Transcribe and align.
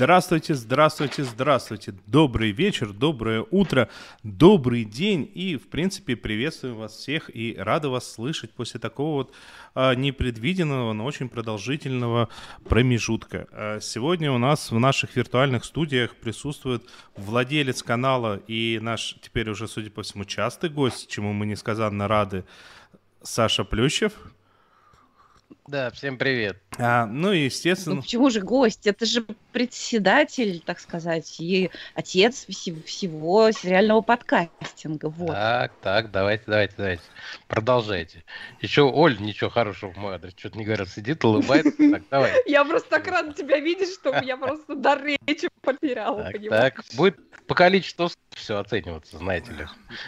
Здравствуйте, 0.00 0.54
здравствуйте, 0.54 1.24
здравствуйте. 1.24 1.92
Добрый 2.06 2.52
вечер, 2.52 2.92
доброе 2.92 3.44
утро, 3.50 3.88
добрый 4.22 4.84
день. 4.84 5.28
И, 5.34 5.56
в 5.56 5.66
принципе, 5.66 6.14
приветствую 6.14 6.76
вас 6.76 6.92
всех 6.92 7.34
и 7.34 7.56
рада 7.58 7.88
вас 7.88 8.08
слышать 8.08 8.52
после 8.52 8.78
такого 8.78 9.14
вот 9.16 9.34
а, 9.74 9.96
непредвиденного, 9.96 10.92
но 10.92 11.04
очень 11.04 11.28
продолжительного 11.28 12.28
промежутка. 12.68 13.48
А, 13.50 13.80
сегодня 13.80 14.30
у 14.30 14.38
нас 14.38 14.70
в 14.70 14.78
наших 14.78 15.16
виртуальных 15.16 15.64
студиях 15.64 16.14
присутствует 16.14 16.84
владелец 17.16 17.82
канала 17.82 18.40
и 18.46 18.78
наш 18.80 19.16
теперь 19.20 19.50
уже, 19.50 19.66
судя 19.66 19.90
по 19.90 20.04
всему, 20.04 20.24
частый 20.24 20.70
гость, 20.70 21.08
чему 21.08 21.32
мы 21.32 21.44
несказанно 21.44 22.06
рады, 22.06 22.44
Саша 23.24 23.64
Плющев. 23.64 24.12
Да, 25.68 25.90
всем 25.90 26.16
привет. 26.16 26.56
А, 26.78 27.04
ну 27.04 27.30
и 27.30 27.44
естественно... 27.44 27.96
Ну 27.96 28.02
почему 28.02 28.30
же 28.30 28.40
гость? 28.40 28.86
Это 28.86 29.04
же 29.04 29.26
председатель, 29.58 30.62
так 30.64 30.78
сказать, 30.78 31.40
и 31.40 31.72
отец 31.96 32.46
всего 32.46 33.50
сериального 33.50 34.02
подкастинга. 34.02 35.06
Вот. 35.06 35.32
Так, 35.32 35.72
так, 35.82 36.12
давайте, 36.12 36.44
давайте, 36.46 36.74
давайте. 36.76 37.02
Продолжайте. 37.48 38.22
Еще 38.60 38.82
Оль 38.82 39.18
ничего 39.18 39.50
хорошего 39.50 39.90
в 39.90 39.96
мой 39.96 40.14
адрес 40.14 40.34
что-то 40.36 40.58
не 40.58 40.64
говорит, 40.64 40.88
сидит, 40.90 41.24
улыбается. 41.24 41.72
Так, 41.76 42.02
давай. 42.08 42.32
Я 42.46 42.64
просто 42.64 42.88
так 42.88 43.08
рада 43.08 43.32
тебя 43.32 43.58
видеть, 43.58 43.92
что 43.92 44.14
я 44.22 44.36
просто 44.36 44.76
дар 44.76 45.02
речи 45.04 45.48
потеряла, 45.60 46.30
Так, 46.48 46.84
будет 46.94 47.16
по 47.48 47.56
количеству 47.56 48.10
все 48.30 48.58
оцениваться, 48.58 49.18
знаете 49.18 49.50
ли. 49.54 49.66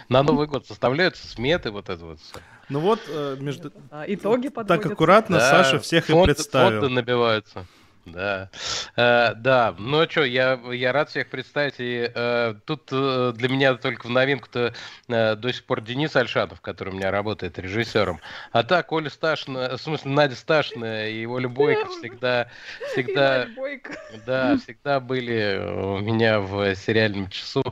На 0.09 0.23
Новый 0.23 0.47
год 0.47 0.65
составляются 0.65 1.27
сметы, 1.27 1.73
вот 1.73 1.89
это 1.89 2.05
вот 2.05 2.21
все. 2.21 2.39
Ну 2.69 2.79
вот, 2.79 3.01
э, 3.09 3.37
между... 3.41 3.73
Итоги 4.07 4.49
подводятся. 4.49 4.89
Так 4.89 4.93
аккуратно 4.93 5.39
да, 5.39 5.51
Саша 5.51 5.81
всех 5.81 6.09
и 6.09 6.23
представил. 6.25 6.83
Фонды 6.83 6.95
набиваются. 6.95 7.67
Да, 8.07 8.49
э, 8.97 9.35
да. 9.35 9.75
Ну 9.79 10.01
а 10.01 10.09
что, 10.09 10.25
я, 10.25 10.59
я 10.73 10.93
рад 10.93 11.11
всех 11.11 11.29
представить. 11.29 11.75
И 11.79 12.11
э, 12.13 12.55
тут 12.65 12.89
э, 12.93 13.33
для 13.35 13.49
меня 13.49 13.75
только 13.75 14.07
в 14.07 14.11
новинку-то 14.11 14.73
э, 15.09 15.37
до 15.37 15.53
сих 15.53 15.65
пор 15.65 15.83
Денис 15.83 16.17
Альшанов, 16.17 16.61
который 16.61 16.91
у 16.91 16.97
меня 16.97 17.11
работает 17.11 17.59
режиссером. 17.59 18.21
А 18.53 18.63
так, 18.63 18.91
Оля 18.93 19.11
Сташина, 19.11 19.77
в 19.77 19.81
смысле, 19.81 20.11
Надя 20.13 20.37
Сташина 20.37 21.09
и 21.09 21.27
Оля 21.27 21.49
Бойко 21.49 21.87
всегда, 21.89 22.49
всегда, 22.93 23.47
да, 24.27 24.57
всегда 24.57 25.01
были 25.01 25.61
у 25.63 25.99
меня 25.99 26.41
в 26.41 26.75
сериальном 26.75 27.29
часу, 27.29 27.63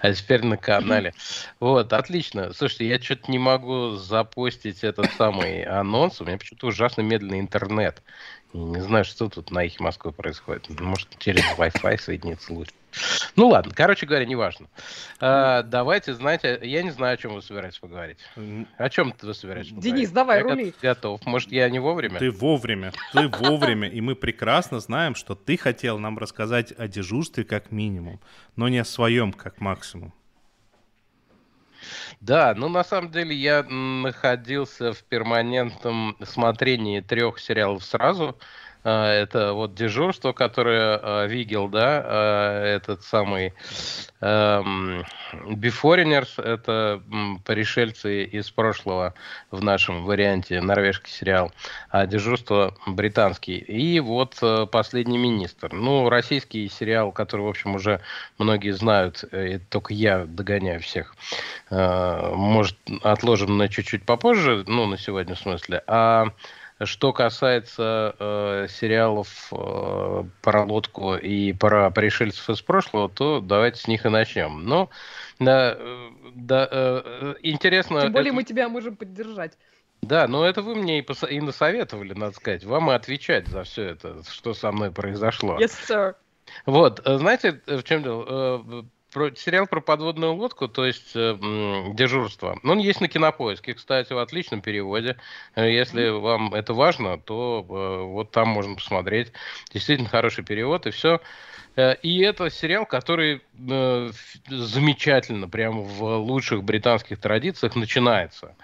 а 0.00 0.12
теперь 0.12 0.44
на 0.44 0.56
канале. 0.56 1.14
Вот, 1.60 1.92
отлично. 1.92 2.52
Слушайте, 2.52 2.88
я 2.88 3.00
что-то 3.00 3.30
не 3.30 3.38
могу 3.38 3.96
запустить 3.96 4.82
этот 4.82 5.12
самый 5.12 5.62
анонс. 5.62 6.20
У 6.20 6.24
меня 6.24 6.38
почему-то 6.38 6.66
ужасно 6.68 7.02
медленный 7.02 7.40
интернет. 7.40 8.02
Не 8.52 8.80
знаю, 8.80 9.04
что 9.04 9.28
тут 9.28 9.50
на 9.50 9.64
их 9.64 9.78
Москвы 9.80 10.12
происходит. 10.12 10.68
Может, 10.80 11.18
через 11.18 11.42
Wi-Fi 11.58 11.98
соединиться 11.98 12.52
лучше. 12.52 12.72
Ну 13.34 13.48
ладно, 13.48 13.72
короче 13.74 14.06
говоря, 14.06 14.24
неважно. 14.24 14.68
А, 15.20 15.62
давайте, 15.62 16.14
знаете, 16.14 16.58
я 16.62 16.82
не 16.82 16.90
знаю, 16.90 17.14
о 17.14 17.16
чем 17.18 17.34
вы 17.34 17.42
собираетесь 17.42 17.78
поговорить. 17.78 18.18
О 18.78 18.88
чем 18.88 19.12
ты 19.12 19.34
собираетесь 19.34 19.70
поговорить? 19.70 19.94
Денис, 19.94 20.10
давай, 20.10 20.38
я 20.38 20.44
рули. 20.44 20.74
Готов. 20.80 21.24
Может, 21.26 21.52
я 21.52 21.68
не 21.68 21.78
вовремя? 21.78 22.18
Ты 22.18 22.30
вовремя. 22.30 22.92
Ты 23.12 23.28
вовремя. 23.28 23.88
И 23.88 24.00
мы 24.00 24.14
прекрасно 24.14 24.80
знаем, 24.80 25.14
что 25.14 25.34
ты 25.34 25.58
хотел 25.58 25.98
нам 25.98 26.16
рассказать 26.16 26.72
о 26.72 26.88
дежурстве 26.88 27.44
как 27.44 27.70
минимум, 27.70 28.20
но 28.56 28.68
не 28.68 28.78
о 28.78 28.84
своем 28.84 29.32
как 29.32 29.60
максимум. 29.60 30.14
Да, 32.20 32.54
ну 32.56 32.68
на 32.68 32.82
самом 32.82 33.10
деле 33.10 33.34
я 33.34 33.62
находился 33.62 34.92
в 34.92 35.02
перманентном 35.04 36.16
смотрении 36.24 37.00
трех 37.00 37.38
сериалов 37.38 37.84
сразу. 37.84 38.38
А, 38.88 39.12
это 39.12 39.52
вот 39.52 39.74
дежурство, 39.74 40.32
которое 40.32 41.00
а, 41.02 41.26
видел, 41.26 41.66
да, 41.66 42.02
а, 42.04 42.64
этот 42.64 43.02
самый 43.02 43.52
эм, 44.20 45.04
Beforigners, 45.32 46.40
это 46.40 47.02
пришельцы 47.44 48.22
из 48.22 48.48
прошлого 48.52 49.14
в 49.50 49.60
нашем 49.60 50.04
варианте, 50.04 50.60
норвежский 50.60 51.12
сериал, 51.12 51.50
а 51.90 52.06
дежурство 52.06 52.76
британский. 52.86 53.58
И 53.58 53.98
вот 53.98 54.36
э, 54.40 54.66
«Последний 54.70 55.18
министр». 55.18 55.72
Ну, 55.72 56.08
российский 56.08 56.68
сериал, 56.68 57.10
который, 57.10 57.42
в 57.42 57.48
общем, 57.48 57.74
уже 57.74 58.00
многие 58.38 58.70
знают, 58.70 59.24
э, 59.32 59.54
и 59.54 59.58
только 59.58 59.94
я 59.94 60.26
догоняю 60.26 60.80
всех. 60.80 61.16
Э, 61.70 62.32
может, 62.34 62.76
отложим 63.02 63.58
на 63.58 63.68
чуть-чуть 63.68 64.04
попозже, 64.04 64.62
ну, 64.68 64.86
на 64.86 64.96
сегодня 64.96 65.34
в 65.34 65.40
смысле. 65.40 65.82
А 65.88 66.28
что 66.84 67.12
касается 67.12 68.14
э, 68.18 68.66
сериалов 68.68 69.48
э, 69.50 70.24
про 70.42 70.64
лодку 70.64 71.14
и 71.14 71.52
про 71.52 71.90
пришельцев 71.90 72.50
из 72.50 72.60
прошлого, 72.60 73.08
то 73.08 73.40
давайте 73.40 73.80
с 73.80 73.88
них 73.88 74.04
и 74.04 74.10
начнем. 74.10 74.64
Но 74.64 74.90
да, 75.38 75.74
э, 75.78 76.08
да, 76.34 76.68
э, 76.70 77.34
интересно. 77.42 78.02
Тем 78.02 78.12
более 78.12 78.28
это... 78.28 78.36
мы 78.36 78.42
тебя 78.44 78.68
можем 78.68 78.96
поддержать. 78.96 79.56
Да, 80.02 80.28
но 80.28 80.44
это 80.44 80.60
вы 80.60 80.74
мне 80.74 80.98
и, 80.98 81.02
пос... 81.02 81.24
и 81.28 81.40
насоветовали, 81.40 82.12
надо 82.12 82.36
сказать. 82.36 82.64
Вам 82.64 82.90
и 82.90 82.94
отвечать 82.94 83.48
за 83.48 83.62
все 83.62 83.84
это, 83.84 84.22
что 84.30 84.52
со 84.52 84.70
мной 84.70 84.90
произошло. 84.92 85.58
Yes, 85.58 85.72
sir. 85.88 86.14
Вот, 86.66 87.00
э, 87.06 87.16
знаете, 87.16 87.62
в 87.66 87.82
чем 87.84 88.02
дело? 88.02 88.84
Про, 89.16 89.34
сериал 89.34 89.66
про 89.66 89.80
подводную 89.80 90.34
лодку, 90.34 90.68
то 90.68 90.84
есть 90.84 91.12
э, 91.14 91.38
дежурство. 91.94 92.60
Он 92.62 92.78
есть 92.78 93.00
на 93.00 93.08
кинопоиске, 93.08 93.72
кстати, 93.72 94.12
в 94.12 94.18
отличном 94.18 94.60
переводе. 94.60 95.16
Э, 95.54 95.72
если 95.72 96.10
вам 96.10 96.52
это 96.52 96.74
важно, 96.74 97.16
то 97.16 97.64
э, 97.66 98.04
вот 98.12 98.30
там 98.30 98.48
можно 98.48 98.74
посмотреть. 98.74 99.32
Действительно 99.72 100.10
хороший 100.10 100.44
перевод, 100.44 100.86
и 100.86 100.90
все. 100.90 101.22
Э, 101.76 101.94
и 102.02 102.20
это 102.20 102.50
сериал, 102.50 102.84
который 102.84 103.40
э, 103.66 104.10
замечательно, 104.48 105.48
прямо 105.48 105.80
в 105.80 106.16
лучших 106.18 106.62
британских 106.62 107.18
традициях 107.18 107.74
начинается. 107.74 108.54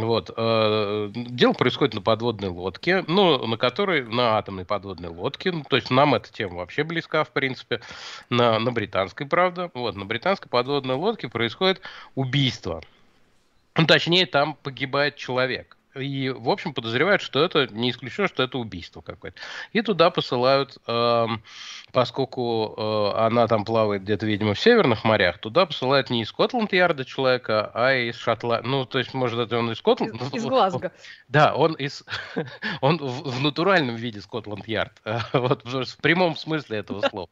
Вот. 0.00 0.30
Э, 0.36 1.10
дело 1.14 1.52
происходит 1.52 1.94
на 1.94 2.02
подводной 2.02 2.48
лодке, 2.48 3.04
ну, 3.06 3.46
на 3.46 3.56
которой, 3.56 4.04
на 4.04 4.38
атомной 4.38 4.64
подводной 4.64 5.08
лодке, 5.08 5.52
ну, 5.52 5.64
то 5.64 5.76
есть 5.76 5.90
нам 5.90 6.14
эта 6.14 6.32
тема 6.32 6.56
вообще 6.56 6.84
близка, 6.84 7.24
в 7.24 7.30
принципе, 7.30 7.80
на, 8.30 8.58
на 8.58 8.72
британской, 8.72 9.26
правда. 9.26 9.70
Вот, 9.74 9.96
на 9.96 10.04
британской 10.04 10.48
подводной 10.48 10.96
лодке 10.96 11.28
происходит 11.28 11.80
убийство. 12.14 12.82
Ну, 13.76 13.86
точнее, 13.86 14.26
там 14.26 14.54
погибает 14.54 15.16
человек. 15.16 15.76
И, 15.98 16.28
в 16.30 16.48
общем, 16.50 16.74
подозревают, 16.74 17.22
что 17.22 17.44
это 17.44 17.66
не 17.68 17.90
исключено, 17.90 18.28
что 18.28 18.42
это 18.42 18.58
убийство 18.58 19.00
какое-то. 19.00 19.38
И 19.72 19.82
туда 19.82 20.10
посылают, 20.10 20.76
э, 20.86 21.26
поскольку 21.92 22.74
э, 22.76 23.18
она 23.18 23.46
там 23.46 23.64
плавает 23.64 24.02
где-то, 24.02 24.26
видимо, 24.26 24.54
в 24.54 24.60
северных 24.60 25.04
морях, 25.04 25.38
туда 25.38 25.66
посылают 25.66 26.10
не 26.10 26.22
из 26.22 26.28
Скотланд-Ярда 26.28 27.04
человека, 27.04 27.70
а 27.74 27.94
из 27.94 28.16
Шотландии. 28.16 28.68
Ну, 28.68 28.84
то 28.84 28.98
есть, 28.98 29.14
может, 29.14 29.38
это 29.38 29.58
он 29.58 29.70
из 29.70 29.78
Скотланд... 29.78 30.14
Из, 30.14 30.34
из 30.34 30.44
Глазго. 30.44 30.92
Да, 31.28 31.54
он 31.54 31.74
из... 31.74 32.04
он 32.80 32.98
в, 32.98 33.30
в 33.30 33.42
натуральном 33.42 33.96
виде 33.96 34.20
Скотланд-Ярд. 34.20 35.02
вот 35.32 35.64
в 35.64 35.96
прямом 35.98 36.36
смысле 36.36 36.78
этого 36.78 37.00
слова. 37.08 37.28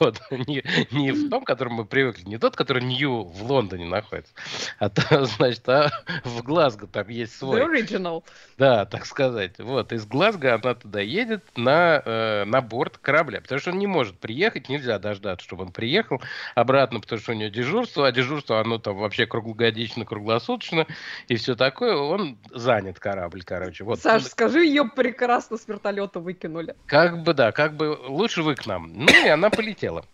Вот. 0.00 0.20
Не, 0.30 0.62
не 0.90 1.12
в 1.12 1.28
том, 1.30 1.44
котором 1.44 1.74
мы 1.74 1.84
привыкли. 1.84 2.24
Не 2.24 2.38
тот, 2.38 2.56
который 2.56 2.82
Нью 2.82 3.24
в 3.24 3.42
Лондоне 3.42 3.86
находится. 3.86 4.32
А 4.78 4.88
то, 4.88 5.24
значит, 5.24 5.68
а 5.68 5.90
в 6.24 6.42
Глазго 6.42 6.86
там 6.86 7.08
есть 7.08 7.36
свой 7.36 7.60
original. 7.98 8.24
Да, 8.56 8.84
так 8.86 9.06
сказать. 9.06 9.58
Вот, 9.58 9.92
из 9.92 10.06
Глазго 10.06 10.54
она 10.54 10.74
туда 10.74 11.00
едет 11.00 11.44
на, 11.56 12.02
э, 12.04 12.44
на 12.44 12.60
борт 12.60 12.98
корабля, 12.98 13.40
потому 13.40 13.60
что 13.60 13.70
он 13.70 13.78
не 13.78 13.86
может 13.86 14.18
приехать, 14.18 14.68
нельзя 14.68 14.98
дождаться, 14.98 15.44
чтобы 15.44 15.64
он 15.64 15.72
приехал 15.72 16.20
обратно, 16.54 17.00
потому 17.00 17.20
что 17.20 17.32
у 17.32 17.34
него 17.34 17.50
дежурство, 17.50 18.06
а 18.06 18.12
дежурство, 18.12 18.60
оно 18.60 18.78
там 18.78 18.96
вообще 18.96 19.26
круглогодично, 19.26 20.04
круглосуточно, 20.04 20.86
и 21.28 21.36
все 21.36 21.54
такое, 21.54 21.96
он 21.96 22.38
занят 22.52 22.98
корабль, 22.98 23.42
короче. 23.44 23.84
Вот. 23.84 24.00
Саш, 24.00 24.24
скажи, 24.24 24.64
ее 24.64 24.84
прекрасно 24.84 25.56
с 25.56 25.68
вертолета 25.68 26.20
выкинули. 26.20 26.74
Как 26.86 27.22
бы, 27.22 27.34
да, 27.34 27.52
как 27.52 27.76
бы 27.76 27.98
лучше 28.08 28.42
вы 28.42 28.54
к 28.54 28.66
нам. 28.66 28.92
Ну, 28.92 29.24
и 29.24 29.28
она 29.28 29.50
полетела. 29.50 30.04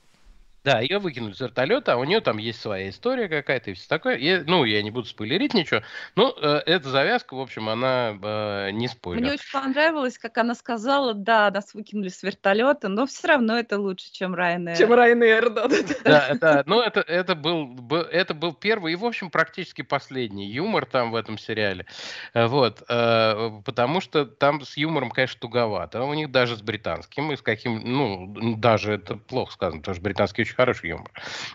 Да, 0.65 0.81
ее 0.81 0.99
выкинули 0.99 1.35
с 1.35 1.41
вертолета, 1.41 1.93
а 1.93 1.97
у 1.97 2.05
нее 2.05 2.21
там 2.21 2.39
есть 2.39 2.59
своя 2.59 2.89
история 2.89 3.29
какая-то 3.29 3.71
и 3.71 3.75
все 3.75 3.87
такое. 3.87 4.17
Я, 4.17 4.43
ну, 4.47 4.65
я 4.65 4.83
не 4.83 4.91
буду 4.91 5.07
спойлерить 5.07 5.53
ничего, 5.53 5.83
но 6.17 6.35
э, 6.41 6.63
эта 6.65 6.89
завязка, 6.89 7.35
в 7.35 7.41
общем, 7.41 7.69
она 7.69 8.19
э, 8.23 8.71
не 8.71 8.89
спойлер. 8.89 9.21
Мне 9.21 9.33
очень 9.33 9.53
понравилось, 9.53 10.17
как 10.17 10.39
она 10.39 10.55
сказала, 10.55 11.13
да, 11.13 11.51
нас 11.51 11.75
выкинули 11.75 12.09
с 12.09 12.23
вертолета, 12.23 12.89
но 12.89 13.05
все 13.05 13.29
равно 13.29 13.59
это 13.59 13.79
лучше, 13.79 14.11
чем 14.11 14.35
Ryanair. 14.35 14.79
Чем 14.79 14.91
Ryanair, 14.95 15.51
да. 15.51 15.69
Да, 16.05 16.35
да, 16.41 16.63
но 16.65 16.83
это, 16.83 17.01
это, 17.01 17.35
был, 17.35 17.77
это 18.11 18.33
был 18.33 18.55
первый 18.55 18.95
и, 18.95 18.97
в 18.97 19.05
общем, 19.05 19.29
практически 19.29 19.83
последний 19.83 20.51
юмор 20.51 20.87
там 20.87 21.11
в 21.11 21.17
этом 21.17 21.37
сериале. 21.37 21.85
Э, 22.33 22.47
вот, 22.47 22.83
э, 22.89 23.51
потому 23.67 24.01
что 24.01 24.25
там 24.25 24.63
с 24.63 24.79
юмором, 24.79 25.11
конечно, 25.11 25.39
туговато. 25.39 26.03
У 26.05 26.15
них 26.15 26.31
даже 26.31 26.57
с 26.57 26.63
британским, 26.63 27.33
и 27.33 27.37
с 27.37 27.43
каким, 27.43 27.81
ну, 27.85 28.57
даже 28.57 28.95
это 28.95 29.17
плохо 29.17 29.53
сказано, 29.53 29.81
потому 29.81 29.95
что 29.95 30.03
британский 30.03 30.41
очень 30.41 30.54
очень 30.55 30.56
хороший 30.56 30.91
юмор. 30.91 31.11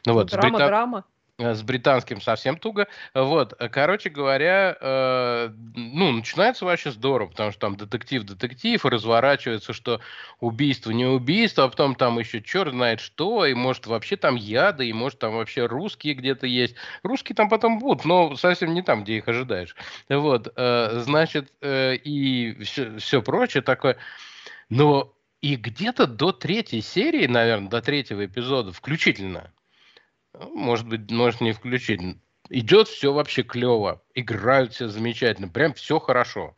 Ну, 0.06 0.14
вот, 0.14 0.30
драма, 0.30 0.50
Брита... 0.50 0.68
драма. 0.68 1.04
Э, 1.38 1.54
с 1.54 1.62
британским 1.62 2.20
совсем 2.20 2.58
туго. 2.58 2.88
Вот, 3.14 3.54
короче 3.72 4.10
говоря, 4.10 4.78
э, 4.80 5.50
ну, 5.76 6.12
начинается 6.12 6.66
вообще 6.66 6.92
здорово, 6.92 7.30
потому 7.30 7.52
что 7.52 7.62
там 7.62 7.78
детектив-детектив, 7.78 8.86
и 8.86 8.90
разворачивается, 8.90 9.72
что 9.72 10.02
убийство 10.42 10.92
не 10.92 11.06
убийство, 11.06 11.64
а 11.64 11.70
потом 11.70 11.96
там 11.96 12.20
еще 12.20 12.42
черт 12.42 12.74
знает 12.74 13.00
что, 13.00 13.46
и 13.46 13.54
может 13.54 13.88
вообще 13.88 14.18
там 14.18 14.36
яды, 14.36 14.88
и 14.88 14.94
может 14.94 15.20
там 15.20 15.34
вообще 15.34 15.66
русские 15.66 16.14
где-то 16.14 16.46
есть. 16.46 16.76
Русские 17.04 17.36
там 17.36 17.48
потом 17.48 17.80
будут, 17.80 18.04
но 18.04 18.36
совсем 18.36 18.74
не 18.74 18.82
там, 18.82 19.04
где 19.04 19.18
их 19.18 19.28
ожидаешь. 19.28 19.76
Вот, 20.10 20.52
э, 20.54 21.00
значит, 21.04 21.54
э, 21.62 21.96
и 21.96 22.64
все, 22.64 22.98
все 22.98 23.22
прочее 23.22 23.64
такое. 23.64 23.98
Но 24.70 25.14
и 25.42 25.56
где-то 25.56 26.08
до 26.08 26.32
третьей 26.32 26.82
серии, 26.82 27.28
наверное, 27.28 27.70
до 27.70 27.82
третьего 27.82 28.26
эпизода 28.26 28.74
включительно, 28.74 29.54
может 30.34 30.88
быть, 30.88 31.10
может 31.12 31.42
не 31.42 31.54
включить. 31.54 32.02
Идет 32.50 32.88
все 32.88 33.14
вообще 33.14 33.44
клево, 33.44 34.02
играют 34.16 34.74
все 34.74 34.88
замечательно, 34.88 35.48
прям 35.48 35.74
все 35.74 36.00
хорошо. 36.00 36.56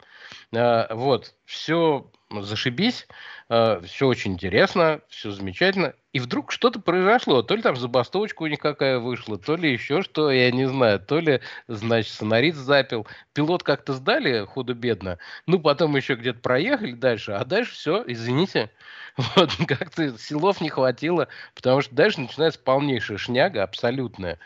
А, 0.55 0.93
вот, 0.93 1.35
все 1.45 2.09
зашибись, 2.29 3.07
а, 3.49 3.81
все 3.81 4.07
очень 4.07 4.33
интересно, 4.33 5.01
все 5.09 5.31
замечательно. 5.31 5.93
И 6.13 6.19
вдруг 6.19 6.51
что-то 6.51 6.79
произошло. 6.79 7.41
То 7.41 7.55
ли 7.55 7.61
там 7.61 7.75
забастовочка 7.77 8.43
у 8.43 8.47
них 8.47 8.59
какая 8.59 8.99
вышла, 8.99 9.37
то 9.37 9.55
ли 9.55 9.71
еще 9.71 10.01
что, 10.01 10.29
я 10.29 10.51
не 10.51 10.67
знаю. 10.67 10.99
То 10.99 11.19
ли, 11.19 11.41
значит, 11.67 12.11
сценарист 12.11 12.57
запил. 12.57 13.07
Пилот 13.33 13.63
как-то 13.63 13.93
сдали 13.93 14.45
худо-бедно. 14.45 15.19
Ну, 15.47 15.59
потом 15.59 15.95
еще 15.95 16.15
где-то 16.15 16.39
проехали 16.39 16.91
дальше. 16.91 17.31
А 17.31 17.45
дальше 17.45 17.73
все, 17.73 18.03
извините. 18.07 18.71
Вот, 19.35 19.51
как-то 19.67 20.17
силов 20.17 20.61
не 20.61 20.69
хватило, 20.69 21.27
потому 21.53 21.81
что 21.81 21.93
дальше 21.93 22.21
начинается 22.21 22.59
полнейшая 22.59 23.17
шняга, 23.17 23.63
абсолютная, 23.63 24.39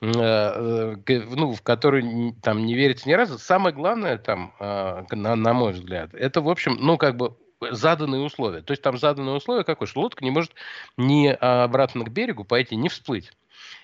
э, 0.00 0.06
э, 0.08 1.20
ну, 1.28 1.52
в 1.52 1.62
которую 1.62 2.34
там 2.42 2.64
не 2.64 2.74
верится 2.74 3.08
ни 3.08 3.14
разу. 3.14 3.38
Самое 3.38 3.74
главное 3.74 4.18
там, 4.18 4.54
э, 4.60 5.04
на, 5.10 5.34
на 5.34 5.52
мой 5.52 5.72
взгляд, 5.72 6.14
это, 6.14 6.40
в 6.40 6.48
общем, 6.48 6.76
ну, 6.80 6.98
как 6.98 7.16
бы 7.16 7.36
заданные 7.70 8.22
условия. 8.22 8.62
То 8.62 8.72
есть 8.72 8.82
там 8.82 8.98
заданные 8.98 9.36
условия 9.36 9.64
какое, 9.64 9.86
что 9.86 10.00
лодка 10.00 10.24
не 10.24 10.30
может 10.30 10.52
ни 10.96 11.28
обратно 11.28 12.04
к 12.04 12.10
берегу 12.10 12.44
пойти, 12.44 12.76
ни 12.76 12.88
всплыть. 12.88 13.32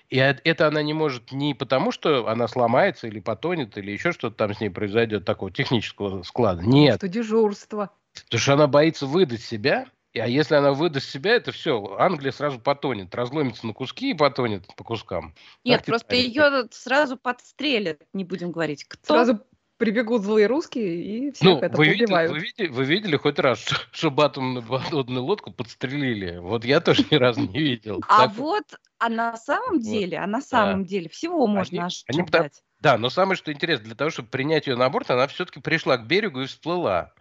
И 0.09 0.17
это 0.17 0.67
она 0.67 0.81
не 0.81 0.93
может 0.93 1.31
не 1.31 1.53
потому, 1.53 1.91
что 1.91 2.27
она 2.27 2.47
сломается 2.47 3.07
или 3.07 3.19
потонет, 3.19 3.77
или 3.77 3.91
еще 3.91 4.11
что-то 4.11 4.35
там 4.35 4.53
с 4.53 4.59
ней 4.59 4.69
произойдет 4.69 5.23
такого 5.23 5.51
технического 5.51 6.23
склада. 6.23 6.63
Нет. 6.63 6.97
Что 6.97 7.07
дежурство. 7.07 7.91
Потому 8.25 8.41
что 8.41 8.53
она 8.53 8.67
боится 8.67 9.05
выдать 9.05 9.41
себя, 9.41 9.85
а 10.15 10.27
если 10.27 10.55
она 10.55 10.73
выдаст 10.73 11.07
себя, 11.07 11.35
это 11.35 11.51
все, 11.51 11.95
Англия 11.99 12.31
сразу 12.31 12.59
потонет, 12.59 13.13
разломится 13.13 13.67
на 13.67 13.73
куски 13.73 14.11
и 14.11 14.15
потонет 14.15 14.65
по 14.75 14.83
кускам. 14.83 15.35
Нет, 15.63 15.81
так 15.81 15.85
просто 15.85 16.15
ее 16.15 16.67
сразу 16.71 17.15
подстрелят, 17.15 18.01
не 18.13 18.23
будем 18.23 18.51
говорить, 18.51 18.85
кто. 18.85 19.13
Сразу 19.13 19.39
прибегут 19.79 20.23
злые 20.23 20.45
русские 20.45 21.03
и 21.03 21.31
всех 21.31 21.49
ну, 21.49 21.57
это 21.59 21.75
вы 21.75 21.87
видели, 21.87 22.27
вы, 22.27 22.39
видели, 22.39 22.67
вы 22.67 22.83
видели 22.83 23.15
хоть 23.15 23.39
раз, 23.39 23.59
что, 23.65 23.75
что 23.91 24.21
атомную 24.21 24.63
подводную 24.63 25.23
лодку 25.23 25.51
подстрелили? 25.51 26.37
Вот 26.37 26.65
я 26.65 26.81
тоже 26.81 27.03
ни 27.09 27.15
разу 27.15 27.41
не 27.41 27.59
видел. 27.59 28.03
А 28.07 28.27
так 28.27 28.35
вот, 28.35 28.65
а 28.99 29.09
на 29.09 29.35
самом 29.37 29.79
деле, 29.79 30.19
а 30.19 30.27
на 30.27 30.41
самом 30.41 30.85
деле 30.85 31.09
всего 31.09 31.47
можно 31.47 31.87
ожидать. 32.07 32.61
Да, 32.81 32.97
но 32.97 33.09
самое 33.09 33.35
что 33.35 33.51
интересно, 33.51 33.87
для 33.87 33.95
того, 33.95 34.09
чтобы 34.09 34.29
принять 34.29 34.67
ее 34.67 34.75
на 34.75 34.89
борт, 34.89 35.09
она 35.09 35.27
все-таки 35.27 35.59
пришла 35.59 35.97
к 35.97 36.07
берегу 36.07 36.41
и 36.41 36.45
всплыла. 36.45 37.13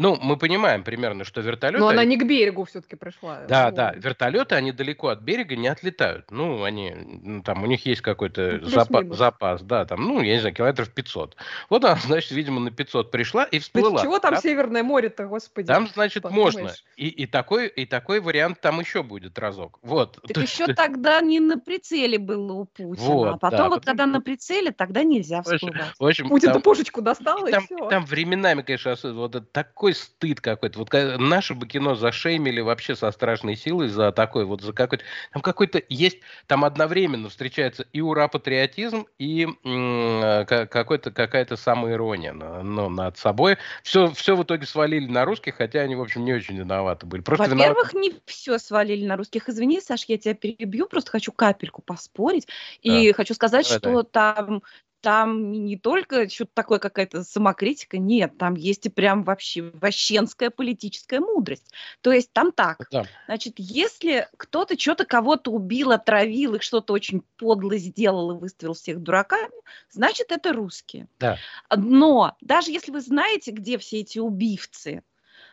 Ну, 0.00 0.16
мы 0.18 0.38
понимаем 0.38 0.82
примерно, 0.82 1.24
что 1.24 1.42
вертолеты... 1.42 1.78
Но 1.78 1.88
она 1.88 2.04
не 2.06 2.16
к 2.16 2.24
берегу 2.24 2.64
все-таки 2.64 2.96
пришла. 2.96 3.42
Да, 3.46 3.66
вот. 3.66 3.74
да, 3.74 3.92
вертолеты, 3.94 4.54
они 4.54 4.72
далеко 4.72 5.08
от 5.08 5.20
берега 5.20 5.56
не 5.56 5.68
отлетают. 5.68 6.30
Ну, 6.30 6.62
они, 6.62 6.94
ну, 6.94 7.42
там, 7.42 7.62
у 7.62 7.66
них 7.66 7.84
есть 7.84 8.00
какой-то 8.00 8.60
ну, 8.62 8.66
запас, 8.66 9.06
запас, 9.14 9.62
да, 9.62 9.84
там, 9.84 10.02
ну, 10.02 10.22
я 10.22 10.32
не 10.32 10.40
знаю, 10.40 10.54
километров 10.54 10.88
500. 10.88 11.36
Вот 11.68 11.84
она, 11.84 11.96
значит, 12.02 12.30
видимо, 12.30 12.60
на 12.60 12.70
500 12.70 13.10
пришла 13.10 13.44
и 13.44 13.58
всплыла. 13.58 13.90
Значит, 13.90 14.04
чего 14.04 14.18
там 14.20 14.34
да? 14.36 14.40
Северное 14.40 14.82
море-то, 14.82 15.26
господи? 15.26 15.66
Там, 15.66 15.86
значит, 15.86 16.22
подумаешь. 16.22 16.54
можно. 16.54 16.72
И, 16.96 17.08
и, 17.08 17.26
такой, 17.26 17.68
и 17.68 17.84
такой 17.84 18.20
вариант 18.20 18.62
там 18.62 18.80
еще 18.80 19.02
будет 19.02 19.38
разок. 19.38 19.80
Вот. 19.82 20.14
Так 20.22 20.32
То 20.32 20.40
еще 20.40 20.64
есть... 20.64 20.76
тогда 20.76 21.20
не 21.20 21.40
на 21.40 21.58
прицеле 21.58 22.18
было 22.18 22.54
у 22.54 22.64
Путина. 22.64 23.06
Вот, 23.06 23.34
а 23.34 23.36
потом 23.36 23.58
да, 23.58 23.68
вот, 23.68 23.80
потом... 23.80 23.84
когда 23.84 24.06
на 24.06 24.22
прицеле, 24.22 24.70
тогда 24.72 25.02
нельзя 25.02 25.42
всплывать. 25.42 25.92
В 25.98 26.06
общем, 26.06 26.30
Путин 26.30 26.54
там, 26.54 26.62
пушечку 26.62 27.02
достал, 27.02 27.46
и, 27.46 27.50
там, 27.50 27.64
все. 27.66 27.88
Там 27.90 28.06
временами, 28.06 28.62
конечно, 28.62 28.96
вот 29.12 29.52
такой 29.52 29.89
стыд 29.92 30.40
какой 30.40 30.60
какой-то. 30.60 30.78
Вот 30.78 31.20
наше 31.20 31.54
бы 31.54 31.66
кино 31.66 31.94
зашеймили 31.94 32.60
вообще 32.60 32.94
со 32.94 33.10
страшной 33.10 33.56
силой 33.56 33.88
за 33.88 34.12
такой 34.12 34.44
вот, 34.44 34.62
за 34.62 34.72
какой-то... 34.72 35.04
Там 35.32 35.42
какой-то 35.42 35.82
есть... 35.88 36.18
Там 36.46 36.64
одновременно 36.64 37.28
встречается 37.28 37.86
и 37.92 38.00
ура-патриотизм, 38.00 39.06
и 39.18 39.48
м- 39.64 40.46
какой-то, 40.46 41.10
какая-то 41.10 41.56
самоирония 41.56 42.32
ну, 42.32 42.88
над 42.88 43.18
собой. 43.18 43.56
Все, 43.82 44.12
все 44.12 44.36
в 44.36 44.42
итоге 44.42 44.66
свалили 44.66 45.06
на 45.06 45.24
русских, 45.24 45.56
хотя 45.56 45.80
они, 45.80 45.96
в 45.96 46.02
общем, 46.02 46.24
не 46.24 46.34
очень 46.34 46.56
виноваты 46.56 47.06
были. 47.06 47.22
Просто 47.22 47.44
Во-первых, 47.44 47.94
виноваты... 47.94 47.98
не 47.98 48.20
все 48.26 48.58
свалили 48.58 49.06
на 49.06 49.16
русских. 49.16 49.48
Извини, 49.48 49.80
Саш, 49.80 50.04
я 50.04 50.18
тебя 50.18 50.34
перебью, 50.34 50.86
просто 50.86 51.10
хочу 51.10 51.32
капельку 51.32 51.82
поспорить. 51.82 52.48
И 52.82 53.08
да. 53.08 53.14
хочу 53.14 53.34
сказать, 53.34 53.66
Давай, 53.66 53.78
что 53.78 54.02
там 54.02 54.62
там 55.00 55.52
не 55.52 55.76
только 55.76 56.28
что-то 56.28 56.50
такое, 56.54 56.78
какая-то 56.78 57.24
самокритика, 57.24 57.98
нет, 57.98 58.36
там 58.38 58.54
есть 58.54 58.86
и 58.86 58.88
прям 58.88 59.24
вообще 59.24 59.70
вощенская 59.74 60.50
политическая 60.50 61.20
мудрость. 61.20 61.72
То 62.00 62.12
есть 62.12 62.32
там 62.32 62.52
так, 62.52 62.86
да. 62.90 63.04
значит, 63.26 63.54
если 63.56 64.28
кто-то 64.36 64.78
что-то 64.78 65.04
кого-то 65.04 65.50
убил, 65.50 65.92
отравил, 65.92 66.54
их 66.54 66.62
что-то 66.62 66.92
очень 66.92 67.22
подло 67.36 67.76
сделал 67.76 68.32
и 68.32 68.38
выставил 68.38 68.74
всех 68.74 69.00
дураками, 69.00 69.54
значит, 69.90 70.30
это 70.30 70.52
русские. 70.52 71.08
Да. 71.18 71.38
Но 71.74 72.36
даже 72.40 72.70
если 72.70 72.92
вы 72.92 73.00
знаете, 73.00 73.50
где 73.50 73.78
все 73.78 74.00
эти 74.00 74.18
убивцы, 74.18 75.02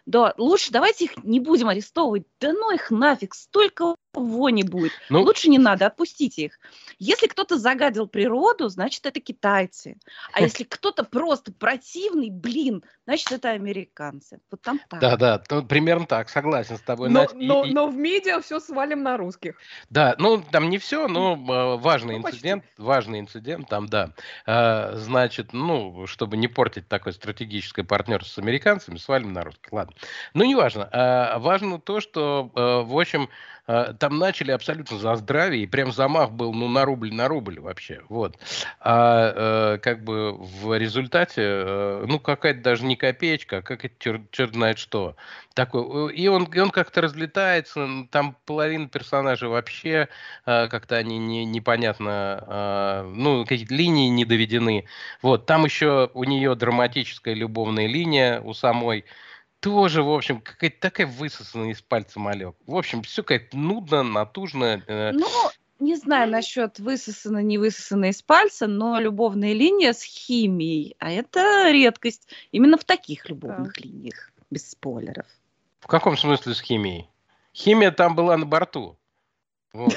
да, 0.07 0.33
лучше 0.37 0.71
давайте 0.71 1.05
их 1.05 1.23
не 1.23 1.41
будем 1.41 1.67
арестовывать. 1.67 2.23
Да 2.39 2.53
ну 2.53 2.71
их 2.71 2.91
нафиг, 2.91 3.35
столько 3.35 3.95
вони 4.13 4.63
будет. 4.63 4.91
Ну, 5.09 5.21
Лучше 5.21 5.49
не 5.49 5.59
надо, 5.59 5.87
отпустите 5.87 6.43
их. 6.43 6.59
Если 6.99 7.27
кто-то 7.27 7.57
загадил 7.57 8.07
природу, 8.07 8.69
значит, 8.69 9.05
это 9.05 9.19
китайцы. 9.19 9.97
А 10.33 10.41
если 10.41 10.63
кто-то 10.69 11.03
просто 11.03 11.51
противный, 11.51 12.29
блин, 12.29 12.83
значит, 13.05 13.31
это 13.31 13.51
американцы. 13.51 14.39
Вот 14.49 14.61
там 14.61 14.79
так. 14.89 14.99
Да, 14.99 15.17
да, 15.17 15.43
ну, 15.49 15.65
примерно 15.65 16.05
так, 16.05 16.29
согласен 16.29 16.77
с 16.77 16.81
тобой. 16.81 17.09
Но, 17.09 17.27
но, 17.33 17.65
и, 17.65 17.73
но 17.73 17.87
в 17.87 17.95
медиа 17.95 18.41
все 18.41 18.59
свалим 18.59 19.03
на 19.03 19.17
русских. 19.17 19.55
Да, 19.89 20.15
ну, 20.17 20.41
там 20.41 20.69
не 20.69 20.77
все, 20.77 21.07
но 21.07 21.33
э, 21.33 21.81
важный 21.81 22.19
ну, 22.19 22.27
инцидент, 22.27 22.63
почти. 22.63 22.81
важный 22.81 23.19
инцидент 23.19 23.69
там, 23.69 23.87
да. 23.87 24.13
Э, 24.45 24.95
значит, 24.95 25.53
ну, 25.53 26.07
чтобы 26.07 26.37
не 26.37 26.47
портить 26.47 26.87
такое 26.87 27.13
стратегическое 27.13 27.83
партнерство 27.83 28.29
с 28.29 28.37
американцами, 28.43 28.97
свалим 28.97 29.33
на 29.33 29.43
русских. 29.43 29.71
Ладно. 29.71 29.95
Ну, 30.33 30.43
не 30.43 30.55
важно. 30.55 30.89
Э, 30.91 31.37
важно 31.39 31.79
то, 31.79 31.99
что, 31.99 32.51
э, 32.55 32.59
в 32.59 32.99
общем, 32.99 33.29
э, 33.67 33.93
там 33.97 34.17
начали 34.17 34.51
абсолютно 34.51 34.97
за 34.97 35.15
здравие, 35.15 35.63
и 35.63 35.67
прям 35.67 35.91
замах 35.91 36.31
был, 36.31 36.53
ну, 36.53 36.67
на 36.67 36.85
рубль, 36.85 37.13
на 37.13 37.27
рубль 37.27 37.59
вообще, 37.59 38.01
вот. 38.09 38.37
А 38.79 39.75
э, 39.75 39.77
как 39.79 40.03
бы 40.03 40.33
в 40.33 40.77
результате, 40.77 41.41
э, 41.43 42.05
ну, 42.07 42.19
какая-то 42.19 42.61
даже 42.61 42.85
не 42.85 42.95
копеечка, 42.95 43.57
а 43.57 43.61
как 43.61 43.85
это 43.85 43.95
черт, 43.99 44.31
черт 44.31 44.53
знает 44.53 44.77
что. 44.77 45.15
Такой, 45.53 46.13
и 46.13 46.27
он, 46.27 46.43
и 46.43 46.59
он 46.59 46.69
как-то 46.69 47.01
разлетается, 47.01 47.87
там 48.11 48.37
половина 48.45 48.87
персонажей 48.87 49.49
вообще 49.49 50.07
э, 50.45 50.67
как-то 50.67 50.95
они 50.97 51.17
не, 51.17 51.45
непонятно, 51.45 52.43
э, 52.47 53.11
ну, 53.15 53.45
какие-то 53.45 53.73
линии 53.73 54.09
не 54.09 54.25
доведены. 54.25 54.85
Вот, 55.21 55.45
там 55.45 55.65
еще 55.65 56.11
у 56.13 56.23
нее 56.23 56.53
драматическая 56.55 57.33
любовная 57.33 57.87
линия 57.87 58.39
у 58.41 58.53
самой, 58.53 59.05
тоже, 59.59 60.03
в 60.03 60.09
общем, 60.09 60.41
какая-то 60.41 60.79
такая 60.79 61.07
высосанная 61.07 61.71
из 61.71 61.81
пальца 61.81 62.19
малек. 62.19 62.55
В 62.65 62.75
общем, 62.75 63.01
все 63.01 63.23
как-то 63.23 63.57
нудно, 63.57 64.03
натужно. 64.03 64.83
Э. 64.87 65.11
Ну, 65.11 65.27
не 65.79 65.95
знаю 65.95 66.29
насчет 66.29 66.79
высосано, 66.79 67.39
не 67.39 67.57
высосано 67.57 68.05
из 68.05 68.21
пальца, 68.21 68.67
но 68.67 68.99
любовная 68.99 69.53
линия 69.53 69.93
с 69.93 70.03
химией, 70.03 70.95
а 70.99 71.11
это 71.11 71.69
редкость. 71.71 72.27
Именно 72.51 72.77
в 72.77 72.83
таких 72.83 73.29
любовных 73.29 73.73
да. 73.75 73.81
линиях, 73.83 74.31
без 74.49 74.71
спойлеров. 74.71 75.27
В 75.79 75.87
каком 75.87 76.17
смысле 76.17 76.53
с 76.53 76.61
химией? 76.61 77.09
Химия 77.53 77.91
там 77.91 78.15
была 78.15 78.37
на 78.37 78.45
борту. 78.45 78.97
Вот. 79.73 79.93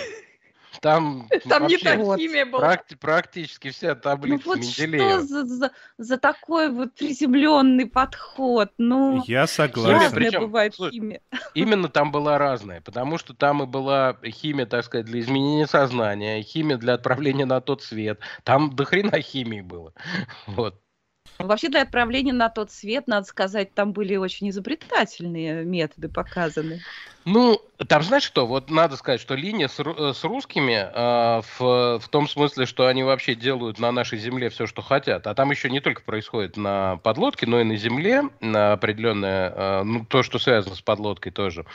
Там, 0.80 1.28
Там 1.49 1.66
не 1.66 1.76
так 1.76 2.00
химия 2.18 2.46
была. 2.46 2.75
Практи- 2.75 2.96
практически 2.96 3.70
вся 3.70 3.94
таблица 3.94 4.42
ну, 4.46 4.52
вот 4.52 4.58
Менделеева. 4.60 5.10
что 5.10 5.20
за, 5.20 5.44
за, 5.44 5.70
за 5.99 6.18
такой 6.18 6.70
вот 6.70 6.94
приземленный 6.94 7.87
подход? 7.87 8.70
Ну, 8.78 9.22
Я 9.26 9.46
согласен. 9.46 10.14
Причем, 10.14 10.40
бывает 10.40 10.75
химия. 10.75 11.20
Именно 11.54 11.88
там 11.88 12.10
была 12.10 12.38
разная, 12.38 12.80
потому 12.80 13.18
что 13.18 13.34
там 13.34 13.62
и 13.62 13.66
была 13.66 14.16
химия, 14.25 14.66
так 14.66 14.84
сказать, 14.84 15.06
для 15.06 15.20
изменения 15.20 15.66
сознания, 15.66 16.42
химия 16.42 16.78
для 16.78 16.94
отправления 16.94 17.44
на 17.44 17.60
тот 17.60 17.82
свет. 17.82 18.20
Там 18.44 18.75
до 18.75 18.84
хрена 18.84 19.20
химии 19.20 19.60
было. 19.60 19.92
Вот. 20.46 20.80
Вообще 21.38 21.68
для 21.68 21.82
отправления 21.82 22.32
на 22.32 22.49
тот 22.49 22.70
свет, 22.70 23.06
надо 23.06 23.26
сказать, 23.26 23.72
там 23.75 23.92
были 23.92 24.16
очень 24.16 24.50
изобретательные 24.50 25.64
методы 25.64 26.08
показаны. 26.08 26.80
Ну, 27.27 27.61
там, 27.89 28.03
знаешь 28.03 28.23
что, 28.23 28.47
вот 28.47 28.71
надо 28.71 28.97
сказать, 28.97 29.21
что 29.21 29.35
линия 29.35 29.69
с, 29.69 29.79
э, 29.79 30.12
с 30.15 30.25
русскими 30.25 30.73
э, 30.73 31.43
в, 31.59 31.99
в 31.99 32.09
том 32.09 32.27
смысле, 32.29 32.65
что 32.65 32.87
они 32.87 33.03
вообще 33.03 33.35
делают 33.35 33.79
на 33.79 33.93
нашей 33.93 34.19
земле 34.19 34.49
все, 34.49 34.67
что 34.67 34.81
хотят. 34.81 35.27
А 35.27 35.35
там 35.35 35.50
еще 35.50 35.69
не 35.69 35.81
только 35.81 36.03
происходит 36.03 36.57
на 36.57 36.97
подлодке, 36.99 37.47
но 37.47 37.61
и 37.61 37.65
на 37.65 37.77
земле 37.77 38.25
на 38.41 38.73
определенное, 38.73 39.53
э, 39.55 39.83
ну, 39.83 40.05
то, 40.07 40.23
что 40.23 40.39
связано 40.39 40.75
с 40.75 40.81
подлодкой 40.81 41.33
тоже. 41.33 41.67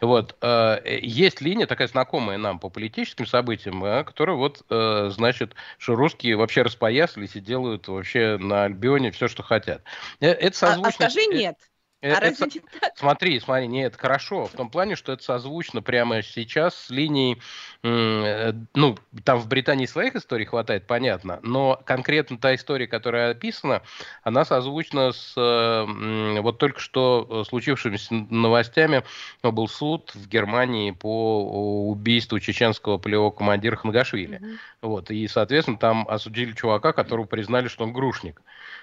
Вот. 0.00 0.36
Э, 0.40 0.78
есть 0.84 1.40
линия, 1.40 1.66
такая 1.66 1.88
знакомая 1.88 2.38
нам 2.38 2.60
по 2.60 2.68
политическим 2.68 3.26
событиям, 3.26 3.84
э, 3.84 4.04
которая 4.04 4.36
вот, 4.36 4.64
э, 4.70 5.10
значит, 5.12 5.54
что 5.78 5.96
русские 5.96 6.36
вообще 6.36 6.62
распоясались 6.62 7.34
и 7.34 7.40
делают 7.40 7.88
вообще 7.88 8.36
на 8.38 8.64
Альбионе 8.64 9.10
все, 9.10 9.26
что 9.26 9.42
хотят. 9.42 9.82
Э, 10.20 10.28
это 10.28 10.56
созвучно... 10.56 11.04
А, 11.04 11.06
а 11.06 11.10
скажи 11.10 11.26
нет. 11.26 11.56
А 12.02 12.06
это, 12.06 12.46
не? 12.46 12.62
Смотри, 12.96 13.38
смотри, 13.38 13.68
нет, 13.68 13.96
хорошо. 13.96 14.46
В 14.46 14.52
том 14.52 14.70
плане, 14.70 14.96
что 14.96 15.12
это 15.12 15.22
созвучно 15.22 15.82
прямо 15.82 16.22
сейчас 16.22 16.74
с 16.74 16.90
линией, 16.90 17.40
э, 17.84 18.52
ну, 18.74 18.96
там 19.22 19.38
в 19.38 19.46
Британии 19.46 19.86
своих 19.86 20.16
историй 20.16 20.44
хватает, 20.44 20.86
понятно, 20.88 21.38
но 21.42 21.80
конкретно 21.84 22.38
та 22.38 22.56
история, 22.56 22.88
которая 22.88 23.30
описана, 23.30 23.82
она 24.24 24.44
созвучна 24.44 25.12
с 25.12 25.34
э, 25.36 26.40
вот 26.40 26.58
только 26.58 26.80
что 26.80 27.44
случившимися 27.44 28.14
новостями. 28.14 29.04
Был 29.44 29.68
суд 29.68 30.10
в 30.14 30.28
Германии 30.28 30.90
по 30.90 31.88
убийству 31.88 32.40
чеченского 32.40 32.98
полевого 32.98 33.30
командира 33.30 33.76
Хангашвили. 33.76 34.38
Mm-hmm. 34.38 34.56
Вот, 34.82 35.10
и, 35.12 35.28
соответственно, 35.28 35.78
там 35.78 36.04
осудили 36.08 36.52
чувака, 36.52 36.92
которого 36.92 37.26
признали, 37.26 37.68
что 37.68 37.84
он 37.84 37.92
грушник. 37.92 38.42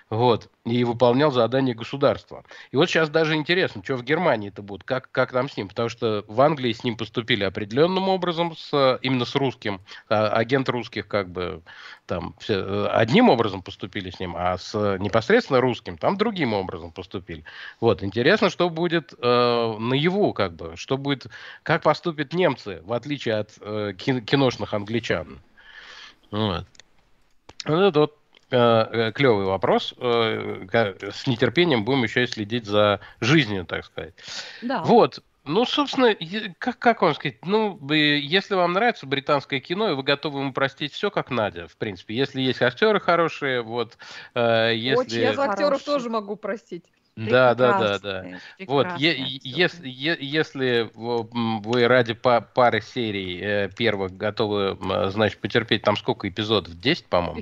Вот, 0.09 0.49
и 0.65 0.83
выполнял 0.83 1.31
задание 1.31 1.75
государства. 1.75 2.43
И 2.71 2.75
вот 2.75 2.89
сейчас 2.89 3.11
даже 3.11 3.35
интересно, 3.35 3.83
что 3.83 3.95
в 3.95 4.03
Германии 4.03 4.49
это 4.49 4.63
будет, 4.63 4.83
как, 4.83 5.11
как 5.11 5.31
там 5.31 5.47
с 5.47 5.55
ним, 5.55 5.67
потому 5.67 5.87
что 5.87 6.25
в 6.27 6.41
Англии 6.41 6.73
с 6.73 6.83
ним 6.83 6.97
поступили 6.97 7.43
определенным 7.43 8.09
образом, 8.09 8.55
с, 8.57 8.97
именно 9.03 9.25
с 9.25 9.35
русским, 9.35 9.81
а, 10.09 10.29
агент 10.29 10.67
русских 10.67 11.07
как 11.07 11.29
бы 11.29 11.61
там 12.07 12.33
все, 12.39 12.55
э, 12.55 12.87
одним 12.87 13.29
образом 13.29 13.61
поступили 13.61 14.09
с 14.09 14.19
ним, 14.19 14.35
а 14.35 14.57
с 14.57 14.73
непосредственно 14.97 15.61
русским 15.61 15.95
там 15.95 16.17
другим 16.17 16.53
образом 16.55 16.91
поступили. 16.91 17.43
Вот, 17.79 18.01
интересно, 18.01 18.49
что 18.49 18.67
будет 18.71 19.13
э, 19.13 19.75
наяву, 19.77 20.33
как 20.33 20.55
бы, 20.55 20.75
что 20.75 20.97
будет, 20.97 21.27
как 21.61 21.83
поступят 21.83 22.33
немцы, 22.33 22.81
в 22.83 22.93
отличие 22.93 23.35
от 23.35 23.51
э, 23.61 23.93
киношных 23.95 24.73
англичан. 24.73 25.39
Вот. 26.31 26.65
Вот 27.65 27.95
вот 27.95 27.95
Э, 27.95 28.01
э, 28.01 28.07
клевый 28.49 29.45
вопрос. 29.45 29.93
Э, 29.97 30.65
с 31.11 31.27
нетерпением 31.27 31.85
будем 31.85 32.03
еще 32.03 32.23
и 32.23 32.27
следить 32.27 32.65
за 32.65 32.99
жизнью, 33.21 33.65
так 33.65 33.85
сказать. 33.85 34.13
Да. 34.61 34.83
Вот. 34.83 35.23
Ну, 35.45 35.65
собственно, 35.65 36.15
как, 36.59 36.77
как 36.77 37.01
вам 37.01 37.15
сказать, 37.15 37.43
ну, 37.43 37.79
если 37.91 38.53
вам 38.53 38.73
нравится 38.73 39.07
британское 39.07 39.59
кино, 39.59 39.89
и 39.91 39.95
вы 39.95 40.03
готовы 40.03 40.41
ему 40.41 40.53
простить 40.53 40.93
все, 40.93 41.09
как 41.09 41.31
Надя, 41.31 41.67
в 41.67 41.75
принципе. 41.77 42.15
Если 42.15 42.41
есть 42.41 42.61
актеры 42.61 42.99
хорошие, 42.99 43.61
вот, 43.61 43.97
э, 44.35 44.73
если... 44.75 45.05
Очень, 45.05 45.21
я 45.21 45.33
за 45.33 45.43
актеров 45.45 45.83
тоже 45.83 46.09
могу 46.09 46.35
простить. 46.35 46.85
Да, 47.15 47.53
да, 47.53 47.79
да, 47.79 47.99
да. 47.99 48.25
Вот, 48.67 48.87
е- 48.97 49.39
если, 49.43 49.89
если 49.89 50.89
вы 50.93 51.87
ради 51.87 52.13
пары 52.13 52.81
серий 52.81 53.39
э, 53.41 53.69
первых 53.75 54.15
готовы, 54.15 54.77
значит, 55.09 55.39
потерпеть 55.39 55.81
там 55.81 55.97
сколько 55.97 56.29
эпизодов? 56.29 56.79
10, 56.79 57.05
по-моему? 57.07 57.41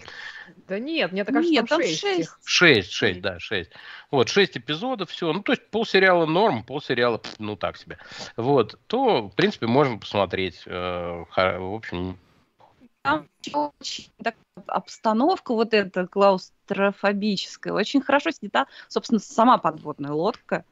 Да 0.68 0.80
нет, 0.80 1.14
мне 1.14 1.24
так 1.24 1.36
кажется, 1.36 1.54
нет, 1.54 1.68
там 1.68 1.82
6. 1.82 2.00
6. 2.00 2.32
6, 2.44 2.92
6, 2.92 3.22
да, 3.22 3.40
6. 3.40 3.72
Вот, 4.12 4.28
6 4.28 4.58
эпизодов, 4.58 5.10
все. 5.10 5.32
Ну, 5.32 5.42
то 5.42 5.54
есть 5.54 5.70
полсериала 5.70 6.26
норм, 6.26 6.64
полсериала, 6.64 7.22
ну, 7.40 7.56
так 7.56 7.78
себе. 7.78 7.98
Вот, 8.36 8.78
то, 8.88 9.30
в 9.30 9.36
принципе, 9.36 9.68
можно 9.68 9.98
посмотреть. 9.98 10.64
Э, 10.66 11.24
в 11.36 11.74
общем... 11.76 12.18
Там 13.02 13.30
очень 13.54 14.10
обстановка 14.66 15.54
вот 15.54 15.74
эта 15.74 16.06
клаустрофобическая, 16.08 17.72
очень 17.72 18.02
хорошо 18.02 18.32
снята, 18.32 18.68
собственно, 18.90 19.20
сама 19.20 19.58
подводная 19.60 20.12
лодка. 20.12 20.66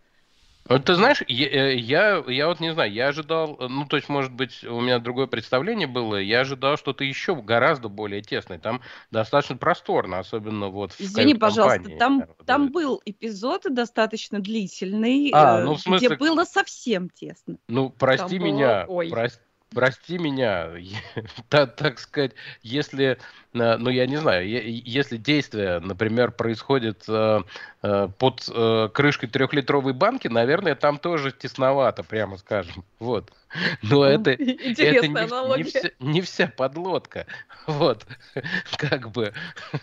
Ты 0.67 0.95
знаешь, 0.95 1.21
я, 1.27 1.47
э, 1.47 1.75
я, 1.75 2.23
я 2.27 2.47
вот 2.47 2.59
не 2.59 2.73
знаю, 2.73 2.91
я 2.91 3.09
ожидал, 3.09 3.55
ну, 3.59 3.85
то 3.85 3.97
есть, 3.97 4.09
может 4.09 4.31
быть, 4.31 4.63
у 4.63 4.81
меня 4.81 4.97
другое 4.97 5.27
представление 5.27 5.85
было, 5.85 6.15
я 6.15 6.39
ожидал 6.39 6.75
что-то 6.75 7.03
еще 7.03 7.35
гораздо 7.35 7.87
более 7.87 8.23
тесное, 8.23 8.57
там 8.57 8.81
достаточно 9.11 9.57
просторно, 9.57 10.17
особенно 10.17 10.69
вот 10.69 10.93
в 10.93 10.99
Извини, 10.99 11.35
пожалуйста, 11.35 11.91
там, 11.99 12.23
там 12.47 12.71
был 12.71 12.99
эпизод 13.05 13.65
достаточно 13.69 14.39
длительный, 14.39 15.29
а, 15.33 15.61
ну, 15.61 15.75
в 15.75 15.81
смысле... 15.81 16.07
где 16.07 16.17
было 16.17 16.45
совсем 16.45 17.09
тесно. 17.09 17.57
Ну, 17.67 17.91
прости 17.91 18.39
там 18.39 18.47
меня, 18.47 18.85
было... 18.87 19.07
прости, 19.07 19.44
прости 19.75 20.17
меня, 20.17 20.71
так, 21.49 21.75
так 21.75 21.99
сказать, 21.99 22.31
если, 22.63 23.19
э, 23.53 23.77
ну 23.77 23.89
я 23.89 24.07
не 24.07 24.15
знаю, 24.15 24.47
если 24.47 25.17
действие, 25.17 25.79
например, 25.81 26.31
происходит 26.31 27.03
э, 27.07 27.41
э, 27.83 28.07
под 28.17 28.49
крышкой 28.93 29.29
трехлитровой 29.29 29.93
банки, 29.93 30.29
наверное, 30.29 30.75
там 30.75 30.97
тоже 30.97 31.31
тесновато, 31.31 32.03
прямо 32.03 32.37
скажем, 32.37 32.83
вот. 32.99 33.31
Но 33.83 34.05
это, 34.05 34.31
это 34.31 35.07
не, 35.07 35.57
не, 35.57 35.63
вся, 35.63 35.89
не 35.99 36.21
вся 36.21 36.47
подлодка, 36.47 37.27
вот, 37.67 38.07
как 38.77 39.11
бы, 39.11 39.33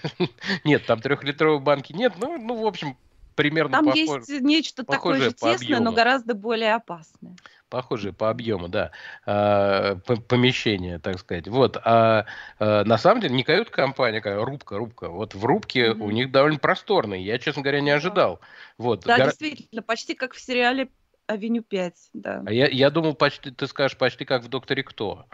нет, 0.64 0.86
там 0.86 1.00
трехлитровой 1.00 1.60
банки 1.60 1.92
нет, 1.92 2.14
ну, 2.18 2.38
ну 2.38 2.62
в 2.62 2.66
общем, 2.66 2.96
примерно 3.34 3.72
Там 3.72 3.86
похож, 3.86 4.28
есть 4.28 4.42
нечто 4.42 4.84
такое 4.84 5.18
же 5.18 5.32
тесное, 5.32 5.80
но 5.80 5.92
гораздо 5.92 6.34
более 6.34 6.74
опасное 6.74 7.36
похожие 7.72 8.12
по 8.12 8.28
объему, 8.28 8.68
да, 8.68 8.90
а, 9.24 9.96
помещения, 10.28 10.98
так 10.98 11.18
сказать. 11.18 11.48
Вот, 11.48 11.78
а, 11.82 12.26
а 12.58 12.84
на 12.84 12.98
самом 12.98 13.22
деле 13.22 13.34
не 13.34 13.44
кают-компания, 13.44 14.20
а 14.22 14.44
рубка, 14.44 14.76
рубка. 14.76 15.08
Вот 15.08 15.34
в 15.34 15.42
рубке 15.42 15.86
mm-hmm. 15.86 16.02
у 16.02 16.10
них 16.10 16.30
довольно 16.30 16.58
просторно. 16.58 17.14
Я, 17.14 17.38
честно 17.38 17.62
говоря, 17.62 17.80
не 17.80 17.90
ожидал. 17.90 18.40
Вот. 18.76 19.04
Да, 19.04 19.16
Гор... 19.16 19.28
действительно, 19.28 19.80
почти 19.80 20.14
как 20.14 20.34
в 20.34 20.40
сериале 20.40 20.90
Авеню 21.26 21.62
5, 21.62 21.94
да. 22.12 22.42
А 22.44 22.52
я, 22.52 22.68
я 22.68 22.90
думал, 22.90 23.14
почти, 23.14 23.50
ты 23.50 23.66
скажешь, 23.66 23.96
почти 23.96 24.26
как 24.26 24.42
в 24.42 24.48
Докторе 24.48 24.82
Кто. 24.82 25.24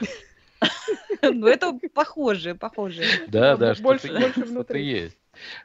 Ну, 1.22 1.46
это 1.46 1.78
похоже, 1.94 2.54
похоже. 2.54 3.02
Да, 3.28 3.56
да, 3.56 3.74
что-то 3.74 4.78
есть. 4.78 5.16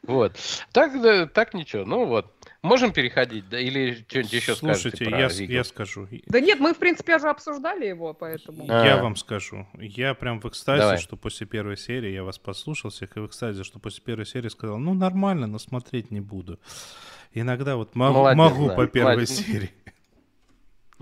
Вот. 0.03 0.37
Так, 0.71 0.91
так 1.33 1.53
ничего. 1.53 1.85
Ну 1.85 2.05
вот. 2.05 2.31
Можем 2.61 2.93
переходить, 2.93 3.49
да, 3.49 3.59
или 3.59 4.05
что-нибудь 4.07 4.33
еще 4.33 4.55
Слушайте, 4.55 5.05
я, 5.05 5.27
я 5.29 5.63
скажу. 5.63 6.07
Да 6.27 6.39
нет, 6.39 6.59
мы, 6.59 6.75
в 6.75 6.77
принципе, 6.77 7.15
уже 7.15 7.27
обсуждали 7.27 7.87
его, 7.87 8.13
поэтому... 8.13 8.65
Я 8.67 8.99
а. 8.99 9.03
вам 9.03 9.15
скажу. 9.15 9.67
Я 9.79 10.13
прям 10.13 10.39
в 10.39 10.45
экстазе, 10.47 10.81
Давай. 10.81 10.97
что 10.99 11.17
после 11.17 11.47
первой 11.47 11.75
серии, 11.75 12.11
я 12.11 12.23
вас 12.23 12.37
послушал 12.37 12.91
всех, 12.91 13.17
и 13.17 13.19
в 13.19 13.25
экстазе, 13.25 13.63
что 13.63 13.79
после 13.79 14.03
первой 14.03 14.27
серии 14.27 14.49
сказал, 14.49 14.77
ну, 14.77 14.93
нормально, 14.93 15.47
но 15.47 15.57
смотреть 15.57 16.11
не 16.11 16.21
буду. 16.21 16.59
Иногда 17.33 17.77
вот 17.77 17.95
могу, 17.95 18.19
Молодец, 18.19 18.37
могу 18.37 18.67
да. 18.67 18.75
по 18.75 18.87
первой 18.87 19.13
Молодец. 19.13 19.29
серии. 19.31 19.71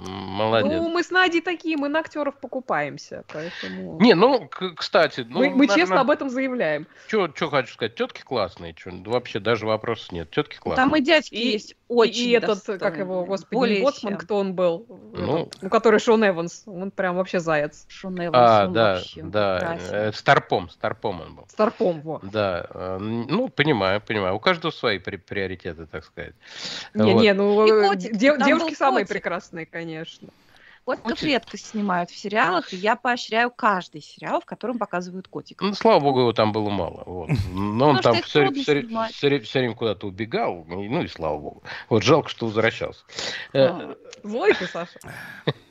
Молодец. 0.08 0.72
Ну, 0.72 0.90
мы 0.90 1.04
с 1.04 1.12
Надей 1.12 1.42
такие, 1.42 1.76
мы 1.78 1.90
на 1.90 2.00
актеров 2.00 2.36
покупаемся, 2.40 3.24
поэтому... 3.28 4.00
Не, 4.00 4.14
ну, 4.14 4.50
кстати... 4.76 5.26
Ну, 5.28 5.40
мы, 5.40 5.50
мы 5.50 5.68
наверное, 5.68 5.76
честно 5.76 6.02
об 6.02 6.10
этом 6.10 6.30
заявляем. 6.30 6.88
Что 7.08 7.30
хочу 7.50 7.74
сказать, 7.74 7.96
тетки 7.96 8.22
классные, 8.22 8.74
чё, 8.74 8.92
вообще 9.06 9.40
даже 9.40 9.66
вопросов 9.66 10.12
нет, 10.12 10.32
тетки 10.32 10.58
классные. 10.58 10.86
Там 10.86 10.96
и 10.96 11.02
дядьки 11.02 11.34
и, 11.34 11.52
есть 11.52 11.76
очень 11.88 12.30
И 12.30 12.32
этот, 12.32 12.64
как 12.80 12.98
его, 12.98 13.26
господи, 13.26 13.82
Боцман, 13.82 14.18
кто 14.18 14.38
он 14.38 14.54
был? 14.54 14.86
Ну, 15.14 15.44
этот, 15.44 15.62
ну, 15.62 15.70
который 15.70 16.00
Шон 16.00 16.26
Эванс, 16.28 16.64
он 16.66 16.92
прям 16.92 17.18
вообще 17.18 17.40
заяц. 17.40 17.86
Шон 17.90 18.18
Эванс, 18.20 18.36
а, 18.36 18.68
да, 18.68 18.94
вообще 18.94 19.22
да, 19.24 19.78
э, 19.90 20.12
Старпом, 20.14 20.70
Старпом 20.70 21.22
он 21.22 21.36
был. 21.36 21.46
Старпом, 21.50 22.02
вот. 22.02 22.22
Да, 22.24 22.66
э, 22.70 22.98
ну, 23.00 23.50
понимаю, 23.50 24.02
понимаю, 24.02 24.36
у 24.36 24.40
каждого 24.40 24.72
свои 24.72 25.00
при 25.00 25.18
приоритеты, 25.18 25.86
так 25.86 26.06
сказать. 26.06 26.36
Не-не, 26.94 27.34
вот. 27.34 27.68
ну, 27.68 27.90
котик, 27.90 28.16
девушки 28.16 28.76
самые 28.76 29.06
прекрасные, 29.06 29.66
конечно 29.66 29.89
конечно. 29.90 30.30
Котиков 30.86 31.12
Котик. 31.12 31.24
редко 31.24 31.58
снимают 31.58 32.10
в 32.10 32.18
сериалах, 32.18 32.74
и 32.74 32.76
я 32.76 32.96
поощряю 32.96 33.52
каждый 33.52 34.02
сериал, 34.02 34.42
в 34.42 34.46
котором 34.46 34.80
показывают 34.80 35.28
котиков. 35.28 35.68
Ну, 35.68 35.76
слава 35.76 36.00
богу, 36.00 36.22
его 36.22 36.34
там 36.34 36.52
было 36.52 36.70
мало. 36.70 37.04
Вот. 37.06 37.30
Но 37.54 37.90
он 37.90 38.00
там 38.00 38.16
все, 38.24 38.52
все, 38.52 38.82
все, 39.12 39.40
все 39.40 39.60
время 39.60 39.76
куда-то 39.76 40.08
убегал, 40.08 40.66
ну 40.68 41.04
и 41.04 41.08
слава 41.08 41.38
богу. 41.38 41.64
Вот 41.90 42.02
жалко, 42.02 42.30
что 42.30 42.48
возвращался. 42.48 43.04
А, 43.54 43.96
злой 44.24 44.54
ты, 44.56 44.66
Саша. 44.66 45.00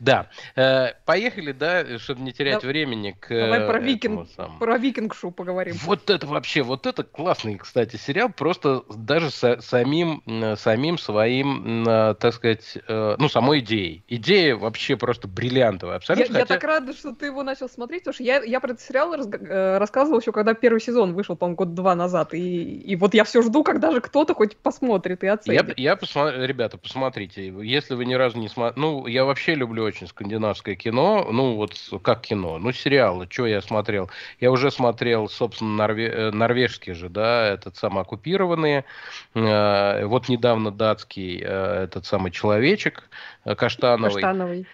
Да. 0.00 0.28
Э, 0.56 0.92
поехали, 1.04 1.52
да, 1.52 1.98
чтобы 1.98 2.22
не 2.22 2.32
терять 2.32 2.62
да. 2.62 2.68
времени 2.68 3.16
к 3.18 3.28
Давай 3.28 3.60
про, 3.60 3.78
викинг, 3.78 4.28
про 4.58 4.78
викингшу 4.78 5.30
поговорим. 5.30 5.76
Вот 5.84 6.10
это 6.10 6.26
вообще, 6.26 6.62
вот 6.62 6.86
это 6.86 7.04
классный, 7.04 7.56
кстати, 7.56 7.96
сериал, 7.96 8.28
просто 8.28 8.82
даже 8.94 9.30
с, 9.30 9.60
самим, 9.60 10.22
самим 10.56 10.98
своим, 10.98 11.84
так 11.84 12.34
сказать, 12.34 12.78
э, 12.88 13.16
ну, 13.18 13.28
самой 13.28 13.60
идеей. 13.60 14.02
Идея 14.08 14.56
вообще 14.56 14.96
просто 14.96 15.28
бриллиантовая, 15.28 15.96
абсолютно. 15.96 16.32
Я, 16.32 16.40
хотя... 16.40 16.54
я 16.54 16.60
так 16.60 16.68
рада, 16.68 16.92
что 16.92 17.14
ты 17.14 17.26
его 17.26 17.42
начал 17.42 17.68
смотреть, 17.68 18.02
потому 18.02 18.14
что 18.14 18.24
я, 18.24 18.42
я 18.42 18.60
про 18.60 18.72
этот 18.72 18.82
сериал 18.82 19.14
раз, 19.14 19.28
э, 19.28 19.78
рассказывал 19.78 20.20
еще, 20.20 20.32
когда 20.32 20.54
первый 20.54 20.80
сезон 20.80 21.14
вышел, 21.14 21.36
по-моему, 21.36 21.56
год-два 21.56 21.94
назад, 21.94 22.34
и, 22.34 22.78
и 22.78 22.96
вот 22.96 23.14
я 23.14 23.24
все 23.24 23.42
жду, 23.42 23.62
когда 23.62 23.92
же 23.92 24.00
кто-то 24.00 24.34
хоть 24.34 24.56
посмотрит 24.56 25.22
и 25.22 25.28
оценит. 25.28 25.68
Я, 25.76 25.90
я 25.90 25.96
посмотрю, 25.96 26.44
ребята, 26.44 26.78
посмотрите, 26.78 27.54
если 27.62 27.94
вы 27.94 28.04
ни 28.06 28.14
разу 28.14 28.38
не 28.38 28.48
смотрели, 28.48 28.80
ну, 28.80 29.06
я 29.06 29.24
вообще 29.24 29.35
люблю 29.54 29.84
очень 29.84 30.06
скандинавское 30.06 30.74
кино. 30.74 31.28
Ну, 31.30 31.54
вот 31.54 31.74
как 32.02 32.22
кино? 32.22 32.58
Ну, 32.58 32.72
сериалы. 32.72 33.26
Что 33.30 33.46
я 33.46 33.60
смотрел? 33.60 34.10
Я 34.40 34.50
уже 34.50 34.70
смотрел, 34.70 35.28
собственно, 35.28 35.76
норве... 35.76 36.08
Э, 36.08 36.30
норвежские 36.30 36.94
же, 36.94 37.08
да, 37.08 37.46
этот 37.48 37.76
самый 37.76 38.02
оккупированные. 38.02 38.84
Э, 39.34 40.04
вот 40.06 40.28
недавно 40.28 40.70
датский 40.70 41.42
э, 41.42 41.84
этот 41.84 42.06
самый 42.06 42.30
человечек 42.30 43.08
Каштановый. 43.44 44.22
Каштановый. 44.22 44.66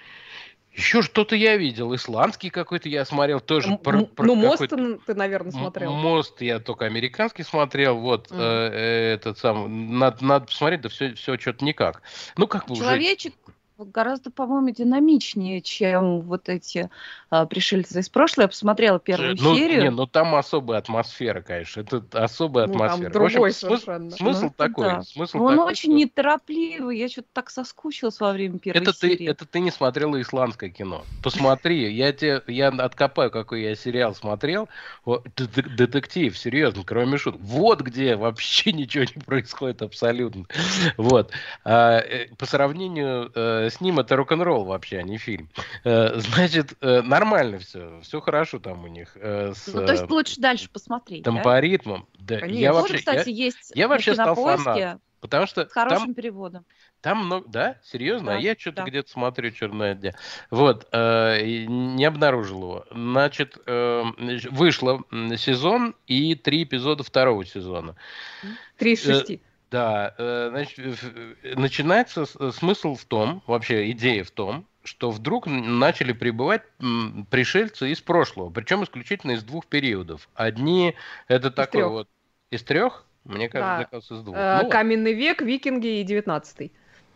Еще 0.72 1.02
что-то 1.02 1.36
я 1.36 1.56
видел. 1.56 1.94
Исландский 1.94 2.48
какой-то 2.48 2.88
я 2.88 3.04
смотрел 3.04 3.40
тоже. 3.40 3.76
Про, 3.76 4.06
про 4.06 4.24
ну, 4.24 4.34
мост 4.34 4.66
ты, 4.68 4.96
ты, 5.06 5.14
наверное, 5.14 5.52
смотрел. 5.52 5.92
Мост 5.92 6.40
я 6.40 6.60
только 6.60 6.86
американский 6.86 7.42
смотрел. 7.42 7.98
Вот 7.98 8.30
mm. 8.30 8.38
э, 8.38 9.14
этот 9.14 9.38
сам. 9.38 9.98
Надо, 9.98 10.24
надо 10.24 10.46
посмотреть, 10.46 10.80
да 10.80 10.88
все, 10.88 11.14
все 11.14 11.36
что-то 11.36 11.64
никак. 11.64 12.00
Ну, 12.38 12.46
как 12.46 12.66
бы 12.66 12.74
Человечек 12.74 13.34
уже 13.44 13.52
гораздо, 13.84 14.30
по-моему, 14.30 14.70
динамичнее, 14.70 15.60
чем 15.60 16.20
вот 16.22 16.48
эти 16.48 16.90
а, 17.30 17.46
пришельцы 17.46 18.00
из 18.00 18.08
прошлого. 18.08 18.44
Я 18.44 18.48
посмотрела 18.48 18.98
первую 18.98 19.36
ну, 19.40 19.56
серию. 19.56 19.82
Не, 19.82 19.90
ну 19.90 20.06
там 20.06 20.34
особая 20.34 20.78
атмосфера, 20.78 21.40
конечно. 21.40 21.80
Это 21.80 22.02
особая 22.12 22.66
ну, 22.66 22.74
атмосфера. 22.74 23.10
Там 23.10 23.12
другой 23.12 23.50
общем, 23.50 23.60
совершенно. 23.60 24.10
Смысл, 24.10 24.44
ну, 24.44 24.54
такой. 24.56 24.84
Да. 24.84 25.02
Смысл 25.02 25.38
ну, 25.38 25.44
он 25.44 25.56
такой, 25.56 25.72
очень 25.72 25.90
что... 25.90 25.98
неторопливый. 25.98 26.98
Я 26.98 27.08
что-то 27.08 27.28
так 27.32 27.50
соскучилась 27.50 28.20
во 28.20 28.32
время 28.32 28.58
первой 28.58 28.82
это 28.82 28.92
серии. 28.92 29.16
Ты, 29.16 29.30
это 29.30 29.46
ты 29.46 29.60
не 29.60 29.70
смотрела 29.70 30.20
исландское 30.20 30.70
кино. 30.70 31.04
Посмотри, 31.22 31.92
я 31.92 32.12
тебе 32.12 32.42
я 32.46 32.68
откопаю, 32.68 33.30
какой 33.30 33.62
я 33.62 33.74
сериал 33.74 34.14
смотрел. 34.14 34.68
Детектив, 35.06 36.36
серьезно, 36.36 36.82
кроме 36.84 37.18
шуток. 37.18 37.40
Вот 37.40 37.80
где 37.80 38.16
вообще 38.16 38.72
ничего 38.72 39.04
не 39.04 39.22
происходит 39.22 39.82
абсолютно. 39.82 40.44
Вот. 40.96 41.32
А, 41.64 41.98
э, 41.98 42.26
по 42.36 42.46
сравнению 42.46 43.30
э, 43.34 43.70
с 43.72 43.80
ним 43.80 43.98
это 43.98 44.16
рок-н-ролл 44.16 44.64
вообще, 44.64 44.98
а 44.98 45.02
не 45.02 45.18
фильм. 45.18 45.48
Э, 45.84 46.12
значит, 46.20 46.74
э, 46.80 47.02
нормально 47.02 47.58
все, 47.58 48.00
все 48.02 48.20
хорошо 48.20 48.58
там 48.58 48.84
у 48.84 48.88
них. 48.88 49.16
Э, 49.16 49.52
с, 49.54 49.72
ну, 49.72 49.84
то 49.84 49.92
есть 49.92 50.10
лучше 50.10 50.40
дальше 50.40 50.70
посмотреть, 50.70 51.24
Там 51.24 51.36
да? 51.36 51.42
по 51.42 51.60
ритмам. 51.60 52.06
Да. 52.18 52.38
Я 52.46 52.72
вообще, 52.72 52.98
кстати, 52.98 53.30
я, 53.30 53.46
есть 53.46 53.72
я 53.74 53.88
вообще 53.88 54.14
стал 54.14 54.34
фанатом. 54.34 55.00
Потому 55.22 55.46
что 55.46 55.68
с 55.68 55.72
хорошим 55.72 56.06
там, 56.06 56.14
переводом. 56.14 56.66
Там 57.00 57.26
много, 57.26 57.48
да, 57.48 57.78
серьезно, 57.84 58.32
да, 58.32 58.36
а 58.38 58.40
я 58.40 58.56
что-то 58.58 58.78
да. 58.78 58.84
где-то 58.84 59.08
смотрю 59.08 59.52
черное 59.52 59.94
дня. 59.94 60.14
Вот, 60.50 60.88
э, 60.90 61.42
не 61.44 62.04
обнаружил 62.04 62.58
его. 62.58 62.86
Значит, 62.90 63.56
э, 63.66 64.02
вышло 64.50 65.04
сезон 65.36 65.94
и 66.08 66.34
три 66.34 66.64
эпизода 66.64 67.04
второго 67.04 67.44
сезона. 67.46 67.94
Три 68.76 68.94
из 68.94 69.04
шести. 69.04 69.36
Э, 69.36 69.51
да, 69.72 70.14
э, 70.18 70.48
значит, 70.50 71.02
начинается 71.56 72.26
смысл 72.52 72.94
в 72.94 73.04
том, 73.06 73.42
вообще 73.46 73.90
идея 73.92 74.22
в 74.22 74.30
том, 74.30 74.66
что 74.84 75.10
вдруг 75.10 75.46
начали 75.46 76.12
прибывать 76.12 76.62
пришельцы 77.30 77.90
из 77.90 78.00
прошлого, 78.00 78.50
причем 78.50 78.84
исключительно 78.84 79.32
из 79.32 79.42
двух 79.42 79.66
периодов. 79.66 80.28
Одни 80.34 80.94
это 81.26 81.48
из 81.48 81.54
такой 81.54 81.80
трех. 81.80 81.90
вот 81.90 82.08
из 82.50 82.62
трех, 82.62 83.06
мне 83.24 83.48
кажется, 83.48 83.88
да. 83.90 84.16
из 84.16 84.22
двух. 84.22 84.36
Э, 84.36 84.60
ну, 84.62 84.68
Каменный 84.68 85.14
век, 85.14 85.40
викинги 85.40 86.00
и 86.00 86.04
девятнадцатый. 86.04 86.72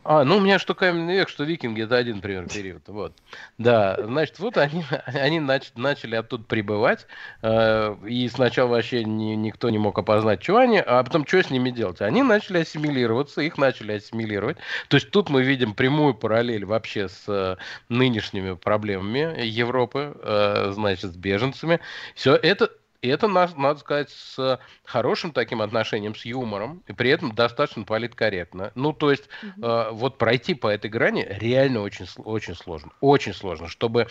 А, 0.09 0.23
ну 0.23 0.37
у 0.37 0.41
меня 0.41 0.61
что 0.61 0.77
каменный 0.77 1.17
век, 1.17 1.29
что 1.29 1.43
викинги, 1.43 1.83
это 1.83 1.97
один 1.97 2.21
пример 2.21 2.49
период. 2.49 2.83
Вот. 2.87 3.13
Да, 3.59 3.99
значит, 4.01 4.38
вот 4.38 4.57
они, 4.57 4.85
они 5.07 5.40
нач, 5.40 5.73
начали 5.75 6.14
оттуда 6.14 6.45
прибывать, 6.45 7.09
э, 7.42 7.97
и 8.07 8.29
сначала 8.29 8.69
вообще 8.69 9.03
ни, 9.03 9.35
никто 9.35 9.69
не 9.69 9.79
мог 9.79 9.99
опознать, 9.99 10.45
что 10.45 10.59
они, 10.59 10.79
а 10.79 11.03
потом 11.03 11.27
что 11.27 11.42
с 11.42 11.51
ними 11.51 11.71
делать? 11.71 12.01
Они 12.01 12.23
начали 12.23 12.59
ассимилироваться, 12.59 13.40
их 13.40 13.59
начали 13.59 13.95
ассимилировать. 13.95 14.59
То 14.87 14.97
есть 14.97 15.11
тут 15.11 15.29
мы 15.29 15.42
видим 15.42 15.75
прямую 15.75 16.14
параллель 16.14 16.64
вообще 16.64 17.09
с 17.09 17.25
э, 17.27 17.57
нынешними 17.88 18.55
проблемами 18.55 19.45
Европы, 19.45 20.16
э, 20.23 20.71
значит, 20.73 21.14
с 21.14 21.16
беженцами. 21.16 21.81
Все 22.14 22.37
это 22.37 22.71
и 23.02 23.09
это, 23.09 23.28
надо 23.28 23.78
сказать, 23.78 24.11
с 24.11 24.61
хорошим 24.85 25.32
таким 25.32 25.62
отношением, 25.62 26.14
с 26.14 26.24
юмором, 26.24 26.82
и 26.87 26.92
при 26.92 27.11
этом 27.11 27.35
достаточно 27.35 27.85
политкорректно. 27.85 28.72
Ну, 28.74 28.92
то 28.92 29.11
есть, 29.11 29.28
mm 29.42 29.66
э, 29.66 29.90
вот 29.92 30.18
пройти 30.18 30.54
по 30.54 30.68
этой 30.68 30.90
грани 30.90 31.26
реально 31.28 31.80
очень, 31.80 32.06
очень 32.18 32.54
сложно. 32.54 32.92
Очень 33.00 33.35
сложно, 33.35 33.68
чтобы 33.68 34.06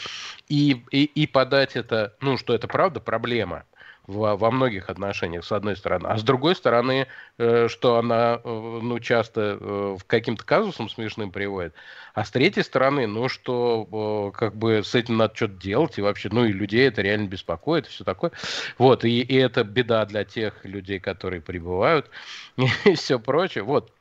и, 0.47 0.83
и, 0.91 1.03
и 1.03 1.27
подать 1.27 1.75
это, 1.75 2.15
ну, 2.21 2.37
что 2.37 2.53
это 2.53 2.67
правда 2.67 2.99
проблема, 2.99 3.63
во, 4.07 4.35
во 4.35 4.51
многих 4.51 4.89
отношениях, 4.89 5.43
с 5.45 5.51
одной 5.51 5.75
стороны. 5.75 6.07
А 6.07 6.17
с 6.17 6.23
другой 6.23 6.55
стороны, 6.55 7.07
э, 7.37 7.67
что 7.67 7.97
она 7.97 8.39
э, 8.43 8.79
ну, 8.81 8.99
часто 8.99 9.57
э, 9.59 9.97
в 9.99 10.03
каким-то 10.05 10.43
казусам 10.43 10.89
смешным 10.89 11.31
приводит. 11.31 11.73
А 12.13 12.23
с 12.23 12.31
третьей 12.31 12.63
стороны, 12.63 13.07
ну, 13.07 13.27
что 13.27 14.31
как 14.35 14.55
бы 14.55 14.83
с 14.83 14.95
этим 14.95 15.17
надо 15.17 15.35
что-то 15.35 15.55
делать, 15.55 15.97
и 15.97 16.01
вообще, 16.01 16.29
ну, 16.31 16.45
и 16.45 16.51
людей 16.51 16.87
это 16.87 17.01
реально 17.01 17.27
беспокоит, 17.27 17.87
и 17.87 17.89
все 17.89 18.03
такое. 18.03 18.31
Вот, 18.77 19.03
и, 19.03 19.21
и 19.21 19.35
это 19.35 19.63
беда 19.63 20.05
для 20.05 20.23
тех 20.23 20.63
людей, 20.63 20.99
которые 20.99 21.41
прибывают, 21.41 22.09
и 22.85 22.95
все 22.95 23.19
прочее. 23.19 23.63
Вот, 23.63 23.91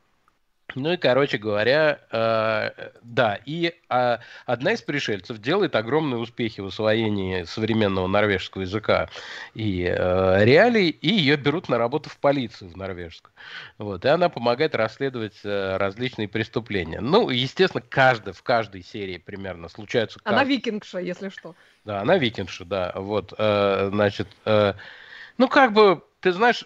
ну 0.74 0.92
и, 0.92 0.96
короче 0.96 1.38
говоря, 1.38 2.00
э, 2.10 2.90
да, 3.02 3.38
и 3.44 3.74
э, 3.88 4.18
одна 4.46 4.72
из 4.72 4.82
пришельцев 4.82 5.38
делает 5.38 5.76
огромные 5.76 6.18
успехи 6.18 6.60
в 6.60 6.66
освоении 6.66 7.44
современного 7.44 8.06
норвежского 8.06 8.62
языка 8.62 9.08
и 9.54 9.84
э, 9.84 10.44
реалий, 10.44 10.88
и 10.88 11.08
ее 11.08 11.37
берут 11.37 11.68
на 11.68 11.78
работу 11.78 12.10
в 12.10 12.18
полицию 12.18 12.70
в 12.70 12.76
норвежскую. 12.76 13.32
Вот, 13.78 14.04
и 14.04 14.08
она 14.08 14.28
помогает 14.28 14.74
расследовать 14.74 15.40
э, 15.44 15.76
различные 15.76 16.28
преступления. 16.28 17.00
Ну, 17.00 17.30
естественно, 17.30 17.82
каждый, 17.88 18.32
в 18.32 18.42
каждой 18.42 18.82
серии 18.82 19.18
примерно 19.18 19.68
случаются... 19.68 20.18
Она 20.24 20.44
викингша, 20.44 20.98
если 20.98 21.28
что. 21.28 21.54
Да, 21.84 22.00
она 22.00 22.18
викингша, 22.18 22.64
да. 22.64 22.92
Вот, 22.96 23.32
э, 23.37 23.90
значит, 23.92 24.28
э, 24.44 24.74
ну, 25.38 25.48
как 25.48 25.72
бы, 25.72 26.02
ты 26.20 26.32
знаешь, 26.32 26.64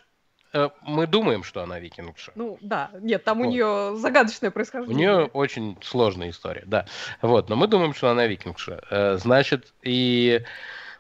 мы 0.83 1.07
думаем, 1.07 1.43
что 1.43 1.63
она 1.63 1.79
викингша. 1.79 2.33
Ну 2.35 2.59
да, 2.61 2.91
нет, 3.01 3.25
там 3.25 3.39
вот. 3.39 3.47
у 3.47 3.51
нее 3.51 3.97
загадочное 3.97 4.51
происхождение. 4.51 4.95
У 4.95 4.99
нее 4.99 5.27
очень 5.33 5.77
сложная 5.83 6.31
история, 6.31 6.65
да. 6.67 6.87
Вот, 7.23 7.49
но 7.49 7.57
мы 7.57 7.67
думаем, 7.67 7.95
что 7.95 8.11
она 8.11 8.27
викингша. 8.27 8.81
Э, 8.91 9.19
значит, 9.19 9.73
и 9.83 10.41
Э, 10.41 10.45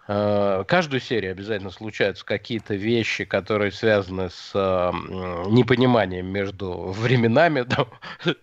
каждую 0.08 1.00
серию 1.00 1.32
обязательно 1.32 1.70
случаются 1.70 2.24
какие-то 2.24 2.74
вещи, 2.74 3.26
которые 3.26 3.70
связаны 3.70 4.30
с 4.30 4.52
э, 4.54 4.90
непониманием 5.50 6.26
между 6.26 6.94
временами. 6.96 7.62
Там, 7.68 7.88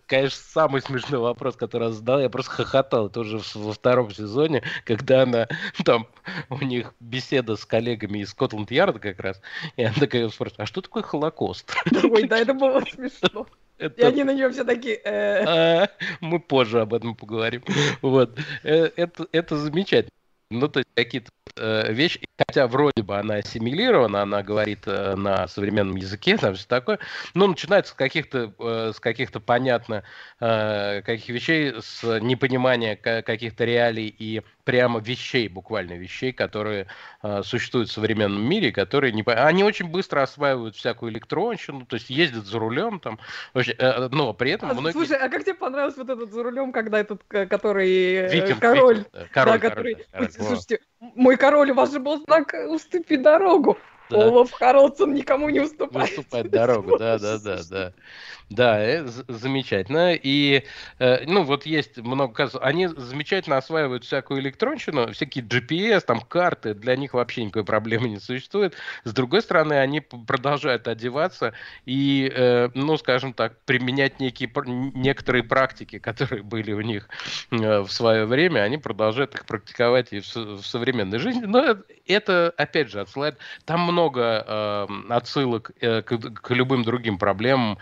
конечно, 0.05 0.37
самый 0.37 0.81
смешной 0.81 1.19
вопрос, 1.19 1.55
который 1.55 1.87
я 1.87 1.93
задал, 1.93 2.21
я 2.21 2.29
просто 2.29 2.51
хохотал. 2.51 3.07
Это 3.07 3.21
уже 3.21 3.41
во 3.55 3.73
втором 3.73 4.13
сезоне, 4.13 4.61
когда 4.83 5.23
она 5.23 5.47
там 5.83 6.07
у 6.49 6.63
них 6.63 6.93
беседа 6.99 7.55
с 7.55 7.65
коллегами 7.65 8.19
из 8.19 8.29
Скотланд-Ярда 8.29 8.99
как 8.99 9.19
раз, 9.19 9.41
и 9.75 9.83
она 9.83 9.95
такая 9.95 10.29
спрашивает, 10.29 10.59
а 10.59 10.65
что 10.67 10.81
такое 10.81 11.01
Холокост? 11.03 11.73
Ой, 12.03 12.27
да, 12.27 12.37
это 12.37 12.53
было 12.53 12.81
смешно. 12.81 13.47
Это... 13.77 14.01
И 14.01 14.05
они 14.05 14.23
на 14.23 14.33
нее 14.33 14.49
все 14.51 14.63
такие... 14.63 15.01
Э... 15.03 15.43
А, 15.45 15.89
мы 16.21 16.39
позже 16.39 16.81
об 16.81 16.93
этом 16.93 17.15
поговорим. 17.15 17.63
Вот. 18.01 18.39
Э, 18.63 18.89
это, 18.95 19.27
это 19.31 19.57
замечательно. 19.57 20.11
Ну, 20.51 20.67
то 20.67 20.79
есть 20.79 20.89
какие-то 20.93 21.31
э, 21.55 21.91
вещи, 21.91 22.19
хотя 22.37 22.67
вроде 22.67 23.01
бы 23.01 23.17
она 23.17 23.35
ассимилирована, 23.35 24.21
она 24.21 24.43
говорит 24.43 24.83
э, 24.85 25.15
на 25.15 25.47
современном 25.47 25.95
языке, 25.95 26.37
там 26.37 26.53
все 26.53 26.67
такое, 26.67 26.99
но 27.33 27.47
начинается 27.47 27.93
с 27.93 27.95
каких-то, 27.95 28.53
э, 28.59 28.91
с 28.95 28.99
каких-то 28.99 29.39
понятно, 29.39 30.03
э, 30.39 31.01
каких 31.01 31.29
вещей, 31.29 31.73
с 31.81 32.19
непонимания 32.19 32.95
каких-то 32.95 33.65
реалий 33.65 34.07
и 34.07 34.43
прямо 34.65 34.99
вещей, 34.99 35.47
буквально 35.47 35.93
вещей, 35.93 36.33
которые 36.33 36.87
э, 37.23 37.43
существуют 37.43 37.89
в 37.89 37.93
современном 37.93 38.43
мире, 38.43 38.71
которые 38.71 39.13
не... 39.13 39.21
Они 39.21 39.63
очень 39.63 39.87
быстро 39.87 40.23
осваивают 40.23 40.75
всякую 40.75 41.11
электронщину, 41.11 41.85
то 41.85 41.95
есть 41.95 42.09
ездят 42.09 42.45
за 42.45 42.59
рулем 42.59 42.99
там, 42.99 43.19
вообще, 43.53 43.73
э, 43.73 44.09
но 44.11 44.33
при 44.33 44.51
этом... 44.51 44.71
А, 44.71 44.73
многие... 44.73 44.93
Слушай, 44.93 45.17
а 45.17 45.29
как 45.29 45.43
тебе 45.43 45.53
понравился 45.53 45.99
вот 46.03 46.09
этот 46.09 46.33
за 46.33 46.43
рулем, 46.43 46.71
когда 46.71 46.99
этот, 46.99 47.23
который... 47.27 47.89
Э, 47.89 48.33
Викинг, 48.33 48.59
король, 48.59 48.97
викинг, 48.97 49.13
да, 49.13 49.27
король, 49.31 49.59
да, 49.59 49.69
который... 49.69 49.93
Король, 49.93 50.07
король, 50.11 50.31
Слушайте, 50.31 50.79
мой 50.99 51.37
король, 51.37 51.71
у 51.71 51.75
вас 51.75 51.93
же 51.93 51.99
был 51.99 52.21
знак 52.23 52.53
«Уступи 52.67 53.17
дорогу». 53.17 53.77
Да. 54.09 54.27
Олаф 54.27 54.51
Харлсон 54.51 55.13
никому 55.13 55.49
не 55.49 55.61
уступает. 55.61 56.09
Уступать 56.09 56.49
дорогу, 56.51 56.97
да, 56.97 57.17
да, 57.17 57.39
да, 57.39 57.61
да. 57.69 57.93
Да, 58.49 58.79
э, 58.79 59.07
замечательно. 59.27 60.13
И, 60.13 60.63
э, 60.99 61.25
ну, 61.25 61.43
вот 61.43 61.65
есть 61.65 61.97
много... 61.97 62.47
Они 62.61 62.87
замечательно 62.87 63.57
осваивают 63.57 64.03
всякую 64.05 64.39
электронщину, 64.39 65.11
всякие 65.13 65.43
GPS, 65.43 66.01
там, 66.01 66.21
карты, 66.21 66.75
для 66.75 66.95
них 66.95 67.15
вообще 67.15 67.43
никакой 67.43 67.65
проблемы 67.65 68.07
не 68.07 68.19
существует. 68.19 68.75
С 69.03 69.13
другой 69.13 69.41
стороны, 69.41 69.73
они 69.73 69.99
продолжают 69.99 70.87
одеваться 70.87 71.53
и, 71.85 72.31
э, 72.33 72.69
ну, 72.75 72.97
скажем 72.97 73.33
так, 73.33 73.59
применять 73.65 74.19
некие, 74.19 74.51
некоторые 74.93 75.43
практики, 75.43 75.97
которые 75.97 76.43
были 76.43 76.71
у 76.71 76.81
них 76.81 77.09
в 77.49 77.87
свое 77.87 78.25
время, 78.25 78.59
они 78.59 78.77
продолжают 78.77 79.33
их 79.33 79.45
практиковать 79.45 80.13
и 80.13 80.19
в, 80.19 80.61
современной 80.61 81.17
жизни. 81.17 81.45
Но 81.45 81.77
это, 82.05 82.53
опять 82.57 82.91
же, 82.91 83.01
отсылает... 83.01 83.37
Там 83.65 83.81
много 83.81 84.87
отсылок 85.09 85.71
к, 85.79 86.49
любым 86.51 86.83
другим 86.83 87.17
проблемам, 87.17 87.79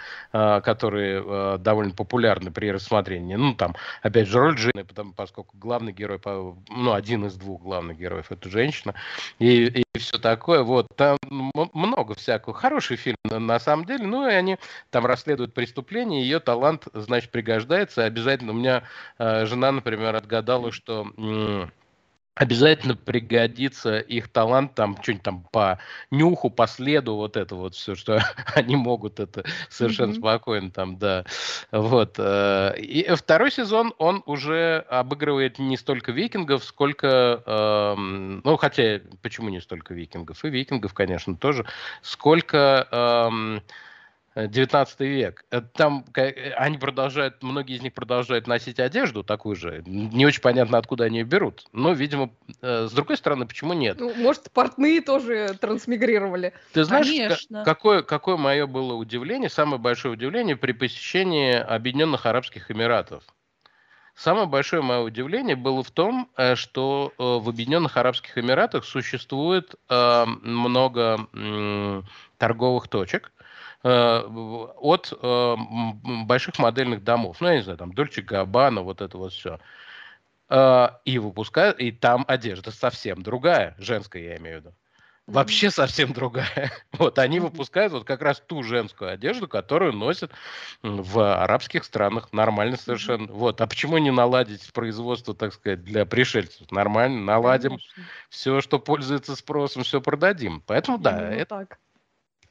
которые 0.61 1.23
э, 1.25 1.57
довольно 1.59 1.93
популярны 1.93 2.51
при 2.51 2.71
рассмотрении. 2.71 3.35
Ну, 3.35 3.53
там, 3.53 3.75
опять 4.01 4.27
же, 4.27 4.39
роль 4.39 4.57
жены, 4.57 4.83
потому, 4.85 5.13
поскольку 5.13 5.57
главный 5.57 5.91
герой, 5.91 6.19
ну, 6.69 6.93
один 6.93 7.25
из 7.25 7.35
двух 7.35 7.61
главных 7.61 7.97
героев 7.97 8.31
это 8.31 8.49
женщина, 8.49 8.93
и, 9.39 9.65
и 9.65 9.99
все 9.99 10.17
такое. 10.17 10.63
Вот, 10.63 10.87
там 10.95 11.17
много 11.73 12.15
всякого. 12.15 12.53
Хороший 12.55 12.97
фильм, 12.97 13.17
на 13.23 13.59
самом 13.59 13.85
деле. 13.85 14.05
Ну, 14.05 14.27
и 14.27 14.33
они 14.33 14.57
там 14.89 15.05
расследуют 15.05 15.53
преступление, 15.53 16.23
ее 16.23 16.39
талант, 16.39 16.87
значит, 16.93 17.31
пригождается. 17.31 18.03
Обязательно 18.03 18.51
у 18.51 18.55
меня 18.55 18.83
э, 19.17 19.45
жена, 19.45 19.71
например, 19.71 20.15
отгадала, 20.15 20.71
что... 20.71 21.07
обязательно 22.35 22.95
пригодится 22.95 23.99
их 23.99 24.27
талант, 24.29 24.73
там, 24.75 24.97
что-нибудь 25.01 25.23
там 25.23 25.43
по 25.51 25.79
нюху, 26.09 26.49
по 26.49 26.65
следу, 26.67 27.15
вот 27.15 27.37
это 27.37 27.55
вот 27.55 27.75
все, 27.75 27.95
что 27.95 28.21
они 28.55 28.75
могут, 28.75 29.19
это 29.19 29.43
совершенно 29.69 30.13
mm-hmm. 30.13 30.19
спокойно 30.19 30.71
там, 30.71 30.97
да. 30.97 31.25
Вот. 31.71 32.15
Э, 32.17 32.73
и 32.77 33.07
второй 33.15 33.51
сезон, 33.51 33.93
он 33.99 34.23
уже 34.25 34.85
обыгрывает 34.89 35.59
не 35.59 35.77
столько 35.77 36.11
викингов, 36.11 36.63
сколько, 36.63 37.43
э, 37.45 37.95
ну, 37.97 38.57
хотя, 38.57 39.01
почему 39.21 39.49
не 39.49 39.61
столько 39.61 39.93
викингов? 39.93 40.43
И 40.43 40.49
викингов, 40.49 40.93
конечно, 40.93 41.35
тоже. 41.35 41.65
Сколько... 42.01 42.87
Э, 42.91 43.59
19 44.35 44.99
век. 45.01 45.45
Э, 45.51 45.61
там 45.61 46.05
э, 46.15 46.51
они 46.53 46.77
продолжают, 46.77 47.43
многие 47.43 47.75
из 47.75 47.81
них 47.81 47.93
продолжают 47.93 48.47
носить 48.47 48.79
одежду 48.79 49.23
такую 49.23 49.55
же. 49.55 49.83
Не 49.85 50.25
очень 50.25 50.41
понятно, 50.41 50.77
откуда 50.77 51.05
они 51.05 51.19
ее 51.19 51.23
берут. 51.23 51.65
Но, 51.71 51.93
видимо, 51.93 52.31
э, 52.61 52.87
с 52.87 52.91
другой 52.91 53.17
стороны, 53.17 53.45
почему 53.45 53.73
нет? 53.73 53.99
Ну, 53.99 54.13
может, 54.15 54.51
портные 54.51 55.01
тоже 55.01 55.55
трансмигрировали. 55.59 56.53
Ты 56.73 56.83
знаешь, 56.83 57.07
Конечно. 57.07 57.63
какое, 57.63 58.01
какое 58.01 58.37
мое 58.37 58.65
было 58.65 58.93
удивление, 58.93 59.49
самое 59.49 59.77
большое 59.77 60.15
удивление 60.15 60.55
при 60.55 60.71
посещении 60.71 61.53
Объединенных 61.53 62.25
Арабских 62.25 62.71
Эмиратов. 62.71 63.23
Самое 64.15 64.45
большое 64.45 64.83
мое 64.83 64.99
удивление 64.99 65.55
было 65.55 65.81
в 65.81 65.89
том, 65.89 66.29
что 66.53 67.13
в 67.17 67.49
Объединенных 67.49 67.97
Арабских 67.97 68.37
Эмиратах 68.37 68.85
существует 68.85 69.73
много 69.89 71.27
торговых 72.37 72.87
точек, 72.89 73.31
Э, 73.33 73.42
от 73.83 75.13
э, 75.21 75.55
больших 76.25 76.57
модельных 76.59 77.03
домов. 77.03 77.37
Ну, 77.41 77.49
я 77.49 77.55
не 77.55 77.63
знаю, 77.63 77.77
там 77.77 77.93
Дольче 77.93 78.21
Габбана, 78.21 78.81
вот 78.81 79.01
это 79.01 79.17
вот 79.17 79.33
все. 79.33 79.59
Э, 80.49 80.89
и 81.05 81.19
выпускают, 81.19 81.79
и 81.79 81.91
там 81.91 82.23
одежда 82.27 82.71
совсем 82.71 83.21
другая, 83.23 83.75
женская 83.77 84.23
я 84.23 84.37
имею 84.37 84.57
в 84.57 84.61
виду. 84.61 84.75
Вообще 85.25 85.71
совсем 85.71 86.11
другая. 86.11 86.71
Вот 86.91 87.17
они 87.17 87.39
выпускают 87.39 87.93
вот 87.93 88.03
как 88.03 88.21
раз 88.21 88.41
ту 88.45 88.61
женскую 88.61 89.11
одежду, 89.11 89.47
которую 89.47 89.93
носят 89.93 90.31
в 90.81 91.41
арабских 91.41 91.85
странах. 91.85 92.33
Нормально 92.33 92.75
совершенно. 92.75 93.31
Вот. 93.31 93.61
А 93.61 93.67
почему 93.67 93.97
не 93.99 94.11
наладить 94.11 94.71
производство, 94.73 95.33
так 95.33 95.53
сказать, 95.53 95.83
для 95.83 96.05
пришельцев? 96.05 96.69
Нормально, 96.71 97.21
наладим. 97.21 97.71
Конечно. 97.71 98.03
Все, 98.29 98.61
что 98.61 98.79
пользуется 98.79 99.35
спросом, 99.35 99.83
все 99.83 100.01
продадим. 100.01 100.61
Поэтому 100.65 100.97
да, 100.97 101.11
Именно 101.11 101.41
это, 101.41 101.55
так. 101.55 101.79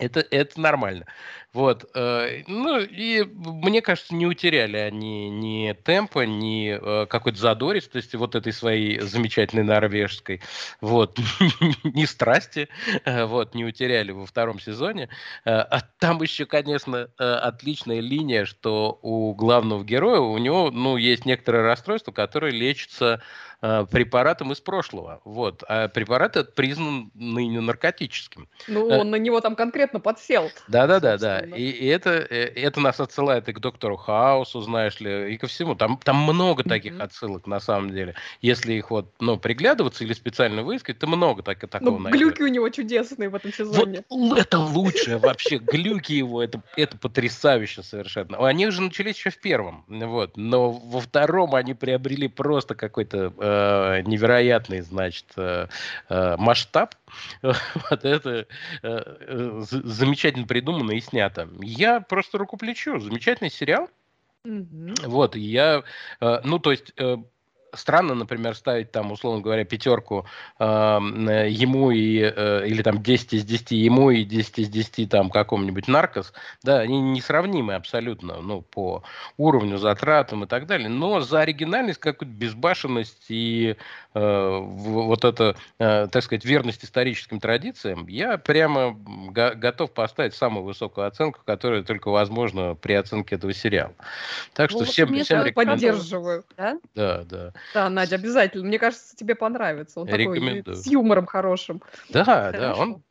Это, 0.03 0.27
это 0.33 0.61
нормально. 0.61 1.07
Вот. 1.53 1.89
Э, 1.95 2.43
ну, 2.49 2.81
и 2.81 3.23
мне 3.23 3.83
кажется, 3.83 4.17
не 4.17 4.27
утеряли 4.27 4.79
они 4.79 5.31
ни 5.31 5.73
темпа, 5.75 6.27
ни 6.27 6.77
э, 6.77 7.07
какой-то 7.07 7.39
задористости 7.39 8.17
вот 8.17 8.35
этой 8.35 8.53
своей 8.53 8.99
замечательной 8.99 9.63
норвежской. 9.63 10.41
Вот. 10.81 11.21
ни 11.85 12.05
страсти. 12.05 12.69
Э, 13.05 13.27
вот. 13.27 13.55
Не 13.55 13.65
утеряли 13.65 14.11
во 14.11 14.27
втором 14.27 14.59
сезоне. 14.59 15.09
А 15.45 15.81
там 16.01 16.21
еще, 16.21 16.47
конечно, 16.47 17.09
отличная 17.17 18.01
линия, 18.01 18.45
что 18.45 18.99
у 19.03 19.33
главного 19.35 19.85
героя, 19.85 20.19
у 20.19 20.37
него, 20.39 20.73
ну, 20.73 20.97
есть 20.97 21.27
некоторое 21.27 21.63
расстройство, 21.63 22.11
которое 22.11 22.51
лечится 22.51 23.23
препаратом 23.63 24.51
из 24.51 24.61
прошлого. 24.61 25.21
Вот. 25.25 25.63
А 25.69 25.87
препарат 25.87 26.37
этот 26.37 26.55
признан 26.57 27.13
ныне 27.15 27.61
наркотическим. 27.61 28.49
Ну, 28.67 28.91
э, 28.91 28.99
он 28.99 29.11
на 29.11 29.17
него 29.17 29.41
там 29.41 29.55
конкретно 29.55 30.01
подсел. 30.01 30.51
Да-да-да. 30.67 31.17
да. 31.17 31.41
И, 31.41 31.71
и 31.71 31.87
это, 31.87 32.11
э, 32.11 32.53
это 32.57 32.81
нас 32.81 32.99
отсылает 32.99 33.49
и 33.49 33.53
к 33.53 33.61
доктору 33.61 33.97
Хаусу, 33.97 34.61
знаешь 34.63 34.99
ли, 34.99 35.33
и 35.33 35.39
ко 35.39 35.47
всему. 35.47 35.77
Там, 35.77 35.97
там 36.03 36.17
много 36.17 36.65
таких 36.65 36.95
mm-hmm. 36.95 37.03
отсылок, 37.03 37.47
на 37.47 37.61
самом 37.61 37.93
деле. 37.93 38.17
Если 38.41 38.73
их 38.73 38.91
вот, 38.91 39.13
ну, 39.21 39.37
приглядываться 39.37 40.03
или 40.03 40.13
специально 40.13 40.65
выискать, 40.65 40.99
то 40.99 41.07
много 41.07 41.45
так, 41.45 41.61
такого 41.69 41.99
ну, 41.99 42.11
глюки 42.11 42.43
у 42.43 42.49
него 42.49 42.69
чудесные 42.69 43.29
в 43.29 43.37
этом 43.37 43.53
сезоне. 43.53 44.03
Вот 44.11 44.39
это 44.39 44.59
лучшее 44.59 45.19
вообще. 45.19 45.59
Глюки 45.59 46.13
его, 46.13 46.43
это, 46.43 46.61
это 46.77 46.99
потрясающе 46.99 47.85
совершенно. 47.85 48.45
Они 48.45 48.67
уже 48.67 48.83
начались 48.83 49.17
еще 49.17 49.31
в 49.31 49.39
первом. 49.39 49.85
Вот. 49.87 50.37
Но 50.37 50.73
во 50.73 51.01
втором 51.01 51.55
они 51.55 51.75
приобрели 51.75 52.27
просто 52.27 52.75
какой-то 52.75 53.33
э, 53.53 54.03
невероятный, 54.03 54.81
значит, 54.81 55.27
э, 55.37 55.67
э 56.09 56.37
масштаб. 56.39 56.95
Вот 57.43 58.05
это 58.05 58.47
э, 58.83 59.63
замечательно 59.67 60.47
придумано 60.47 60.93
и 60.93 61.01
снято. 61.01 61.49
Я 61.61 62.01
просто 62.01 62.39
руку 62.39 62.57
плечу. 62.57 62.99
Замечательный 62.99 63.51
сериал. 63.51 63.89
Mm-hmm. 64.47 65.07
Вот, 65.07 65.37
я, 65.37 65.85
ну, 66.21 66.59
то 66.59 66.73
есть, 66.73 66.93
странно, 67.75 68.15
например, 68.15 68.55
ставить 68.55 68.93
там, 68.93 69.13
условно 69.13 69.41
говоря, 69.41 69.65
пятерку 69.65 70.27
э, 70.59 70.65
ему 70.65 71.91
и, 71.91 72.21
э, 72.21 72.67
или 72.67 72.83
там 72.83 73.03
10 73.03 73.35
из 73.35 73.45
10 73.45 73.73
ему 73.73 74.11
и 74.11 74.25
10 74.25 74.59
из 74.59 74.69
10 74.69 75.09
там 75.09 75.31
какому-нибудь 75.31 75.89
наркос, 75.89 76.33
да, 76.63 76.81
они 76.81 77.01
несравнимы 77.01 77.75
абсолютно, 77.75 78.41
ну, 78.41 78.63
по 78.63 79.03
уровню 79.37 79.79
затратам 79.79 80.45
и 80.45 80.47
так 80.47 80.67
далее, 80.67 80.89
но 80.89 81.21
за 81.21 81.41
оригинальность, 81.41 81.99
какую-то 81.99 82.35
безбашенность 82.35 83.27
и 83.29 83.77
э, 84.15 84.59
вот 84.63 85.25
это, 85.25 85.57
э, 85.79 86.09
так 86.11 86.23
сказать, 86.23 86.45
верность 86.45 86.85
историческим 86.85 87.41
традициям, 87.41 88.07
я 88.09 88.39
прямо 88.39 88.93
го- 88.93 89.55
готов 89.55 89.93
поставить 89.93 90.35
самую 90.35 90.65
высокую 90.65 91.07
оценку, 91.07 91.41
которая 91.45 91.83
только 91.83 92.11
возможна 92.11 92.75
при 92.75 92.95
оценке 92.95 93.37
этого 93.37 93.53
сериала. 93.53 93.95
Так 94.55 94.71
что 94.71 94.81
ну, 94.81 94.85
всем, 94.85 95.09
всем 95.23 95.45
рекомендую. 95.45 95.55
Поддерживаю. 95.55 96.45
Да, 96.57 96.79
да. 96.95 97.23
да. 97.25 97.53
Да, 97.75 97.89
Надя, 97.89 98.17
обязательно. 98.17 98.65
Мне 98.65 98.79
кажется, 98.79 99.17
тебе 99.17 99.35
понравится. 99.35 100.01
Он 100.01 100.07
такой 100.07 100.65
с 100.67 100.87
юмором 100.87 101.27
хорошим. 101.27 101.83
Да, 102.09 102.25
Хорошо. 102.25 102.59
да, 102.59 102.77
он 102.77 103.03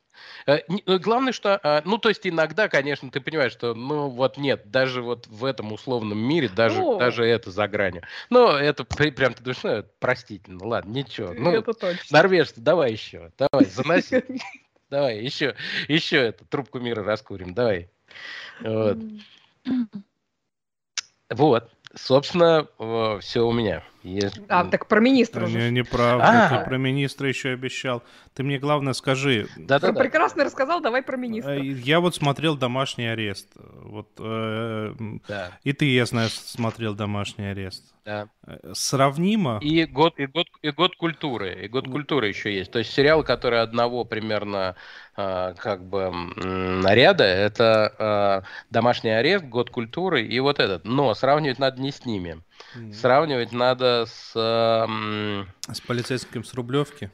э, 0.46 0.60
ну, 0.68 1.00
Главное, 1.00 1.34
что, 1.34 1.60
а, 1.64 1.82
ну, 1.86 1.98
то 1.98 2.10
есть 2.10 2.28
иногда, 2.28 2.68
конечно, 2.68 3.10
ты 3.10 3.22
понимаешь, 3.22 3.52
что, 3.52 3.74
ну, 3.74 4.10
вот 4.10 4.38
нет, 4.38 4.70
даже 4.70 5.02
вот 5.02 5.28
в 5.28 5.46
этом 5.46 5.72
условном 5.72 6.20
мире, 6.20 6.50
даже, 6.50 6.82
ну, 6.82 7.00
даже 7.00 7.26
это 7.26 7.52
за 7.52 7.68
гранью. 7.68 8.04
Но 8.30 8.58
это 8.58 8.84
прям, 8.84 9.34
ты 9.34 9.44
думаешь, 9.44 9.64
ну, 9.64 9.84
простительно, 10.00 10.66
ладно, 10.66 10.92
ничего. 10.92 11.34
Ну, 11.34 11.52
это 11.52 11.74
точно. 11.74 12.18
Норвежцы, 12.18 12.62
давай 12.62 12.92
еще, 12.92 13.32
давай, 13.38 13.66
заноси. 13.66 14.24
Давай, 14.90 15.20
еще, 15.20 15.56
еще 15.88 16.18
эту 16.18 16.44
трубку 16.44 16.80
мира 16.80 17.02
раскурим, 17.02 17.54
давай. 17.54 17.90
Вот. 18.62 18.98
Вот. 21.30 21.72
Собственно, 21.96 22.68
все 23.20 23.46
у 23.46 23.52
меня. 23.52 23.84
Есть... 24.04 24.40
А, 24.48 24.66
так 24.66 24.88
про 24.88 25.00
министра 25.00 25.46
уже. 25.46 25.60
Не, 25.60 25.70
неправда, 25.70 26.26
а 26.26 26.58
ты 26.58 26.66
про 26.66 26.78
министра 26.78 27.30
еще 27.30 27.50
обещал. 27.50 28.02
Ты 28.34 28.44
мне 28.44 28.58
главное 28.58 28.94
скажи. 28.94 29.48
Да, 29.58 29.80
да, 29.80 29.92
да. 29.92 30.00
Прекрасно 30.00 30.44
рассказал, 30.44 30.82
давай 30.82 31.04
про 31.04 31.18
министра. 31.18 31.52
Э, 31.52 31.64
я 31.64 32.00
вот 32.00 32.16
смотрел 32.16 32.58
«Домашний 32.58 33.06
арест». 33.06 33.50
Вот, 33.92 34.08
э, 34.20 34.94
да. 35.28 35.52
И 35.66 35.74
ты, 35.74 35.84
я 35.84 36.06
знаю, 36.06 36.30
смотрел 36.30 36.96
«Домашний 36.96 37.48
арест». 37.48 37.94
Да. 38.06 38.30
Э, 38.48 38.72
сравнимо? 38.74 39.60
И 39.62 39.84
год, 39.84 40.18
и, 40.18 40.28
год, 40.28 40.48
и 40.62 40.72
год 40.72 40.96
культуры. 40.96 41.66
И 41.66 41.68
год 41.68 41.90
культуры 41.90 42.30
еще 42.30 42.56
есть. 42.56 42.72
То 42.72 42.80
есть 42.80 42.94
сериал, 42.94 43.26
который 43.26 43.62
одного 43.62 44.06
примерно 44.06 44.78
э, 45.18 45.56
как 45.58 45.84
бы 45.84 46.10
наряда, 46.10 47.26
это 47.26 48.46
э, 48.46 48.48
«Домашний 48.70 49.10
арест», 49.10 49.44
«Год 49.44 49.70
культуры» 49.70 50.26
и 50.26 50.40
вот 50.40 50.60
этот. 50.60 50.86
Но 50.86 51.14
сравнивать 51.14 51.60
надо 51.60 51.82
не 51.82 51.92
с 51.92 52.06
ними. 52.06 52.42
Mm. 52.78 52.94
Сравнивать 52.94 53.52
надо 53.52 54.06
с... 54.08 54.32
Э, 54.38 55.44
с 55.70 55.82
полицейским 55.82 56.46
с 56.46 56.54
Рублевки? 56.54 57.12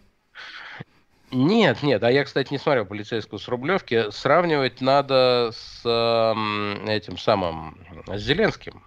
Нет, 1.32 1.84
нет, 1.84 2.04
а 2.04 2.12
я, 2.12 2.24
кстати, 2.24 2.52
не 2.52 2.58
смотрел 2.58 2.86
полицейскую 2.86 3.40
с 3.40 3.48
Рублевки. 3.48 4.10
Сравнивать 4.12 4.80
надо 4.80 5.52
с 5.54 5.82
э, 5.84 6.90
этим 6.90 7.18
самым, 7.18 7.78
с 8.08 8.20
Зеленским. 8.22 8.82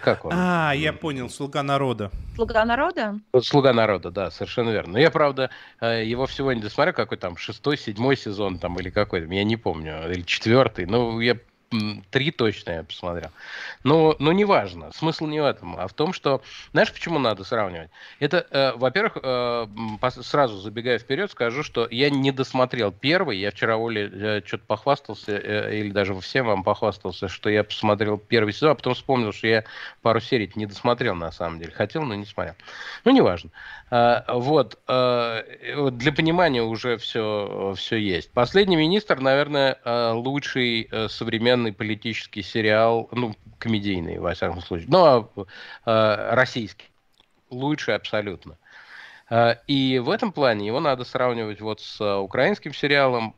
Как 0.00 0.24
он? 0.24 0.32
А, 0.34 0.72
я 0.72 0.94
понял, 0.94 1.28
«Слуга 1.28 1.62
народа». 1.62 2.10
«Слуга 2.36 2.64
народа»? 2.64 3.18
«Слуга 3.42 3.74
народа», 3.74 4.10
да, 4.10 4.30
совершенно 4.30 4.70
верно. 4.70 4.94
Но 4.94 4.98
я, 4.98 5.10
правда, 5.10 5.50
э, 5.80 6.04
его 6.06 6.26
всего 6.26 6.54
не 6.54 6.60
досмотрел, 6.62 6.94
какой 6.94 7.18
там, 7.18 7.36
шестой, 7.36 7.76
седьмой 7.76 8.16
сезон 8.16 8.58
там 8.58 8.78
или 8.78 8.88
какой-то, 8.88 9.32
я 9.32 9.44
не 9.44 9.56
помню, 9.56 10.10
или 10.10 10.22
четвертый. 10.22 10.86
Ну, 10.86 11.20
я 11.20 11.36
три 12.10 12.30
точно 12.30 12.70
я 12.70 12.82
посмотрел. 12.84 13.30
Но, 13.82 14.16
но 14.18 14.32
неважно. 14.32 14.92
Смысл 14.92 15.26
не 15.26 15.40
в 15.40 15.44
этом, 15.44 15.76
а 15.78 15.88
в 15.88 15.92
том, 15.92 16.12
что... 16.12 16.42
Знаешь, 16.72 16.92
почему 16.92 17.18
надо 17.18 17.44
сравнивать? 17.44 17.90
Это, 18.20 18.46
э, 18.50 18.72
во-первых, 18.76 19.18
э, 19.22 19.66
сразу 20.22 20.58
забегая 20.58 20.98
вперед, 20.98 21.30
скажу, 21.30 21.62
что 21.62 21.88
я 21.90 22.10
не 22.10 22.30
досмотрел 22.32 22.92
первый. 22.92 23.38
Я 23.38 23.50
вчера 23.50 23.76
Оле 23.76 24.10
э, 24.12 24.42
что-то 24.44 24.64
похвастался, 24.66 25.32
э, 25.32 25.78
или 25.78 25.90
даже 25.90 26.18
всем 26.20 26.46
вам 26.46 26.62
похвастался, 26.62 27.28
что 27.28 27.50
я 27.50 27.64
посмотрел 27.64 28.18
первый 28.18 28.52
сезон, 28.52 28.70
а 28.70 28.74
потом 28.74 28.94
вспомнил, 28.94 29.32
что 29.32 29.46
я 29.46 29.64
пару 30.02 30.20
серий 30.20 30.50
не 30.54 30.66
досмотрел 30.66 31.14
на 31.14 31.32
самом 31.32 31.58
деле. 31.58 31.72
Хотел, 31.72 32.02
но 32.02 32.14
не 32.14 32.26
смотрел. 32.26 32.54
Ну, 33.04 33.10
неважно. 33.10 33.50
Э, 33.90 34.22
вот. 34.28 34.78
Э, 34.88 35.42
для 35.90 36.12
понимания 36.12 36.62
уже 36.62 36.96
все, 36.96 37.74
все 37.76 37.96
есть. 37.96 38.30
Последний 38.30 38.76
министр, 38.76 39.20
наверное, 39.20 39.78
э, 39.84 40.12
лучший 40.12 40.88
э, 40.90 41.08
современный 41.08 41.55
современный 41.56 41.72
политический 41.72 42.42
сериал, 42.42 43.08
ну, 43.12 43.34
комедийный, 43.58 44.18
во 44.18 44.34
всяком 44.34 44.60
случае, 44.60 44.88
но 44.88 45.30
э, 45.86 46.34
российский. 46.34 46.86
Лучший 47.50 47.94
абсолютно. 47.94 48.58
Э, 49.30 49.56
и 49.66 49.98
в 49.98 50.10
этом 50.10 50.32
плане 50.32 50.66
его 50.66 50.80
надо 50.80 51.04
сравнивать 51.04 51.60
вот 51.60 51.80
с 51.80 52.18
украинским 52.20 52.74
сериалом. 52.74 53.34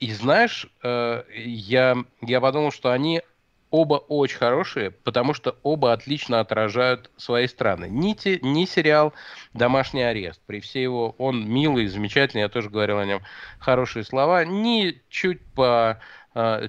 И 0.00 0.12
знаешь, 0.12 0.66
я, 0.82 1.96
я 2.20 2.40
подумал, 2.40 2.72
что 2.72 2.90
они 2.90 3.22
оба 3.70 3.94
очень 3.94 4.36
хорошие, 4.36 4.90
потому 4.90 5.32
что 5.32 5.56
оба 5.62 5.92
отлично 5.92 6.40
отражают 6.40 7.10
свои 7.16 7.46
страны. 7.46 7.86
Ни, 7.88 8.14
те, 8.14 8.38
ни 8.42 8.64
сериал 8.64 9.14
«Домашний 9.54 10.02
арест», 10.02 10.40
при 10.46 10.60
всей 10.60 10.82
его, 10.82 11.14
он 11.18 11.48
милый, 11.48 11.86
замечательный, 11.86 12.40
я 12.42 12.48
тоже 12.48 12.68
говорил 12.68 12.98
о 12.98 13.06
нем 13.06 13.22
хорошие 13.60 14.04
слова, 14.04 14.44
ни 14.44 15.00
чуть 15.08 15.40
по 15.54 16.00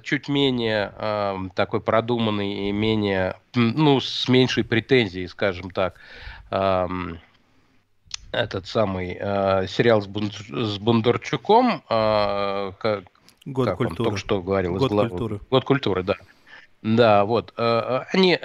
чуть 0.04 0.28
менее 0.28 0.94
э, 0.98 1.38
такой 1.56 1.80
продуманный 1.82 2.70
и 2.70 2.72
менее, 2.72 3.36
ну, 3.54 4.00
с 4.00 4.28
меньшей 4.28 4.64
претензией, 4.64 5.28
скажем 5.28 5.72
так, 5.72 5.96
эм, 6.52 7.20
этот 8.32 8.68
самый 8.68 9.18
э, 9.20 9.68
сериал 9.68 10.02
с, 10.02 10.08
Бун, 10.08 10.32
с 10.32 10.78
Бондарчуком, 10.80 11.82
как, 11.88 13.04
Год 13.46 13.68
как 13.68 13.78
культуры. 13.78 13.90
он 13.90 13.96
только 13.96 14.18
что 14.18 14.42
говорил. 14.42 14.76
Год 14.76 14.90
культуры. 14.90 15.40
Год 15.50 15.64
культуры, 15.64 16.04
да. 16.04 16.16
Да, 16.82 17.24
вот. 17.24 17.54
Они 17.58 18.38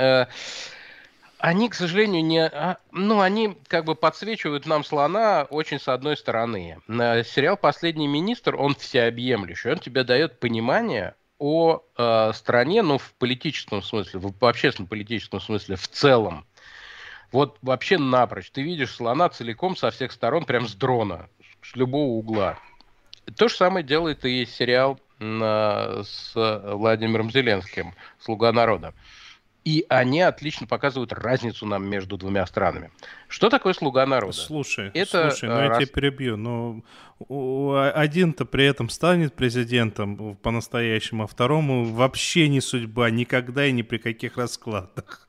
они, 1.38 1.68
к 1.68 1.74
сожалению, 1.74 2.24
не... 2.24 2.44
А, 2.44 2.78
ну, 2.90 3.20
они 3.20 3.56
как 3.68 3.84
бы 3.84 3.94
подсвечивают 3.94 4.66
нам 4.66 4.84
слона 4.84 5.46
очень 5.50 5.78
с 5.78 5.88
одной 5.88 6.16
стороны. 6.16 6.78
Сериал 6.88 7.56
«Последний 7.56 8.08
министр», 8.08 8.56
он 8.56 8.74
всеобъемлющий. 8.74 9.70
Он 9.70 9.78
тебе 9.78 10.04
дает 10.04 10.40
понимание 10.40 11.14
о 11.38 11.82
э, 11.96 12.32
стране, 12.34 12.82
ну, 12.82 12.98
в 12.98 13.14
политическом 13.14 13.82
смысле, 13.82 14.20
в 14.20 14.44
общественно-политическом 14.44 15.40
смысле, 15.40 15.76
в 15.76 15.86
целом. 15.86 16.44
Вот 17.30 17.58
вообще 17.62 17.98
напрочь. 17.98 18.50
Ты 18.50 18.62
видишь 18.62 18.94
слона 18.94 19.28
целиком 19.28 19.76
со 19.76 19.90
всех 19.90 20.10
сторон, 20.10 20.44
прям 20.44 20.66
с 20.66 20.74
дрона, 20.74 21.28
с 21.62 21.76
любого 21.76 22.18
угла. 22.18 22.58
То 23.36 23.48
же 23.48 23.54
самое 23.54 23.84
делает 23.84 24.24
и 24.24 24.44
сериал 24.46 24.98
э, 25.20 26.02
с 26.04 26.32
Владимиром 26.34 27.30
Зеленским 27.30 27.94
«Слуга 28.18 28.50
народа». 28.50 28.92
И 29.68 29.84
они 29.90 30.22
отлично 30.22 30.66
показывают 30.66 31.12
разницу 31.12 31.66
нам 31.66 31.86
между 31.86 32.16
двумя 32.16 32.46
странами. 32.46 32.90
Что 33.28 33.50
такое 33.50 33.74
слуга 33.74 34.06
народа? 34.06 34.32
Слушай, 34.32 34.90
это 34.94 35.28
слушай, 35.28 35.46
ну 35.46 35.58
раз... 35.58 35.78
я 35.78 35.84
тебя 35.84 35.94
перебью. 35.94 36.38
Но 36.38 36.82
один-то 37.94 38.46
при 38.46 38.64
этом 38.64 38.88
станет 38.88 39.34
президентом 39.34 40.36
по-настоящему, 40.36 41.24
а 41.24 41.26
второму 41.26 41.84
вообще 41.84 42.48
не 42.48 42.62
судьба, 42.62 43.10
никогда 43.10 43.66
и 43.66 43.72
ни 43.72 43.82
при 43.82 43.98
каких 43.98 44.38
раскладах. 44.38 45.28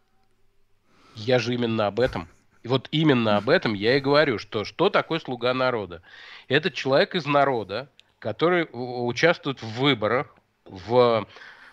Я 1.15 1.37
же 1.37 1.53
именно 1.53 1.87
об 1.87 1.99
этом. 1.99 2.29
И 2.63 2.69
вот 2.69 2.87
именно 2.91 3.35
об 3.35 3.49
этом 3.49 3.73
я 3.73 3.97
и 3.97 3.99
говорю, 3.99 4.39
что 4.39 4.63
что 4.63 4.89
такое 4.89 5.19
слуга 5.19 5.53
народа? 5.53 6.01
Это 6.47 6.71
человек 6.71 7.13
из 7.13 7.25
народа, 7.25 7.89
который 8.19 8.69
участвует 8.71 9.61
в 9.61 9.81
выборах, 9.81 10.33
в 10.63 11.27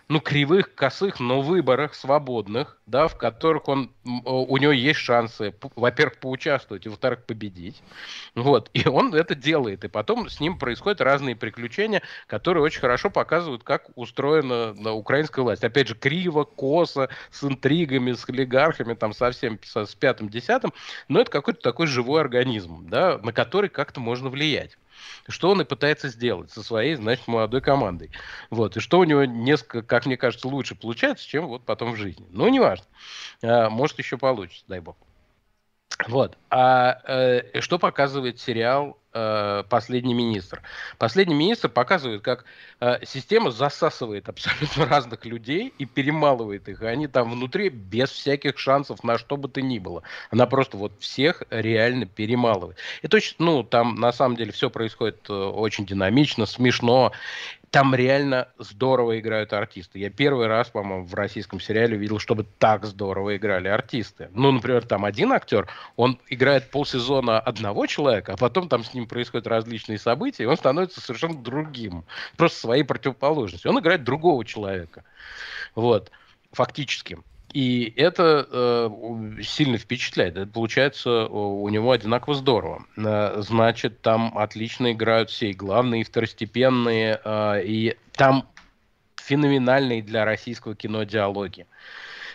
ну, 0.09 0.21
кривых, 0.21 0.73
косых, 0.73 1.19
но 1.19 1.41
выборах 1.41 1.93
свободных, 1.93 2.79
да, 2.85 3.07
в 3.09 3.17
которых 3.17 3.67
он, 3.67 3.91
у 4.05 4.57
него 4.57 4.71
есть 4.71 4.99
шансы, 4.99 5.53
во-первых, 5.75 6.19
поучаствовать, 6.19 6.87
во-вторых, 6.87 7.25
победить. 7.25 7.83
Вот. 8.33 8.69
И 8.73 8.87
он 8.87 9.13
это 9.13 9.35
делает. 9.35 9.83
И 9.83 9.89
потом 9.89 10.29
с 10.29 10.39
ним 10.39 10.57
происходят 10.57 11.01
разные 11.01 11.35
приключения, 11.35 12.01
которые 12.27 12.63
очень 12.63 12.79
хорошо 12.79 13.09
показывают, 13.09 13.63
как 13.63 13.89
устроена 13.95 14.73
на 14.73 14.93
украинская 14.93 15.43
власть. 15.43 15.63
Опять 15.65 15.89
же, 15.89 15.95
криво, 15.95 16.45
косо, 16.45 17.09
с 17.29 17.43
интригами, 17.43 18.13
с 18.13 18.27
олигархами, 18.29 18.93
там, 18.93 19.11
совсем 19.11 19.59
со, 19.63 19.85
с 19.85 19.93
пятым-десятым. 19.93 20.71
Но 21.09 21.19
это 21.19 21.29
какой-то 21.29 21.59
такой 21.61 21.87
живой 21.87 22.21
организм, 22.21 22.87
да, 22.87 23.17
на 23.17 23.33
который 23.33 23.69
как-то 23.69 23.99
можно 23.99 24.29
влиять 24.29 24.77
что 25.27 25.49
он 25.49 25.61
и 25.61 25.65
пытается 25.65 26.09
сделать 26.09 26.51
со 26.51 26.63
своей, 26.63 26.95
значит, 26.95 27.27
молодой 27.27 27.61
командой. 27.61 28.11
Вот. 28.49 28.77
И 28.77 28.79
что 28.79 28.99
у 28.99 29.03
него 29.03 29.25
несколько, 29.25 29.81
как 29.81 30.05
мне 30.05 30.17
кажется, 30.17 30.47
лучше 30.47 30.75
получается, 30.75 31.27
чем 31.27 31.47
вот 31.47 31.65
потом 31.65 31.93
в 31.93 31.97
жизни. 31.97 32.25
Ну, 32.31 32.47
неважно. 32.49 32.85
А, 33.43 33.69
может, 33.69 33.97
еще 33.99 34.17
получится, 34.17 34.63
дай 34.67 34.79
бог. 34.79 34.97
Вот. 36.07 36.37
А 36.49 37.01
э, 37.05 37.61
что 37.61 37.79
показывает 37.79 38.39
сериал 38.39 38.97
э, 39.17 39.63
«Последний 39.69 40.13
министр»? 40.13 40.61
«Последний 40.97 41.35
министр» 41.35 41.69
показывает, 41.69 42.21
как 42.21 42.45
э, 42.79 42.99
система 43.05 43.51
засасывает 43.51 44.29
абсолютно 44.29 44.85
разных 44.89 45.25
людей 45.25 45.73
и 45.77 45.85
перемалывает 45.85 46.69
их. 46.69 46.81
И 46.81 46.85
они 46.85 47.07
там 47.07 47.31
внутри 47.31 47.69
без 47.69 48.09
всяких 48.09 48.59
шансов 48.59 49.03
на 49.03 49.17
что 49.17 49.37
бы 49.37 49.49
то 49.49 49.61
ни 49.61 49.79
было. 49.79 50.03
Она 50.29 50.45
просто 50.45 50.77
вот 50.77 50.93
всех 50.99 51.43
реально 51.49 52.05
перемалывает. 52.05 52.77
И 53.01 53.07
точно, 53.07 53.45
ну, 53.45 53.63
там 53.63 53.95
на 53.95 54.11
самом 54.11 54.35
деле 54.35 54.51
все 54.51 54.69
происходит 54.69 55.29
э, 55.29 55.33
очень 55.33 55.85
динамично, 55.85 56.45
смешно 56.45 57.11
там 57.71 57.93
реально 57.93 58.47
здорово 58.57 59.19
играют 59.19 59.51
артисты. 59.51 59.99
Я 59.99 60.09
первый 60.09 60.47
раз, 60.47 60.69
по-моему, 60.69 61.05
в 61.05 61.13
российском 61.13 61.59
сериале 61.59 61.97
видел, 61.97 62.17
чтобы 62.19 62.45
так 62.59 62.85
здорово 62.85 63.35
играли 63.35 63.67
артисты. 63.67 64.29
Ну, 64.33 64.51
например, 64.51 64.85
там 64.85 65.03
один 65.03 65.33
актер, 65.33 65.67
он 65.95 66.19
играет 66.29 66.71
полсезона 66.71 67.39
одного 67.39 67.85
человека, 67.85 68.33
а 68.33 68.37
потом 68.37 68.69
там 68.69 68.83
с 68.83 68.93
ним 68.93 69.05
происходят 69.05 69.47
различные 69.47 69.99
события, 69.99 70.43
и 70.43 70.47
он 70.47 70.57
становится 70.57 71.01
совершенно 71.01 71.41
другим. 71.41 72.05
Просто 72.37 72.59
своей 72.59 72.83
противоположностью. 72.83 73.71
Он 73.71 73.79
играет 73.79 74.03
другого 74.03 74.45
человека. 74.45 75.03
Вот. 75.75 76.09
Фактически. 76.53 77.17
И 77.53 77.93
это 77.95 78.47
э, 78.49 79.41
сильно 79.41 79.77
впечатляет. 79.77 80.37
Это 80.37 80.51
получается 80.51 81.27
у 81.27 81.67
него 81.69 81.91
одинаково 81.91 82.35
здорово. 82.35 82.85
Э, 82.97 83.41
значит, 83.41 84.01
там 84.01 84.37
отлично 84.37 84.91
играют 84.91 85.29
все 85.29 85.51
и 85.51 85.53
главные, 85.53 86.01
и 86.01 86.03
второстепенные, 86.03 87.21
э, 87.23 87.63
и 87.63 87.97
там 88.13 88.47
феноменальные 89.15 90.01
для 90.01 90.25
российского 90.25 90.75
кино 90.75 91.03
диалоги. 91.03 91.67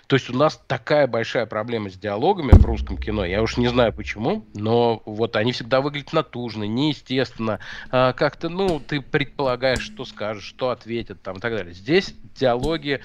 То 0.07 0.17
есть 0.17 0.29
у 0.29 0.37
нас 0.37 0.61
такая 0.67 1.07
большая 1.07 1.47
проблема 1.47 1.89
с 1.89 1.95
диалогами 1.95 2.51
в 2.53 2.65
русском 2.67 2.99
кино, 2.99 3.25
я 3.25 3.43
уж 3.43 3.57
не 3.57 3.69
знаю 3.69 3.95
почему, 3.95 4.45
но 4.53 5.03
вот 5.07 5.37
они 5.37 5.53
всегда 5.53 5.81
выглядят 5.81 6.13
натужно, 6.13 6.65
неестественно, 6.65 7.61
а, 7.91 8.13
как-то, 8.13 8.51
ну, 8.51 8.79
ты 8.79 9.01
предполагаешь, 9.01 9.81
что 9.81 10.05
скажешь, 10.05 10.45
что 10.45 10.69
ответят, 10.69 11.23
там 11.23 11.39
и 11.39 11.41
так 11.41 11.55
далее. 11.55 11.73
Здесь 11.73 12.15
диалоги 12.35 13.01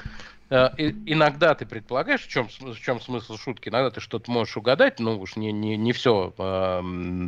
иногда 0.49 1.55
ты 1.55 1.65
предполагаешь, 1.65 2.21
в 2.21 2.29
чем, 2.29 2.47
в 2.47 2.79
чем 2.79 3.01
смысл 3.01 3.37
шутки, 3.37 3.67
иногда 3.67 3.91
ты 3.91 3.99
что-то 3.99 4.31
можешь 4.31 4.55
угадать, 4.55 4.99
ну 4.99 5.19
уж 5.19 5.35
не, 5.35 5.51
не, 5.51 5.75
не 5.75 5.91
все 5.91 6.33
э, 6.37 6.81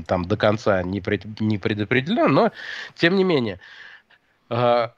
там 0.07 0.25
до 0.25 0.37
конца 0.37 0.83
не, 0.83 1.01
пред, 1.01 1.41
не 1.41 1.57
предопределено, 1.57 2.27
но 2.29 2.51
тем 2.95 3.15
не 3.15 3.25
менее, 3.25 3.59
э, 4.49 4.89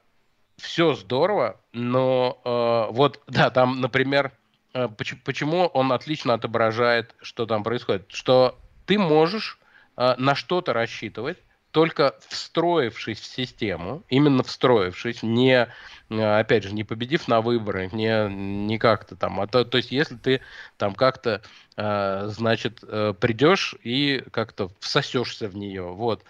все 0.56 0.94
здорово, 0.94 1.60
но 1.72 2.40
э, 2.44 2.92
вот, 2.94 3.20
да, 3.26 3.50
там, 3.50 3.80
например, 3.80 4.30
э, 4.72 4.88
почему, 4.88 5.20
почему 5.24 5.66
он 5.66 5.92
отлично 5.92 6.34
отображает, 6.34 7.14
что 7.20 7.46
там 7.46 7.64
происходит, 7.64 8.06
что 8.08 8.56
ты 8.86 8.98
можешь 8.98 9.58
э, 9.96 10.14
на 10.18 10.36
что-то 10.36 10.72
рассчитывать, 10.72 11.38
только 11.72 12.14
встроившись 12.28 13.18
в 13.18 13.24
систему, 13.24 14.02
именно 14.10 14.42
встроившись, 14.42 15.22
не, 15.22 15.68
э, 16.10 16.38
опять 16.38 16.64
же, 16.64 16.74
не 16.74 16.84
победив 16.84 17.28
на 17.28 17.40
выборах, 17.40 17.94
не, 17.94 18.28
не 18.28 18.78
как-то 18.78 19.16
там, 19.16 19.40
а 19.40 19.46
то, 19.46 19.64
то 19.64 19.78
есть 19.78 19.90
если 19.90 20.16
ты 20.16 20.42
там 20.76 20.94
как-то, 20.94 21.40
э, 21.76 22.26
значит, 22.26 22.80
э, 22.82 23.14
придешь 23.18 23.74
и 23.82 24.22
как-то 24.30 24.70
всосешься 24.80 25.48
в 25.48 25.56
нее, 25.56 25.84
вот, 25.84 26.22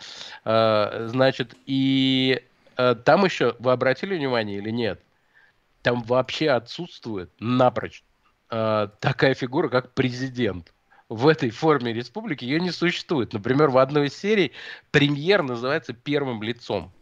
э, 0.45 1.07
значит, 1.11 1.55
и 1.67 2.43
там 3.05 3.25
еще, 3.27 3.55
вы 3.59 3.73
обратили 3.73 4.17
внимание 4.17 4.59
или 4.59 4.71
нет, 4.71 4.99
там 5.83 6.03
вообще 6.05 6.51
отсутствует 6.51 7.31
напрочь 7.39 8.03
такая 8.49 9.35
фигура, 9.35 9.69
как 9.69 9.93
президент 9.93 10.73
в 11.13 11.29
этой 11.29 11.51
форме 11.51 11.93
республики 11.93 12.45
ее 12.45 12.61
не 12.61 12.71
существует. 12.71 13.33
Например, 13.33 13.69
в 13.69 13.79
одной 13.79 14.07
из 14.07 14.17
серий 14.17 14.53
премьер 14.91 15.43
называется 15.43 15.93
первым 15.93 16.43
лицом. 16.43 16.93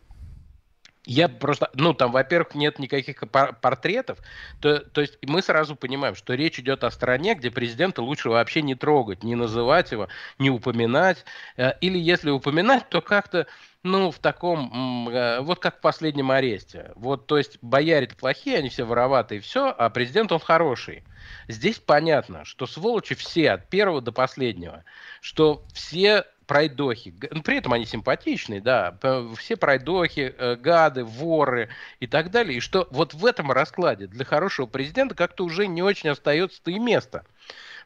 Я 1.07 1.29
просто, 1.29 1.71
ну, 1.75 1.95
там, 1.95 2.13
во-первых, 2.13 2.55
нет 2.55 2.79
никаких 2.79 3.25
портретов, 3.63 4.19
то, 4.61 4.81
то 4.81 5.01
есть 5.01 5.19
мы 5.23 5.41
сразу 5.41 5.75
понимаем, 5.75 6.15
что 6.15 6.35
речь 6.35 6.59
идет 6.59 6.85
о 6.85 6.91
стране, 6.91 7.35
где 7.35 7.51
президента 7.51 8.03
лучше 8.03 8.29
вообще 8.29 8.61
не 8.61 8.75
трогать, 8.75 9.25
не 9.25 9.35
называть 9.35 9.93
его, 9.93 10.09
не 10.39 10.51
упоминать, 10.51 11.25
э, 11.57 11.73
или 11.81 11.99
если 11.99 12.29
упоминать, 12.29 12.91
то 12.91 13.01
как-то, 13.01 13.47
ну, 13.83 14.11
в 14.11 14.19
таком, 14.19 15.09
э, 15.09 15.41
вот 15.41 15.59
как 15.59 15.79
в 15.79 15.81
последнем 15.81 16.31
аресте. 16.31 16.93
Вот, 16.97 17.27
то 17.27 17.39
есть 17.39 17.59
бояре 17.63 18.09
плохие, 18.09 18.59
они 18.59 18.69
все 18.69 18.85
вороватые, 18.85 19.39
и 19.39 19.43
все, 19.43 19.69
а 19.71 19.89
президент 19.89 20.33
он 20.33 20.41
хороший. 20.41 21.05
Здесь 21.49 21.79
понятно, 21.79 22.45
что 22.45 22.67
сволочи 22.67 23.15
все, 23.15 23.53
от 23.53 23.71
первого 23.71 24.03
до 24.03 24.13
последнего, 24.13 24.85
что 25.23 25.65
все 25.73 26.27
пройдохи, 26.51 27.15
ну, 27.31 27.43
при 27.43 27.59
этом 27.59 27.75
они 27.75 27.87
симпатичные, 27.87 28.61
да, 28.61 28.99
все 29.39 29.57
пройдохи, 29.57 30.35
э, 30.37 30.57
гады, 30.57 31.05
воры 31.05 31.69
и 32.01 32.09
так 32.09 32.33
далее, 32.33 32.57
и 32.57 32.61
что 32.61 32.89
вот 32.91 33.15
в 33.15 33.25
этом 33.25 33.53
раскладе 33.53 34.09
для 34.09 34.25
хорошего 34.25 34.67
президента 34.67 35.15
как-то 35.15 35.45
уже 35.45 35.69
не 35.69 35.81
очень 35.81 36.09
остается-то 36.09 36.73
и 36.73 36.81
место. 36.81 37.25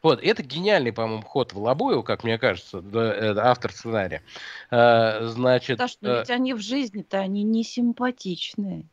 Вот, 0.01 0.19
это 0.23 0.41
гениальный, 0.41 0.91
по-моему, 0.91 1.21
ход 1.21 1.53
в 1.53 1.61
Лобоеву, 1.61 2.01
как 2.01 2.23
мне 2.23 2.39
кажется, 2.39 2.83
автор 3.37 3.71
сценария. 3.71 4.23
Э, 4.71 5.27
значит... 5.27 5.77
Да, 5.77 5.87
что 5.87 6.21
ведь 6.21 6.31
они 6.31 6.55
в 6.55 6.59
жизни-то, 6.59 7.19
они 7.19 7.43
не 7.43 7.63
симпатичные. 7.63 8.87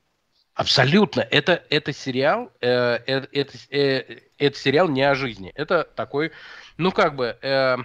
Абсолютно. 0.53 1.23
Это, 1.23 1.65
это 1.71 1.95
сериал, 1.95 2.53
э, 2.61 2.69
это, 3.07 3.57
э, 3.71 4.19
это 4.37 4.59
сериал 4.59 4.89
не 4.91 5.03
о 5.03 5.15
жизни. 5.15 5.51
Это 5.55 5.85
такой, 5.97 6.33
ну 6.77 6.93
как 6.93 7.17
бы, 7.17 7.39
э, 7.41 7.79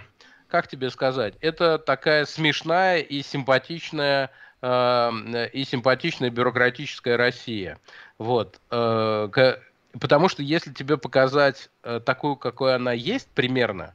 как 0.48 0.68
тебе 0.68 0.90
сказать, 0.90 1.34
это 1.40 1.78
такая 1.78 2.24
смешная 2.24 2.98
и 2.98 3.22
симпатичная 3.22 4.30
э, 4.62 5.48
и 5.52 5.64
симпатичная 5.64 6.30
бюрократическая 6.30 7.16
Россия. 7.16 7.78
Вот. 8.18 8.60
Э, 8.70 9.28
к, 9.30 9.60
потому 9.98 10.28
что 10.28 10.42
если 10.42 10.72
тебе 10.72 10.98
показать 10.98 11.70
э, 11.82 12.00
такую, 12.04 12.36
какой 12.36 12.74
она 12.74 12.92
есть 12.92 13.28
примерно, 13.34 13.94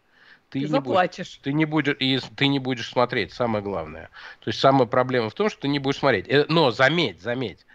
ты, 0.49 0.59
ты 0.59 0.65
не 0.65 0.65
заплатишь. 0.67 1.31
Будешь, 1.31 1.39
ты 1.43 1.53
не 1.53 1.65
будешь 1.65 1.95
и 1.99 2.19
ты 2.35 2.47
не 2.47 2.59
будешь 2.59 2.89
смотреть. 2.89 3.33
Самое 3.33 3.63
главное. 3.63 4.09
То 4.39 4.49
есть 4.49 4.59
самая 4.59 4.87
проблема 4.87 5.29
в 5.29 5.33
том, 5.33 5.49
что 5.49 5.61
ты 5.61 5.67
не 5.67 5.79
будешь 5.79 5.97
смотреть. 5.97 6.27
Э, 6.29 6.45
но 6.47 6.71
заметь, 6.71 7.21
заметь 7.21 7.65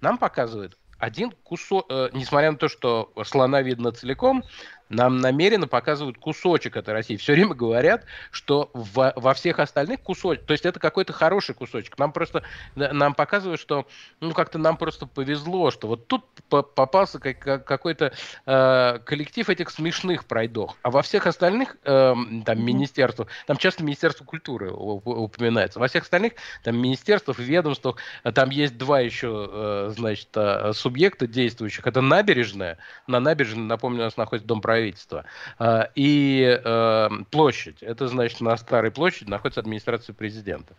нам 0.00 0.18
показывают 0.18 0.76
один 0.98 1.32
кусок, 1.42 1.86
э, 1.88 2.10
несмотря 2.12 2.52
на 2.52 2.58
то, 2.58 2.68
что 2.68 3.12
слона 3.24 3.62
видно 3.62 3.92
целиком, 3.92 4.44
нам 4.88 5.18
намеренно 5.18 5.66
показывают 5.66 6.18
кусочек 6.18 6.76
этой 6.76 6.94
России. 6.94 7.16
Все 7.16 7.32
время 7.32 7.54
говорят, 7.54 8.04
что 8.30 8.70
во, 8.72 9.12
во 9.16 9.34
всех 9.34 9.58
остальных 9.58 10.00
кусочек, 10.00 10.44
то 10.46 10.52
есть 10.52 10.64
это 10.64 10.80
какой-то 10.80 11.12
хороший 11.12 11.54
кусочек. 11.54 11.98
Нам 11.98 12.12
просто 12.12 12.42
нам 12.74 13.14
показывают, 13.14 13.60
что 13.60 13.86
ну 14.20 14.32
как-то 14.32 14.58
нам 14.58 14.76
просто 14.76 15.06
повезло, 15.06 15.70
что 15.70 15.88
вот 15.88 16.06
тут 16.06 16.24
попался 16.48 17.18
как, 17.18 17.64
какой-то 17.64 18.12
э, 18.46 18.98
коллектив 19.04 19.48
этих 19.48 19.70
смешных 19.70 20.24
пройдох, 20.24 20.76
а 20.82 20.90
во 20.90 21.02
всех 21.02 21.26
остальных 21.26 21.76
э, 21.84 22.14
там 22.44 22.64
министерствах, 22.64 23.28
там 23.46 23.56
часто 23.56 23.82
Министерство 23.84 24.24
культуры 24.24 24.70
упоминается, 24.70 25.78
во 25.78 25.88
всех 25.88 26.04
остальных 26.04 26.34
там 26.62 26.76
министерствах, 26.76 27.38
ведомствах, 27.38 27.96
э, 28.24 28.32
там 28.32 28.50
есть 28.50 28.76
два 28.78 29.00
еще, 29.00 29.48
э, 29.50 29.90
значит, 29.96 30.28
э, 30.34 30.72
субъекта 30.74 31.26
действующих. 31.26 31.86
Это 31.86 32.00
набережная, 32.00 32.78
на 33.06 33.20
набережной, 33.20 33.64
напомню, 33.64 34.00
у 34.00 34.04
нас 34.04 34.16
находится 34.16 34.46
дом 34.46 34.60
правительства 34.60 34.77
правительства. 34.78 35.24
А, 35.58 35.90
и 35.94 36.60
э, 36.64 37.08
площадь, 37.30 37.82
это 37.82 38.06
значит 38.08 38.40
на 38.40 38.56
Старой 38.56 38.90
площади 38.90 39.28
находится 39.28 39.60
администрация 39.60 40.14
президента. 40.14 40.74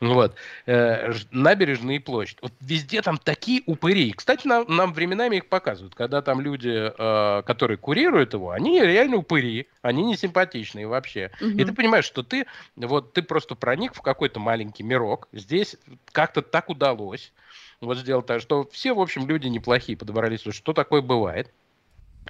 Вот. 0.00 0.34
Э, 0.66 1.12
набережная 1.30 1.96
и 1.96 1.98
площадь. 2.00 2.38
Вот 2.42 2.52
везде 2.60 3.00
там 3.02 3.18
такие 3.18 3.62
упыри. 3.66 4.12
Кстати, 4.12 4.46
нам, 4.46 4.64
нам 4.68 4.92
временами 4.92 5.36
их 5.36 5.46
показывают, 5.48 5.94
когда 5.94 6.20
там 6.20 6.40
люди, 6.40 6.92
э, 6.96 7.42
которые 7.42 7.76
курируют 7.78 8.34
его, 8.34 8.50
они 8.50 8.80
реально 8.80 9.16
упыри, 9.16 9.68
они 9.82 10.02
не 10.02 10.16
симпатичные 10.16 10.88
вообще. 10.88 11.30
Угу. 11.40 11.50
И 11.50 11.64
ты 11.64 11.72
понимаешь, 11.72 12.04
что 12.04 12.22
ты, 12.22 12.46
вот 12.76 13.12
ты 13.12 13.22
просто 13.22 13.54
проник 13.54 13.94
в 13.94 14.02
какой-то 14.02 14.40
маленький 14.40 14.82
мирок, 14.82 15.28
здесь 15.32 15.76
как-то 16.12 16.42
так 16.42 16.70
удалось, 16.70 17.32
вот 17.80 17.98
сделать 17.98 18.26
так, 18.26 18.40
что 18.40 18.68
все, 18.72 18.94
в 18.94 19.00
общем, 19.00 19.28
люди 19.28 19.46
неплохие 19.46 19.96
подобрались, 19.96 20.40
что 20.40 20.72
такое 20.72 21.02
бывает. 21.02 21.52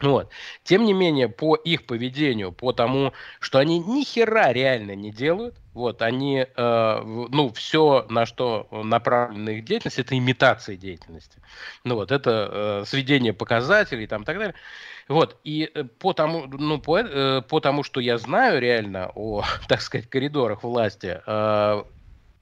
Вот. 0.01 0.31
Тем 0.65 0.85
не 0.85 0.93
менее, 0.93 1.29
по 1.29 1.55
их 1.55 1.87
поведению, 1.87 2.53
по 2.53 2.73
тому, 2.73 3.13
что 3.41 3.59
они 3.59 3.79
ни 3.79 4.03
хера 4.03 4.53
реально 4.53 4.95
не 4.95 5.11
делают, 5.11 5.57
вот, 5.73 6.03
они, 6.03 6.47
э, 6.57 7.01
ну, 7.05 7.53
все, 7.53 8.07
на 8.09 8.27
что 8.27 8.69
направлена 8.71 9.53
их 9.53 9.65
деятельность, 9.65 9.99
это 9.99 10.17
имитация 10.17 10.77
деятельности. 10.77 11.41
Ну, 11.85 11.97
вот, 11.97 12.13
это 12.13 12.83
э, 12.83 12.85
сведение 12.87 13.33
показателей, 13.33 14.07
там, 14.07 14.23
и 14.23 14.25
так 14.25 14.39
далее. 14.39 14.55
Вот, 15.09 15.39
и 15.45 15.71
э, 15.75 15.85
по 15.85 16.13
тому, 16.13 16.47
ну, 16.47 16.79
по, 16.79 16.99
э, 16.99 17.43
по 17.43 17.61
тому, 17.61 17.83
что 17.83 18.01
я 18.01 18.19
знаю 18.19 18.61
реально 18.61 19.11
о, 19.15 19.45
так 19.69 19.81
сказать, 19.81 20.09
коридорах 20.09 20.63
власти, 20.63 21.21
э, 21.27 21.85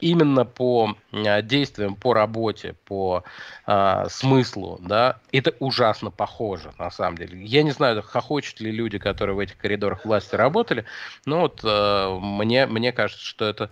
именно 0.02 0.44
по 0.44 0.96
а, 1.12 1.42
действиям, 1.42 1.94
по 1.94 2.12
работе, 2.12 2.74
по 2.84 3.22
а, 3.64 4.08
смыслу, 4.08 4.78
да, 4.82 5.20
это 5.30 5.54
ужасно 5.60 6.10
похоже, 6.10 6.72
на 6.78 6.90
самом 6.90 7.16
деле. 7.16 7.42
Я 7.44 7.62
не 7.62 7.70
знаю, 7.70 8.02
хохочут 8.02 8.60
ли 8.60 8.72
люди, 8.72 8.98
которые 8.98 9.36
в 9.36 9.38
этих 9.38 9.56
коридорах 9.56 10.04
власти 10.04 10.34
работали, 10.34 10.84
но 11.24 11.42
вот 11.42 11.60
а, 11.64 12.18
мне, 12.18 12.66
мне 12.66 12.92
кажется, 12.92 13.24
что 13.24 13.44
это 13.44 13.70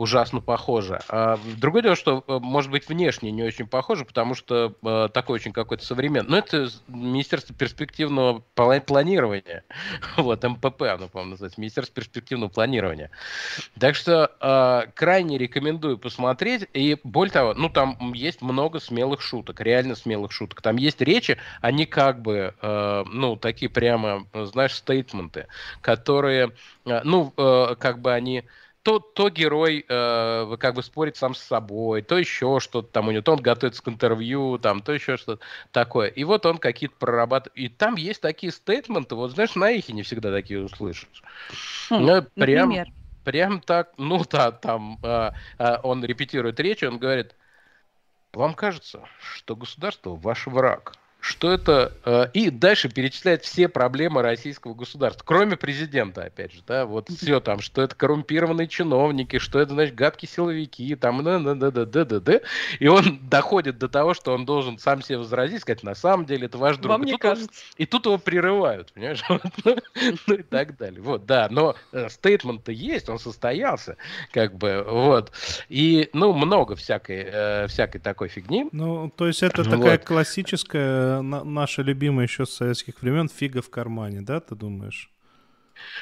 ужасно 0.00 0.40
похоже. 0.40 1.00
А, 1.10 1.38
другое 1.58 1.82
дело, 1.82 1.94
что, 1.94 2.24
э, 2.26 2.38
может 2.40 2.70
быть, 2.70 2.88
внешне 2.88 3.30
не 3.30 3.42
очень 3.42 3.66
похоже, 3.66 4.06
потому 4.06 4.34
что 4.34 4.74
а, 4.82 5.08
такой 5.08 5.34
очень 5.34 5.52
какой-то 5.52 5.84
современный. 5.84 6.30
Но 6.30 6.38
это 6.38 6.70
Министерство 6.88 7.54
перспективного 7.54 8.42
планирования. 8.54 9.62
Вот, 10.16 10.42
МПП 10.42 10.82
оно, 10.82 11.08
по-моему, 11.08 11.32
называется. 11.32 11.60
Министерство 11.60 11.96
перспективного 11.96 12.48
планирования. 12.48 13.10
Так 13.78 13.94
что 13.94 14.30
а, 14.40 14.86
крайне 14.94 15.36
рекомендую 15.36 15.98
посмотреть. 15.98 16.66
И 16.72 16.96
более 17.04 17.32
того, 17.32 17.52
ну, 17.52 17.68
там 17.68 18.14
есть 18.14 18.40
много 18.40 18.80
смелых 18.80 19.20
шуток, 19.20 19.60
реально 19.60 19.96
смелых 19.96 20.32
шуток. 20.32 20.62
Там 20.62 20.76
есть 20.76 21.02
речи, 21.02 21.36
они 21.60 21.84
как 21.84 22.22
бы, 22.22 22.54
ну, 22.62 23.36
такие 23.36 23.70
прямо, 23.70 24.26
знаешь, 24.32 24.76
стейтменты, 24.76 25.46
которые, 25.82 26.52
ну, 26.84 27.32
как 27.36 28.00
бы 28.00 28.12
они 28.12 28.44
то, 28.82 28.98
то 28.98 29.28
герой 29.28 29.84
э, 29.86 30.56
как 30.58 30.74
бы 30.74 30.82
спорит 30.82 31.16
сам 31.16 31.34
с 31.34 31.40
собой, 31.40 32.02
то 32.02 32.16
еще 32.16 32.60
что-то 32.60 32.88
там 32.88 33.08
у 33.08 33.10
него, 33.10 33.22
то 33.22 33.32
он 33.32 33.40
готовится 33.40 33.82
к 33.82 33.88
интервью, 33.88 34.58
там, 34.58 34.80
то 34.80 34.92
еще 34.92 35.16
что-то 35.16 35.44
такое. 35.70 36.08
И 36.08 36.24
вот 36.24 36.46
он 36.46 36.58
какие-то 36.58 36.96
прорабатывает. 36.98 37.58
И 37.58 37.68
там 37.68 37.96
есть 37.96 38.22
такие 38.22 38.52
стейтменты, 38.52 39.14
вот 39.14 39.32
знаешь, 39.32 39.54
на 39.54 39.70
их 39.70 39.88
не 39.90 40.02
всегда 40.02 40.30
такие 40.32 40.60
услышишь. 40.60 41.22
Хм, 41.90 42.04
ну, 42.04 42.22
прям, 42.34 42.70
например? 42.70 42.88
прям 43.24 43.60
так, 43.60 43.92
ну 43.98 44.24
да, 44.30 44.50
там 44.50 44.98
э, 45.02 45.32
э, 45.58 45.76
он 45.82 46.02
репетирует 46.04 46.58
речь, 46.58 46.82
он 46.82 46.98
говорит, 46.98 47.36
вам 48.32 48.54
кажется, 48.54 49.04
что 49.20 49.56
государство 49.56 50.16
ваш 50.16 50.46
враг 50.46 50.94
что 51.20 51.52
это... 51.52 51.92
Э, 52.04 52.26
и 52.32 52.50
дальше 52.50 52.88
перечисляет 52.88 53.44
все 53.44 53.68
проблемы 53.68 54.22
российского 54.22 54.74
государства, 54.74 55.22
кроме 55.24 55.56
президента, 55.56 56.24
опять 56.24 56.52
же, 56.52 56.60
да, 56.66 56.86
вот 56.86 57.08
все 57.10 57.40
там, 57.40 57.60
что 57.60 57.82
это 57.82 57.94
коррумпированные 57.94 58.68
чиновники, 58.68 59.38
что 59.38 59.60
это, 59.60 59.72
значит, 59.72 59.94
гадкие 59.94 60.28
силовики, 60.28 60.94
там, 60.96 61.22
да, 61.22 61.38
да, 61.38 61.54
да, 61.54 61.70
да, 61.70 61.84
да, 61.84 62.04
да, 62.04 62.20
да. 62.20 62.40
И 62.78 62.88
он 62.88 63.20
доходит 63.28 63.78
до 63.78 63.88
того, 63.88 64.14
что 64.14 64.32
он 64.32 64.44
должен 64.44 64.78
сам 64.78 65.02
себе 65.02 65.18
возразить, 65.18 65.62
сказать, 65.62 65.82
на 65.82 65.94
самом 65.94 66.26
деле 66.26 66.46
это 66.46 66.58
ваш 66.58 66.78
друг. 66.78 66.90
Вам 66.90 67.02
не 67.02 67.18
кажется. 67.18 67.50
и 67.76 67.86
тут 67.86 68.06
его 68.06 68.18
прерывают, 68.18 68.92
понимаешь, 68.92 69.22
ну 70.26 70.34
и 70.34 70.42
так 70.42 70.76
далее. 70.76 71.02
Вот, 71.02 71.26
да, 71.26 71.48
но 71.50 71.76
э, 71.92 72.08
стейтмент-то 72.08 72.72
есть, 72.72 73.08
он 73.08 73.18
состоялся, 73.18 73.96
как 74.32 74.56
бы, 74.56 74.84
вот. 74.88 75.32
И, 75.68 76.08
ну, 76.12 76.32
много 76.32 76.76
всякой, 76.76 77.26
э, 77.30 77.66
всякой 77.66 77.98
такой 78.00 78.28
фигни. 78.28 78.68
Ну, 78.72 79.10
то 79.14 79.26
есть 79.26 79.42
это 79.42 79.64
такая 79.64 79.98
классическая 79.98 81.09
наша 81.22 81.82
любимая 81.82 82.26
еще 82.26 82.46
с 82.46 82.50
советских 82.50 83.02
времен 83.02 83.28
фига 83.28 83.62
в 83.62 83.70
кармане, 83.70 84.22
да, 84.22 84.40
ты 84.40 84.54
думаешь? 84.54 85.10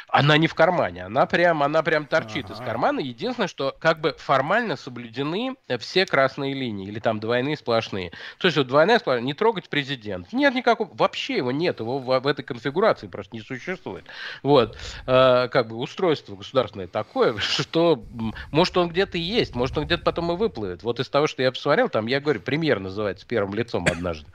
Она 0.08 0.38
не 0.38 0.46
в 0.46 0.54
кармане, 0.54 1.04
она 1.04 1.26
прям, 1.26 1.62
она 1.62 1.82
прям 1.82 2.06
торчит 2.06 2.46
ага. 2.46 2.54
из 2.54 2.58
кармана. 2.58 3.00
Единственное, 3.00 3.48
что 3.48 3.76
как 3.78 4.00
бы 4.00 4.14
формально 4.18 4.76
соблюдены 4.76 5.56
все 5.78 6.06
красные 6.06 6.54
линии, 6.54 6.88
или 6.88 6.98
там 6.98 7.20
двойные 7.20 7.56
сплошные. 7.56 8.12
То 8.38 8.46
есть 8.46 8.56
вот 8.56 8.66
двойная 8.66 8.98
сплошная, 8.98 9.24
не 9.24 9.34
трогать 9.34 9.68
президент. 9.68 10.32
Нет 10.32 10.54
никакого, 10.54 10.90
вообще 10.94 11.36
его 11.36 11.52
нет, 11.52 11.80
его 11.80 11.98
в, 11.98 12.20
в 12.20 12.26
этой 12.26 12.42
конфигурации 12.42 13.06
просто 13.06 13.36
не 13.36 13.42
существует. 13.42 14.04
Вот, 14.42 14.76
э, 15.06 15.48
как 15.48 15.68
бы 15.68 15.76
устройство 15.76 16.36
государственное 16.36 16.86
такое, 16.86 17.36
что 17.38 18.02
может 18.50 18.76
он 18.76 18.88
где-то 18.88 19.18
есть, 19.18 19.54
может 19.54 19.76
он 19.76 19.84
где-то 19.86 20.04
потом 20.04 20.32
и 20.32 20.36
выплывет. 20.36 20.82
Вот 20.82 21.00
из 21.00 21.08
того, 21.08 21.26
что 21.26 21.42
я 21.42 21.50
посмотрел, 21.50 21.88
там, 21.88 22.06
я 22.06 22.20
говорю, 22.20 22.40
премьер 22.40 22.80
называется 22.80 23.26
первым 23.26 23.54
лицом 23.54 23.86
однажды. 23.90 24.30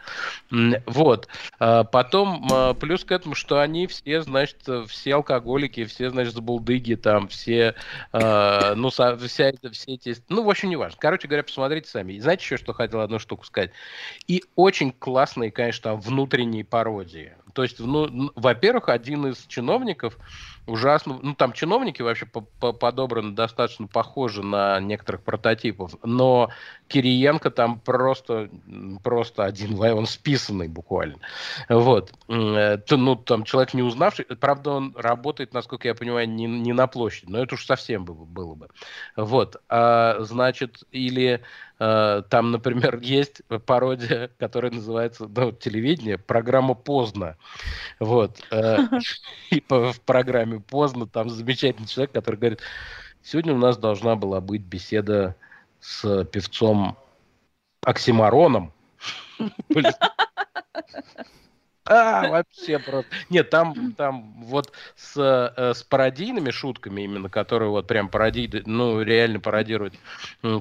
Вот. 0.86 1.28
А 1.60 1.84
потом, 1.84 2.48
а, 2.52 2.74
плюс 2.74 3.04
к 3.04 3.12
этому, 3.12 3.36
что 3.36 3.60
они 3.60 3.88
все, 3.88 4.22
значит, 4.22 4.58
все 4.88 5.16
алкоголики, 5.34 5.86
все, 5.86 6.10
значит, 6.10 6.34
забулдыги, 6.34 6.96
там, 6.96 7.28
все, 7.28 7.76
а, 8.12 8.76
ну, 8.76 8.90
вся 8.90 9.46
это, 9.46 9.72
все 9.72 9.94
эти, 9.94 10.16
ну, 10.30 10.44
в 10.44 10.50
общем, 10.50 10.70
не 10.70 10.76
важно. 10.76 10.98
Короче 11.00 11.28
говоря, 11.28 11.44
посмотрите 11.44 11.90
сами. 11.90 12.18
знаете 12.20 12.44
еще, 12.44 12.58
что 12.58 12.74
хотел 12.74 13.02
одну 13.02 13.20
штуку 13.20 13.46
сказать? 13.46 13.72
И 14.28 14.44
очень 14.56 14.92
классные, 14.92 15.52
конечно, 15.52 15.92
там, 15.92 16.02
внутренние 16.02 16.64
пародии. 16.64 17.34
То 17.54 17.64
есть, 17.64 17.80
ну, 17.80 18.32
во-первых, 18.36 18.90
один 18.90 19.28
из 19.28 19.46
чиновников, 19.46 20.18
ужасно. 20.66 21.20
Ну, 21.22 21.36
там 21.36 21.54
чиновники 21.54 22.02
вообще 22.02 22.26
подобраны 22.26 23.34
достаточно 23.34 23.88
похожи 23.88 24.44
на 24.44 24.80
некоторых 24.80 25.22
прототипов, 25.22 25.96
но 26.04 26.50
Кириенко 26.94 27.50
там 27.50 27.80
просто, 27.80 28.50
просто 29.04 29.46
один, 29.46 29.80
он 29.80 30.06
списанный 30.06 30.68
буквально. 30.68 31.18
Вот. 31.68 32.12
Э, 32.30 32.78
ну, 32.90 33.16
там 33.16 33.44
человек 33.44 33.74
не 33.74 33.82
узнавший, 33.82 34.26
правда, 34.26 34.72
он 34.72 34.94
работает, 34.96 35.54
насколько 35.54 35.88
я 35.88 35.96
понимаю, 35.96 36.30
не, 36.30 36.46
не 36.46 36.74
на 36.74 36.88
площади, 36.88 37.32
но 37.32 37.40
это 37.42 37.56
уж 37.56 37.66
совсем 37.66 38.06
было, 38.06 38.26
было 38.26 38.56
бы. 38.56 38.70
Вот. 39.16 39.62
А, 39.70 40.18
значит, 40.22 40.84
или 40.92 41.42
Э, 41.80 42.22
там, 42.30 42.52
например, 42.52 43.00
есть 43.02 43.42
пародия, 43.66 44.30
которая 44.40 44.72
называется, 44.72 45.28
ну, 45.28 45.52
телевидение, 45.52 46.18
программа 46.18 46.76
«Поздно». 46.76 47.38
Вот. 48.00 48.40
Э, 48.52 48.78
и 49.50 49.64
в 49.68 50.00
программе 50.06 50.60
«Поздно» 50.60 51.08
там 51.08 51.30
замечательный 51.30 51.88
человек, 51.88 52.14
который 52.14 52.38
говорит, 52.38 52.62
сегодня 53.22 53.54
у 53.54 53.58
нас 53.58 53.78
должна 53.78 54.16
была 54.16 54.40
быть 54.40 54.62
беседа 54.62 55.36
с 55.84 56.24
певцом 56.26 56.98
Оксимароном. 57.86 58.72
А, 61.86 62.30
вообще 62.30 62.80
просто. 62.80 63.12
Нет, 63.30 63.50
там, 63.50 63.94
там 63.98 64.34
вот 64.38 64.72
с, 64.96 65.18
э, 65.18 65.74
с 65.74 65.84
пародийными 65.84 66.50
шутками 66.50 67.02
именно, 67.02 67.28
которые 67.28 67.72
вот 67.72 67.88
прям 67.88 68.08
пародий, 68.08 68.50
ну, 68.66 69.02
реально 69.02 69.42
пародируют 69.42 69.94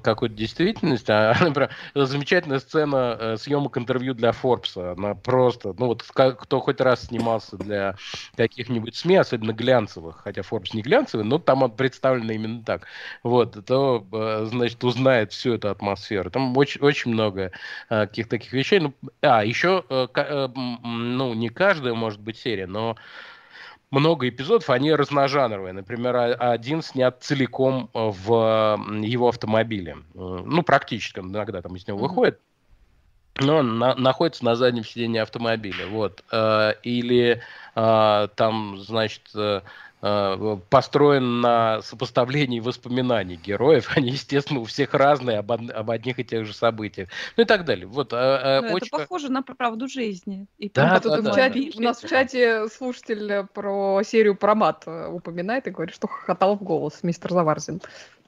какую-то 0.03 0.35
действительность. 0.35 1.09
А, 1.23 1.37
например, 1.41 1.71
замечательная 1.95 2.59
сцена 2.59 3.17
э, 3.19 3.37
съемок 3.37 3.77
интервью 3.79 4.15
для 4.15 4.33
Форбса. 4.33 4.93
Она 4.93 5.15
просто, 5.15 5.75
ну 5.79 5.87
вот 5.87 6.03
кто 6.03 6.61
хоть 6.61 6.81
раз 6.81 7.05
снимался 7.05 7.57
для 7.57 7.97
каких-нибудь 8.37 8.97
СМИ, 8.97 9.17
особенно 9.17 9.53
глянцевых, 9.53 10.23
хотя 10.25 10.43
Форбс 10.43 10.75
не 10.75 10.83
глянцевый, 10.83 11.25
но 11.25 11.39
там 11.39 11.63
он 11.63 11.73
представлен 11.73 12.31
именно 12.31 12.63
так. 12.65 12.87
Вот, 13.23 13.65
то, 13.67 14.07
э, 14.11 14.47
значит, 14.51 14.83
узнает 14.83 15.33
всю 15.33 15.55
эту 15.55 15.69
атмосферу. 15.71 16.31
Там 16.31 16.57
очень, 16.57 16.81
очень 16.81 17.13
много 17.13 17.53
каких-то 17.89 18.31
таких 18.31 18.53
вещей. 18.53 18.81
Ну, 18.81 18.95
а, 19.21 19.45
еще 19.45 19.85
ну, 21.17 21.35
не 21.35 21.49
каждая 21.49 21.95
может 21.95 22.21
быть 22.21 22.37
серия, 22.39 22.67
но 22.67 22.97
много 23.91 24.29
эпизодов, 24.29 24.71
они 24.71 24.93
разножанровые. 24.93 25.73
Например, 25.73 26.37
один 26.39 26.83
снят 26.83 27.23
целиком 27.23 27.91
в 27.93 28.81
его 29.03 29.29
автомобиле. 29.29 29.99
Ну, 30.15 30.63
практически, 30.63 31.21
иногда 31.21 31.61
там 31.61 31.77
из 31.77 31.87
него 31.87 31.99
mm-hmm. 31.99 32.03
выходит. 32.03 32.41
Но 33.41 33.59
он 33.59 33.79
на, 33.79 33.95
находится 33.95 34.45
на 34.45 34.57
заднем 34.57 34.85
сиденье 34.85 35.23
автомобиля. 35.23 35.87
Вот. 35.87 36.23
Э, 36.31 36.75
или 36.83 37.41
э, 37.75 38.29
там, 38.37 38.79
значит, 38.79 39.23
э, 39.35 39.63
Э, 39.63 39.92
построен 40.03 41.41
на 41.41 41.81
сопоставлении 41.83 42.59
воспоминаний 42.59 43.37
героев. 43.37 43.93
Они, 43.97 44.11
естественно, 44.11 44.59
у 44.59 44.65
всех 44.65 44.95
разные 44.95 45.39
об, 45.39 45.53
об 45.53 45.91
одних 45.91 46.19
и 46.19 46.25
тех 46.25 46.45
же 46.45 46.53
событиях. 46.53 47.09
Ну 47.37 47.45
и 47.45 47.47
так 47.47 47.65
далее. 47.65 47.87
Вот, 47.87 48.13
а, 48.13 48.63
ну, 48.63 48.73
очень... 48.73 48.89
Это 48.89 48.99
похоже 48.99 49.31
на 49.31 49.43
правду 49.43 49.87
жизни. 49.87 50.47
И 50.59 50.69
да, 50.69 50.99
да, 50.99 51.21
да, 51.21 51.33
да, 51.35 51.53
У 51.77 51.81
нас 51.81 52.03
в 52.03 52.09
чате 52.09 52.69
слушатель 52.69 53.47
про 53.55 54.03
серию 54.03 54.35
про 54.35 54.57
мат 54.57 54.83
э, 54.87 55.09
упоминает 55.09 55.69
и 55.69 55.71
говорит, 55.71 55.95
что 55.95 56.09
хохотал 56.09 56.57
в 56.57 56.63
голос 56.63 57.05
мистер 57.05 57.31
Заварзин. 57.31 57.81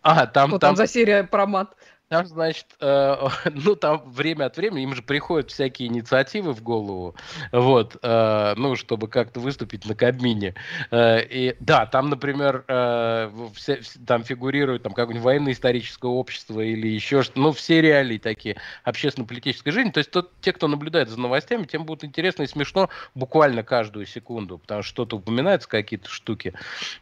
А, 0.03 0.27
там, 0.27 0.51
что 0.51 0.59
там... 0.59 0.70
там 0.70 0.77
за 0.77 0.87
серия 0.87 1.25
про 1.25 1.47
мат? 1.47 1.75
Там, 2.15 2.27
значит, 2.27 2.67
э, 2.81 3.29
ну, 3.51 3.75
там 3.75 4.09
время 4.09 4.45
от 4.45 4.57
времени 4.57 4.85
им 4.85 4.95
же 4.95 5.03
приходят 5.03 5.51
всякие 5.51 5.89
инициативы 5.89 6.53
в 6.53 6.62
голову, 6.62 7.17
вот, 7.51 7.97
э, 8.01 8.55
ну, 8.57 8.77
чтобы 8.77 9.09
как-то 9.09 9.41
выступить 9.41 9.85
на 9.85 9.97
Кабмине. 9.97 10.55
Э, 10.93 11.21
и, 11.29 11.57
да, 11.59 11.87
там, 11.87 12.11
например, 12.11 12.65
э, 12.69 13.33
все, 13.57 13.81
там 14.07 14.23
фигурирует 14.23 14.85
там 14.85 14.93
какое-нибудь 14.93 15.25
военно-историческое 15.25 16.07
общество 16.07 16.61
или 16.61 16.87
еще 16.87 17.25
что-то, 17.25 17.41
ну, 17.41 17.51
все 17.51 17.81
реалии 17.81 18.19
такие 18.19 18.59
общественно-политической 18.85 19.73
жизни. 19.73 19.91
То 19.91 19.99
есть 19.99 20.12
тот, 20.12 20.31
те, 20.41 20.53
кто 20.53 20.69
наблюдает 20.69 21.09
за 21.09 21.19
новостями, 21.19 21.65
тем 21.65 21.85
будет 21.85 22.05
интересно 22.05 22.45
и 22.45 22.47
смешно 22.47 22.91
буквально 23.17 23.65
каждую 23.65 24.07
секунду, 24.07 24.59
потому 24.59 24.85
что 24.85 24.91
что-то 24.91 25.17
упоминается, 25.17 25.69
какие-то 25.69 26.09
штуки. 26.09 26.55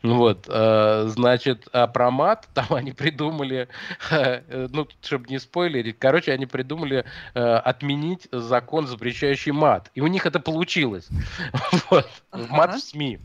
Вот, 0.03 0.47
э, 0.49 1.05
значит, 1.09 1.69
а 1.75 1.87
про 1.87 2.11
мат 2.11 2.49
там 2.55 2.65
они 2.71 2.93
придумали, 2.93 3.69
э, 4.11 4.69
ну, 4.73 4.87
чтобы 5.03 5.27
не 5.29 5.39
спойлерить, 5.39 5.97
короче, 5.99 6.33
они 6.33 6.47
придумали 6.47 7.05
э, 7.35 7.41
отменить 7.41 8.29
закон, 8.33 8.87
запрещающий 8.87 9.53
мат. 9.53 9.91
И 9.95 10.01
у 10.01 10.07
них 10.07 10.27
это 10.27 10.41
получилось. 10.41 11.09
Вот. 11.91 12.09
Мат 12.33 12.75
в 12.75 12.81
СМИ. 12.81 13.19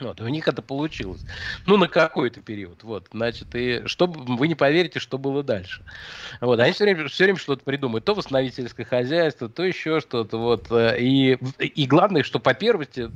Вот, 0.00 0.20
и 0.20 0.22
у 0.24 0.28
них 0.28 0.48
это 0.48 0.62
получилось. 0.62 1.20
Ну, 1.66 1.76
на 1.76 1.86
какой-то 1.86 2.40
период. 2.40 2.82
Вот, 2.82 3.08
значит, 3.12 3.54
и 3.54 3.82
что 3.86 4.06
вы 4.06 4.48
не 4.48 4.54
поверите, 4.54 4.98
что 4.98 5.18
было 5.18 5.42
дальше. 5.42 5.82
Вот, 6.40 6.58
они 6.60 6.72
все 6.72 6.84
время, 6.84 7.08
все 7.08 7.24
время 7.24 7.38
что-то 7.38 7.62
придумают. 7.62 8.04
То 8.04 8.14
восстановительское 8.14 8.86
хозяйство, 8.86 9.50
то 9.50 9.62
еще 9.62 10.00
что-то. 10.00 10.38
Вот, 10.38 10.70
э, 10.70 10.98
и, 10.98 11.38
и 11.58 11.86
главное, 11.86 12.22
что 12.22 12.40
по 12.40 12.54
первости, 12.54 13.10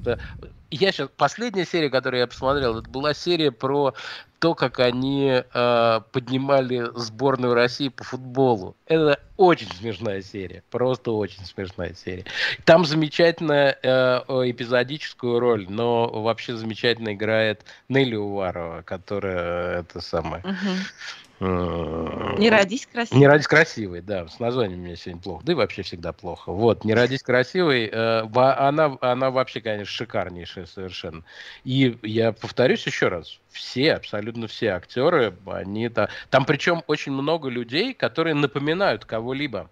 я 0.70 0.92
сейчас, 0.92 1.08
последняя 1.16 1.64
серия, 1.64 1.88
которую 1.88 2.20
я 2.20 2.26
посмотрел, 2.26 2.78
это 2.78 2.90
была 2.90 3.14
серия 3.14 3.52
про 3.52 3.94
то, 4.38 4.54
как 4.54 4.80
они 4.80 5.42
э, 5.42 6.00
поднимали 6.12 6.90
сборную 6.94 7.54
России 7.54 7.88
по 7.88 8.04
футболу. 8.04 8.76
Это 8.86 9.20
очень 9.36 9.68
смешная 9.72 10.22
серия, 10.22 10.62
просто 10.70 11.10
очень 11.12 11.44
смешная 11.44 11.94
серия. 11.94 12.24
Там 12.64 12.84
замечательная 12.84 13.78
э, 13.82 14.20
эпизодическую 14.50 15.38
роль, 15.38 15.66
но 15.68 16.08
вообще 16.08 16.56
замечательно 16.56 17.14
играет 17.14 17.64
Нелли 17.88 18.16
Уварова, 18.16 18.82
которая 18.82 19.80
это 19.80 20.00
самое. 20.00 20.42
Uh-huh 20.42 21.25
не 21.38 22.48
родись 22.48 22.86
красивой. 22.86 23.20
Не 23.20 23.26
родись 23.26 23.46
красивой, 23.46 24.00
да. 24.00 24.26
С 24.26 24.40
названием 24.40 24.80
меня 24.80 24.96
сегодня 24.96 25.20
плохо. 25.20 25.44
Да 25.44 25.52
и 25.52 25.54
вообще 25.54 25.82
всегда 25.82 26.12
плохо. 26.12 26.50
Вот, 26.50 26.84
не 26.84 26.94
родись 26.94 27.22
красивой. 27.22 27.90
Э, 27.92 28.22
она, 28.34 28.96
она 29.00 29.30
вообще, 29.30 29.60
конечно, 29.60 29.92
шикарнейшая 29.92 30.66
совершенно. 30.66 31.24
И 31.64 31.98
я 32.02 32.32
повторюсь 32.32 32.86
еще 32.86 33.08
раз. 33.08 33.38
Все, 33.50 33.94
абсолютно 33.94 34.46
все 34.46 34.68
актеры, 34.68 35.34
они 35.46 35.90
Там 36.30 36.44
причем 36.44 36.82
очень 36.86 37.12
много 37.12 37.48
людей, 37.48 37.92
которые 37.92 38.34
напоминают 38.34 39.04
кого-либо. 39.04 39.70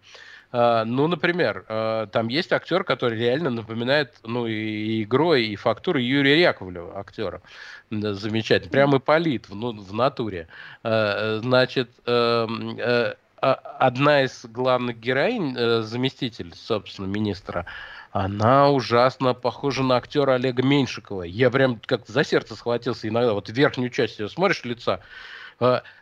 Uh, 0.54 0.84
ну, 0.84 1.08
например, 1.08 1.64
uh, 1.68 2.06
там 2.06 2.28
есть 2.28 2.52
актер, 2.52 2.84
который 2.84 3.18
реально 3.18 3.50
напоминает, 3.50 4.14
ну, 4.22 4.46
и 4.46 5.02
игрой, 5.02 5.46
и 5.46 5.56
фактурой 5.56 6.04
Юрия 6.04 6.40
Яковлева, 6.40 6.96
актера 6.96 7.42
замечательно. 7.90 8.70
Прямо 8.70 8.98
Ипполит 8.98 9.48
в, 9.48 9.54
ну, 9.54 9.72
в 9.72 9.92
натуре. 9.92 10.48
Э, 10.82 11.38
значит, 11.42 11.90
эм, 12.06 12.76
э, 12.78 13.14
а, 13.40 13.54
одна 13.78 14.22
из 14.22 14.44
главных 14.46 14.98
героинь, 14.98 15.54
э, 15.56 15.82
заместитель, 15.82 16.52
собственно, 16.54 17.06
министра, 17.06 17.66
она 18.12 18.70
ужасно 18.70 19.34
похожа 19.34 19.82
на 19.82 19.96
актера 19.96 20.34
Олега 20.34 20.62
Меньшикова. 20.62 21.24
Я 21.24 21.50
прям 21.50 21.80
как 21.84 22.06
за 22.06 22.24
сердце 22.24 22.54
схватился 22.54 23.08
иногда. 23.08 23.34
Вот 23.34 23.48
верхнюю 23.48 23.90
часть 23.90 24.20
ее 24.20 24.28
смотришь 24.28 24.64
лица, 24.64 25.00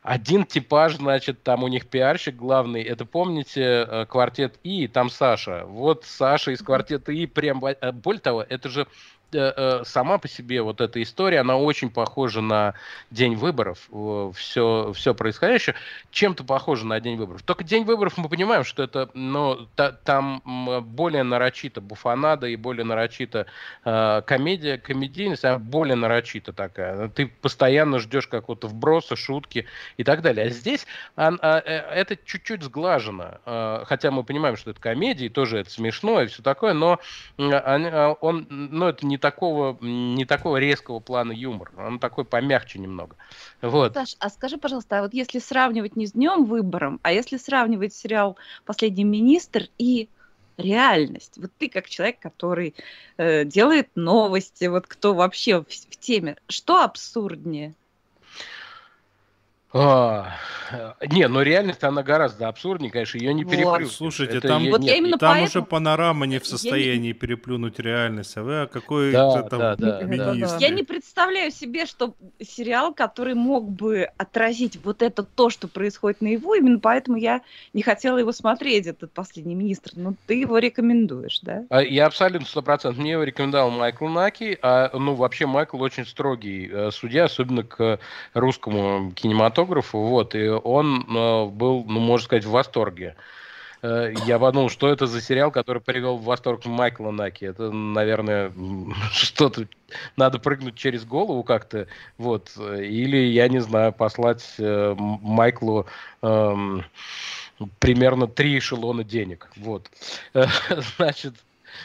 один 0.02 0.44
типаж, 0.44 0.96
значит, 0.96 1.42
там 1.42 1.62
у 1.62 1.68
них 1.68 1.86
пиарщик 1.86 2.36
главный, 2.36 2.82
это 2.82 3.04
помните 3.04 4.06
квартет 4.08 4.58
И, 4.62 4.88
там 4.88 5.10
Саша. 5.10 5.64
Вот 5.66 6.04
Саша 6.04 6.52
из 6.52 6.62
квартета 6.62 7.12
И, 7.12 7.26
прям, 7.26 7.60
более 7.60 8.20
того, 8.20 8.44
это 8.48 8.68
же 8.68 8.86
Э, 8.86 8.86
э, 8.86 9.21
сама 9.84 10.18
по 10.18 10.28
себе 10.28 10.62
вот 10.62 10.80
эта 10.80 11.02
история, 11.02 11.40
она 11.40 11.56
очень 11.56 11.90
похожа 11.90 12.40
на 12.40 12.74
день 13.10 13.34
выборов, 13.34 13.88
все, 14.36 14.92
все 14.94 15.14
происходящее, 15.14 15.74
чем-то 16.10 16.44
похоже 16.44 16.86
на 16.86 17.00
день 17.00 17.16
выборов. 17.16 17.42
Только 17.42 17.64
день 17.64 17.84
выборов 17.84 18.16
мы 18.16 18.28
понимаем, 18.28 18.64
что 18.64 18.82
это, 18.82 19.10
ну, 19.14 19.66
та, 19.74 19.92
там 19.92 20.42
более 20.84 21.22
нарочито 21.22 21.80
буфанада 21.80 22.46
и 22.46 22.56
более 22.56 22.84
нарочито 22.84 23.46
э, 23.84 24.22
комедия, 24.26 24.78
комедийность, 24.78 25.44
а 25.44 25.58
более 25.58 25.96
нарочито 25.96 26.52
такая. 26.52 27.08
Ты 27.08 27.26
постоянно 27.26 27.98
ждешь 27.98 28.26
какого-то 28.26 28.68
вброса, 28.68 29.16
шутки 29.16 29.66
и 29.96 30.04
так 30.04 30.22
далее. 30.22 30.46
А 30.46 30.48
здесь 30.48 30.86
а, 31.16 31.32
а, 31.40 31.58
это 31.58 32.16
чуть-чуть 32.16 32.62
сглажено, 32.62 33.40
а, 33.44 33.84
хотя 33.86 34.10
мы 34.10 34.24
понимаем, 34.24 34.56
что 34.56 34.70
это 34.70 34.80
комедия, 34.80 35.26
и 35.26 35.30
тоже 35.30 35.58
это 35.58 35.70
смешно 35.70 36.22
и 36.22 36.26
все 36.26 36.42
такое, 36.42 36.72
но 36.72 36.98
а, 37.38 38.16
он, 38.20 38.46
ну, 38.48 38.88
это 38.88 39.06
не 39.06 39.18
такого, 39.22 39.78
не 39.80 40.26
такого 40.26 40.58
резкого 40.58 41.00
плана 41.00 41.32
юмор. 41.32 41.70
Он 41.78 41.98
такой 41.98 42.26
помягче 42.26 42.78
немного. 42.78 43.16
Вот. 43.62 43.94
Саш, 43.94 44.16
а 44.18 44.28
скажи, 44.28 44.58
пожалуйста, 44.58 44.98
а 44.98 45.02
вот 45.02 45.14
если 45.14 45.38
сравнивать 45.38 45.96
не 45.96 46.06
с 46.06 46.12
днем 46.12 46.44
выбором, 46.44 47.00
а 47.02 47.12
если 47.12 47.38
сравнивать 47.38 47.94
сериал 47.94 48.36
«Последний 48.66 49.04
министр» 49.04 49.68
и 49.78 50.08
реальность. 50.58 51.38
Вот 51.38 51.50
ты 51.58 51.68
как 51.68 51.88
человек, 51.88 52.18
который 52.20 52.74
э, 53.16 53.44
делает 53.44 53.88
новости, 53.94 54.66
вот 54.66 54.86
кто 54.86 55.14
вообще 55.14 55.60
в, 55.62 55.66
в 55.66 55.96
теме, 55.96 56.36
что 56.48 56.82
абсурднее? 56.82 57.74
А, 59.74 60.34
не, 61.10 61.26
но 61.28 61.40
реальность 61.40 61.82
она 61.82 62.02
гораздо 62.02 62.48
абсурднее, 62.48 62.90
конечно, 62.90 63.16
ее 63.16 63.32
не 63.32 63.44
переплюнуть. 63.44 63.84
Вот. 63.84 63.92
Слушайте, 63.92 64.38
это 64.38 64.48
там, 64.48 64.68
вот 64.68 64.80
нет, 64.82 65.10
там 65.12 65.18
поэтому... 65.18 65.44
уже 65.44 65.62
панорама 65.62 66.26
не 66.26 66.38
в 66.38 66.46
состоянии 66.46 67.08
не... 67.08 67.12
переплюнуть 67.14 67.78
реальность, 67.78 68.36
а 68.36 68.42
вы 68.42 68.62
а 68.62 68.66
какой 68.66 69.12
да, 69.12 69.42
там 69.44 69.58
да, 69.58 69.76
да, 69.76 70.02
министр? 70.02 70.58
Я 70.58 70.68
не 70.68 70.82
представляю 70.82 71.50
себе, 71.50 71.86
что 71.86 72.14
сериал, 72.38 72.92
который 72.92 73.34
мог 73.34 73.70
бы 73.70 74.10
отразить 74.18 74.78
вот 74.84 75.00
это 75.00 75.22
то, 75.22 75.48
что 75.48 75.68
происходит 75.68 76.20
на 76.20 76.28
его, 76.28 76.54
именно 76.54 76.78
поэтому 76.78 77.16
я 77.16 77.40
не 77.72 77.82
хотела 77.82 78.18
его 78.18 78.32
смотреть, 78.32 78.86
этот 78.86 79.12
последний 79.12 79.54
министр. 79.54 79.92
Но 79.96 80.14
ты 80.26 80.34
его 80.34 80.58
рекомендуешь, 80.58 81.40
да? 81.40 81.64
А, 81.70 81.82
я 81.82 82.06
абсолютно 82.06 82.46
сто 82.46 82.60
процентов. 82.60 83.00
Мне 83.00 83.12
его 83.12 83.22
рекомендовал 83.22 83.70
Майкл 83.70 84.06
Наки, 84.06 84.58
а 84.60 84.90
ну 84.92 85.14
вообще 85.14 85.46
Майкл 85.46 85.80
очень 85.80 86.04
строгий 86.04 86.68
э, 86.70 86.90
судья, 86.90 87.24
особенно 87.24 87.62
к 87.62 87.98
русскому 88.34 89.12
кинематографу 89.12 89.61
кинематографу, 89.62 89.98
вот, 90.00 90.34
и 90.34 90.48
он 90.48 91.04
э, 91.08 91.46
был, 91.46 91.84
ну, 91.84 92.00
можно 92.00 92.24
сказать, 92.24 92.44
в 92.44 92.50
восторге. 92.50 93.16
Э, 93.82 94.12
я 94.26 94.38
подумал, 94.38 94.68
что 94.68 94.88
это 94.88 95.06
за 95.06 95.20
сериал, 95.20 95.50
который 95.50 95.80
привел 95.80 96.16
в 96.16 96.24
восторг 96.24 96.64
Майкла 96.66 97.10
Наки. 97.10 97.44
Это, 97.44 97.70
наверное, 97.70 98.52
что-то 99.12 99.66
надо 100.16 100.38
прыгнуть 100.38 100.76
через 100.76 101.04
голову 101.04 101.42
как-то, 101.42 101.86
вот, 102.18 102.50
или, 102.58 103.16
я 103.16 103.48
не 103.48 103.60
знаю, 103.60 103.92
послать 103.92 104.44
э, 104.58 104.94
Майклу 104.98 105.86
э, 106.22 106.56
примерно 107.78 108.26
три 108.26 108.58
эшелона 108.58 109.04
денег, 109.04 109.48
вот. 109.56 109.90
Значит, 110.96 111.34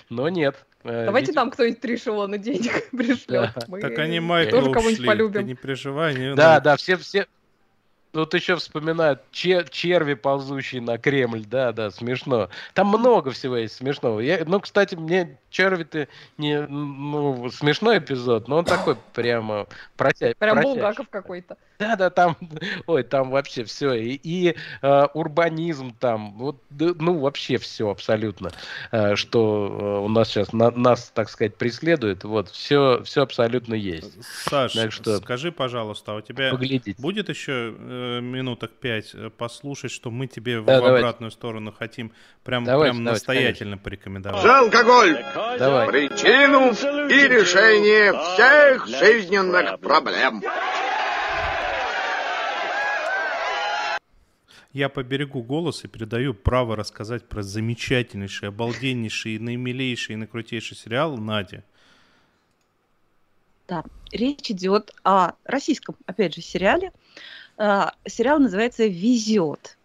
но 0.09 0.29
нет, 0.29 0.65
Давайте 0.87 1.27
Ведь... 1.27 1.35
нам 1.35 1.51
кто-нибудь 1.51 1.81
три 1.81 1.95
эшелона 1.95 2.37
денег 2.37 2.89
пришлет. 2.91 3.51
Да. 3.53 3.53
Мы 3.67 3.81
так 3.81 3.97
они 3.99 4.19
Майкла 4.19 4.59
тоже 4.59 4.71
кого-нибудь 4.71 5.05
полюбим. 5.05 5.41
Ты 5.41 5.47
не 5.47 5.55
переживай. 5.55 6.15
Не, 6.15 6.35
да, 6.35 6.59
да, 6.59 6.77
все, 6.77 6.97
все, 6.97 7.27
Тут 8.11 8.33
еще 8.33 8.55
вспоминают 8.55 9.21
чер- 9.31 9.69
черви, 9.69 10.13
ползущие 10.13 10.81
на 10.81 10.97
Кремль, 10.97 11.45
да, 11.45 11.71
да, 11.71 11.91
смешно. 11.91 12.49
Там 12.73 12.87
много 12.87 13.31
всего 13.31 13.57
есть 13.57 13.75
смешного. 13.75 14.19
Я, 14.21 14.43
ну, 14.45 14.59
кстати, 14.59 14.95
мне 14.95 15.37
черви-то 15.49 16.07
не, 16.37 16.61
ну, 16.61 17.49
смешной 17.51 17.99
эпизод, 17.99 18.47
но 18.47 18.57
он 18.57 18.65
такой 18.65 18.95
прямо 19.13 19.67
протя... 19.97 20.33
Прям. 20.39 20.61
Булгаков 20.61 21.09
какой-то. 21.09 21.57
Да, 21.79 21.95
да, 21.95 22.09
там, 22.09 22.35
ой, 22.87 23.03
там 23.03 23.29
вообще 23.29 23.63
все. 23.63 23.93
И, 23.93 24.19
и 24.21 24.55
э, 24.81 25.07
урбанизм 25.13 25.93
там, 25.99 26.33
вот, 26.33 26.61
ну, 26.69 27.19
вообще 27.19 27.57
все 27.57 27.89
абсолютно, 27.89 28.51
э, 28.91 29.15
что 29.15 29.99
э, 30.01 30.05
у 30.05 30.07
нас 30.07 30.29
сейчас 30.29 30.53
на, 30.53 30.71
нас, 30.71 31.11
так 31.13 31.29
сказать, 31.29 31.55
преследует. 31.55 32.23
Вот, 32.23 32.49
все, 32.49 33.03
все 33.03 33.21
абсолютно 33.21 33.75
есть. 33.75 34.17
Саш, 34.49 34.73
так 34.73 34.91
что, 34.91 35.17
скажи, 35.17 35.51
пожалуйста, 35.51 36.13
а 36.13 36.15
у 36.15 36.21
тебя 36.21 36.51
поглядите. 36.51 36.99
будет 37.01 37.29
еще 37.29 37.75
э, 37.77 38.19
минуток 38.21 38.71
пять 38.71 39.11
э, 39.13 39.29
послушать, 39.29 39.91
что 39.91 40.09
мы 40.09 40.27
тебе 40.27 40.55
да, 40.55 40.61
в 40.61 40.65
давайте. 40.65 40.97
обратную 40.97 41.31
сторону 41.31 41.71
хотим 41.77 42.11
прям, 42.43 42.63
давайте, 42.63 42.93
прям 42.93 43.03
давайте, 43.03 43.19
настоятельно 43.19 43.71
конечно. 43.71 43.83
порекомендовать? 43.83 44.41
За 44.41 44.59
алкоголь! 44.59 45.23
Давай. 45.59 45.87
Причину 45.87 46.71
и 47.07 47.27
решение 47.27 48.13
всех 48.13 48.87
жизненных 48.87 49.79
проблем. 49.79 50.41
Я 54.77 54.89
поберегу 54.89 55.41
голос 55.41 55.83
и 55.83 55.87
передаю 55.87 56.35
право 56.35 56.75
рассказать 56.75 57.27
про 57.27 57.41
замечательнейший, 57.41 58.49
обалденнейший, 58.49 59.39
наимилейший 59.39 60.13
и 60.13 60.17
накрутейший 60.17 60.77
сериал 60.77 61.17
Наде. 61.17 61.63
Да, 63.67 63.83
речь 64.11 64.51
идет 64.51 64.93
о 65.03 65.31
российском, 65.45 65.95
опять 66.05 66.35
же, 66.35 66.41
сериале. 66.41 66.91
А, 67.57 67.95
сериал 68.05 68.37
называется 68.37 68.85
«Везет». 68.85 69.79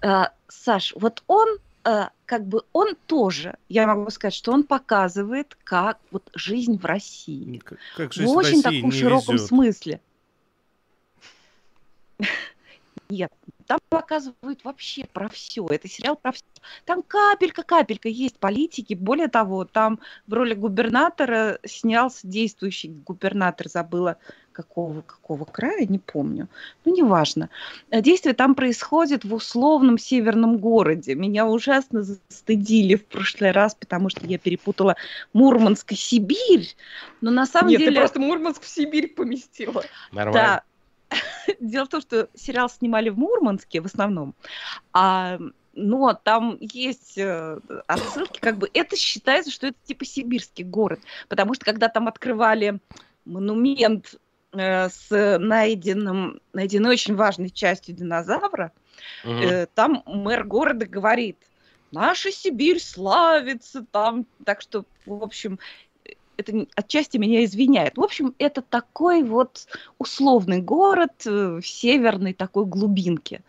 А, 0.00 0.32
Саш, 0.48 0.94
вот 0.96 1.22
он 1.26 1.58
а, 1.84 2.08
как 2.24 2.46
бы 2.46 2.62
он 2.72 2.96
тоже, 3.06 3.58
я 3.68 3.86
могу 3.86 4.08
сказать, 4.08 4.32
что 4.32 4.52
он 4.52 4.64
показывает, 4.64 5.58
как 5.62 5.98
вот 6.10 6.30
жизнь 6.32 6.78
в 6.78 6.86
России. 6.86 7.58
Как, 7.58 7.78
как 7.98 8.14
жизнь 8.14 8.32
в 8.32 8.36
очень 8.36 8.62
в 8.62 8.64
России 8.64 8.80
таком 8.80 8.92
широком 8.92 9.34
везет. 9.34 9.48
смысле. 9.48 10.00
Нет, 13.10 13.30
там 13.62 13.78
показывают 13.88 14.64
вообще 14.64 15.04
про 15.12 15.28
все. 15.28 15.66
Это 15.66 15.88
сериал 15.88 16.16
про 16.16 16.32
все. 16.32 16.44
Там 16.84 17.02
капелька-капелька 17.02 18.08
есть 18.08 18.38
политики. 18.38 18.94
Более 18.94 19.28
того, 19.28 19.64
там 19.64 20.00
в 20.26 20.32
роли 20.32 20.54
губернатора 20.54 21.58
снялся 21.64 22.26
действующий 22.26 22.88
губернатор, 22.88 23.68
забыла 23.68 24.16
какого, 24.52 25.00
какого 25.00 25.44
края, 25.44 25.86
не 25.86 25.98
помню. 25.98 26.48
Ну, 26.84 26.94
неважно. 26.94 27.48
Действие 27.90 28.34
там 28.34 28.54
происходит 28.54 29.24
в 29.24 29.34
условном 29.34 29.98
северном 29.98 30.58
городе. 30.58 31.14
Меня 31.14 31.46
ужасно 31.46 32.04
стыдили 32.28 32.96
в 32.96 33.04
прошлый 33.06 33.50
раз, 33.50 33.74
потому 33.74 34.10
что 34.10 34.26
я 34.26 34.38
перепутала 34.38 34.96
Мурманск 35.32 35.92
и 35.92 35.96
Сибирь. 35.96 36.76
Но 37.20 37.30
на 37.30 37.46
самом 37.46 37.70
Нет, 37.70 37.80
деле... 37.80 37.90
Нет, 37.92 37.94
ты 37.94 38.00
просто 38.00 38.20
Мурманск 38.20 38.62
в 38.62 38.68
Сибирь 38.68 39.08
поместила. 39.08 39.82
Нормально. 40.12 40.32
Да, 40.32 40.62
Дело 41.60 41.84
в 41.84 41.88
том, 41.88 42.00
что 42.00 42.28
сериал 42.34 42.68
снимали 42.68 43.08
в 43.08 43.18
Мурманске 43.18 43.80
в 43.80 43.86
основном, 43.86 44.34
а 44.92 45.38
но 45.74 46.12
там 46.12 46.58
есть 46.60 47.16
э, 47.16 47.58
отсылки, 47.86 48.40
как 48.40 48.58
бы 48.58 48.70
это 48.74 48.96
считается, 48.96 49.50
что 49.50 49.68
это 49.68 49.76
типа 49.84 50.04
сибирский 50.04 50.64
город, 50.64 51.00
потому 51.28 51.54
что 51.54 51.64
когда 51.64 51.88
там 51.88 52.08
открывали 52.08 52.78
монумент 53.24 54.16
э, 54.52 54.88
с 54.90 55.38
найденным, 55.38 56.40
найденной 56.52 56.90
очень 56.90 57.14
важной 57.14 57.50
частью 57.50 57.94
динозавра, 57.94 58.72
угу. 59.24 59.32
э, 59.32 59.66
там 59.74 60.02
мэр 60.04 60.44
города 60.44 60.86
говорит, 60.86 61.38
наша 61.90 62.30
Сибирь 62.30 62.80
славится 62.80 63.84
там, 63.90 64.26
так 64.44 64.60
что, 64.60 64.84
в 65.06 65.22
общем, 65.22 65.58
это 66.36 66.66
отчасти 66.74 67.18
меня 67.18 67.44
извиняет. 67.44 67.96
В 67.96 68.02
общем, 68.02 68.34
это 68.38 68.62
такой 68.62 69.22
вот 69.22 69.66
условный 69.98 70.60
город 70.60 71.12
э, 71.26 71.60
в 71.60 71.66
северной 71.66 72.34
такой 72.34 72.66
глубинке. 72.66 73.42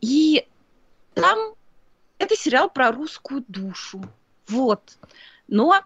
И 0.00 0.46
там 1.14 1.54
это 2.18 2.36
сериал 2.36 2.70
про 2.70 2.92
русскую 2.92 3.44
душу. 3.48 4.02
Вот. 4.48 4.98
Но, 5.48 5.80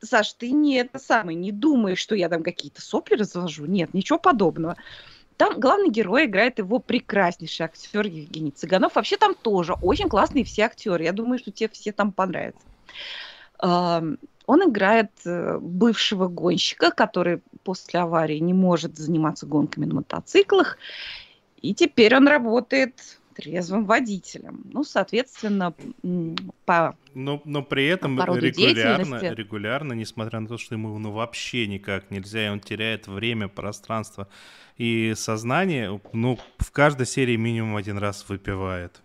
Саш, 0.00 0.32
ты 0.34 0.50
не 0.50 0.76
это 0.76 0.98
самое, 0.98 1.36
не 1.36 1.52
думаешь, 1.52 1.98
что 1.98 2.14
я 2.14 2.28
там 2.28 2.42
какие-то 2.42 2.80
сопли 2.80 3.16
развожу. 3.16 3.66
Нет, 3.66 3.94
ничего 3.94 4.18
подобного. 4.18 4.76
Там 5.36 5.58
главный 5.58 5.90
герой 5.90 6.26
играет 6.26 6.58
его 6.58 6.78
прекраснейший 6.78 7.66
актер 7.66 8.06
Евгений 8.06 8.52
Цыганов. 8.52 8.94
Вообще 8.94 9.16
там 9.16 9.34
тоже 9.34 9.74
очень 9.82 10.08
классные 10.08 10.44
все 10.44 10.62
актеры. 10.62 11.04
Я 11.04 11.12
думаю, 11.12 11.38
что 11.38 11.50
тебе 11.50 11.68
все 11.68 11.92
там 11.92 12.12
понравятся. 12.12 12.62
Он 14.46 14.68
играет 14.68 15.10
э, 15.24 15.58
бывшего 15.60 16.28
гонщика, 16.28 16.90
который 16.90 17.40
после 17.62 18.00
аварии 18.00 18.38
не 18.38 18.52
может 18.52 18.96
заниматься 18.96 19.46
гонками 19.46 19.86
на 19.86 19.94
мотоциклах. 19.96 20.78
И 21.62 21.74
теперь 21.74 22.14
он 22.14 22.28
работает 22.28 23.18
трезвым 23.34 23.84
водителем. 23.84 24.62
Ну, 24.72 24.84
соответственно, 24.84 25.74
по 26.64 26.96
но, 27.14 27.40
но 27.44 27.62
при 27.62 27.86
этом 27.86 28.18
регулярно, 28.18 29.20
регулярно, 29.20 29.92
несмотря 29.92 30.40
на 30.40 30.48
то, 30.48 30.58
что 30.58 30.74
ему 30.74 30.98
ну, 30.98 31.12
вообще 31.12 31.66
никак 31.66 32.10
нельзя, 32.10 32.46
и 32.46 32.48
он 32.48 32.60
теряет 32.60 33.06
время, 33.06 33.48
пространство 33.48 34.28
и 34.76 35.14
сознание, 35.16 36.00
ну, 36.12 36.38
в 36.58 36.70
каждой 36.72 37.06
серии 37.06 37.36
минимум 37.36 37.76
один 37.76 37.98
раз 37.98 38.24
выпивает. 38.28 39.03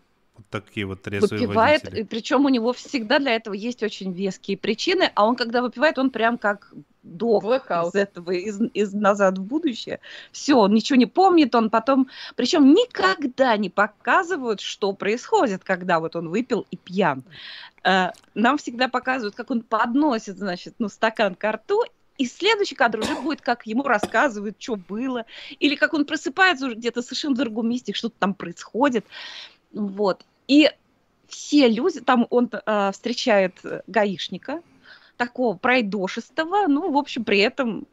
Такие 0.50 0.86
вот 0.86 1.02
трезвые 1.02 1.48
выпивает, 1.48 1.84
водители. 1.84 2.04
Причем 2.04 2.46
у 2.46 2.50
него 2.50 2.74
всегда 2.74 3.20
для 3.20 3.36
этого 3.36 3.54
есть 3.54 3.84
очень 3.84 4.12
веские 4.14 4.58
причины, 4.58 5.12
а 5.16 5.26
он 5.26 5.36
когда 5.36 5.62
выпивает, 5.62 5.98
он 5.98 6.10
прям 6.10 6.38
как 6.38 6.74
док 7.04 7.44
из 7.44 7.96
этого, 7.96 8.32
из, 8.32 8.60
из 8.74 8.94
«Назад 8.94 9.38
в 9.38 9.44
будущее». 9.44 10.00
Все, 10.32 10.56
он 10.56 10.74
ничего 10.74 10.98
не 10.98 11.06
помнит, 11.06 11.56
он 11.56 11.70
потом... 11.70 12.10
Причем 12.36 12.74
никогда 12.74 13.56
не 13.58 13.70
показывают, 13.70 14.60
что 14.60 14.94
происходит, 14.94 15.64
когда 15.64 16.00
вот 16.00 16.16
он 16.16 16.30
выпил 16.30 16.66
и 16.72 16.78
пьян. 16.78 17.24
Э, 17.84 18.10
нам 18.34 18.58
всегда 18.58 18.88
показывают, 18.88 19.36
как 19.36 19.52
он 19.52 19.62
подносит, 19.62 20.38
значит, 20.38 20.76
ну, 20.80 20.90
стакан 20.90 21.36
к 21.36 21.52
рту, 21.52 21.84
и 22.20 22.26
следующий 22.26 22.76
кадр 22.76 23.00
уже 23.00 23.16
будет, 23.16 23.42
как 23.42 23.66
ему 23.66 23.84
рассказывают, 23.84 24.58
что 24.60 24.76
было, 24.76 25.26
или 25.58 25.76
как 25.76 25.94
он 25.94 26.06
просыпается 26.06 26.66
уже 26.66 26.76
где-то 26.76 27.02
совершенно 27.02 27.34
в 27.34 27.38
другом 27.38 27.70
месте, 27.70 27.94
что-то 27.94 28.16
там 28.20 28.34
происходит. 28.34 29.06
Вот. 29.74 30.26
И 30.48 30.70
все 31.28 31.68
люди, 31.68 32.02
там 32.02 32.28
он 32.30 32.50
э, 32.52 32.92
встречает 32.92 33.54
гаишника, 33.88 34.62
такого 35.18 35.56
пройдошистого, 35.58 36.68
ну, 36.68 36.92
в 36.92 36.98
общем, 36.98 37.24
при 37.24 37.40
этом 37.40 37.86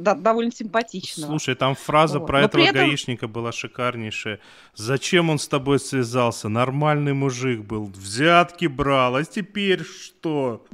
да, 0.00 0.14
довольно 0.14 0.50
симпатичного. 0.50 1.30
Слушай, 1.30 1.54
там 1.54 1.74
фраза 1.74 2.18
вот. 2.18 2.26
про 2.26 2.40
Но 2.40 2.46
этого 2.46 2.62
этом... 2.62 2.74
гаишника 2.74 3.28
была 3.28 3.52
шикарнейшая. 3.52 4.40
Зачем 4.74 5.30
он 5.30 5.38
с 5.38 5.46
тобой 5.46 5.78
связался? 5.78 6.48
Нормальный 6.48 7.12
мужик 7.12 7.60
был, 7.60 7.84
взятки 7.84 8.66
брал, 8.66 9.16
а 9.16 9.24
теперь 9.24 9.84
что? 9.84 10.64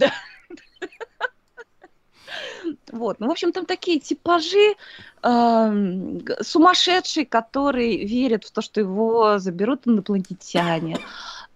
Вот, 2.93 3.21
ну, 3.21 3.29
в 3.29 3.31
общем, 3.31 3.53
там 3.53 3.67
такие 3.67 4.01
типажи 4.01 4.75
э, 5.23 6.19
сумасшедшие, 6.43 7.27
которые 7.27 8.05
верят 8.07 8.45
в 8.45 8.51
то, 8.51 8.63
что 8.63 8.81
его 8.81 9.39
заберут 9.39 9.87
инопланетяне. 9.87 10.99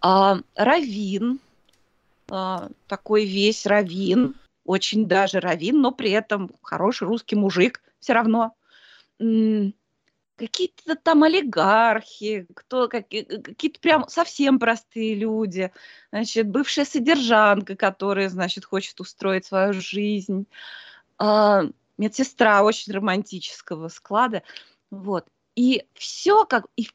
Э, 0.04 0.34
Равин, 0.54 1.40
а, 2.30 2.68
такой 2.86 3.26
весь 3.26 3.66
равин, 3.66 4.34
очень 4.64 5.06
даже 5.06 5.40
равин, 5.40 5.80
но 5.80 5.90
при 5.90 6.10
этом 6.10 6.50
хороший 6.62 7.08
русский 7.08 7.36
мужик 7.36 7.82
все 7.98 8.12
равно. 8.12 8.54
Какие-то 9.18 10.94
там 10.96 11.24
олигархи, 11.24 12.46
кто, 12.54 12.88
какие-то 12.88 13.80
прям 13.80 14.08
совсем 14.08 14.58
простые 14.58 15.14
люди, 15.14 15.70
значит, 16.12 16.48
бывшая 16.48 16.86
содержанка, 16.86 17.76
которая, 17.76 18.30
значит, 18.30 18.64
хочет 18.64 18.98
устроить 19.00 19.44
свою 19.44 19.74
жизнь, 19.74 20.46
медсестра 21.98 22.62
очень 22.62 22.92
романтического 22.92 23.88
склада, 23.88 24.42
вот. 24.90 25.26
И 25.54 25.84
все 25.94 26.44
как, 26.46 26.66
и 26.76 26.88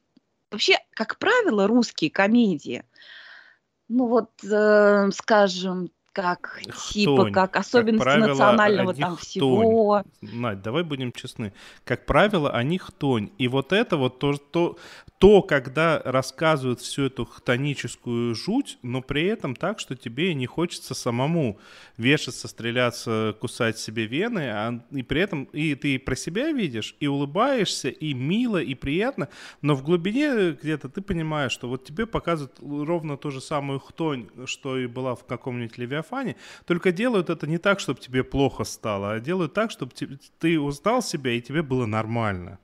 вообще, 0.52 0.78
как 0.92 1.18
правило, 1.20 1.68
русские 1.68 2.12
комедии– 2.12 2.84
ну 3.88 4.08
вот, 4.08 4.32
э, 4.44 5.10
скажем, 5.12 5.92
как 6.16 6.62
типа, 6.94 7.30
как 7.30 7.58
особенности 7.58 8.06
как 8.06 8.14
правило, 8.14 8.28
национального 8.30 8.94
там 8.94 9.16
хтонь. 9.18 9.26
всего. 9.26 10.04
Надь, 10.22 10.62
давай 10.62 10.84
будем 10.84 11.12
честны. 11.12 11.52
Как 11.84 12.06
правило, 12.06 12.52
они 12.52 12.78
хтонь. 12.78 13.32
И 13.38 13.50
вот 13.50 13.74
это 13.74 13.98
вот 13.98 14.18
то, 14.20 14.38
то, 14.38 14.78
то, 15.18 15.42
когда 15.42 16.02
рассказывают 16.06 16.80
всю 16.80 17.04
эту 17.08 17.26
хтоническую 17.26 18.34
жуть, 18.34 18.78
но 18.82 19.02
при 19.02 19.26
этом 19.26 19.58
так, 19.58 19.82
что 19.82 19.98
тебе 19.98 20.34
не 20.34 20.46
хочется 20.46 20.94
самому 20.94 21.60
вешаться, 21.98 22.48
стреляться, 22.48 23.36
кусать 23.42 23.78
себе 23.78 24.06
вены, 24.06 24.50
а, 24.50 24.82
и 24.92 25.04
при 25.04 25.20
этом 25.20 25.44
и 25.52 25.76
ты 25.76 26.00
про 26.00 26.16
себя 26.16 26.52
видишь, 26.54 26.96
и 27.02 27.08
улыбаешься, 27.08 27.90
и 27.90 28.14
мило, 28.14 28.62
и 28.62 28.74
приятно, 28.74 29.28
но 29.62 29.76
в 29.76 29.84
глубине 29.84 30.52
где-то 30.52 30.88
ты 30.88 31.02
понимаешь, 31.02 31.52
что 31.52 31.68
вот 31.68 31.84
тебе 31.84 32.06
показывают 32.06 32.58
ровно 32.62 33.18
ту 33.18 33.32
же 33.32 33.42
самую 33.42 33.80
хтонь, 33.80 34.30
что 34.46 34.78
и 34.78 34.88
была 34.88 35.16
в 35.16 35.26
каком-нибудь 35.26 35.78
Левиафане, 35.78 36.05
только 36.66 36.92
делают 36.92 37.30
это 37.30 37.48
не 37.48 37.58
так, 37.58 37.80
чтобы 37.80 38.00
тебе 38.00 38.24
плохо 38.24 38.64
стало, 38.64 39.14
а 39.14 39.20
делают 39.20 39.54
так, 39.54 39.72
чтобы 39.72 39.92
ты 40.40 40.60
узнал 40.60 41.02
себя, 41.02 41.32
и 41.32 41.42
тебе 41.42 41.62
было 41.62 41.86
нормально. 41.86 42.60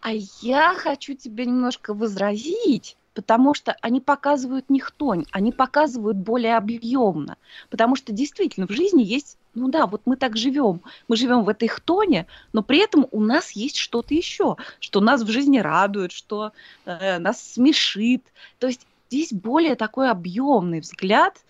А 0.00 0.12
я 0.40 0.74
хочу 0.74 1.14
тебе 1.14 1.46
немножко 1.46 1.92
возразить, 1.92 2.96
потому 3.16 3.54
что 3.54 3.74
они 3.80 4.00
показывают 4.00 4.70
не 4.70 4.78
хтонь, 4.78 5.24
они 5.32 5.50
показывают 5.50 6.18
более 6.18 6.56
объемно. 6.56 7.38
Потому 7.70 7.96
что 7.96 8.12
действительно 8.12 8.66
в 8.66 8.70
жизни 8.70 9.02
есть, 9.02 9.38
ну 9.54 9.68
да, 9.68 9.86
вот 9.86 10.02
мы 10.04 10.16
так 10.16 10.36
живем, 10.36 10.82
мы 11.08 11.16
живем 11.16 11.44
в 11.44 11.48
этой 11.48 11.66
хтоне, 11.66 12.26
но 12.52 12.62
при 12.62 12.78
этом 12.78 13.08
у 13.10 13.20
нас 13.20 13.52
есть 13.52 13.78
что-то 13.78 14.14
еще, 14.14 14.56
что 14.80 15.00
нас 15.00 15.22
в 15.22 15.28
жизни 15.28 15.58
радует, 15.58 16.12
что 16.12 16.52
э, 16.84 17.18
нас 17.18 17.54
смешит. 17.54 18.22
То 18.58 18.66
есть 18.66 18.86
здесь 19.08 19.32
более 19.32 19.76
такой 19.76 20.10
объемный 20.10 20.80
взгляд 20.80 21.40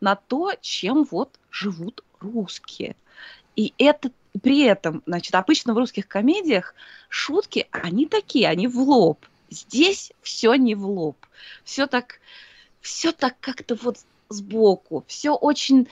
на 0.00 0.16
то, 0.16 0.52
чем 0.60 1.04
вот 1.04 1.38
живут 1.50 2.02
русские. 2.20 2.96
И 3.54 3.72
это 3.78 4.10
при 4.42 4.62
этом, 4.62 5.02
значит, 5.06 5.34
обычно 5.34 5.74
в 5.74 5.78
русских 5.78 6.08
комедиях 6.08 6.74
шутки, 7.08 7.68
они 7.70 8.06
такие, 8.06 8.48
они 8.48 8.68
в 8.68 8.78
лоб. 8.78 9.24
Здесь 9.50 10.12
все 10.22 10.54
не 10.54 10.74
в 10.74 10.86
лоб. 10.86 11.16
Все 11.64 11.86
так, 11.86 12.20
все 12.80 13.12
так 13.12 13.36
как-то 13.40 13.74
вот 13.76 13.98
сбоку. 14.28 15.04
Все 15.06 15.32
очень, 15.34 15.88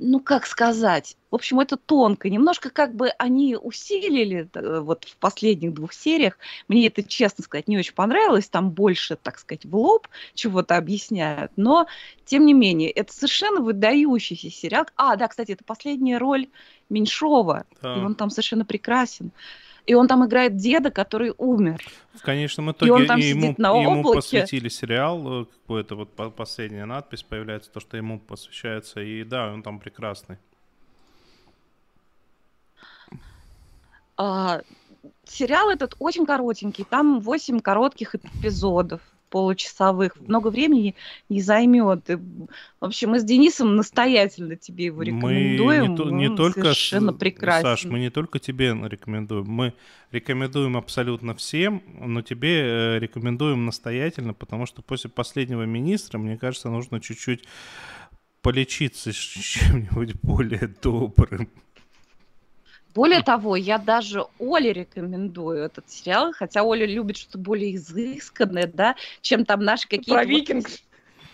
ну 0.00 0.18
как 0.18 0.46
сказать, 0.46 1.16
в 1.30 1.34
общем, 1.34 1.60
это 1.60 1.76
тонко. 1.76 2.30
Немножко 2.30 2.70
как 2.70 2.94
бы 2.94 3.10
они 3.18 3.56
усилили 3.56 4.48
э, 4.52 4.80
вот 4.80 5.04
в 5.04 5.16
последних 5.16 5.74
двух 5.74 5.92
сериях. 5.92 6.38
Мне 6.68 6.86
это, 6.86 7.02
честно 7.02 7.44
сказать, 7.44 7.68
не 7.68 7.78
очень 7.78 7.94
понравилось. 7.94 8.48
Там 8.48 8.70
больше, 8.70 9.16
так 9.16 9.38
сказать, 9.38 9.66
в 9.66 9.76
лоб 9.76 10.08
чего-то 10.34 10.76
объясняют. 10.76 11.52
Но, 11.56 11.86
тем 12.24 12.46
не 12.46 12.54
менее, 12.54 12.90
это 12.90 13.12
совершенно 13.12 13.60
выдающийся 13.60 14.50
сериал. 14.50 14.86
А, 14.96 15.16
да, 15.16 15.28
кстати, 15.28 15.52
это 15.52 15.64
последняя 15.64 16.18
роль 16.18 16.48
Меньшова. 16.88 17.64
Да. 17.82 17.96
И 17.96 18.00
он 18.00 18.14
там 18.14 18.30
совершенно 18.30 18.64
прекрасен. 18.64 19.30
И 19.86 19.94
он 19.94 20.08
там 20.08 20.26
играет 20.26 20.56
деда, 20.56 20.90
который 20.90 21.32
умер. 21.38 21.82
В 22.14 22.22
конечном 22.22 22.72
итоге 22.72 22.88
и 22.88 22.92
он 22.92 23.06
там 23.06 23.18
ему, 23.18 23.54
на 23.58 23.80
ему 23.80 24.02
посвятили 24.02 24.68
сериал, 24.68 25.42
э, 25.42 25.44
какой-то 25.44 25.96
вот 25.96 26.34
последняя 26.34 26.84
надпись 26.84 27.22
появляется, 27.22 27.70
то, 27.70 27.80
что 27.80 27.96
ему 27.96 28.18
посвящается, 28.18 29.00
и 29.00 29.24
да, 29.24 29.52
он 29.52 29.62
там 29.62 29.80
прекрасный. 29.80 30.38
А, 34.16 34.60
сериал 35.24 35.70
этот 35.70 35.94
очень 35.98 36.26
коротенький, 36.26 36.84
там 36.84 37.20
8 37.20 37.60
коротких 37.60 38.14
эпизодов 38.14 39.00
получасовых, 39.30 40.20
много 40.20 40.48
времени 40.48 40.94
не 41.28 41.40
займет. 41.40 42.08
в 42.08 42.84
общем, 42.84 43.10
мы 43.10 43.20
с 43.20 43.24
Денисом 43.24 43.76
настоятельно 43.76 44.56
тебе 44.56 44.86
его 44.86 45.02
рекомендуем. 45.02 45.92
Мы 45.92 46.12
не, 46.12 46.28
не 46.28 46.36
только 46.36 46.62
совершенно 46.62 47.12
прекрасен. 47.12 47.62
Саш, 47.62 47.84
мы 47.84 48.00
не 48.00 48.10
только 48.10 48.38
тебе 48.38 48.76
рекомендуем, 48.82 49.46
мы 49.48 49.74
рекомендуем 50.10 50.76
абсолютно 50.76 51.34
всем, 51.34 51.82
но 51.98 52.22
тебе 52.22 52.60
э, 52.60 52.98
рекомендуем 52.98 53.64
настоятельно, 53.64 54.34
потому 54.34 54.66
что 54.66 54.82
после 54.82 55.08
последнего 55.08 55.62
министра, 55.62 56.18
мне 56.18 56.36
кажется, 56.36 56.68
нужно 56.68 57.00
чуть-чуть 57.00 57.44
полечиться 58.42 59.12
чем-нибудь 59.12 60.14
более 60.22 60.74
добрым. 60.82 61.48
Более 62.94 63.22
того, 63.22 63.56
я 63.56 63.78
даже 63.78 64.26
Оле 64.38 64.72
рекомендую 64.72 65.58
этот 65.58 65.88
сериал, 65.88 66.32
хотя 66.32 66.62
Оля 66.62 66.86
любит 66.86 67.16
что-то 67.16 67.38
более 67.38 67.76
изысканное, 67.76 68.66
да, 68.66 68.96
чем 69.20 69.44
там 69.44 69.60
наши 69.60 69.88
какие-то... 69.88 70.12
Про 70.14 70.24
викинг. 70.24 70.66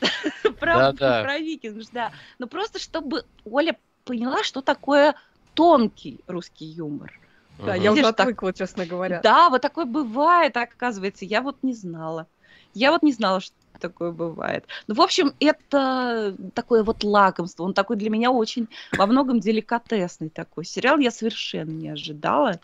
Про 0.60 1.38
викинг, 1.38 1.82
да. 1.92 2.12
Но 2.38 2.46
просто 2.46 2.78
чтобы 2.78 3.24
Оля 3.44 3.76
поняла, 4.04 4.44
что 4.44 4.60
такое 4.60 5.14
тонкий 5.54 6.20
русский 6.26 6.66
юмор. 6.66 7.18
Да, 7.58 7.74
я 7.74 7.92
уже 7.92 8.02
отвыкла, 8.02 8.52
честно 8.52 8.84
говоря. 8.84 9.20
Да, 9.22 9.48
вот 9.48 9.62
такое 9.62 9.86
бывает, 9.86 10.56
оказывается. 10.56 11.24
Я 11.24 11.40
вот 11.40 11.56
не 11.62 11.72
знала. 11.72 12.26
Я 12.74 12.92
вот 12.92 13.02
не 13.02 13.12
знала, 13.12 13.40
что 13.40 13.54
такое 13.78 14.12
бывает. 14.12 14.66
Ну, 14.86 14.94
в 14.94 15.00
общем, 15.00 15.32
это 15.40 16.36
такое 16.54 16.82
вот 16.82 17.04
лакомство. 17.04 17.64
Он 17.64 17.74
такой 17.74 17.96
для 17.96 18.10
меня 18.10 18.30
очень 18.30 18.68
во 18.96 19.06
многом 19.06 19.40
деликатесный 19.40 20.28
такой 20.28 20.64
сериал. 20.64 20.98
Я 20.98 21.10
совершенно 21.10 21.70
не 21.70 21.88
ожидала. 21.88 22.60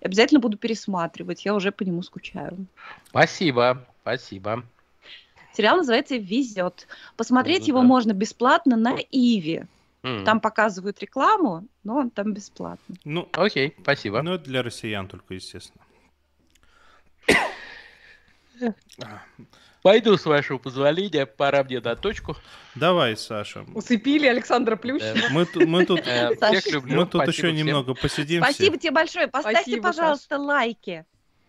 Обязательно 0.00 0.40
буду 0.40 0.58
пересматривать. 0.58 1.44
Я 1.44 1.54
уже 1.54 1.70
по 1.70 1.82
нему 1.82 2.02
скучаю. 2.02 2.66
Спасибо, 3.08 3.86
спасибо. 4.02 4.64
Сериал 5.54 5.76
называется 5.76 6.16
«Везет». 6.16 6.86
Посмотреть 7.16 7.62
ну, 7.62 7.68
его 7.68 7.80
да. 7.80 7.84
можно 7.84 8.12
бесплатно 8.12 8.76
на 8.76 8.96
Иви. 9.10 9.64
Mm. 10.02 10.24
Там 10.24 10.40
показывают 10.40 10.98
рекламу, 11.00 11.66
но 11.84 11.98
он 11.98 12.10
там 12.10 12.32
бесплатно. 12.32 12.96
Ну, 13.04 13.28
окей, 13.32 13.76
спасибо. 13.82 14.22
Ну, 14.22 14.34
это 14.34 14.44
для 14.44 14.62
россиян 14.62 15.06
только, 15.06 15.34
естественно. 15.34 15.84
Пойду, 19.82 20.16
с 20.16 20.24
вашего 20.26 20.58
позволения, 20.58 21.26
пора 21.26 21.64
мне 21.64 21.80
на 21.80 21.96
точку. 21.96 22.36
Давай, 22.76 23.16
Саша. 23.16 23.64
Усыпили 23.74 24.26
Александра 24.26 24.76
Плющева. 24.76 25.28
Мы, 25.30 25.46
мы 25.66 25.84
тут, 25.84 26.06
э, 26.06 26.30
мы 26.84 27.06
тут 27.06 27.26
еще 27.26 27.52
немного 27.52 27.94
посидим. 27.94 28.42
Спасибо 28.42 28.78
тебе 28.78 28.92
большое. 28.92 29.26
Поставьте, 29.26 29.80
пожалуйста, 29.80 30.38
лайки. 30.38 31.04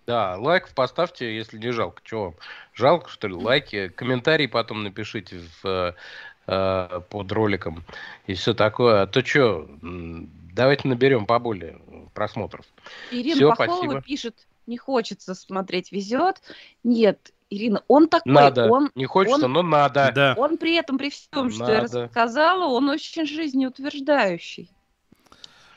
Да, 0.07 0.35
лайк 0.37 0.69
поставьте, 0.73 1.33
если 1.33 1.57
не 1.57 1.71
жалко. 1.71 2.01
Чего 2.03 2.23
вам? 2.25 2.35
Жалко, 2.73 3.09
что 3.09 3.27
ли? 3.27 3.35
Лайки, 3.35 3.87
комментарии 3.89 4.47
потом 4.47 4.83
напишите 4.83 5.39
в, 5.61 5.95
э, 6.47 7.01
под 7.09 7.31
роликом 7.31 7.83
и 8.25 8.33
все 8.33 8.53
такое. 8.53 9.03
А 9.03 9.07
то 9.07 9.23
что, 9.23 9.69
давайте 9.81 10.87
наберем 10.87 11.25
поболее 11.25 11.79
просмотров. 12.13 12.65
Ирина 13.11 13.35
все, 13.35 13.49
Пахолова 13.49 13.83
спасибо. 13.83 14.01
пишет, 14.01 14.47
не 14.67 14.77
хочется 14.77 15.35
смотреть, 15.35 15.91
везет. 15.91 16.41
Нет, 16.83 17.31
Ирина, 17.53 17.83
он 17.87 18.07
такой, 18.07 18.31
надо. 18.31 18.69
он... 18.69 18.91
Не 18.95 19.05
хочется, 19.05 19.45
он, 19.45 19.53
но 19.53 19.61
надо. 19.61 20.11
Да. 20.13 20.35
Он 20.37 20.57
при 20.57 20.75
этом, 20.75 20.97
при 20.97 21.09
всем, 21.09 21.51
что 21.51 21.59
надо. 21.61 21.73
я 21.73 21.81
рассказала, 21.81 22.65
он 22.65 22.89
очень 22.89 23.25
жизнеутверждающий. 23.25 24.71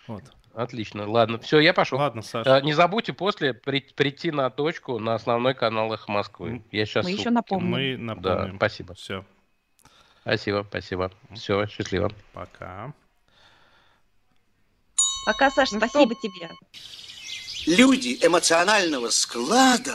Вот. 0.06 0.22
Отлично. 0.54 1.06
Ладно, 1.06 1.38
все, 1.38 1.60
я 1.60 1.74
пошел. 1.74 1.98
Ладно, 1.98 2.22
Саша. 2.22 2.56
А, 2.56 2.60
не 2.62 2.72
забудьте 2.72 3.12
после 3.12 3.52
при, 3.52 3.80
прийти 3.80 4.30
на 4.30 4.48
точку 4.48 4.98
на 4.98 5.14
основной 5.14 5.52
канал 5.52 5.92
их 5.92 6.08
Москвы. 6.08 6.62
Я 6.72 6.86
сейчас. 6.86 7.04
Мы 7.04 7.10
еще 7.10 7.28
напомним. 7.28 7.70
Мы 7.70 7.96
напомним. 7.98 8.22
Да, 8.22 8.56
спасибо. 8.56 8.94
Все. 8.94 9.24
Спасибо, 10.22 10.64
спасибо. 10.66 11.12
Все, 11.34 11.66
счастливо. 11.66 12.10
Пока. 12.32 12.94
Пока, 15.26 15.50
Саша, 15.50 15.74
ну, 15.74 15.80
спасибо 15.80 16.14
что? 16.14 16.22
тебе. 16.22 16.50
Люди 17.66 18.18
эмоционального 18.22 19.10
склада 19.10 19.94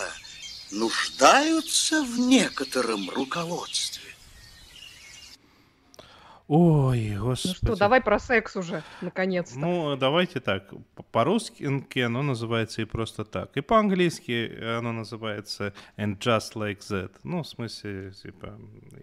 нуждаются 0.72 2.03
в 2.03 2.19
некотором 2.19 3.09
руководстве. 3.09 4.11
Ой, 6.53 7.15
господи. 7.17 7.55
Ну 7.63 7.69
что, 7.69 7.76
давай 7.78 8.01
про 8.01 8.19
секс 8.19 8.57
уже, 8.57 8.84
наконец-то. 8.99 9.57
Ну, 9.57 9.95
давайте 9.95 10.41
так. 10.41 10.74
По-русски 11.13 11.99
оно 11.99 12.24
называется 12.24 12.82
и 12.82 12.86
просто 12.86 13.24
так. 13.24 13.55
И 13.55 13.61
по-английски 13.61 14.61
оно 14.61 14.91
называется 14.91 15.74
and 15.97 16.17
just 16.17 16.55
like 16.55 16.80
that. 16.80 17.11
Ну, 17.24 17.43
в 17.43 17.47
смысле, 17.47 18.11
типа, 18.11 18.59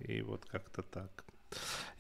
и 0.07 0.21
вот 0.21 0.45
как-то 0.45 0.83
так. 0.83 1.25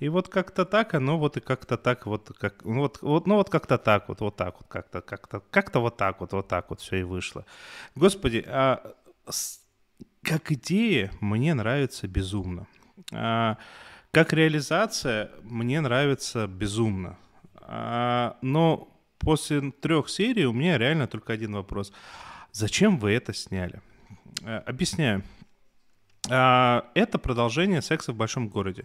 И 0.00 0.10
вот 0.10 0.28
как-то 0.28 0.66
так, 0.66 0.92
оно 0.92 1.18
вот 1.18 1.38
и 1.38 1.40
как-то 1.40 1.78
так, 1.78 2.04
вот 2.04 2.30
как, 2.38 2.62
ну 2.64 2.80
вот, 2.80 2.98
вот, 3.00 3.26
ну 3.26 3.36
вот 3.36 3.48
как-то 3.48 3.78
так, 3.78 4.08
вот, 4.08 4.20
вот 4.20 4.36
так 4.36 4.54
вот, 4.58 4.68
как-то, 4.68 5.00
как-то, 5.00 5.40
как-то 5.50 5.80
вот 5.80 5.96
так 5.96 6.20
вот, 6.20 6.32
вот 6.32 6.46
так 6.46 6.68
вот 6.68 6.82
все 6.82 6.96
и 6.96 7.02
вышло. 7.04 7.46
Господи, 7.94 8.44
а 8.46 8.94
как 10.22 10.52
идея 10.52 11.12
мне 11.20 11.54
нравится 11.54 12.06
безумно. 12.06 12.66
А, 13.12 13.56
как 14.10 14.32
реализация 14.32 15.30
мне 15.42 15.80
нравится 15.80 16.46
безумно. 16.46 17.18
А, 17.54 18.36
но 18.42 18.88
после 19.18 19.70
трех 19.70 20.08
серий 20.08 20.46
у 20.46 20.52
меня 20.52 20.78
реально 20.78 21.06
только 21.06 21.32
один 21.32 21.54
вопрос. 21.54 21.92
Зачем 22.52 22.98
вы 22.98 23.12
это 23.12 23.32
сняли? 23.32 23.80
А, 24.44 24.58
объясняю. 24.66 25.22
А, 26.30 26.90
это 26.94 27.18
продолжение 27.18 27.82
секса 27.82 28.12
в 28.12 28.16
большом 28.16 28.48
городе. 28.48 28.84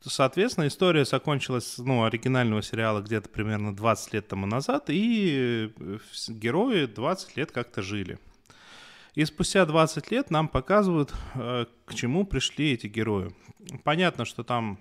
Соответственно, 0.00 0.68
история 0.68 1.04
закончилась, 1.04 1.76
ну, 1.78 2.04
оригинального 2.04 2.62
сериала 2.62 3.00
где-то 3.00 3.28
примерно 3.28 3.74
20 3.74 4.12
лет 4.12 4.28
тому 4.28 4.46
назад, 4.46 4.84
и 4.88 5.72
э, 5.76 5.98
герои 6.28 6.86
20 6.86 7.36
лет 7.36 7.50
как-то 7.50 7.82
жили. 7.82 8.20
И 9.18 9.24
спустя 9.24 9.66
20 9.66 10.12
лет 10.12 10.30
нам 10.30 10.46
показывают, 10.46 11.12
э, 11.34 11.66
к 11.86 11.94
чему 11.94 12.24
пришли 12.24 12.74
эти 12.74 12.86
герои. 12.86 13.34
Понятно, 13.82 14.24
что 14.24 14.44
там 14.44 14.78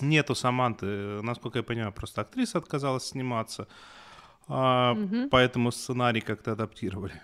нету 0.00 0.34
Саманты, 0.34 1.22
насколько 1.22 1.58
я 1.58 1.62
понимаю, 1.62 1.92
просто 1.92 2.22
актриса 2.22 2.58
отказалась 2.58 3.04
сниматься, 3.04 3.68
угу. 4.48 5.28
поэтому 5.30 5.70
сценарий 5.70 6.22
как-то 6.22 6.52
адаптировали. 6.52 7.22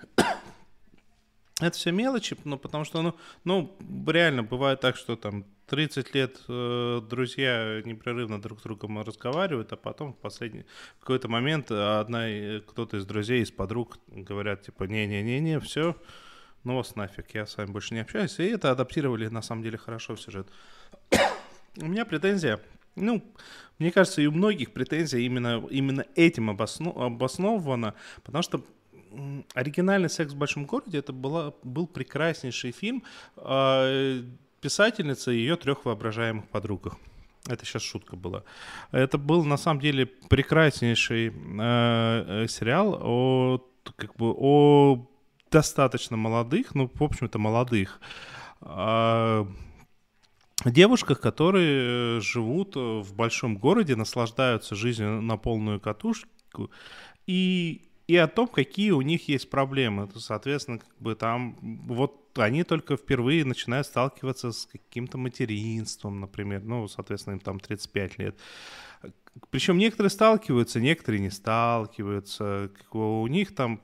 Это 1.60 1.76
все 1.76 1.90
мелочи, 1.90 2.36
ну, 2.44 2.56
потому 2.56 2.84
что, 2.84 3.02
ну, 3.02 3.16
ну, 3.42 3.76
реально 4.06 4.44
бывает 4.44 4.78
так, 4.78 4.94
что 4.94 5.16
там 5.16 5.44
30 5.72 6.14
лет 6.14 6.38
э, 6.48 7.00
друзья 7.08 7.80
непрерывно 7.86 8.38
друг 8.38 8.60
с 8.60 8.62
другом 8.62 9.00
разговаривают, 9.00 9.72
а 9.72 9.76
потом 9.76 10.12
в 10.12 10.18
последний 10.18 10.66
в 10.98 11.00
какой-то 11.00 11.28
момент 11.28 11.70
одна 11.70 12.26
кто-то 12.66 12.98
из 12.98 13.06
друзей, 13.06 13.42
из 13.42 13.50
подруг 13.50 13.96
говорят 14.06 14.60
типа 14.60 14.84
не-не-не-не, 14.84 15.60
все, 15.60 15.96
ну 16.64 16.76
вас 16.76 16.94
нафиг, 16.94 17.34
я 17.34 17.46
с 17.46 17.56
вами 17.56 17.70
больше 17.70 17.94
не 17.94 18.00
общаюсь. 18.00 18.38
И 18.38 18.42
это 18.42 18.70
адаптировали 18.70 19.28
на 19.28 19.40
самом 19.40 19.62
деле 19.62 19.78
хорошо 19.78 20.14
в 20.14 20.20
сюжет. 20.20 20.46
у 21.80 21.86
меня 21.86 22.04
претензия, 22.04 22.60
ну, 22.94 23.24
мне 23.78 23.90
кажется, 23.92 24.20
и 24.20 24.26
у 24.26 24.32
многих 24.32 24.74
претензия 24.74 25.20
именно, 25.20 25.66
именно 25.70 26.04
этим 26.16 26.50
обоснов, 26.50 26.98
обоснована, 26.98 27.94
потому 28.24 28.42
что 28.42 28.62
оригинальный 29.54 30.10
«Секс 30.10 30.32
в 30.32 30.36
большом 30.36 30.66
городе» 30.66 30.98
это 30.98 31.14
была, 31.14 31.54
был 31.62 31.86
прекраснейший 31.86 32.72
фильм, 32.72 33.04
э, 33.36 34.22
писательница 34.62 35.32
и 35.32 35.36
ее 35.36 35.56
трех 35.56 35.84
воображаемых 35.84 36.48
подругах. 36.48 36.94
Это 37.48 37.66
сейчас 37.66 37.82
шутка 37.82 38.16
была. 38.16 38.44
Это 38.92 39.18
был 39.18 39.44
на 39.44 39.56
самом 39.56 39.80
деле 39.80 40.06
прекраснейший 40.06 41.28
э, 41.28 41.32
э, 42.44 42.46
сериал 42.48 42.98
о 43.02 43.68
как 43.96 44.14
бы 44.14 44.32
о 44.38 45.08
достаточно 45.50 46.16
молодых, 46.16 46.74
ну 46.76 46.88
в 46.94 47.02
общем-то 47.02 47.40
молодых 47.40 48.00
э, 48.60 49.46
девушках, 50.64 51.20
которые 51.20 52.20
живут 52.20 52.76
в 52.76 53.12
большом 53.14 53.56
городе, 53.56 53.96
наслаждаются 53.96 54.76
жизнью 54.76 55.20
на 55.20 55.36
полную 55.36 55.80
катушку 55.80 56.70
и 57.26 57.88
и 58.06 58.16
о 58.16 58.28
том, 58.28 58.46
какие 58.46 58.90
у 58.90 59.00
них 59.00 59.28
есть 59.28 59.48
проблемы. 59.48 60.08
Соответственно, 60.16 60.78
как 60.78 60.94
бы 60.98 61.14
там 61.14 61.56
вот 61.62 62.21
они 62.36 62.64
только 62.64 62.96
впервые 62.96 63.44
начинают 63.44 63.86
сталкиваться 63.86 64.52
с 64.52 64.66
каким-то 64.66 65.18
материнством, 65.18 66.20
например. 66.20 66.62
Ну, 66.64 66.88
соответственно, 66.88 67.34
им 67.34 67.40
там 67.40 67.60
35 67.60 68.18
лет. 68.18 68.38
Причем 69.50 69.78
некоторые 69.78 70.10
сталкиваются, 70.10 70.78
некоторые 70.78 71.20
не 71.20 71.30
сталкиваются. 71.30 72.70
У 72.92 73.26
них 73.26 73.54
там 73.54 73.80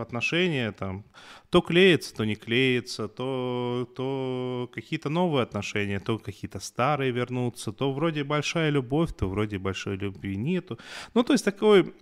отношения 0.00 0.72
там 0.72 1.04
то 1.50 1.60
клеятся, 1.60 2.14
то 2.14 2.24
не 2.24 2.36
клеятся, 2.36 3.08
то, 3.08 3.88
то 3.96 4.70
какие-то 4.72 5.08
новые 5.08 5.42
отношения, 5.42 5.98
то 5.98 6.18
какие-то 6.20 6.60
старые 6.60 7.10
вернутся, 7.10 7.72
то 7.72 7.92
вроде 7.92 8.22
большая 8.22 8.70
любовь, 8.70 9.12
то 9.12 9.28
вроде 9.28 9.58
большой 9.58 9.96
любви 9.96 10.36
нету. 10.36 10.78
Ну, 11.14 11.24
то 11.24 11.32
есть 11.32 11.44
такой 11.44 11.92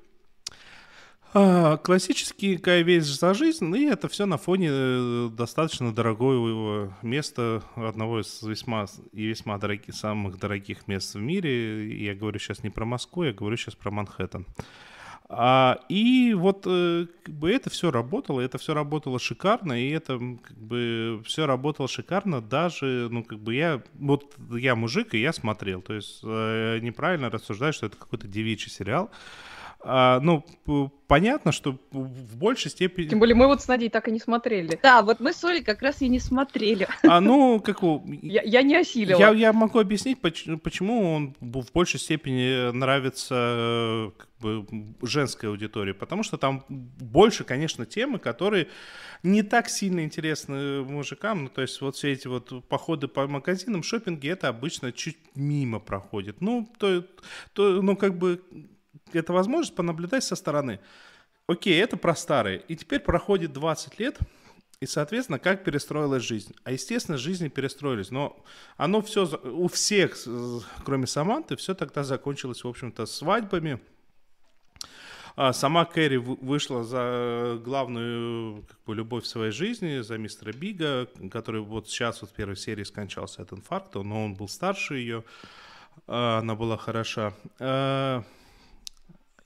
а, 1.32 1.76
классическая 1.76 2.82
вещь 2.82 3.04
за 3.04 3.34
жизнь, 3.34 3.74
и 3.76 3.84
это 3.84 4.08
все 4.08 4.26
на 4.26 4.36
фоне 4.36 4.68
э, 4.70 5.28
достаточно 5.32 5.94
дорогого 5.94 6.92
места, 7.02 7.62
одного 7.76 8.20
из 8.20 8.42
весьма 8.42 8.86
и 9.12 9.26
весьма 9.26 9.58
дорогих, 9.58 9.94
самых 9.94 10.38
дорогих 10.38 10.88
мест 10.88 11.14
в 11.14 11.20
мире. 11.20 12.04
Я 12.04 12.14
говорю 12.14 12.38
сейчас 12.38 12.62
не 12.64 12.70
про 12.70 12.84
Москву, 12.84 13.24
я 13.24 13.32
говорю 13.32 13.56
сейчас 13.56 13.74
про 13.74 13.90
Манхэттен. 13.90 14.44
А, 15.32 15.78
и 15.88 16.34
вот 16.34 16.64
э, 16.66 17.06
как 17.22 17.34
бы 17.36 17.52
это 17.52 17.70
все 17.70 17.92
работало, 17.92 18.40
это 18.40 18.58
все 18.58 18.74
работало 18.74 19.20
шикарно, 19.20 19.80
и 19.80 19.90
это 19.90 20.18
как 20.42 20.58
бы 20.58 21.22
все 21.24 21.46
работало 21.46 21.86
шикарно 21.86 22.40
даже, 22.40 23.06
ну 23.12 23.22
как 23.22 23.38
бы 23.38 23.54
я, 23.54 23.80
вот 23.94 24.34
я 24.50 24.74
мужик, 24.74 25.14
и 25.14 25.20
я 25.20 25.32
смотрел, 25.32 25.82
то 25.82 25.94
есть 25.94 26.18
э, 26.24 26.80
неправильно 26.82 27.30
рассуждаю, 27.30 27.72
что 27.72 27.86
это 27.86 27.96
какой-то 27.96 28.26
девичий 28.26 28.72
сериал, 28.72 29.12
а, 29.82 30.20
ну, 30.20 30.44
понятно, 31.06 31.52
что 31.52 31.78
в 31.90 32.36
большей 32.36 32.70
степени... 32.70 33.08
Тем 33.08 33.18
более 33.18 33.34
мы 33.34 33.46
вот 33.46 33.62
с 33.62 33.68
Надей 33.68 33.88
так 33.88 34.08
и 34.08 34.10
не 34.10 34.18
смотрели. 34.20 34.78
Да, 34.82 35.02
вот 35.02 35.20
мы 35.20 35.32
с 35.32 35.42
Олей 35.42 35.62
как 35.62 35.80
раз 35.80 36.02
и 36.02 36.08
не 36.08 36.20
смотрели. 36.20 36.86
А 37.02 37.20
ну, 37.20 37.60
как 37.60 37.78
я, 38.22 38.42
я 38.42 38.62
не 38.62 38.76
осилила. 38.76 39.18
Я, 39.18 39.30
я 39.30 39.52
могу 39.52 39.78
объяснить, 39.78 40.20
почему 40.20 41.14
он 41.14 41.34
в 41.40 41.72
большей 41.72 41.98
степени 41.98 42.70
нравится 42.72 44.12
как 44.18 44.28
бы, 44.40 44.66
женской 45.02 45.48
аудитории. 45.48 45.92
Потому 45.92 46.24
что 46.24 46.36
там 46.36 46.64
больше, 46.68 47.44
конечно, 47.44 47.86
темы, 47.86 48.18
которые 48.18 48.68
не 49.22 49.42
так 49.42 49.70
сильно 49.70 50.04
интересны 50.04 50.82
мужикам. 50.82 51.44
Ну, 51.44 51.48
то 51.48 51.62
есть 51.62 51.80
вот 51.80 51.96
все 51.96 52.12
эти 52.12 52.28
вот 52.28 52.52
походы 52.68 53.08
по 53.08 53.26
магазинам, 53.26 53.82
шопинги, 53.82 54.28
это 54.28 54.48
обычно 54.48 54.92
чуть 54.92 55.16
мимо 55.34 55.80
проходит. 55.80 56.42
Ну, 56.42 56.70
то, 56.78 57.02
то 57.54 57.80
ну, 57.80 57.96
как 57.96 58.18
бы 58.18 58.42
это 59.18 59.32
возможность 59.32 59.74
понаблюдать 59.74 60.24
со 60.24 60.36
стороны. 60.36 60.80
Окей, 61.46 61.80
это 61.80 61.96
про 61.96 62.14
старые. 62.14 62.62
И 62.68 62.76
теперь 62.76 63.00
проходит 63.00 63.52
20 63.52 63.98
лет, 63.98 64.18
и, 64.80 64.86
соответственно, 64.86 65.38
как 65.38 65.62
перестроилась 65.62 66.22
жизнь. 66.22 66.54
А, 66.64 66.72
естественно, 66.72 67.18
жизни 67.18 67.48
перестроились. 67.48 68.10
Но 68.10 68.42
оно 68.76 69.02
все, 69.02 69.26
у 69.26 69.68
всех, 69.68 70.16
кроме 70.84 71.06
Саманты, 71.06 71.56
все 71.56 71.74
тогда 71.74 72.02
закончилось, 72.02 72.64
в 72.64 72.68
общем-то, 72.68 73.04
свадьбами. 73.06 73.80
А 75.36 75.52
сама 75.52 75.84
Кэрри 75.84 76.16
вышла 76.16 76.82
за 76.82 77.60
главную 77.64 78.62
как 78.62 78.78
бы, 78.86 78.94
любовь 78.94 79.24
в 79.24 79.26
своей 79.26 79.52
жизни, 79.52 80.00
за 80.00 80.18
мистера 80.18 80.52
Бига, 80.52 81.08
который 81.30 81.60
вот 81.60 81.88
сейчас 81.88 82.22
вот 82.22 82.30
в 82.30 82.34
первой 82.34 82.56
серии 82.56 82.84
скончался 82.84 83.42
от 83.42 83.52
инфаркта, 83.52 84.02
но 84.02 84.24
он 84.24 84.34
был 84.34 84.48
старше 84.48 84.96
ее, 84.96 85.24
а, 86.06 86.38
она 86.38 86.54
была 86.54 86.76
хороша. 86.76 87.34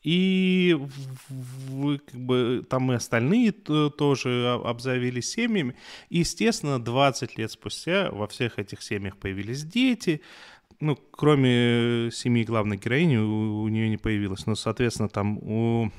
И 0.05 0.77
в, 1.29 1.99
как 1.99 2.21
бы, 2.21 2.65
там 2.69 2.93
и 2.93 2.95
остальные 2.95 3.53
тоже 3.53 4.61
обзавелись 4.63 5.31
семьями. 5.31 5.77
И, 6.11 6.19
естественно, 6.19 6.79
20 6.79 7.39
лет 7.39 7.51
спустя 7.51 8.11
во 8.11 8.29
всех 8.29 8.59
этих 8.59 8.83
семьях 8.83 9.17
появились 9.17 9.65
дети. 9.65 10.21
Ну, 10.81 10.97
кроме 10.97 12.11
семьи 12.13 12.45
главной 12.45 12.77
героини, 12.77 13.17
у, 13.17 13.63
у 13.63 13.69
нее 13.69 13.89
не 13.89 13.97
появилось. 13.97 14.45
Но, 14.45 14.55
соответственно, 14.55 15.09
там 15.09 15.39
у, 15.39 15.91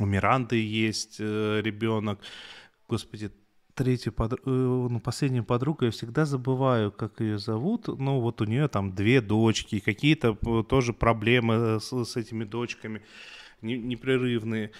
у 0.00 0.04
Миранды 0.04 0.56
есть 0.60 1.18
э, 1.20 1.60
ребенок. 1.62 2.20
Господи, 2.88 3.30
третью 3.76 4.12
подругу, 4.12 4.42
э, 4.50 4.88
ну, 4.90 5.00
последнюю 5.00 5.44
подругу, 5.44 5.84
я 5.84 5.90
всегда 5.90 6.24
забываю, 6.24 6.90
как 6.90 7.20
ее 7.20 7.38
зовут. 7.38 7.86
Ну, 7.86 8.20
вот 8.20 8.40
у 8.40 8.44
нее 8.44 8.68
там 8.68 8.94
две 8.94 9.20
дочки, 9.20 9.78
какие-то 9.78 10.36
э, 10.46 10.64
тоже 10.68 10.92
проблемы 10.92 11.78
с, 11.80 11.92
с 12.04 12.16
этими 12.16 12.44
дочками 12.44 13.02
непрерывные. 13.62 14.72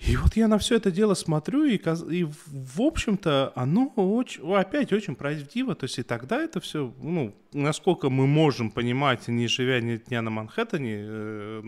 И 0.00 0.16
вот 0.16 0.36
я 0.36 0.46
на 0.46 0.58
все 0.58 0.76
это 0.76 0.92
дело 0.92 1.14
смотрю, 1.14 1.64
и, 1.64 1.76
и 1.76 2.24
в 2.46 2.80
общем-то, 2.80 3.52
оно 3.56 3.92
очень, 3.96 4.54
опять 4.54 4.92
очень 4.92 5.16
правдиво. 5.16 5.74
То 5.74 5.84
есть 5.84 5.98
и 5.98 6.02
тогда 6.04 6.40
это 6.40 6.60
все, 6.60 6.94
ну, 7.02 7.34
насколько 7.52 8.08
мы 8.08 8.26
можем 8.26 8.70
понимать, 8.70 9.26
не 9.26 9.48
живя 9.48 9.80
ни 9.80 9.96
дня 9.96 10.22
на 10.22 10.30
Манхэттене, 10.30 10.98
э, 11.00 11.62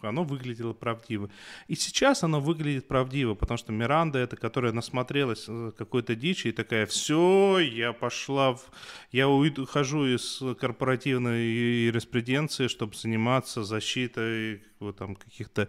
оно 0.00 0.24
выглядело 0.24 0.72
правдиво. 0.72 1.30
И 1.68 1.76
сейчас 1.76 2.24
оно 2.24 2.40
выглядит 2.40 2.88
правдиво, 2.88 3.34
потому 3.34 3.58
что 3.58 3.72
Миранда, 3.72 4.18
это 4.18 4.36
которая 4.36 4.72
насмотрелась 4.72 5.44
э, 5.46 5.72
какой-то 5.76 6.16
дичи, 6.16 6.48
и 6.48 6.52
такая, 6.52 6.86
все, 6.86 7.60
я 7.60 7.92
пошла, 7.92 8.54
в... 8.54 8.64
я 9.12 9.28
ухожу 9.28 10.06
из 10.06 10.42
корпоративной 10.58 11.46
юриспруденции, 11.86 12.66
чтобы 12.66 12.96
заниматься 12.96 13.62
защитой 13.62 14.62
там, 14.92 15.16
каких-то 15.16 15.68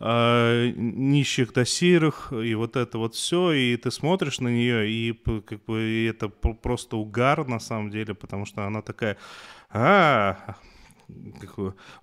э, 0.00 0.72
нищих 0.76 1.52
до 1.52 1.64
серых, 1.64 2.32
и 2.32 2.54
вот 2.54 2.76
это 2.76 2.98
вот 2.98 3.14
все, 3.14 3.52
и 3.52 3.76
ты 3.76 3.90
смотришь 3.90 4.40
на 4.40 4.48
нее, 4.48 4.90
и 4.90 5.12
как 5.12 5.64
бы 5.64 5.82
и 5.82 6.04
это 6.06 6.28
просто 6.28 6.96
угар 6.96 7.46
на 7.46 7.60
самом 7.60 7.90
деле, 7.90 8.14
потому 8.14 8.46
что 8.46 8.64
она 8.64 8.82
такая, 8.82 9.16
а, 9.70 10.56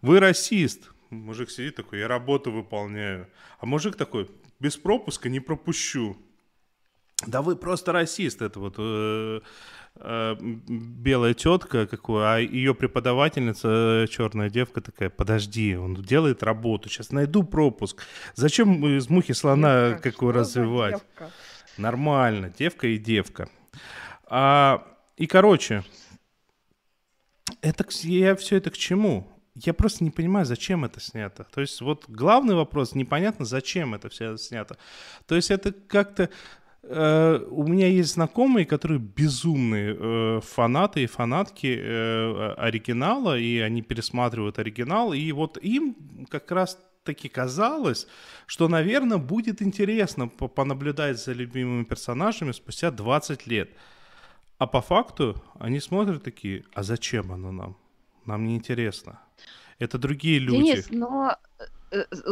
вы 0.02 0.20
расист. 0.20 0.92
Мужик 1.10 1.50
сидит 1.50 1.76
такой, 1.76 2.00
я 2.00 2.08
работу 2.08 2.52
выполняю. 2.52 3.28
А 3.60 3.66
мужик 3.66 3.96
такой, 3.96 4.30
без 4.60 4.78
пропуска 4.78 5.30
не 5.30 5.40
пропущу. 5.40 6.18
Да 7.28 7.42
вы 7.42 7.56
просто 7.56 7.92
расист, 7.92 8.42
это 8.42 8.60
вот 8.60 8.76
э, 8.78 9.42
э, 9.96 10.36
белая 10.40 11.34
тетка, 11.34 11.88
какую, 11.88 12.24
а 12.24 12.38
ее 12.40 12.76
преподавательница, 12.76 14.04
э, 14.04 14.08
черная 14.08 14.50
девка 14.50 14.82
такая, 14.82 15.10
подожди, 15.10 15.76
он 15.76 15.96
делает 15.96 16.44
работу, 16.44 16.90
сейчас 16.90 17.12
найду 17.12 17.44
пропуск. 17.44 18.04
Зачем 18.36 18.86
из 18.86 19.10
мухи 19.10 19.34
слона 19.34 19.90
девка, 19.92 20.12
какую 20.12 20.34
развивать? 20.34 20.94
Девка? 20.94 21.32
Нормально, 21.78 22.54
девка 22.58 22.88
и 22.88 22.98
девка. 22.98 23.50
А, 24.28 24.86
и, 25.18 25.28
короче, 25.28 25.84
это, 27.62 27.86
я 28.04 28.36
все 28.36 28.58
это 28.58 28.72
к 28.72 28.78
чему? 28.78 29.28
Я 29.56 29.74
просто 29.74 30.04
не 30.04 30.12
понимаю, 30.12 30.46
зачем 30.46 30.84
это 30.84 31.00
снято. 31.00 31.46
То 31.54 31.62
есть 31.62 31.80
вот 31.80 32.06
главный 32.10 32.56
вопрос, 32.56 32.94
непонятно, 32.94 33.46
зачем 33.46 33.94
это 33.94 34.10
все 34.10 34.36
снято. 34.38 34.78
То 35.28 35.36
есть 35.36 35.50
это 35.50 35.72
как-то 35.72 36.30
у 36.88 37.64
меня 37.64 37.88
есть 37.88 38.14
знакомые, 38.14 38.66
которые 38.66 39.00
безумные 39.00 39.96
э, 39.98 40.40
фанаты 40.44 41.04
и 41.04 41.08
фанатки 41.08 41.76
э, 41.78 42.54
оригинала, 42.58 43.38
и 43.38 43.60
они 43.60 43.82
пересматривают 43.82 44.60
оригинал, 44.60 45.14
и 45.14 45.32
вот 45.32 45.58
им 45.58 45.96
как 46.30 46.52
раз 46.52 46.78
таки 47.04 47.30
казалось, 47.30 48.08
что, 48.46 48.68
наверное, 48.68 49.18
будет 49.18 49.62
интересно 49.62 50.28
понаблюдать 50.28 51.24
за 51.24 51.34
любимыми 51.34 51.84
персонажами 51.84 52.52
спустя 52.52 52.92
20 52.92 53.48
лет. 53.48 53.70
А 54.58 54.68
по 54.68 54.82
факту 54.82 55.42
они 55.60 55.80
смотрят 55.80 56.24
такие, 56.24 56.64
а 56.74 56.84
зачем 56.84 57.32
оно 57.32 57.52
нам? 57.52 57.78
Нам 58.26 58.46
не 58.46 58.56
интересно. 58.56 59.20
Это 59.80 59.98
другие 59.98 60.40
люди. 60.40 60.58
Денис, 60.58 60.88
но 60.90 61.36
Э, 61.60 61.64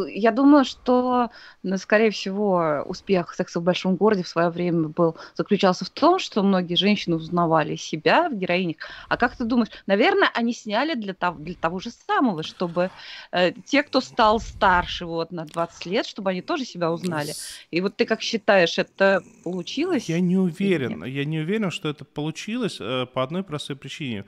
я 0.08 0.32
думаю, 0.32 0.66
что, 0.66 1.30
скорее 1.78 2.12
всего, 2.12 2.84
успех 2.86 3.34
секса 3.34 3.60
в 3.60 3.64
большом 3.64 3.96
городе 3.96 4.24
в 4.24 4.28
свое 4.28 4.50
время 4.50 4.90
был 4.90 5.16
заключался 5.36 5.86
в 5.86 5.90
том, 5.90 6.20
что 6.20 6.44
многие 6.44 6.76
женщины 6.76 7.16
узнавали 7.16 7.76
себя 7.76 8.30
в 8.30 8.36
героинях. 8.36 8.78
А 9.10 9.18
как 9.18 9.36
ты 9.36 9.44
думаешь, 9.46 9.70
наверное, 9.88 10.30
они 10.34 10.54
сняли 10.54 10.96
для 10.96 11.14
того, 11.14 11.40
для 11.40 11.56
того 11.56 11.80
же 11.80 11.92
самого, 11.92 12.44
чтобы 12.44 12.90
э, 13.32 13.52
те, 13.66 13.84
кто 13.84 14.02
стал 14.02 14.40
старше 14.40 15.06
вот 15.06 15.32
на 15.32 15.46
20 15.46 15.86
лет, 15.86 16.06
чтобы 16.06 16.32
они 16.32 16.42
тоже 16.42 16.66
себя 16.66 16.92
узнали. 16.92 17.34
И 17.72 17.82
вот 17.82 17.96
ты 17.96 18.06
как 18.06 18.22
считаешь, 18.22 18.78
это 18.78 19.22
получилось? 19.44 20.10
Я 20.10 20.20
не 20.20 20.38
уверен. 20.38 21.04
Я 21.04 21.26
не 21.26 21.40
уверен, 21.40 21.72
что 21.72 21.90
это 21.90 22.06
получилось 22.06 22.78
э, 22.80 23.06
по 23.06 23.24
одной 23.24 23.44
простой 23.44 23.76
причине. 23.76 24.26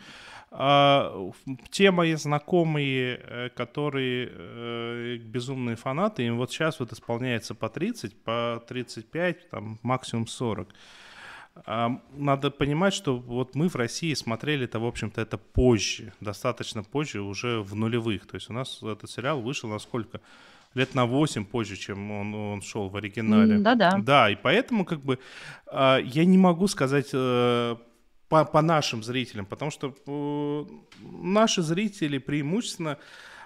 А, 0.58 1.32
те 1.70 1.92
мои 1.92 2.16
знакомые, 2.16 3.20
э, 3.22 3.50
которые 3.50 4.30
э, 4.32 5.18
безумные 5.18 5.76
фанаты, 5.76 6.24
им 6.24 6.38
вот 6.38 6.50
сейчас 6.50 6.80
вот 6.80 6.94
исполняется 6.94 7.56
по 7.56 7.68
30, 7.68 8.16
по 8.24 8.64
35, 8.66 9.50
там 9.50 9.80
максимум 9.84 10.28
40. 10.28 10.70
А, 11.66 12.02
надо 12.14 12.52
понимать, 12.52 12.94
что 12.94 13.18
вот 13.18 13.56
мы 13.56 13.68
в 13.68 13.76
России 13.76 14.14
смотрели 14.14 14.64
это, 14.64 14.80
в 14.80 14.86
общем-то, 14.86 15.20
это 15.20 15.38
позже, 15.38 16.14
достаточно 16.22 16.84
позже, 16.84 17.22
уже 17.22 17.60
в 17.60 17.76
нулевых. 17.76 18.26
То 18.26 18.36
есть 18.36 18.50
у 18.50 18.54
нас 18.54 18.82
этот 18.82 19.10
сериал 19.10 19.42
вышел 19.42 19.70
на 19.70 19.80
сколько? 19.80 20.22
лет 20.74 20.94
на 20.94 21.06
8 21.06 21.46
позже, 21.46 21.78
чем 21.78 22.12
он, 22.12 22.36
он 22.36 22.62
шел 22.62 22.90
в 22.90 22.96
оригинале. 22.98 23.60
Да-да. 23.60 23.98
Да, 23.98 24.30
и 24.30 24.36
поэтому 24.36 24.84
как 24.86 25.00
бы 25.00 25.20
а, 25.68 26.00
я 26.00 26.26
не 26.26 26.38
могу 26.38 26.68
сказать 26.68 27.12
э, 27.14 27.76
по, 28.30 28.46
по 28.46 28.62
нашим 28.62 29.04
зрителям, 29.04 29.46
потому 29.46 29.72
что 29.72 29.96
э, 30.08 30.66
наши 31.02 31.62
зрители 31.62 32.18
преимущественно 32.18 32.98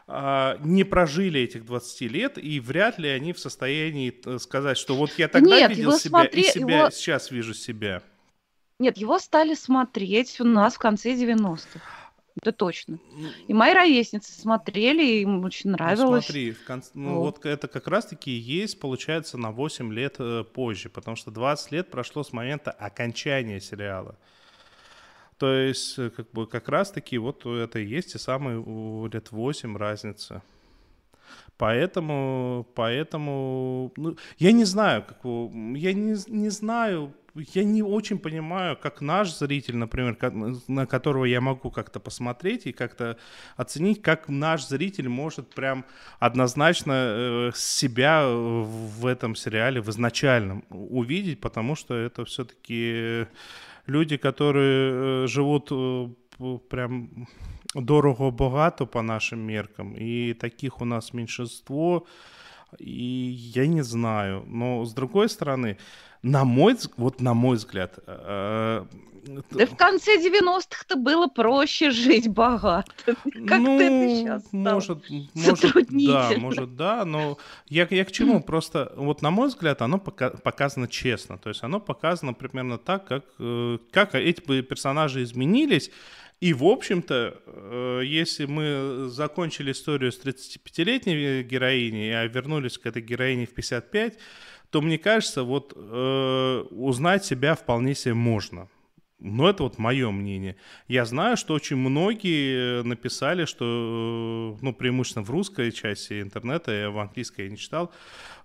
э, 0.07 0.57
не 0.63 0.83
прожили 0.83 1.41
этих 1.41 1.65
20 1.65 2.01
лет, 2.11 2.37
и 2.37 2.59
вряд 2.59 2.97
ли 2.97 3.09
они 3.09 3.33
в 3.33 3.39
состоянии 3.39 4.13
э, 4.25 4.39
сказать, 4.39 4.77
что 4.77 4.95
вот 4.95 5.11
я 5.17 5.27
тогда 5.27 5.57
Нет, 5.57 5.71
видел 5.71 5.91
себя 5.93 6.21
смотри, 6.21 6.41
и 6.41 6.45
себя 6.45 6.79
его... 6.79 6.89
сейчас 6.91 7.31
вижу 7.31 7.53
себя. 7.53 8.01
Нет, 8.79 8.97
его 8.97 9.19
стали 9.19 9.55
смотреть 9.55 10.39
у 10.39 10.45
нас 10.45 10.75
в 10.75 10.79
конце 10.79 11.13
90-х. 11.13 11.81
Это 12.41 12.53
точно. 12.53 12.99
И 13.47 13.53
мои 13.53 13.73
ровесницы 13.73 14.31
смотрели, 14.31 15.21
им 15.21 15.43
очень 15.43 15.71
ну, 15.71 15.75
нравилось. 15.75 15.99
Ну, 15.99 16.21
смотри, 16.21 16.51
в 16.51 16.63
конце, 16.63 16.91
ну, 16.93 17.15
вот. 17.15 17.37
вот 17.37 17.45
это 17.45 17.67
как 17.67 17.87
раз-таки 17.87 18.31
есть, 18.31 18.79
получается, 18.79 19.37
на 19.37 19.51
8 19.51 19.91
лет 19.91 20.15
э, 20.19 20.45
позже, 20.45 20.87
потому 20.87 21.17
что 21.17 21.31
20 21.31 21.71
лет 21.73 21.91
прошло 21.91 22.23
с 22.23 22.31
момента 22.31 22.71
окончания 22.71 23.59
сериала. 23.59 24.17
То 25.39 25.53
есть, 25.53 25.97
э, 25.97 26.09
как 26.09 26.31
бы, 26.31 26.45
как 26.45 26.69
раз-таки 26.69 27.17
вот 27.17 27.45
это 27.45 27.79
и 27.79 27.85
есть 27.85 28.13
и 28.15 28.17
самые 28.19 28.57
лет 29.11 29.31
8 29.31 29.77
разница. 29.77 30.43
Поэтому, 31.57 32.67
поэтому, 32.75 33.91
ну, 33.97 34.17
я 34.37 34.51
не 34.51 34.65
знаю, 34.65 35.03
как, 35.03 35.17
я 35.23 35.93
не, 35.93 36.15
не 36.27 36.49
знаю, 36.49 37.13
я 37.35 37.63
не 37.63 37.83
очень 37.83 38.17
понимаю, 38.17 38.77
как 38.77 39.01
наш 39.01 39.33
зритель, 39.33 39.77
например, 39.77 40.17
на 40.67 40.85
которого 40.85 41.25
я 41.25 41.41
могу 41.41 41.71
как-то 41.71 41.99
посмотреть 41.99 42.65
и 42.65 42.71
как-то 42.71 43.17
оценить, 43.55 44.01
как 44.01 44.29
наш 44.29 44.67
зритель 44.67 45.09
может 45.09 45.53
прям 45.53 45.85
однозначно 46.19 46.93
э, 46.95 47.51
себя 47.55 48.25
в 48.27 49.05
этом 49.05 49.35
сериале 49.35 49.81
в 49.81 49.89
изначальном 49.89 50.63
увидеть, 50.69 51.39
потому 51.39 51.75
что 51.75 51.95
это 51.95 52.25
все-таки 52.25 53.27
люди, 53.89 54.17
которые 54.17 55.23
э, 55.23 55.27
живут 55.27 55.69
э, 55.71 56.09
прям 56.69 57.27
дорого-богато 57.75 58.85
по 58.85 59.01
нашим 59.01 59.39
меркам, 59.39 59.93
и 59.93 60.33
таких 60.33 60.81
у 60.81 60.85
нас 60.85 61.13
меньшинство, 61.13 62.05
и 62.79 63.53
я 63.55 63.67
не 63.67 63.83
знаю. 63.83 64.43
Но 64.47 64.85
с 64.85 64.93
другой 64.93 65.29
стороны, 65.29 65.77
на 66.21 66.45
мой, 66.45 66.75
вот 66.97 67.21
на 67.21 67.33
мой 67.33 67.57
взгляд, 67.57 67.99
э, 68.05 68.85
да 69.51 69.65
в 69.65 69.75
конце 69.75 70.17
90-х-то 70.17 70.95
было 70.95 71.27
проще 71.27 71.91
жить 71.91 72.27
богато. 72.27 72.91
Как 73.05 73.59
ну, 73.59 73.79
это 73.79 74.15
сейчас 74.15 74.43
может, 74.51 75.03
может, 75.33 75.89
да, 75.89 76.31
может, 76.37 76.75
да, 76.75 77.05
но 77.05 77.37
я, 77.67 77.87
я 77.89 78.05
к 78.05 78.11
чему? 78.11 78.41
Просто, 78.41 78.91
вот 78.95 79.21
на 79.21 79.31
мой 79.31 79.49
взгляд, 79.49 79.81
оно 79.81 79.99
пока, 79.99 80.31
показано 80.31 80.87
честно. 80.87 81.37
То 81.37 81.49
есть 81.49 81.63
оно 81.63 81.79
показано 81.79 82.33
примерно 82.33 82.77
так, 82.77 83.05
как, 83.05 83.25
э, 83.39 83.77
как 83.91 84.15
эти 84.15 84.41
персонажи 84.61 85.23
изменились, 85.23 85.91
и, 86.39 86.53
в 86.53 86.63
общем-то, 86.63 87.35
э, 87.45 88.01
если 88.05 88.45
мы 88.45 89.09
закончили 89.09 89.73
историю 89.73 90.11
с 90.11 90.19
35-летней 90.21 91.43
героиней, 91.43 92.17
а 92.17 92.25
вернулись 92.27 92.77
к 92.77 92.85
этой 92.85 93.01
героине 93.01 93.45
в 93.45 93.53
55, 93.53 94.17
то, 94.69 94.81
мне 94.81 94.97
кажется, 94.97 95.43
вот 95.43 95.73
э, 95.75 96.65
узнать 96.71 97.25
себя 97.25 97.55
вполне 97.55 97.95
себе 97.95 98.13
можно 98.13 98.69
ну, 99.19 99.47
это 99.47 99.63
вот 99.63 99.77
мое 99.77 100.11
мнение. 100.11 100.55
Я 100.87 101.05
знаю, 101.05 101.35
что 101.35 101.53
очень 101.53 101.75
многие 101.75 102.83
написали, 102.83 103.45
что, 103.45 104.57
ну, 104.61 104.73
преимущественно 104.73 105.25
в 105.25 105.29
русской 105.29 105.71
части 105.71 106.21
интернета, 106.21 106.71
я 106.71 106.89
в 106.89 106.97
английской 106.97 107.49
не 107.49 107.57
читал, 107.57 107.91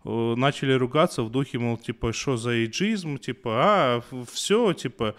э, 0.05 0.35
начали 0.37 0.72
ругаться 0.72 1.22
в 1.22 1.31
духе, 1.31 1.59
мол, 1.59 1.77
типа, 1.77 2.12
что 2.12 2.37
за 2.37 2.51
эйджизм, 2.51 3.18
типа, 3.18 3.51
а, 3.55 4.03
все, 4.33 4.72
типа, 4.72 5.14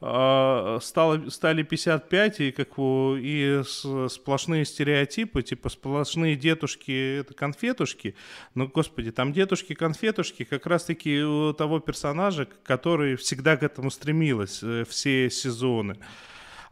стало, 0.00 1.28
стали 1.28 1.62
55, 1.62 2.40
и, 2.40 2.52
как, 2.52 2.68
и 2.78 3.62
сплошные 4.08 4.64
стереотипы, 4.64 5.42
типа 5.42 5.68
сплошные 5.68 6.36
дедушки, 6.36 7.20
это 7.20 7.34
конфетушки. 7.34 8.14
Но, 8.54 8.66
господи, 8.66 9.10
там 9.10 9.34
дедушки-конфетушки 9.34 10.44
как 10.44 10.64
раз-таки 10.66 11.22
у 11.22 11.52
того 11.52 11.80
персонажа, 11.80 12.48
который 12.62 13.16
всегда 13.16 13.58
к 13.58 13.62
этому 13.62 13.90
стремилась 13.90 14.60
э, 14.62 14.84
все 14.88 15.28
сезоны. 15.28 15.96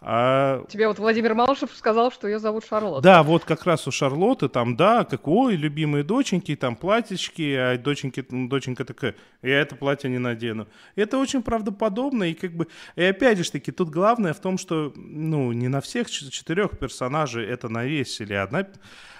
А... 0.00 0.64
Тебе 0.68 0.86
вот 0.86 0.98
Владимир 1.00 1.34
Малышев 1.34 1.74
сказал, 1.74 2.12
что 2.12 2.28
ее 2.28 2.38
зовут 2.38 2.64
Шарлотта. 2.64 3.02
Да, 3.02 3.22
вот 3.24 3.44
как 3.44 3.64
раз 3.64 3.88
у 3.88 3.90
Шарлотты 3.90 4.48
там, 4.48 4.76
да, 4.76 5.04
как, 5.04 5.26
ой, 5.26 5.56
любимые 5.56 6.04
доченьки, 6.04 6.54
там 6.54 6.76
платьички, 6.76 7.52
а 7.54 7.76
доченьки, 7.76 8.24
доченька 8.28 8.84
такая, 8.84 9.16
я 9.42 9.60
это 9.60 9.74
платье 9.74 10.08
не 10.08 10.18
надену. 10.18 10.68
Это 10.94 11.18
очень 11.18 11.42
правдоподобно, 11.42 12.24
и 12.24 12.34
как 12.34 12.52
бы, 12.52 12.68
и 12.94 13.02
опять 13.02 13.38
же 13.38 13.50
таки, 13.50 13.72
тут 13.72 13.90
главное 13.90 14.34
в 14.34 14.40
том, 14.40 14.56
что, 14.56 14.92
ну, 14.94 15.52
не 15.52 15.66
на 15.66 15.80
всех 15.80 16.08
четырех 16.08 16.78
персонажей 16.78 17.44
это 17.44 17.68
навесили. 17.68 18.34
Одна 18.34 18.68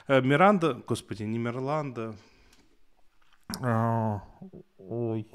э, 0.06 0.20
Миранда, 0.20 0.74
господи, 0.86 1.24
не 1.24 1.38
Мирланда, 1.38 2.14
а, 3.60 4.20
ой, 4.78 5.26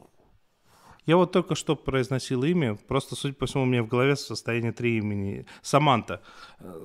я 1.05 1.17
вот 1.17 1.31
только 1.31 1.55
что 1.55 1.75
произносил 1.75 2.43
имя, 2.43 2.75
просто, 2.75 3.15
судя 3.15 3.33
по 3.33 3.45
всему, 3.45 3.63
у 3.63 3.65
меня 3.65 3.83
в 3.83 3.87
голове 3.87 4.15
состояние 4.15 4.71
три 4.71 4.97
имени. 4.97 5.45
Саманта. 5.61 6.21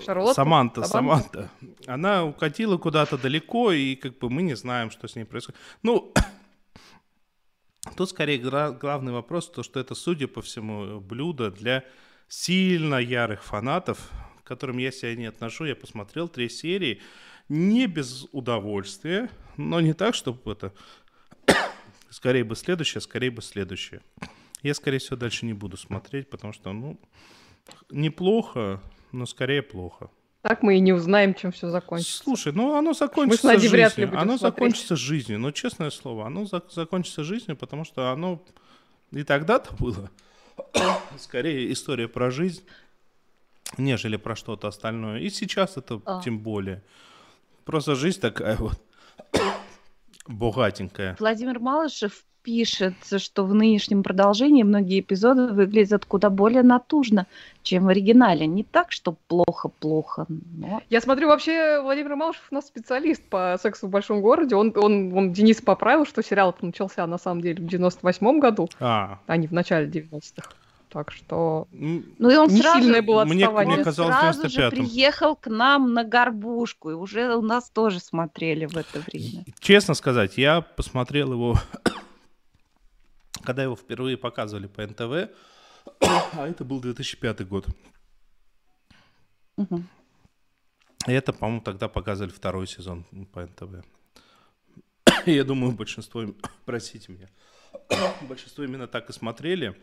Шарлотта? 0.05 0.35
Саманта, 0.35 0.83
Саманта. 0.83 1.51
Она 1.87 2.25
укатила 2.25 2.79
куда-то 2.79 3.17
далеко, 3.17 3.73
и 3.73 3.95
как 3.95 4.19
бы 4.19 4.29
мы 4.29 4.43
не 4.43 4.57
знаем, 4.57 4.91
что 4.91 5.07
с 5.07 5.15
ней 5.15 5.25
происходит. 5.25 5.61
Ну, 5.83 6.13
тут 7.97 8.11
скорее 8.11 8.39
главный 8.39 9.13
вопрос, 9.13 9.49
то, 9.51 9.63
что 9.63 9.79
это, 9.79 9.95
судя 9.95 10.27
по 10.27 10.43
всему, 10.43 11.01
блюдо 11.01 11.51
для 11.51 11.85
сильно 12.27 12.97
ярых 12.97 13.45
фанатов, 13.45 14.11
к 14.43 14.47
которым 14.47 14.79
я 14.79 14.91
себя 14.91 15.15
не 15.15 15.27
отношу. 15.27 15.65
Я 15.65 15.77
посмотрел 15.77 16.29
три 16.29 16.49
серии, 16.49 17.01
не 17.49 17.87
без 17.87 18.27
удовольствия, 18.33 19.31
но 19.57 19.81
не 19.81 19.95
так, 19.95 20.15
чтобы 20.15 20.53
это 20.53 20.73
Скорее 22.11 22.45
бы 22.45 22.57
следующее, 22.57 23.01
скорее 23.01 23.31
бы 23.31 23.43
следующее. 23.43 24.01
Я, 24.63 24.75
скорее 24.75 24.99
всего, 24.99 25.17
дальше 25.17 25.47
не 25.47 25.53
буду 25.53 25.77
смотреть, 25.77 26.31
потому 26.31 26.53
что, 26.53 26.73
ну, 26.73 26.99
неплохо, 27.91 28.81
но 29.13 29.27
скорее 29.27 29.63
плохо. 29.63 30.11
Так 30.43 30.63
мы 30.63 30.77
и 30.77 30.81
не 30.81 30.93
узнаем, 30.93 31.35
чем 31.35 31.53
все 31.53 31.69
закончится. 31.69 32.23
Слушай, 32.23 32.53
ну 32.53 32.75
оно 32.75 32.93
закончится 32.93 33.47
мы 33.47 33.55
жизнью. 33.55 33.71
Вряд 33.73 33.99
ли 33.99 34.05
оно 34.05 34.39
смотреть. 34.39 34.41
закончится 34.41 34.97
жизнью. 34.97 35.39
Ну, 35.39 35.53
честное 35.53 35.91
слово, 35.91 36.27
оно 36.27 36.47
за- 36.47 36.63
закончится 36.71 37.25
жизнью, 37.25 37.57
потому 37.57 37.85
что 37.85 38.11
оно 38.11 38.43
и 39.11 39.25
тогда-то 39.25 39.75
было 39.77 40.11
скорее 41.19 41.73
история 41.73 42.09
про 42.09 42.31
жизнь, 42.31 42.63
нежели 43.77 44.17
про 44.17 44.37
что-то 44.37 44.69
остальное. 44.69 45.21
И 45.21 45.31
сейчас 45.31 45.77
это 45.77 46.01
а. 46.05 46.23
тем 46.23 46.39
более. 46.39 46.83
Просто 47.65 47.95
жизнь 47.95 48.21
такая 48.21 48.57
вот. 48.57 48.81
Богатенькая. 50.29 51.17
Владимир 51.19 51.59
Малышев 51.59 52.25
пишет, 52.43 52.95
что 53.19 53.45
в 53.45 53.53
нынешнем 53.53 54.03
продолжении 54.03 54.63
многие 54.63 55.01
эпизоды 55.01 55.49
выглядят 55.49 56.05
куда 56.05 56.31
более 56.31 56.63
натужно, 56.63 57.27
чем 57.63 57.85
в 57.85 57.89
оригинале. 57.89 58.47
Не 58.47 58.65
так, 58.65 58.93
что 58.93 59.17
плохо-плохо, 59.27 60.27
но... 60.29 60.81
Я 60.89 61.01
смотрю, 61.01 61.29
вообще 61.29 61.81
Владимир 61.83 62.17
Малышев 62.17 62.47
у 62.51 62.55
нас 62.55 62.67
специалист 62.67 63.23
по 63.23 63.59
сексу 63.61 63.87
в 63.87 63.91
большом 63.91 64.23
городе. 64.23 64.55
Он, 64.57 64.73
он, 64.77 65.13
он 65.13 65.33
Денис 65.33 65.61
поправил, 65.61 66.07
что 66.07 66.23
сериал 66.23 66.57
начался 66.63 67.07
на 67.07 67.19
самом 67.19 67.43
деле 67.43 67.63
в 67.63 67.67
98 67.67 68.39
году, 68.39 68.69
а, 68.81 69.19
а 69.27 69.37
не 69.37 69.47
в 69.47 69.53
начале 69.53 69.87
90-х. 69.87 70.51
Так 70.89 71.11
что 71.11 71.69
ну 71.71 72.31
и 72.31 72.37
он 72.37 72.49
не 72.49 72.63
сразу, 72.63 72.81
сильное 72.81 73.03
было 73.03 73.25
мне, 73.25 73.49
мне 73.49 73.85
казалось, 73.85 74.17
сразу 74.17 74.49
же 74.49 74.71
приехал 74.71 75.37
к 75.37 75.47
нам 75.49 75.93
на 75.93 76.03
горбушку, 76.03 76.91
и 76.91 76.95
уже 76.95 77.35
у 77.37 77.43
нас 77.43 77.69
тоже 77.69 78.01
смотрели 78.01 78.65
в 78.65 78.77
это 78.77 79.01
время. 79.01 79.45
Честно 79.61 79.95
сказать, 79.95 80.39
я 80.39 80.63
посмотрел 80.63 81.33
его, 81.33 81.57
когда 83.45 83.63
его 83.63 83.77
впервые 83.77 84.17
показывали 84.17 84.67
по 84.67 84.83
НТВ, 84.83 85.31
а 86.01 86.49
это 86.49 86.65
был 86.65 86.81
2005 86.81 87.47
год. 87.47 87.67
Угу. 89.57 89.83
И 91.07 91.13
это, 91.13 91.33
по-моему, 91.33 91.61
тогда 91.61 91.89
показывали 91.89 92.33
второй 92.33 92.67
сезон 92.67 93.05
по 93.33 93.43
НТВ. 93.43 93.85
Я 95.27 95.45
думаю, 95.45 95.73
большинство, 95.73 96.25
простите 96.65 97.13
меня, 97.13 97.29
большинство 98.23 98.65
именно 98.65 98.87
так 98.87 99.11
и 99.11 99.13
смотрели. 99.13 99.77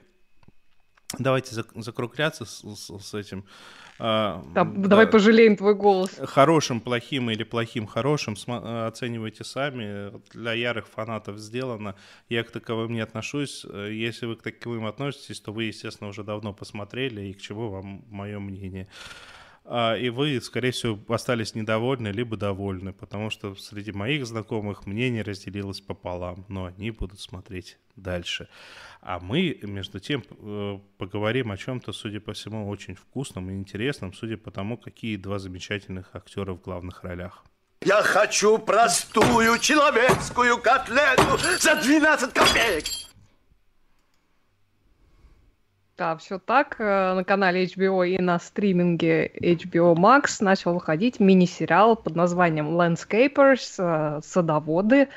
Давайте 1.19 1.55
закругляться 1.75 2.45
с, 2.45 2.61
с, 2.61 2.99
с 2.99 3.13
этим. 3.13 3.45
А, 3.97 4.43
да, 4.53 4.65
да, 4.65 4.87
давай 4.89 5.07
пожалеем 5.07 5.55
твой 5.55 5.73
голос. 5.73 6.19
Хорошим, 6.21 6.81
плохим 6.81 7.29
или 7.29 7.43
плохим, 7.43 7.87
хорошим 7.87 8.35
оценивайте 8.87 9.43
сами. 9.43 10.11
Для 10.31 10.53
ярых 10.53 10.87
фанатов 10.87 11.37
сделано. 11.37 11.95
Я 12.27 12.43
к 12.43 12.51
таковым 12.51 12.93
не 12.93 12.99
отношусь. 12.99 13.65
Если 13.65 14.25
вы 14.25 14.35
к 14.35 14.41
таковым 14.41 14.85
относитесь, 14.85 15.39
то 15.39 15.53
вы, 15.53 15.65
естественно, 15.65 16.09
уже 16.09 16.23
давно 16.23 16.53
посмотрели, 16.53 17.21
и 17.21 17.33
к 17.33 17.41
чему 17.41 17.69
вам 17.69 18.03
мое 18.09 18.39
мнение. 18.39 18.87
А, 19.67 19.95
и 19.95 20.09
вы, 20.09 20.39
скорее 20.41 20.71
всего, 20.71 20.99
остались 21.11 21.55
недовольны, 21.55 22.09
либо 22.09 22.37
довольны, 22.37 22.93
потому 22.93 23.31
что 23.31 23.55
среди 23.55 23.91
моих 23.91 24.27
знакомых 24.27 24.85
мнение 24.85 25.23
разделилось 25.23 25.81
пополам, 25.81 26.45
но 26.47 26.65
они 26.65 26.91
будут 26.91 27.19
смотреть 27.19 27.79
дальше. 27.95 28.47
А 29.01 29.19
мы, 29.19 29.57
между 29.63 29.99
тем, 29.99 30.23
э, 30.29 30.79
поговорим 30.99 31.51
о 31.51 31.57
чем-то, 31.57 31.93
судя 31.93 32.19
по 32.19 32.33
всему, 32.33 32.69
очень 32.69 32.93
вкусном 32.93 33.49
и 33.49 33.53
интересном, 33.53 34.13
судя 34.13 34.37
по 34.37 34.51
тому, 34.51 34.77
какие 34.77 35.15
два 35.15 35.39
замечательных 35.39 36.15
актера 36.15 36.53
в 36.53 36.61
главных 36.61 37.03
ролях. 37.03 37.43
Я 37.81 38.03
хочу 38.03 38.59
простую 38.59 39.57
человеческую 39.59 40.59
котлету 40.59 41.37
за 41.59 41.75
12 41.75 42.33
копеек. 42.33 43.04
Да, 45.97 46.17
все 46.17 46.39
так. 46.39 46.75
Э, 46.79 47.13
на 47.13 47.23
канале 47.23 47.63
HBO 47.63 48.05
и 48.05 48.21
на 48.21 48.37
стриминге 48.37 49.31
HBO 49.39 49.95
Max 49.95 50.37
начал 50.41 50.73
выходить 50.73 51.21
мини-сериал 51.21 51.95
под 51.95 52.17
названием 52.17 52.67
Landscapers, 52.77 53.75
э, 53.77 54.19
садоводы. 54.21 55.07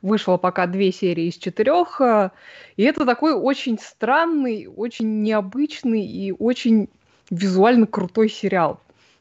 Вышло 0.00 0.36
пока 0.36 0.68
две 0.68 0.92
серии 0.92 1.24
из 1.24 1.38
четырех. 1.38 2.00
Э, 2.00 2.30
и 2.76 2.84
это 2.84 3.04
такой 3.04 3.32
очень 3.34 3.80
странный, 3.80 4.68
очень 4.68 5.22
необычный 5.22 6.06
и 6.06 6.30
очень 6.30 6.88
визуально 7.30 7.88
крутой 7.88 8.28
сериал. 8.28 8.80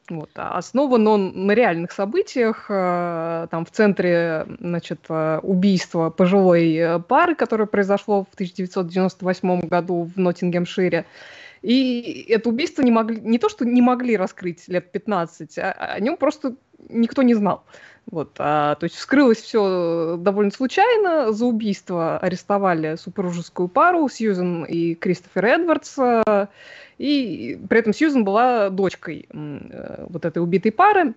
Вот. 0.09 0.29
А 0.35 0.57
основан 0.57 1.05
он 1.07 1.47
на 1.47 1.51
реальных 1.51 1.91
событиях. 1.91 2.67
Э, 2.69 3.47
там 3.51 3.65
в 3.65 3.71
центре 3.71 4.45
значит, 4.59 5.01
э, 5.09 5.39
убийства 5.43 6.09
пожилой 6.09 6.73
э, 6.75 6.99
пары, 6.99 7.35
которое 7.35 7.65
произошло 7.65 8.23
в 8.23 8.33
1998 8.33 9.67
году 9.67 10.09
в 10.15 10.17
Ноттингемшире. 10.17 11.05
И 11.67 12.25
это 12.29 12.47
убийство 12.47 12.81
не 12.81 12.91
могли, 12.91 13.19
не 13.19 13.39
то, 13.39 13.49
что 13.49 13.65
не 13.65 13.81
могли 13.81 14.15
раскрыть 14.15 14.69
лет 14.69 14.89
15, 14.89 15.57
а 15.57 15.71
о 15.95 15.99
нем 15.99 16.15
просто 16.15 16.55
никто 16.87 17.23
не 17.23 17.33
знал. 17.33 17.65
Вот, 18.09 18.37
а, 18.39 18.75
то 18.75 18.85
есть 18.85 18.95
вскрылось 18.95 19.39
все 19.41 20.15
довольно 20.17 20.51
случайно. 20.51 21.33
За 21.33 21.45
убийство 21.45 22.19
арестовали 22.19 22.95
супружескую 22.95 23.67
пару 23.67 24.07
Сьюзен 24.07 24.63
и 24.63 24.95
Кристофер 24.95 25.43
Эдвардс. 25.43 25.97
И 26.99 27.59
при 27.69 27.79
этом 27.79 27.93
Сьюзен 27.93 28.23
была 28.23 28.69
дочкой 28.69 29.27
э, 29.29 30.05
вот 30.07 30.23
этой 30.23 30.41
убитой 30.41 30.71
пары. 30.71 31.15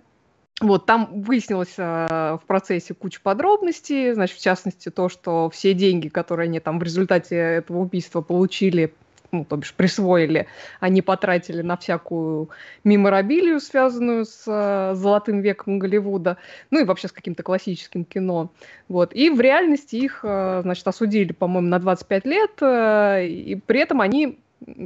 Вот, 0.61 0.85
там 0.85 1.23
выяснилось 1.23 1.75
э, 1.79 2.39
в 2.43 2.43
процессе 2.45 2.93
куча 2.93 3.21
подробностей, 3.23 4.15
значит, 4.15 4.37
в 4.37 4.43
частности, 4.43 4.89
то, 4.89 5.09
что 5.09 5.49
все 5.49 5.75
деньги, 5.75 6.09
которые 6.09 6.49
они 6.49 6.59
там 6.59 6.81
в 6.81 6.83
результате 6.83 7.37
этого 7.37 7.79
убийства 7.79 8.21
получили, 8.21 8.93
ну, 9.33 9.45
то 9.45 9.57
бишь 9.57 9.75
присвоили, 9.75 10.47
они 10.81 11.03
потратили 11.03 11.63
на 11.63 11.77
всякую 11.77 12.51
меморабилию, 12.85 13.61
связанную 13.61 14.25
с 14.25 14.45
э, 14.47 14.95
золотым 14.95 15.41
веком 15.41 15.79
Голливуда, 15.79 16.37
ну 16.71 16.81
и 16.81 16.85
вообще 16.85 17.09
с 17.09 17.13
каким-то 17.13 17.43
классическим 17.43 18.05
кино. 18.05 18.51
Вот. 18.89 19.15
И 19.15 19.31
в 19.31 19.41
реальности 19.41 19.97
их, 19.97 20.21
э, 20.23 20.61
значит, 20.63 20.87
осудили, 20.87 21.33
по-моему, 21.33 21.69
на 21.69 21.79
25 21.79 22.27
лет, 22.27 22.51
э, 22.61 23.27
и 23.27 23.55
при 23.57 23.81
этом 23.81 24.01
они 24.01 24.39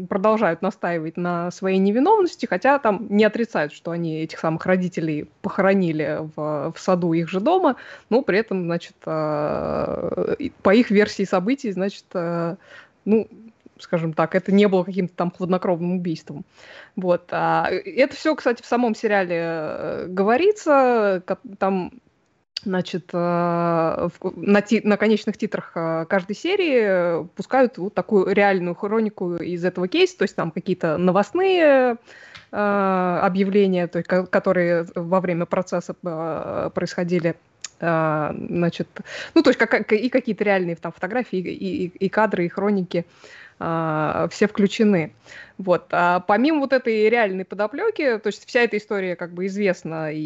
продолжают 0.08 0.62
настаивать 0.62 1.16
на 1.16 1.50
своей 1.50 1.78
невиновности, 1.78 2.46
хотя 2.46 2.78
там 2.78 3.06
не 3.08 3.24
отрицают, 3.24 3.72
что 3.72 3.90
они 3.90 4.20
этих 4.20 4.38
самых 4.38 4.66
родителей 4.66 5.28
похоронили 5.42 6.20
в, 6.36 6.72
в 6.74 6.78
саду 6.78 7.12
их 7.12 7.28
же 7.28 7.40
дома, 7.40 7.76
но 8.08 8.22
при 8.22 8.38
этом, 8.38 8.64
значит, 8.64 8.96
э, 9.04 10.34
по 10.62 10.74
их 10.74 10.90
версии 10.90 11.24
событий, 11.24 11.72
значит, 11.72 12.04
э, 12.14 12.56
ну, 13.04 13.28
скажем 13.84 14.12
так, 14.12 14.34
это 14.34 14.50
не 14.52 14.66
было 14.66 14.82
каким-то 14.82 15.14
там 15.14 15.30
хладнокровным 15.30 15.92
убийством. 15.96 16.44
Вот. 16.96 17.28
А 17.30 17.68
это 17.70 18.16
все, 18.16 18.34
кстати, 18.34 18.62
в 18.62 18.66
самом 18.66 18.94
сериале 18.94 19.36
э, 19.38 20.06
говорится, 20.08 21.22
там 21.58 21.92
значит, 22.64 23.12
на, 23.12 24.10
ти- 24.66 24.80
на 24.82 24.96
конечных 24.96 25.36
титрах 25.36 25.72
каждой 26.08 26.34
серии 26.34 27.26
пускают 27.36 27.76
вот 27.76 27.92
такую 27.92 28.32
реальную 28.34 28.74
хронику 28.74 29.36
из 29.36 29.64
этого 29.64 29.86
кейса, 29.86 30.16
то 30.16 30.22
есть 30.22 30.34
там 30.34 30.50
какие-то 30.50 30.96
новостные 30.96 31.98
объявления, 32.50 33.86
то 33.86 33.98
есть, 33.98 34.08
которые 34.08 34.86
во 34.94 35.20
время 35.20 35.44
процесса 35.44 35.92
происходили 36.74 37.34
значит, 37.80 38.88
ну, 39.34 39.42
то 39.42 39.50
есть 39.50 39.58
как, 39.58 39.92
и 39.92 40.08
какие-то 40.08 40.44
реальные 40.44 40.76
там 40.76 40.92
фотографии, 40.92 41.38
и, 41.38 41.84
и, 41.84 41.86
и 41.86 42.08
кадры, 42.08 42.46
и 42.46 42.48
хроники, 42.48 43.04
все 43.58 44.48
включены. 44.48 45.14
Вот. 45.56 45.86
А 45.92 46.20
помимо 46.20 46.60
вот 46.60 46.72
этой 46.72 47.08
реальной 47.08 47.44
подоплеки, 47.44 48.18
то 48.18 48.26
есть 48.26 48.44
вся 48.46 48.62
эта 48.62 48.76
история 48.76 49.14
как 49.14 49.32
бы 49.32 49.46
известна, 49.46 50.12
и, 50.12 50.20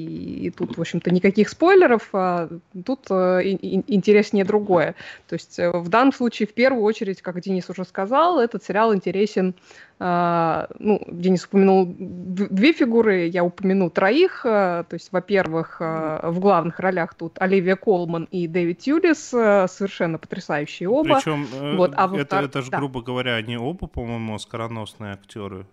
и 0.47 0.51
тут, 0.51 0.79
в 0.79 0.81
общем-то, 0.81 1.11
никаких 1.11 1.51
спойлеров, 1.51 2.09
а 2.15 2.49
тут 2.87 3.07
а, 3.11 3.39
и, 3.39 3.55
и, 3.55 3.95
интереснее 3.95 4.47
другое. 4.47 4.95
То 5.29 5.35
есть 5.35 5.59
э, 5.59 5.71
в 5.71 5.89
данном 5.91 6.15
случае, 6.15 6.49
в 6.49 6.55
первую 6.55 6.83
очередь, 6.83 7.21
как 7.21 7.39
Денис 7.41 7.69
уже 7.69 7.85
сказал, 7.85 8.41
этот 8.41 8.65
сериал 8.65 8.95
интересен 8.95 9.55
а, 10.01 10.69
ну, 10.79 11.03
Денис 11.09 11.45
упомянул 11.45 11.87
две 11.99 12.73
фигуры, 12.73 13.27
я 13.27 13.43
упомяну 13.43 13.91
троих. 13.91 14.43
А, 14.45 14.85
то 14.85 14.95
есть, 14.95 15.11
во-первых, 15.11 15.79
а, 15.81 16.31
в 16.31 16.39
главных 16.39 16.79
ролях 16.79 17.15
тут 17.15 17.41
Оливия 17.41 17.75
Колман 17.75 18.29
и 18.31 18.47
Дэвид 18.47 18.79
Тюлис, 18.79 19.19
совершенно 19.19 20.19
потрясающие 20.19 20.89
оба. 20.89 21.17
Причем, 21.17 21.47
э, 21.53 21.77
вот, 21.77 21.93
а 21.97 22.15
это, 22.17 22.37
это 22.37 22.63
же, 22.63 22.71
да. 22.71 22.79
грубо 22.79 23.03
говоря, 23.03 23.35
они 23.35 23.57
оба, 23.57 23.89
по-моему, 23.89 24.35
оскароносные 24.37 25.15
актеры. 25.19 25.67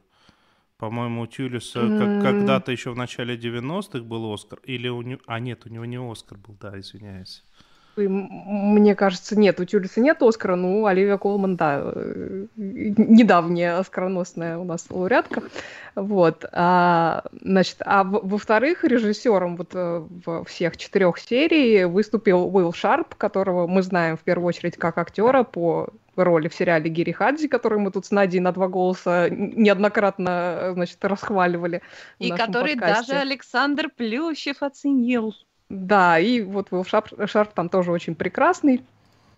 По-моему, 0.78 1.22
у 1.22 1.28
Тюлиса 1.28 1.80
mm. 1.80 2.00
как, 2.00 2.24
когда-то 2.24 2.72
еще 2.72 2.92
в 2.92 2.98
начале 2.98 3.38
90-х 3.38 4.00
был 4.00 4.34
Оскар. 4.34 4.60
Или 4.64 4.90
у 4.90 5.02
него... 5.02 5.22
А, 5.26 5.40
нет, 5.40 5.66
у 5.66 5.70
него 5.70 5.86
не 5.86 5.98
Оскар 5.98 6.38
был, 6.38 6.58
да, 6.60 6.78
извиняюсь. 6.78 7.44
Мне 7.98 8.94
кажется, 8.94 9.40
нет, 9.40 9.60
у 9.62 9.66
Тюлиса 9.66 10.02
нет 10.02 10.22
Оскара, 10.22 10.56
ну, 10.56 10.86
Оливия 10.86 11.18
Колман, 11.18 11.56
да, 11.56 11.82
э, 11.82 12.48
недавняя 12.58 13.78
оскароносная 13.78 14.58
у 14.58 14.66
нас 14.66 14.88
лауреатка. 14.90 15.44
Вот. 15.96 16.44
А, 16.52 17.24
значит, 17.42 17.78
а 17.86 18.04
во-вторых, 18.04 18.84
режиссером 18.84 19.56
вот 19.56 19.70
э, 19.74 20.06
во 20.26 20.44
всех 20.44 20.76
четырех 20.76 21.18
серий 21.20 21.86
выступил 21.86 22.54
Уилл 22.54 22.74
Шарп, 22.74 23.16
которого 23.16 23.66
мы 23.66 23.82
знаем 23.82 24.18
в 24.18 24.22
первую 24.22 24.48
очередь 24.48 24.76
как 24.76 24.98
актера 24.98 25.44
по 25.44 25.88
роли 26.24 26.48
в 26.48 26.56
сериале 26.56 26.90
Гири 26.90 27.12
Хадзи, 27.12 27.48
который 27.48 27.80
мы 27.80 27.92
тут 27.92 28.06
с 28.06 28.12
Надей 28.12 28.40
на 28.40 28.52
два 28.52 28.68
голоса 28.68 29.30
неоднократно, 29.30 30.30
э, 30.30 30.74
значит, 30.74 31.04
расхваливали. 31.04 31.82
И 32.20 32.30
который 32.32 32.74
подкасте. 32.74 33.12
даже 33.14 33.22
Александр 33.22 33.90
Плющев 33.90 34.64
оценил. 34.64 35.34
Да, 35.70 36.20
и 36.20 36.42
вот 36.42 36.72
Уилл 36.72 36.86
Шарп, 36.86 37.10
Шарп 37.28 37.54
там 37.54 37.70
тоже 37.70 37.92
очень 37.92 38.16
прекрасный. 38.16 38.82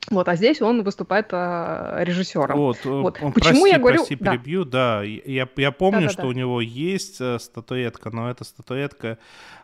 Вот, 0.10 0.30
а 0.30 0.36
здесь 0.36 0.62
он 0.62 0.84
выступает 0.84 1.28
а, 1.32 2.02
режиссером. 2.04 2.58
Вот, 2.58 2.78
э, 2.86 2.90
вот. 2.90 3.22
Он, 3.22 3.34
Почему 3.34 3.62
прости, 3.62 3.70
я 3.70 3.78
говорю? 3.78 3.98
Прости, 3.98 4.16
да. 4.16 4.32
перебью, 4.32 4.64
да. 4.64 5.04
Я, 5.04 5.48
я 5.58 5.72
помню, 5.72 6.02
да, 6.02 6.08
да, 6.08 6.14
что 6.14 6.28
у 6.28 6.32
него 6.32 6.62
есть 6.62 7.20
э, 7.20 7.38
статуэтка, 7.40 8.10
но 8.12 8.30
эта 8.30 8.46
статуэтка 8.46 9.18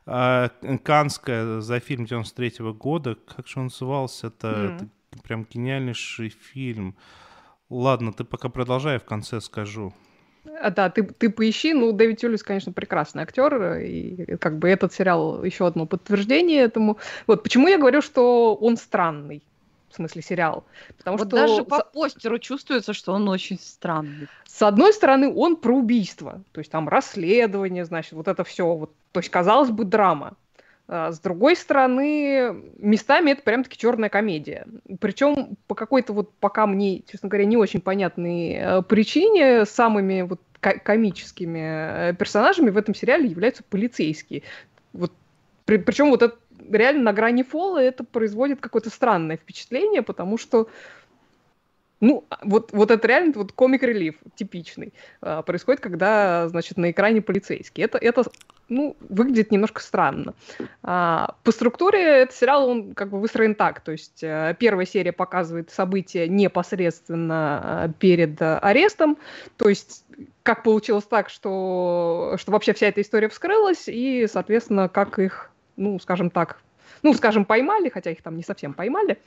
э, 0.06 0.50
канская 0.84 1.62
за 1.62 1.80
фильм 1.80 2.06
93 2.06 2.50
-го 2.60 2.74
года. 2.74 3.16
Как 3.16 3.48
же 3.48 3.60
он 3.60 3.66
назывался? 3.66 4.28
Это, 4.28 4.48
mm. 4.48 4.90
Прям 5.24 5.46
гениальнейший 5.46 6.30
фильм. 6.30 6.96
Ладно, 7.70 8.14
ты 8.14 8.24
пока 8.24 8.50
продолжай, 8.50 9.00
в 9.00 9.06
конце 9.06 9.42
скажу. 9.42 9.94
А, 10.62 10.70
да, 10.70 10.90
ты, 10.90 11.04
ты 11.04 11.30
поищи. 11.30 11.74
Ну, 11.74 11.92
Дэвид 11.92 12.20
Тюлис, 12.20 12.44
конечно, 12.44 12.72
прекрасный 12.72 13.24
актер, 13.24 13.80
и 13.80 14.36
как 14.38 14.60
бы 14.60 14.70
этот 14.70 14.94
сериал 14.94 15.44
еще 15.44 15.66
одно 15.66 15.86
подтверждение 15.86 16.62
этому. 16.62 16.98
Вот 17.28 17.44
почему 17.44 17.68
я 17.68 17.78
говорю, 17.78 18.02
что 18.02 18.56
он 18.56 18.78
странный 18.78 19.44
в 19.94 19.96
смысле 19.96 20.22
сериал. 20.24 20.64
Потому 20.98 21.18
вот 21.18 21.28
что 21.28 21.38
даже 21.38 21.64
по 21.64 21.84
постеру 21.84 22.40
чувствуется, 22.40 22.94
что 22.94 23.14
он 23.14 23.30
очень 23.30 23.60
странный. 23.60 24.28
С 24.46 24.62
одной 24.64 24.92
стороны, 24.92 25.32
он 25.32 25.56
про 25.56 25.76
убийство, 25.76 26.44
то 26.52 26.60
есть 26.60 26.72
там 26.72 26.90
расследование, 26.90 27.86
значит, 27.86 28.14
вот 28.14 28.28
это 28.28 28.44
все, 28.44 28.66
вот, 28.66 28.92
то 29.12 29.20
есть 29.20 29.30
казалось 29.30 29.70
бы 29.70 29.86
драма. 29.86 30.36
А 30.88 31.12
с 31.12 31.20
другой 31.20 31.56
стороны, 31.56 32.72
местами 32.78 33.32
это 33.32 33.42
прям-таки 33.42 33.78
черная 33.78 34.10
комедия. 34.10 34.68
Причем 35.00 35.56
по 35.68 35.76
какой-то 35.76 36.14
вот 36.14 36.34
пока 36.40 36.68
мне, 36.68 37.04
честно 37.10 37.30
говоря, 37.30 37.46
не 37.46 37.58
очень 37.58 37.80
понятной 37.80 38.54
э, 38.54 38.82
причине 38.82 39.66
самыми 39.66 40.24
вот 40.24 40.42
комическими 40.60 42.10
э, 42.10 42.14
персонажами 42.14 42.70
в 42.70 42.78
этом 42.78 42.96
сериале 42.96 43.30
являются 43.30 43.64
полицейские. 43.64 44.44
Вот, 44.92 45.12
при, 45.66 45.78
причем 45.78 46.10
вот 46.10 46.22
это 46.22 46.38
реально 46.70 47.04
на 47.04 47.14
грани 47.14 47.44
фола 47.44 47.82
это 47.82 48.04
производит 48.04 48.60
какое-то 48.62 48.90
странное 48.90 49.38
впечатление, 49.38 50.02
потому 50.02 50.38
что 50.38 50.70
ну, 52.00 52.26
вот, 52.42 52.74
вот 52.74 52.92
это 52.92 53.08
реально 53.08 53.32
вот 53.36 53.54
комик-релив 53.54 54.16
типичный 54.36 54.94
а, 55.22 55.42
происходит, 55.42 55.80
когда, 55.80 56.50
значит, 56.50 56.76
на 56.76 56.92
экране 56.92 57.22
полицейский. 57.22 57.82
Это, 57.82 57.98
это 57.98 58.26
ну, 58.70 58.96
выглядит 59.10 59.52
немножко 59.52 59.82
странно. 59.82 60.34
А, 60.82 61.36
по 61.44 61.52
структуре 61.52 62.00
этот 62.00 62.36
сериал, 62.36 62.70
он 62.70 62.94
как 62.94 63.10
бы 63.10 63.20
выстроен 63.20 63.56
так, 63.56 63.82
то 63.82 63.92
есть 63.92 64.24
а, 64.24 64.54
первая 64.54 64.86
серия 64.86 65.12
показывает 65.12 65.72
события 65.72 66.28
непосредственно 66.28 67.62
а, 67.64 67.90
перед 67.90 68.42
а, 68.42 68.60
арестом, 68.60 69.18
то 69.58 69.70
есть 69.70 70.06
как 70.44 70.64
получилось 70.64 71.06
так, 71.06 71.30
что, 71.30 72.36
что 72.38 72.52
вообще 72.52 72.74
вся 72.74 72.88
эта 72.88 73.02
история 73.02 73.30
вскрылась, 73.30 73.84
и, 73.88 74.28
соответственно, 74.32 74.90
как 74.90 75.20
их, 75.20 75.52
ну, 75.76 76.00
скажем 76.00 76.30
так, 76.30 76.60
ну, 77.02 77.14
скажем, 77.14 77.46
поймали, 77.46 77.90
хотя 77.90 78.12
их 78.12 78.22
там 78.22 78.38
не 78.38 78.44
совсем 78.44 78.74
поймали, 78.74 79.20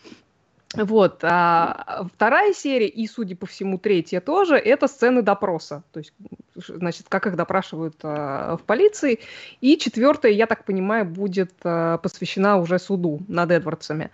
вот. 0.84 1.20
А 1.22 2.06
вторая 2.14 2.52
серия, 2.52 2.88
и, 2.88 3.06
судя 3.06 3.36
по 3.36 3.46
всему, 3.46 3.78
третья 3.78 4.20
тоже, 4.20 4.56
это 4.56 4.88
сцены 4.88 5.22
допроса. 5.22 5.82
То 5.92 6.00
есть, 6.00 6.12
значит, 6.54 7.06
как 7.08 7.26
их 7.26 7.36
допрашивают 7.36 7.96
а, 8.02 8.56
в 8.56 8.62
полиции. 8.62 9.20
И 9.60 9.76
четвертая, 9.78 10.32
я 10.32 10.46
так 10.46 10.64
понимаю, 10.64 11.04
будет 11.04 11.52
а, 11.64 11.98
посвящена 11.98 12.58
уже 12.58 12.78
суду 12.78 13.20
над 13.28 13.50
Эдвардсами. 13.50 14.10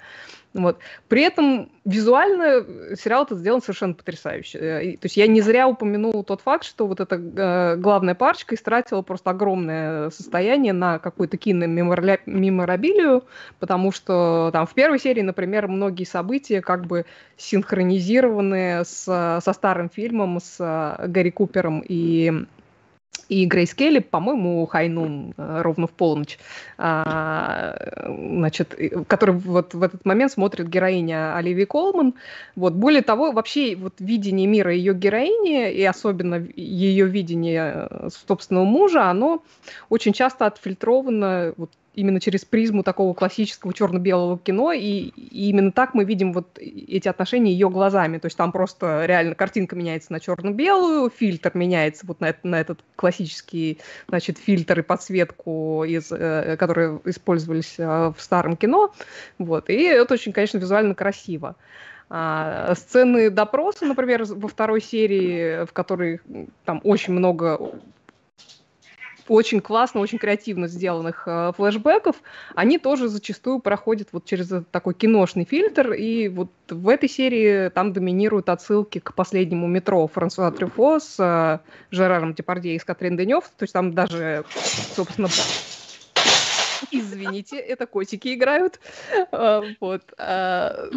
Вот. 0.55 0.79
При 1.09 1.23
этом 1.23 1.71
визуально 1.85 2.65
сериал 2.97 3.25
этот 3.25 3.39
сделан 3.39 3.63
совершенно 3.63 3.95
потрясающе. 3.95 4.59
Э, 4.59 4.97
то 4.99 5.07
есть 5.07 5.17
я 5.17 5.27
не 5.27 5.41
зря 5.41 5.67
упомянул 5.67 6.23
тот 6.25 6.43
факт, 6.43 6.65
что 6.65 6.87
вот 6.87 7.01
эта 7.01 7.17
э, 7.17 7.77
главная 7.77 8.15
парочка 8.15 8.55
истратила 8.55 9.03
просто 9.03 9.31
огромное 9.31 10.11
состояние 10.11 10.75
на 10.75 10.99
какую-то 10.99 11.39
киномеморабилию, 11.39 13.25
потому 13.59 13.93
что 13.93 14.51
там 14.53 14.67
в 14.67 14.75
первой 14.75 14.99
серии, 14.99 15.23
например, 15.23 15.69
многие 15.69 16.05
события 16.05 16.61
как 16.61 16.87
бы 16.87 17.07
синхронизированы 17.37 18.85
с, 18.85 19.05
со 19.05 19.53
старым 19.53 19.89
фильмом, 19.89 20.39
с 20.39 20.57
э, 20.61 21.09
Гарри 21.09 21.31
Купером 21.31 21.83
и 21.87 22.47
и 23.33 23.47
Грейс 23.47 23.75
Келли, 23.75 24.01
по-моему, 24.01 24.67
Хайнун 24.67 25.33
э, 25.37 25.63
ровно 25.63 25.87
в 25.87 25.93
полночь, 25.93 26.39
а, 26.77 27.75
значит, 28.07 28.79
который 29.07 29.35
вот 29.35 29.73
в 29.75 29.83
этот 29.83 30.05
момент 30.05 30.33
смотрит 30.33 30.69
героиня 30.69 31.35
Оливии 31.35 31.65
Колман. 31.65 32.15
Вот. 32.57 32.75
Более 32.75 33.03
того, 33.03 33.33
вообще 33.33 33.75
вот 33.75 33.95
видение 34.01 34.47
мира 34.47 34.75
ее 34.75 34.93
героини, 34.93 35.73
и 35.73 35.83
особенно 35.85 36.47
ее 36.57 37.07
видение 37.07 37.89
э, 37.89 38.09
собственного 38.27 38.65
мужа, 38.65 39.09
оно 39.09 39.43
очень 39.89 40.13
часто 40.13 40.47
отфильтровано 40.47 41.55
вот 41.57 41.71
именно 41.95 42.21
через 42.21 42.45
призму 42.45 42.83
такого 42.83 43.15
классического 43.15 43.75
черно-белого 43.75 44.39
кино, 44.39 44.73
и, 44.73 44.81
и 44.81 45.51
именно 45.51 45.73
так 45.73 45.95
мы 45.95 46.05
видим 46.05 46.33
вот 46.33 46.59
эти 46.59 47.09
отношения 47.09 47.53
ее 47.53 47.69
глазами. 47.69 48.19
То 48.19 48.27
есть 48.27 48.37
там 48.37 48.53
просто 48.53 49.05
реально 49.07 49.35
картинка 49.35 49.77
меняется 49.77 50.13
на 50.13 50.21
черно-белую, 50.21 51.11
фильтр 51.11 51.51
меняется 51.55 52.07
вот 52.07 52.21
на, 52.21 52.35
на 52.43 52.61
этот 52.61 52.81
классический, 52.97 53.79
значит, 54.09 54.39
фильтр 54.39 54.81
и 54.81 54.83
подсветку, 54.83 55.85
из, 55.85 56.11
э, 56.11 56.57
которые 56.59 57.01
использовались 57.05 57.75
э, 57.79 58.13
в 58.17 58.21
старом 58.21 58.57
кино. 58.57 58.95
Вот. 59.39 59.69
И 59.69 59.83
это 59.83 60.15
очень, 60.15 60.33
конечно, 60.33 60.59
визуально 60.59 60.95
красиво. 60.95 61.57
А, 62.15 62.75
сцены 62.75 63.31
допроса, 63.31 63.87
например, 63.87 64.25
во 64.25 64.49
второй 64.49 64.83
серии, 64.83 65.65
в 65.65 65.73
которой 65.73 66.21
там 66.67 66.81
очень 66.85 67.15
много 67.15 67.59
очень 69.29 69.61
классно, 69.61 70.01
очень 70.01 70.19
креативно 70.19 70.69
сделанных 70.69 71.25
э, 71.27 71.53
флешбеков, 71.57 72.17
они 72.55 72.79
тоже 72.79 73.09
зачастую 73.09 73.61
проходят 73.61 74.09
вот 74.13 74.25
через 74.25 74.53
такой 74.71 74.95
киношный 74.95 75.45
фильтр, 75.45 75.93
и 75.93 76.29
вот 76.29 76.51
в 76.69 76.89
этой 76.89 77.09
серии 77.09 77.69
там 77.71 77.93
доминируют 77.93 78.49
отсылки 78.49 78.99
к 78.99 79.15
последнему 79.15 79.67
метро 79.67 80.07
Франсуа 80.07 80.51
Трюфо 80.51 81.01
с 81.01 81.17
э, 81.19 81.59
Жераром 81.91 82.35
Депардье 82.35 82.75
и 82.75 82.79
с 82.79 82.85
Катрин 82.85 83.17
Денев, 83.17 83.45
то 83.45 83.63
есть 83.65 83.73
там 83.73 83.93
даже, 83.93 84.45
собственно, 84.95 85.29
Извините. 86.91 87.59
это 87.59 87.87
котики 87.87 88.35
играют. 88.35 88.81
А, 89.31 89.63
вот. 89.81 90.03
А, 90.19 90.89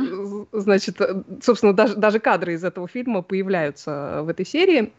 значит, 0.52 0.98
собственно, 1.42 1.74
даже, 1.74 1.96
даже 1.96 2.20
кадры 2.20 2.54
из 2.54 2.64
этого 2.64 2.88
фильма 2.88 3.22
появляются 3.22 4.22
в 4.24 4.30
этой 4.30 4.46
серии 4.46 4.92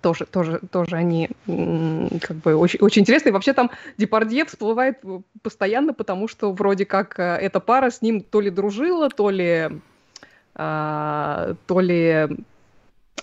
тоже, 0.00 0.26
тоже, 0.26 0.60
тоже 0.70 0.96
они 0.96 1.28
как 1.46 2.36
бы 2.36 2.56
очень, 2.56 2.80
очень 2.80 3.02
интересные. 3.02 3.32
Вообще 3.32 3.52
там 3.52 3.70
Депардье 3.98 4.44
всплывает 4.44 4.98
постоянно, 5.42 5.92
потому 5.92 6.28
что 6.28 6.52
вроде 6.52 6.84
как 6.84 7.18
э, 7.18 7.22
эта 7.22 7.60
пара 7.60 7.90
с 7.90 8.02
ним 8.02 8.20
то 8.20 8.40
ли 8.40 8.50
дружила, 8.50 9.08
то 9.08 9.30
ли, 9.30 9.70
а, 10.54 11.54
то 11.66 11.80
ли 11.80 12.00
Э, 12.10 12.28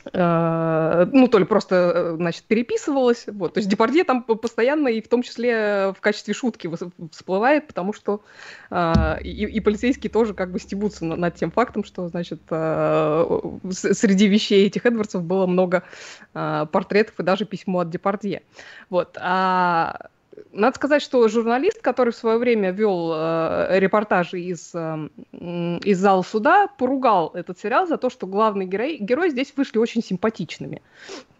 ну, 0.06 1.28
то 1.28 1.38
ли 1.38 1.45
просто, 1.45 1.91
э, 1.94 2.15
значит, 2.15 2.44
переписывалась, 2.44 3.26
вот, 3.28 3.53
то 3.53 3.60
есть 3.60 3.69
Депардье 3.69 4.03
там 4.03 4.24
постоянно 4.24 4.88
и 4.88 5.02
в 5.02 5.07
том 5.07 5.22
числе 5.22 5.94
в 5.98 6.02
качестве 6.02 6.34
шутки 6.34 6.69
всплывает, 7.11 7.68
потому 7.68 7.94
что 7.94 8.22
э, 8.69 9.22
и, 9.22 9.45
и 9.45 9.60
полицейские 9.60 10.10
тоже 10.10 10.34
как 10.34 10.52
бы 10.52 10.60
стебутся 10.60 11.06
над 11.06 11.36
тем 11.36 11.52
фактом, 11.52 11.84
что, 11.84 12.07
значит, 12.07 12.41
среди 12.49 14.28
вещей 14.28 14.68
этих 14.68 14.86
Эдвардсов 14.86 15.24
было 15.24 15.45
много 15.45 15.84
портретов 16.34 17.19
и 17.19 17.24
даже 17.24 17.45
письмо 17.45 17.80
от 17.80 17.90
Депардье, 17.90 18.44
вот, 18.90 19.18
а 19.19 20.10
надо 20.52 20.76
сказать, 20.76 21.02
что 21.02 21.28
журналист, 21.28 21.82
который 21.82 22.12
в 22.12 22.16
свое 22.16 22.38
время 22.38 22.72
вел 22.72 23.12
э, 23.14 23.80
репортажи 23.80 24.40
из, 24.42 24.72
э, 24.74 25.10
из 25.32 25.98
зала 25.98 26.22
суда, 26.22 26.68
поругал 26.68 27.32
этот 27.34 27.60
сериал 27.60 27.88
за 27.88 27.98
то, 27.98 28.10
что 28.10 28.28
главные 28.28 28.68
герои, 28.68 28.98
герои 28.98 29.30
здесь 29.30 29.54
вышли 29.56 29.78
очень 29.78 30.04
симпатичными. 30.04 30.82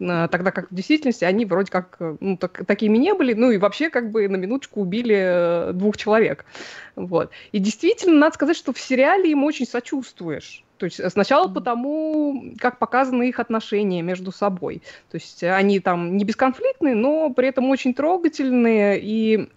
Э, 0.00 0.28
тогда 0.30 0.50
как 0.50 0.70
в 0.70 0.74
действительности 0.74 1.24
они 1.24 1.44
вроде 1.44 1.70
как 1.70 1.96
э, 2.00 2.16
ну, 2.20 2.36
так, 2.36 2.64
такими 2.66 2.98
не 2.98 3.14
были, 3.14 3.34
ну 3.34 3.50
и 3.50 3.58
вообще 3.58 3.90
как 3.90 4.10
бы 4.10 4.28
на 4.28 4.36
минуточку 4.36 4.80
убили 4.80 5.16
э, 5.16 5.72
двух 5.72 5.96
человек. 5.96 6.44
Вот. 6.96 7.30
И 7.52 7.58
действительно, 7.58 8.18
надо 8.18 8.34
сказать, 8.34 8.56
что 8.56 8.72
в 8.72 8.80
сериале 8.80 9.30
им 9.30 9.44
очень 9.44 9.66
сочувствуешь. 9.66 10.64
То 10.78 10.86
есть 10.86 11.00
э, 11.00 11.10
сначала 11.10 11.48
потому, 11.48 12.54
как 12.58 12.78
показаны 12.78 13.28
их 13.28 13.40
отношения 13.40 14.02
между 14.02 14.32
собой. 14.32 14.82
То 15.10 15.16
есть 15.16 15.42
они 15.42 15.80
там 15.80 16.16
не 16.16 16.24
бесконфликтные, 16.24 16.94
но 16.94 17.30
при 17.30 17.48
этом 17.48 17.68
очень 17.70 17.94
трогательные 17.94 19.00
и 19.00 19.48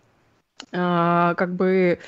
э, 0.72 1.34
как 1.38 1.56
бы, 1.56 2.00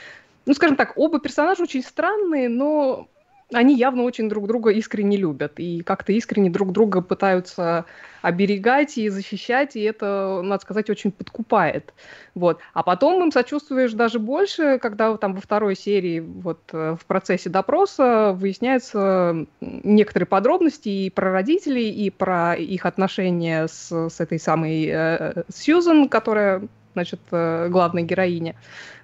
ну 0.45 0.53
скажем 0.53 0.75
так, 0.75 0.93
оба 0.97 1.19
персонажа 1.19 1.63
очень 1.63 1.83
странные, 1.83 2.49
но 2.49 3.07
они 3.53 3.75
явно 3.75 4.03
очень 4.03 4.29
друг 4.29 4.47
друга 4.47 4.71
искренне 4.71 5.17
любят 5.17 5.53
и 5.57 5.81
как-то 5.81 6.11
искренне 6.11 6.49
друг 6.49 6.71
друга 6.71 7.01
пытаются 7.01 7.85
оберегать 8.21 8.97
и 8.97 9.09
защищать, 9.09 9.75
и 9.75 9.81
это, 9.81 10.41
надо 10.43 10.61
сказать, 10.61 10.89
очень 10.89 11.11
подкупает. 11.11 11.93
Вот. 12.35 12.59
А 12.73 12.81
потом 12.81 13.21
им 13.21 13.31
сочувствуешь 13.31 13.91
даже 13.91 14.17
больше, 14.17 14.79
когда 14.79 15.15
там 15.17 15.35
во 15.35 15.41
второй 15.41 15.75
серии 15.75 16.21
вот 16.21 16.61
э, 16.71 16.95
в 16.99 17.05
процессе 17.05 17.49
допроса 17.49 18.31
выясняются 18.33 19.45
некоторые 19.59 20.25
подробности 20.27 20.87
и 20.87 21.09
про 21.09 21.31
родителей, 21.31 21.89
и 21.89 22.09
про 22.09 22.55
их 22.55 22.85
отношения 22.85 23.67
с, 23.67 23.91
с 23.91 24.19
этой 24.21 24.39
самой 24.39 24.87
э, 24.87 25.43
Сьюзен, 25.53 26.07
которая, 26.07 26.67
значит, 26.93 27.19
э, 27.31 27.67
главная 27.69 28.03
героиня. 28.03 28.55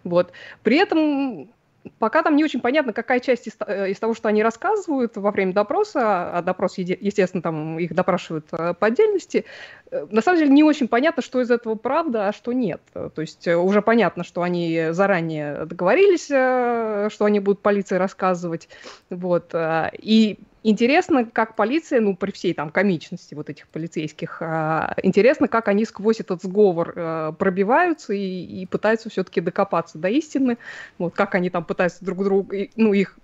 Вот. 0.06 0.32
При 0.64 0.78
этом 0.78 1.50
Пока 1.98 2.24
там 2.24 2.36
не 2.36 2.44
очень 2.44 2.62
понятно, 2.62 2.94
какая 2.94 3.20
часть 3.20 3.48
из, 3.48 3.54
э, 3.66 3.92
из 3.92 4.00
того, 4.00 4.14
что 4.14 4.28
они 4.28 4.44
рассказывают 4.44 5.18
во 5.18 5.32
время 5.32 5.54
допроса, 5.54 6.38
а 6.38 6.42
допрос, 6.42 6.78
естественно, 6.78 7.42
там 7.42 7.80
их 7.80 7.94
допрашивают 7.94 8.46
э, 8.52 8.74
по 8.74 8.88
отдельности, 8.88 9.46
э, 9.92 10.06
на 10.10 10.22
самом 10.22 10.40
деле 10.40 10.52
не 10.52 10.64
очень 10.64 10.88
понятно, 10.88 11.22
что 11.22 11.42
из 11.42 11.50
этого 11.50 11.76
правда, 11.76 12.28
а 12.28 12.34
что 12.34 12.54
нет. 12.54 12.82
То 12.94 13.22
есть 13.22 13.48
уже 13.48 13.82
понятно, 13.82 14.24
что 14.24 14.42
они 14.42 14.90
заранее 14.92 15.66
договорились, 15.66 16.26
что 16.26 17.26
они 17.26 17.40
будут 17.40 17.62
полиции 17.62 17.96
рассказывать. 17.96 18.70
Вот. 19.10 19.54
И 19.94 20.40
Интересно, 20.62 21.26
как 21.26 21.56
полиция, 21.56 22.02
ну, 22.02 22.18
при 22.18 22.32
всей 22.32 22.54
там 22.54 22.70
комичности 22.70 23.34
вот 23.34 23.50
этих 23.50 23.68
полицейских, 23.70 24.42
э, 24.42 24.94
интересно, 25.04 25.48
как 25.48 25.70
они 25.70 25.86
сквозь 25.86 26.20
этот 26.20 26.44
сговор 26.44 26.94
э, 26.96 27.34
пробиваются 27.40 28.14
и, 28.14 28.62
и 28.62 28.66
пытаются 28.66 29.10
все-таки 29.10 29.40
докопаться 29.40 29.98
до 29.98 30.10
истины, 30.10 30.58
вот 30.98 31.14
как 31.14 31.36
они 31.36 31.50
там 31.50 31.64
пытаются 31.64 32.04
друг 32.04 32.24
друга, 32.24 32.68
ну, 32.76 32.92
их 32.92 33.18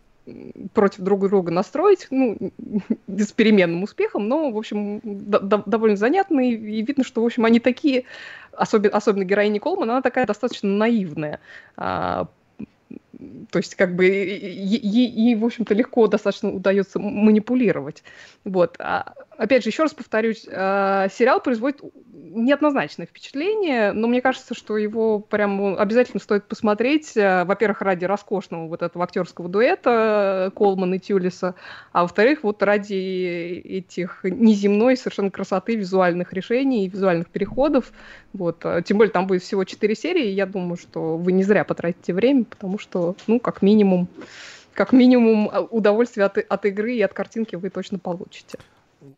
против 0.74 1.00
друг 1.00 1.28
друга 1.28 1.52
настроить, 1.52 2.08
ну, 2.10 2.38
с 3.08 3.32
переменным 3.32 3.84
успехом, 3.84 4.28
но, 4.28 4.50
в 4.52 4.58
общем, 4.58 5.02
до- 5.04 5.64
довольно 5.66 5.98
занятно, 5.98 6.40
и, 6.40 6.54
и 6.54 6.82
видно, 6.82 7.04
что, 7.04 7.22
в 7.22 7.26
общем, 7.26 7.46
они 7.46 7.60
такие, 7.60 8.06
особенно, 8.52 8.96
особенно 8.96 9.24
героиня 9.24 9.60
Колман, 9.60 9.92
она 9.92 10.02
такая 10.02 10.26
достаточно 10.26 10.70
наивная, 10.70 11.40
а, 11.76 12.28
то 13.52 13.58
есть, 13.58 13.76
как 13.76 13.96
бы, 13.96 14.06
ей, 14.06 15.36
в 15.36 15.46
общем-то, 15.46 15.74
легко 15.74 16.08
достаточно 16.08 16.52
удается 16.52 17.00
манипулировать. 17.00 18.04
Вот. 18.44 18.76
А, 18.80 19.14
опять 19.38 19.64
же, 19.64 19.70
еще 19.70 19.84
раз 19.84 19.94
повторюсь, 19.94 20.46
э, 20.48 21.08
сериал 21.12 21.40
производит 21.40 21.82
неоднозначное 22.14 23.06
впечатление, 23.06 23.94
но 23.94 24.08
мне 24.08 24.22
кажется, 24.22 24.54
что 24.54 24.78
его 24.78 25.20
прям 25.20 25.78
обязательно 25.78 26.20
стоит 26.20 26.46
посмотреть, 26.46 27.16
э, 27.16 27.46
во-первых, 27.46 27.82
ради 27.82 28.06
роскошного 28.06 28.68
вот 28.68 28.82
этого 28.82 29.06
актерского 29.06 29.48
дуэта 29.48 30.52
Колман 30.56 30.96
и 30.96 31.00
Тюлиса, 31.00 31.56
а 31.94 32.02
во-вторых, 32.04 32.40
вот 32.44 32.62
ради 32.62 32.94
этих 33.64 34.24
неземной 34.24 34.98
совершенно 34.98 35.32
красоты 35.32 35.76
визуальных 35.76 36.34
решений 36.34 36.86
и 36.86 36.90
визуальных 36.90 37.30
переходов. 37.30 37.92
Вот. 38.34 38.66
Тем 38.86 38.98
более 38.98 39.14
там 39.14 39.28
будет 39.28 39.44
всего 39.44 39.64
четыре 39.64 39.96
серии, 39.96 40.28
и 40.28 40.34
я 40.34 40.46
думаю, 40.46 40.78
что 40.78 41.16
вы 41.18 41.32
не 41.32 41.44
зря 41.44 41.64
потратите 41.64 42.14
время, 42.14 42.44
потому 42.44 42.75
что, 42.78 43.16
ну, 43.28 43.40
как 43.40 43.62
минимум, 43.62 44.08
как 44.74 44.94
минимум 44.94 45.50
удовольствие 45.72 46.26
от, 46.26 46.38
от 46.38 46.66
игры 46.66 46.96
и 46.96 47.02
от 47.02 47.14
картинки 47.14 47.56
вы 47.56 47.70
точно 47.70 48.00
получите. 48.00 48.58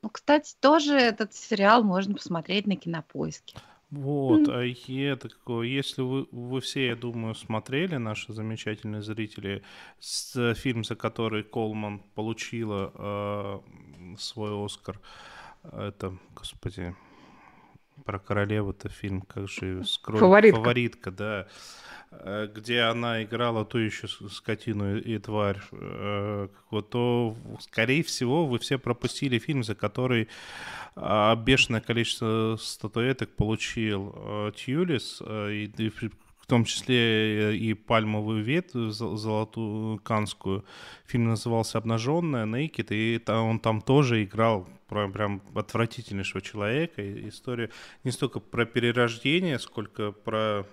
Ну, 0.01 0.09
кстати, 0.09 0.55
тоже 0.59 0.95
этот 0.95 1.33
сериал 1.33 1.83
можно 1.83 2.15
посмотреть 2.15 2.67
на 2.67 2.75
кинопоиске. 2.75 3.57
Вот, 3.89 4.49
а 4.49 4.65
это 4.65 5.29
какое, 5.29 5.65
если 5.65 6.01
вы, 6.01 6.27
вы 6.31 6.59
все, 6.59 6.87
я 6.87 6.95
думаю, 6.97 7.35
смотрели, 7.35 7.95
наши 7.95 8.33
замечательные 8.33 9.01
зрители, 9.01 9.63
с, 9.97 10.53
фильм, 10.55 10.83
за 10.83 10.97
который 10.97 11.43
Колман 11.43 11.99
получила 12.13 12.91
э, 12.93 13.59
свой 14.17 14.65
Оскар, 14.65 14.99
это, 15.71 16.17
господи, 16.35 16.97
про 18.03 18.19
королеву-то 18.19 18.89
фильм, 18.89 19.21
как 19.21 19.47
же, 19.47 19.85
скрой, 19.85 20.19
фаворитка. 20.19 20.59
фаворитка, 20.59 21.11
да. 21.11 21.47
Э, 22.09 22.47
где 22.53 22.81
она 22.81 23.23
играла 23.23 23.65
ту 23.65 23.79
еще 23.79 24.07
скотину 24.07 24.97
и 24.97 25.17
тварь, 25.17 25.59
э, 25.71 26.47
вот, 26.71 26.89
то, 26.89 27.35
скорее 27.59 28.03
всего, 28.03 28.45
вы 28.45 28.59
все 28.59 28.77
пропустили 28.77 29.39
фильм, 29.39 29.63
за 29.63 29.75
который 29.75 30.29
а, 30.95 31.35
бешеное 31.35 31.81
количество 31.81 32.57
статуэток 32.59 33.29
получил 33.35 34.13
э, 34.15 34.51
Тьюлис, 34.55 35.21
и, 35.21 35.71
в 36.39 36.45
том 36.47 36.63
числе 36.63 37.57
и 37.57 37.73
пальмовую 37.73 38.41
ветвь 38.41 38.73
золотую 38.73 39.99
канскую. 39.99 40.63
Фильм 41.05 41.25
назывался 41.25 41.77
«Обнаженная», 41.77 42.45
«Naked», 42.45 42.87
и 42.89 43.21
он 43.29 43.59
там 43.59 43.81
тоже 43.81 44.23
играл 44.23 44.67
прям, 44.87 45.11
прям 45.11 45.41
отвратительнейшего 45.53 46.41
человека. 46.41 47.01
История 47.27 47.69
не 48.05 48.11
столько 48.11 48.39
про 48.39 48.65
перерождение, 48.65 49.59
сколько 49.59 50.13
про 50.13 50.65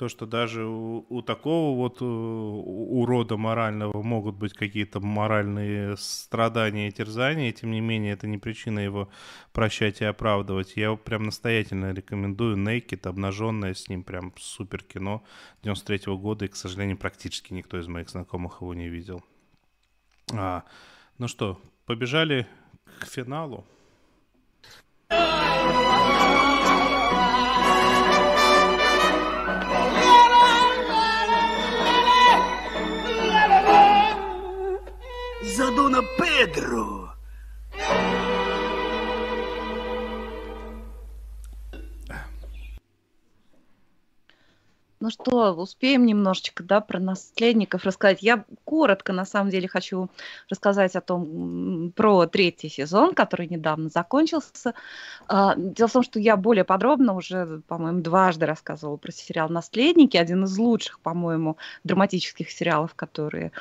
то, 0.00 0.08
что 0.08 0.24
даже 0.24 0.64
у, 0.64 1.04
у 1.10 1.20
такого 1.20 1.76
вот 1.76 2.00
у, 2.00 3.02
урода 3.02 3.36
морального 3.36 4.02
могут 4.02 4.34
быть 4.34 4.54
какие-то 4.54 4.98
моральные 4.98 5.98
страдания 5.98 6.88
и 6.88 6.90
терзания, 6.90 7.52
тем 7.52 7.70
не 7.70 7.82
менее, 7.82 8.14
это 8.14 8.26
не 8.26 8.38
причина 8.38 8.78
его 8.78 9.10
прощать 9.52 10.00
и 10.00 10.06
оправдывать. 10.06 10.72
Я 10.76 10.96
прям 10.96 11.24
настоятельно 11.24 11.92
рекомендую 11.92 12.56
Naked, 12.56 13.06
обнаженное 13.06 13.74
с 13.74 13.90
ним, 13.90 14.02
прям 14.02 14.32
супер 14.38 14.82
кино 14.82 15.22
93 15.64 16.06
-го 16.06 16.16
года, 16.16 16.46
и, 16.46 16.48
к 16.48 16.56
сожалению, 16.56 16.96
практически 16.96 17.52
никто 17.52 17.78
из 17.78 17.86
моих 17.86 18.08
знакомых 18.08 18.62
его 18.62 18.72
не 18.72 18.88
видел. 18.88 19.22
А, 20.32 20.64
ну 21.18 21.28
что, 21.28 21.60
побежали 21.84 22.46
к 23.00 23.06
финалу. 23.06 23.66
Задона 35.42 36.02
Педро. 36.18 37.08
Ну 45.00 45.08
Ну 45.10 45.10
что, 45.10 45.54
успеем 45.54 46.04
немножечко, 46.04 46.62
да, 46.62 46.82
про 46.82 47.00
наследников 47.00 47.84
рассказать. 47.84 48.22
Я 48.22 48.44
коротко, 48.64 49.14
на 49.14 49.24
самом 49.24 49.50
деле, 49.50 49.66
хочу 49.66 50.10
рассказать 50.50 50.94
о 50.94 51.00
том, 51.00 51.90
про 51.96 52.26
третий 52.26 52.68
сезон, 52.68 53.14
который 53.14 53.48
недавно 53.48 53.88
закончился. 53.88 54.74
А, 55.26 55.54
дело 55.56 55.88
в 55.88 55.92
том, 55.92 56.02
что 56.02 56.20
я 56.20 56.36
более 56.36 56.64
подробно 56.64 57.14
уже, 57.14 57.62
по-моему, 57.66 58.02
дважды 58.02 58.44
рассказывала 58.44 58.98
про 58.98 59.10
сериал 59.10 59.48
«Наследники», 59.48 60.18
один 60.18 60.44
из 60.44 60.58
лучших, 60.58 61.00
по-моему, 61.00 61.56
драматических 61.82 62.50
сериалов, 62.50 62.94
которые 62.94 63.52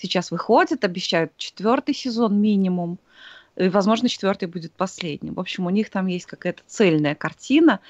сейчас 0.00 0.30
выходят, 0.30 0.84
обещают 0.84 1.36
четвертый 1.36 1.94
сезон 1.94 2.40
минимум. 2.40 2.98
И, 3.56 3.68
возможно, 3.68 4.08
четвертый 4.08 4.46
будет 4.46 4.72
последним. 4.72 5.34
В 5.34 5.40
общем, 5.40 5.66
у 5.66 5.70
них 5.70 5.90
там 5.90 6.06
есть 6.06 6.26
какая-то 6.26 6.62
цельная 6.66 7.14
картина. 7.14 7.80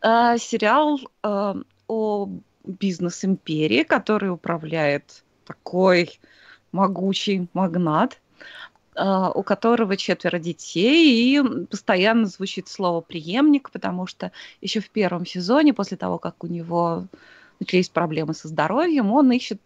А, 0.00 0.38
сериал 0.38 1.00
а, 1.22 1.56
о 1.88 2.28
бизнес-империи, 2.64 3.82
который 3.82 4.30
управляет 4.30 5.24
такой 5.46 6.20
могучий 6.70 7.48
магнат, 7.52 8.20
а, 8.94 9.30
у 9.30 9.42
которого 9.42 9.96
четверо 9.96 10.38
детей, 10.38 11.36
и 11.36 11.66
постоянно 11.66 12.26
звучит 12.26 12.68
слово 12.68 13.00
преемник, 13.00 13.70
потому 13.70 14.06
что 14.06 14.32
еще 14.60 14.80
в 14.80 14.90
первом 14.90 15.26
сезоне, 15.26 15.74
после 15.74 15.96
того, 15.96 16.18
как 16.18 16.42
у 16.44 16.46
него 16.46 17.06
начались 17.60 17.88
проблемы 17.88 18.34
со 18.34 18.48
здоровьем, 18.48 19.12
он 19.12 19.30
ищет 19.32 19.60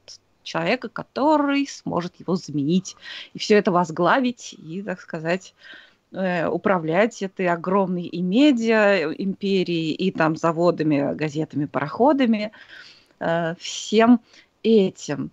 человека, 0.47 0.89
который 0.89 1.67
сможет 1.67 2.19
его 2.21 2.37
заменить 2.37 2.97
и 3.35 3.39
все 3.39 3.57
это 3.57 3.71
возглавить 3.71 4.55
и, 4.55 4.83
так 4.83 5.01
сказать, 5.01 5.55
Э, 6.13 6.47
управлять 6.47 7.21
этой 7.21 7.49
огромной 7.49 8.05
и 8.05 8.23
медиа 8.23 9.13
империей, 9.13 9.93
и 9.93 10.13
там 10.13 10.37
заводами, 10.37 11.15
газетами, 11.15 11.65
пароходами, 11.65 12.53
э, 13.19 13.55
всем 13.59 14.21
этим. 14.63 15.33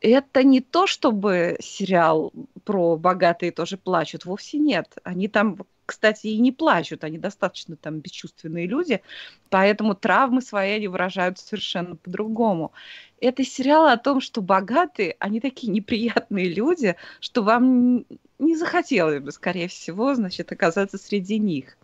Это 0.00 0.42
не 0.42 0.60
то, 0.60 0.86
чтобы 0.88 1.56
сериал 1.60 2.32
про 2.64 2.96
богатые 2.96 3.52
тоже 3.52 3.76
плачут, 3.76 4.24
вовсе 4.24 4.58
нет. 4.58 4.92
Они 5.04 5.28
там, 5.28 5.58
кстати, 5.90 6.28
и 6.28 6.38
не 6.38 6.52
плачут, 6.52 7.02
они 7.02 7.18
достаточно 7.18 7.76
там 7.76 7.98
бесчувственные 7.98 8.68
люди, 8.68 9.02
поэтому 9.48 9.96
травмы 9.96 10.40
свои 10.40 10.70
они 10.70 10.86
выражают 10.86 11.40
совершенно 11.40 11.96
по-другому. 11.96 12.72
Это 13.20 13.44
сериал 13.44 13.86
о 13.86 13.96
том, 13.96 14.20
что 14.20 14.40
богатые, 14.40 15.16
они 15.18 15.40
такие 15.40 15.72
неприятные 15.72 16.48
люди, 16.48 16.94
что 17.18 17.42
вам 17.42 18.06
не 18.38 18.56
захотелось 18.56 19.20
бы, 19.20 19.32
скорее 19.32 19.66
всего, 19.66 20.14
значит, 20.14 20.52
оказаться 20.52 20.96
среди 20.96 21.40
них. 21.40 21.76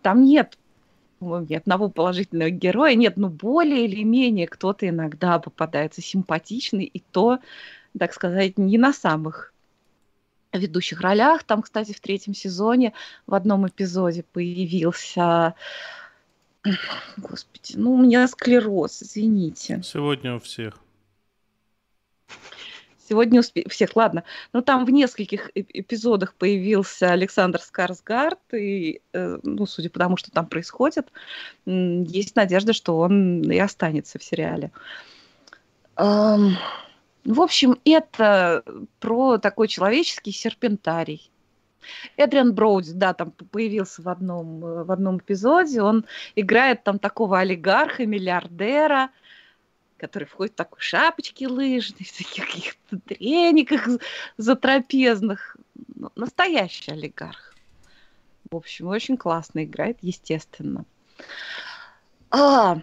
Там 0.00 0.24
нет 0.24 0.56
ни 1.20 1.54
одного 1.54 1.88
положительного 1.88 2.50
героя, 2.50 2.94
нет, 2.94 3.16
ну 3.16 3.28
более 3.28 3.84
или 3.84 4.04
менее 4.04 4.46
кто-то 4.46 4.88
иногда 4.88 5.38
попадается 5.38 6.02
симпатичный, 6.02 6.84
и 6.84 7.00
то, 7.00 7.38
так 7.98 8.12
сказать, 8.12 8.58
не 8.58 8.78
на 8.78 8.92
самых 8.92 9.51
ведущих 10.58 11.00
ролях. 11.00 11.44
Там, 11.44 11.62
кстати, 11.62 11.92
в 11.92 12.00
третьем 12.00 12.34
сезоне 12.34 12.92
в 13.26 13.34
одном 13.34 13.66
эпизоде 13.66 14.22
появился... 14.22 15.54
Господи, 17.16 17.74
ну 17.74 17.94
у 17.94 17.98
меня 18.00 18.28
склероз, 18.28 19.02
извините. 19.02 19.80
Сегодня 19.82 20.36
у 20.36 20.38
всех. 20.38 20.78
Сегодня 23.08 23.40
успе... 23.40 23.68
всех, 23.68 23.96
ладно. 23.96 24.22
Но 24.52 24.62
там 24.62 24.84
в 24.84 24.90
нескольких 24.90 25.50
эпизодах 25.54 26.34
появился 26.34 27.10
Александр 27.10 27.60
Скарсгард, 27.60 28.38
и, 28.54 29.02
э, 29.12 29.38
ну, 29.42 29.66
судя 29.66 29.90
по 29.90 29.98
тому, 29.98 30.16
что 30.16 30.30
там 30.30 30.46
происходит, 30.46 31.10
есть 31.66 32.36
надежда, 32.36 32.72
что 32.72 32.98
он 32.98 33.42
и 33.50 33.58
останется 33.58 34.18
в 34.18 34.24
сериале. 34.24 34.70
В 37.24 37.40
общем, 37.40 37.78
это 37.84 38.64
про 38.98 39.38
такой 39.38 39.68
человеческий 39.68 40.32
серпентарий. 40.32 41.30
Эдриан 42.16 42.54
Броуди, 42.54 42.92
да, 42.92 43.12
там 43.14 43.32
появился 43.32 44.02
в 44.02 44.08
одном, 44.08 44.64
э, 44.64 44.84
в 44.84 44.92
одном 44.92 45.18
эпизоде. 45.18 45.82
Он 45.82 46.04
играет 46.36 46.84
там 46.84 46.98
такого 46.98 47.38
олигарха, 47.40 48.06
миллиардера, 48.06 49.10
который 49.96 50.24
входит 50.24 50.54
в 50.54 50.56
такой 50.56 50.80
шапочке 50.80 51.48
лыжной, 51.48 52.04
в 52.04 52.16
таких 52.16 52.46
каких-то 52.46 52.98
трениках 53.00 53.88
затрапезных. 54.36 55.56
Ну, 55.94 56.10
настоящий 56.14 56.92
олигарх. 56.92 57.54
В 58.50 58.56
общем, 58.56 58.88
очень 58.88 59.16
классно 59.16 59.64
играет, 59.64 59.98
естественно. 60.02 60.84
А, 62.30 62.80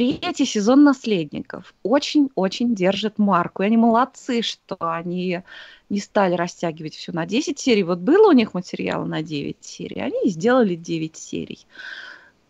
третий 0.00 0.46
сезон 0.46 0.82
«Наследников» 0.82 1.74
очень-очень 1.82 2.74
держит 2.74 3.18
марку. 3.18 3.62
И 3.62 3.66
они 3.66 3.76
молодцы, 3.76 4.40
что 4.40 4.78
они 4.80 5.42
не 5.90 6.00
стали 6.00 6.34
растягивать 6.36 6.94
все 6.94 7.12
на 7.12 7.26
10 7.26 7.58
серий. 7.58 7.82
Вот 7.82 7.98
было 7.98 8.30
у 8.30 8.32
них 8.32 8.54
материала 8.54 9.04
на 9.04 9.22
9 9.22 9.58
серий, 9.60 10.00
они 10.00 10.30
сделали 10.30 10.74
9 10.74 11.14
серий. 11.16 11.66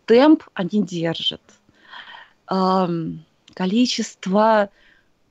Темп 0.06 0.44
они 0.54 0.84
держат 0.84 1.42
количество 3.54 4.70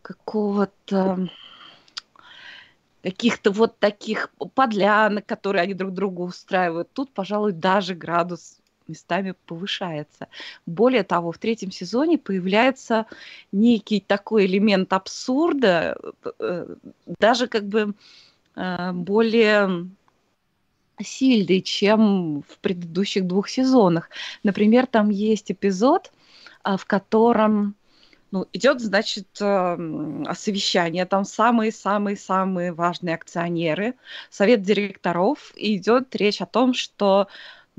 какого-то 0.02 1.30
каких-то 3.02 3.52
вот 3.52 3.80
таких 3.80 4.30
подлянок, 4.56 5.26
которые 5.26 5.62
они 5.62 5.74
друг 5.74 5.94
другу 5.94 6.26
устраивают. 6.26 6.92
Тут, 6.92 7.14
пожалуй, 7.14 7.54
даже 7.54 7.96
градус 7.96 8.58
местами 8.90 9.34
повышается. 9.46 10.28
Более 10.66 11.04
того, 11.04 11.32
в 11.32 11.38
третьем 11.38 11.72
сезоне 11.72 12.18
появляется 12.18 13.06
некий 13.52 14.00
такой 14.00 14.46
элемент 14.46 14.92
абсурда, 14.94 15.98
э, 16.40 16.76
даже 17.20 17.48
как 17.48 17.66
бы 17.66 17.94
э, 18.56 18.92
более 18.92 19.90
сильный, 21.02 21.62
чем 21.62 22.42
в 22.42 22.58
предыдущих 22.60 23.26
двух 23.26 23.50
сезонах. 23.50 24.10
Например, 24.44 24.86
там 24.86 25.10
есть 25.10 25.52
эпизод, 25.52 26.12
а, 26.64 26.78
в 26.78 26.86
котором 26.86 27.76
ну, 28.32 28.46
идет, 28.54 28.80
значит, 28.80 29.28
эм, 29.42 30.28
совещание, 30.36 31.06
там 31.06 31.26
самые-самые-самые 31.26 32.74
важные 32.74 33.16
акционеры, 33.16 33.96
совет 34.30 34.62
директоров, 34.62 35.52
и 35.56 35.78
идет 35.78 36.16
речь 36.16 36.42
о 36.42 36.46
том, 36.46 36.76
что 36.76 37.28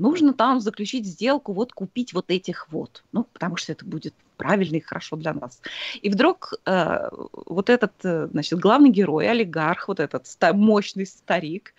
нужно 0.01 0.33
там 0.33 0.59
заключить 0.59 1.05
сделку, 1.05 1.53
вот 1.53 1.73
купить 1.73 2.13
вот 2.13 2.29
этих 2.29 2.71
вот, 2.71 3.03
ну, 3.11 3.23
потому 3.23 3.55
что 3.57 3.71
это 3.71 3.85
будет 3.85 4.13
правильно 4.37 4.77
и 4.77 4.81
хорошо 4.81 5.15
для 5.15 5.33
нас. 5.33 5.61
И 6.01 6.09
вдруг 6.09 6.53
э, 6.65 7.09
вот 7.45 7.69
этот, 7.69 7.93
э, 8.03 8.27
значит, 8.31 8.59
главный 8.59 8.89
герой, 8.89 9.29
олигарх, 9.29 9.87
вот 9.87 9.99
этот 9.99 10.27
ста- 10.27 10.53
мощный 10.53 11.05
старик, 11.05 11.73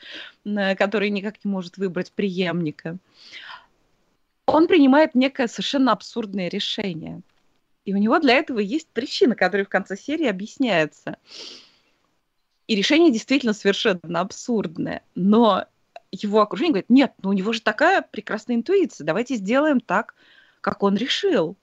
э, 0.44 0.76
который 0.76 1.10
никак 1.10 1.44
не 1.44 1.50
может 1.50 1.76
выбрать 1.76 2.12
преемника, 2.12 2.96
он 4.46 4.68
принимает 4.68 5.14
некое 5.14 5.48
совершенно 5.48 5.92
абсурдное 5.92 6.48
решение– 6.48 7.20
и 7.84 7.94
у 7.94 7.96
него 7.96 8.18
для 8.18 8.34
этого 8.34 8.60
есть 8.60 8.88
причина, 8.88 9.34
которая 9.34 9.64
в 9.64 9.70
конце 9.70 9.96
серии 9.96 10.26
объясняется. 10.26 11.16
И 12.68 12.76
решение 12.76 13.12
действительно 13.12 13.54
совершенно 13.54 14.20
абсурдное. 14.20 15.02
Но 15.14 15.66
его 16.12 16.40
окружение 16.40 16.72
говорит, 16.72 16.90
нет, 16.90 17.12
ну 17.22 17.30
у 17.30 17.32
него 17.32 17.52
же 17.52 17.60
такая 17.60 18.02
прекрасная 18.02 18.56
интуиция, 18.56 19.04
давайте 19.04 19.36
сделаем 19.36 19.80
так, 19.80 20.14
как 20.60 20.82
он 20.82 20.96
решил. 20.96 21.56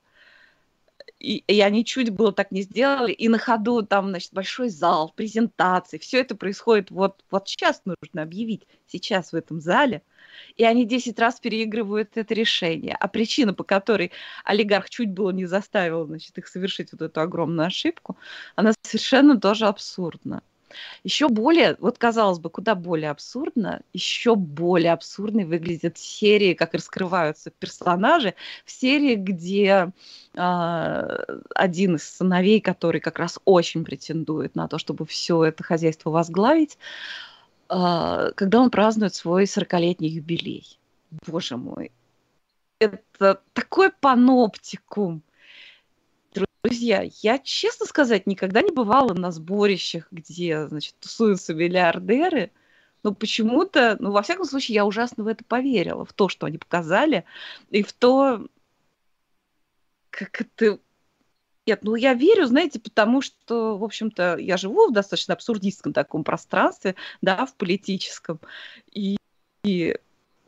И, 1.19 1.37
и 1.47 1.59
они 1.61 1.83
чуть 1.83 2.11
было 2.11 2.31
так 2.31 2.51
не 2.51 2.61
сделали, 2.61 3.11
и 3.11 3.27
на 3.27 3.37
ходу 3.37 3.81
там, 3.81 4.09
значит, 4.09 4.33
большой 4.33 4.69
зал, 4.69 5.11
презентации, 5.15 5.97
все 5.97 6.19
это 6.19 6.35
происходит 6.35 6.91
вот, 6.91 7.23
вот 7.29 7.49
сейчас 7.49 7.81
нужно 7.85 8.21
объявить, 8.21 8.67
сейчас 8.87 9.31
в 9.31 9.35
этом 9.35 9.59
зале– 9.59 10.01
и 10.57 10.63
они 10.63 10.85
10 10.85 11.17
раз 11.19 11.39
переигрывают 11.39 12.17
это 12.17 12.33
решение. 12.33 12.95
А 12.99 13.07
причина, 13.07 13.53
по 13.53 13.63
которой 13.63 14.11
олигарх 14.43 14.89
чуть 14.89 15.11
было 15.11 15.31
не 15.31 15.45
заставил 15.45 16.05
значит, 16.05 16.37
их 16.37 16.47
совершить 16.47 16.91
вот 16.91 17.01
эту 17.01 17.21
огромную 17.21 17.67
ошибку, 17.67 18.17
она 18.55 18.73
совершенно 18.81 19.39
тоже 19.39 19.67
абсурдна. 19.67 20.43
Еще 21.03 21.29
более, 21.29 21.75
вот 21.79 21.97
казалось 21.97 22.39
бы, 22.39 22.49
куда 22.49 22.75
более 22.75 23.09
абсурдно, 23.09 23.81
еще 23.93 24.35
более 24.35 24.93
абсурдной 24.93 25.45
выглядят 25.45 25.97
серии, 25.97 26.53
как 26.53 26.73
раскрываются 26.73 27.51
персонажи, 27.51 28.35
в 28.65 28.71
серии, 28.71 29.15
где 29.15 29.91
э, 30.33 31.25
один 31.55 31.95
из 31.95 32.03
сыновей, 32.03 32.61
который 32.61 33.01
как 33.01 33.19
раз 33.19 33.39
очень 33.45 33.83
претендует 33.83 34.55
на 34.55 34.67
то, 34.67 34.77
чтобы 34.77 35.05
все 35.05 35.43
это 35.43 35.63
хозяйство 35.63 36.09
возглавить, 36.09 36.77
а, 37.69 38.31
когда 38.31 38.59
он 38.59 38.71
празднует 38.71 39.13
свой 39.13 39.43
40-летний 39.43 40.09
юбилей. 40.09 40.79
Боже 41.25 41.55
мой. 41.57 41.91
Это 42.79 43.41
такой 43.53 43.91
паноптикум. 43.91 45.21
Друзья, 46.63 47.03
я, 47.21 47.39
честно 47.39 47.85
сказать, 47.85 48.27
никогда 48.27 48.61
не 48.61 48.71
бывала 48.71 49.13
на 49.13 49.31
сборищах, 49.31 50.07
где, 50.11 50.67
значит, 50.67 50.95
тусуются 50.99 51.53
миллиардеры, 51.53 52.51
но 53.01 53.13
почему-то, 53.13 53.95
ну, 53.99 54.11
во 54.11 54.21
всяком 54.21 54.45
случае, 54.45 54.75
я 54.75 54.85
ужасно 54.85 55.23
в 55.23 55.27
это 55.27 55.43
поверила, 55.45 56.03
в 56.05 56.11
то, 56.13 56.27
что 56.27 56.45
они 56.45 56.57
показали, 56.57 57.23
и 57.69 57.81
в 57.81 57.93
то, 57.93 58.45
как 60.09 60.41
это 60.41 60.79
Нет, 61.67 61.83
ну 61.83 61.95
я 61.95 62.13
верю, 62.15 62.45
знаете, 62.47 62.79
потому 62.79 63.21
что, 63.21 63.77
в 63.77 63.83
общем-то, 63.83 64.37
я 64.37 64.57
живу 64.57 64.89
в 64.89 64.93
достаточно 64.93 65.35
абсурдистском 65.35 65.93
таком 65.93 66.23
пространстве, 66.23 66.95
да, 67.21 67.45
в 67.45 67.55
политическом. 67.55 68.39
И, 68.93 69.17
и 69.63 69.97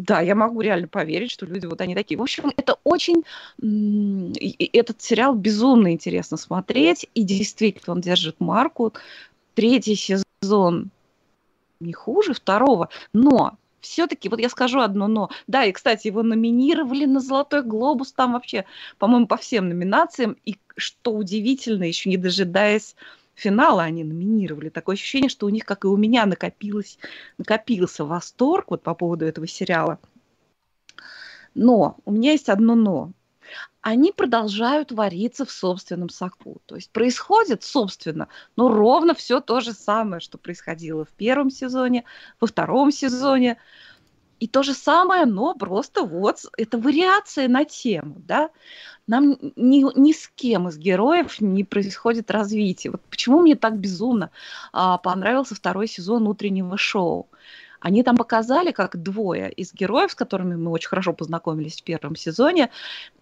да, 0.02 0.22
я 0.22 0.36
могу 0.36 0.62
реально 0.62 0.88
поверить, 0.88 1.32
что 1.32 1.46
люди 1.46 1.66
вот 1.68 1.80
они 1.82 1.94
такие. 1.96 2.18
В 2.18 2.22
общем, 2.22 2.52
это 2.58 2.78
очень... 2.84 3.24
Этот 4.74 5.02
сериал 5.02 5.36
безумно 5.36 5.92
интересно 5.92 6.38
смотреть, 6.38 7.08
и 7.14 7.24
действительно 7.24 7.94
он 7.94 8.02
держит 8.02 8.40
марку. 8.40 8.94
Третий 9.54 9.96
сезон 9.96 10.90
не 11.80 11.94
хуже 11.94 12.34
второго, 12.34 12.90
но 13.14 13.58
все-таки, 13.80 14.30
вот 14.30 14.40
я 14.40 14.50
скажу 14.50 14.80
одно 14.80 15.08
но. 15.08 15.30
Да, 15.48 15.66
и, 15.66 15.72
кстати, 15.72 16.08
его 16.08 16.24
номинировали 16.24 17.06
на 17.06 17.20
«Золотой 17.20 17.64
глобус», 17.64 18.12
там 18.12 18.34
вообще, 18.34 18.66
по-моему, 18.98 19.28
по 19.28 19.38
всем 19.38 19.70
номинациям. 19.70 20.38
И 20.46 20.58
что 20.76 21.12
удивительно, 21.12 21.84
еще 21.84 22.10
не 22.10 22.18
дожидаясь 22.18 22.96
финала 23.36 23.84
они 23.84 24.04
номинировали. 24.04 24.70
Такое 24.70 24.96
ощущение, 24.96 25.30
что 25.30 25.46
у 25.46 25.50
них, 25.50 25.66
как 25.66 25.84
и 25.84 25.88
у 25.88 25.98
меня, 25.98 26.26
накопилось, 26.26 26.98
накопился 27.38 28.06
восторг 28.06 28.72
вот 28.72 28.84
по 28.84 28.94
поводу 28.94 29.26
этого 29.26 29.48
сериала. 29.48 30.00
Но 31.54 31.98
у 32.06 32.12
меня 32.12 32.32
есть 32.32 32.50
одно 32.50 32.76
но. 32.76 33.12
Они 33.82 34.12
продолжают 34.12 34.92
вариться 34.92 35.44
в 35.44 35.52
собственном 35.52 36.10
соку. 36.10 36.62
То 36.68 36.76
есть 36.76 36.92
происходит, 36.92 37.64
собственно, 37.64 38.28
ну 38.56 38.70
ровно 38.70 39.16
все 39.16 39.42
то 39.42 39.60
же 39.60 39.74
самое, 39.74 40.20
что 40.20 40.38
происходило 40.38 41.04
в 41.04 41.10
первом 41.10 41.50
сезоне, 41.50 42.06
во 42.40 42.48
втором 42.48 42.92
сезоне. 42.92 43.58
И 44.42 44.48
то 44.48 44.64
же 44.64 44.74
самое, 44.74 45.28
но 45.28 45.54
просто 45.54 46.04
вот 46.04 46.40
это 46.58 46.80
вариация 46.80 47.48
на 47.48 47.64
тему, 47.64 48.16
да. 48.18 48.50
Нам 49.06 49.38
ни, 49.56 50.00
ни 50.00 50.14
с 50.14 50.28
кем 50.34 50.68
из 50.68 50.80
героев 50.80 51.40
не 51.40 51.64
происходит 51.64 52.32
развитие. 52.32 52.90
Вот 52.90 53.02
почему 53.04 53.42
мне 53.42 53.56
так 53.56 53.78
безумно 53.78 54.32
а, 54.74 54.98
понравился 54.98 55.54
второй 55.54 55.88
сезон 55.88 56.28
утреннего 56.28 56.76
шоу. 56.76 57.30
Они 57.80 58.02
там 58.02 58.18
показали, 58.18 58.72
как 58.72 59.00
двое 59.04 59.52
из 59.52 59.76
героев, 59.76 60.12
с 60.12 60.16
которыми 60.16 60.56
мы 60.56 60.72
очень 60.72 60.90
хорошо 60.90 61.14
познакомились 61.14 61.80
в 61.80 61.84
первом 61.84 62.16
сезоне, 62.16 62.72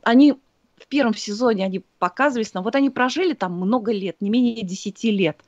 они 0.04 0.40
в 0.78 0.88
первом 0.88 1.16
сезоне 1.16 1.66
они 1.66 1.84
показывались 1.98 2.54
нам, 2.54 2.64
вот 2.64 2.76
они 2.76 2.90
прожили 2.90 3.34
там 3.34 3.52
много 3.56 3.92
лет, 3.92 4.22
не 4.22 4.30
менее 4.30 4.64
10 4.64 5.04
лет, 5.04 5.42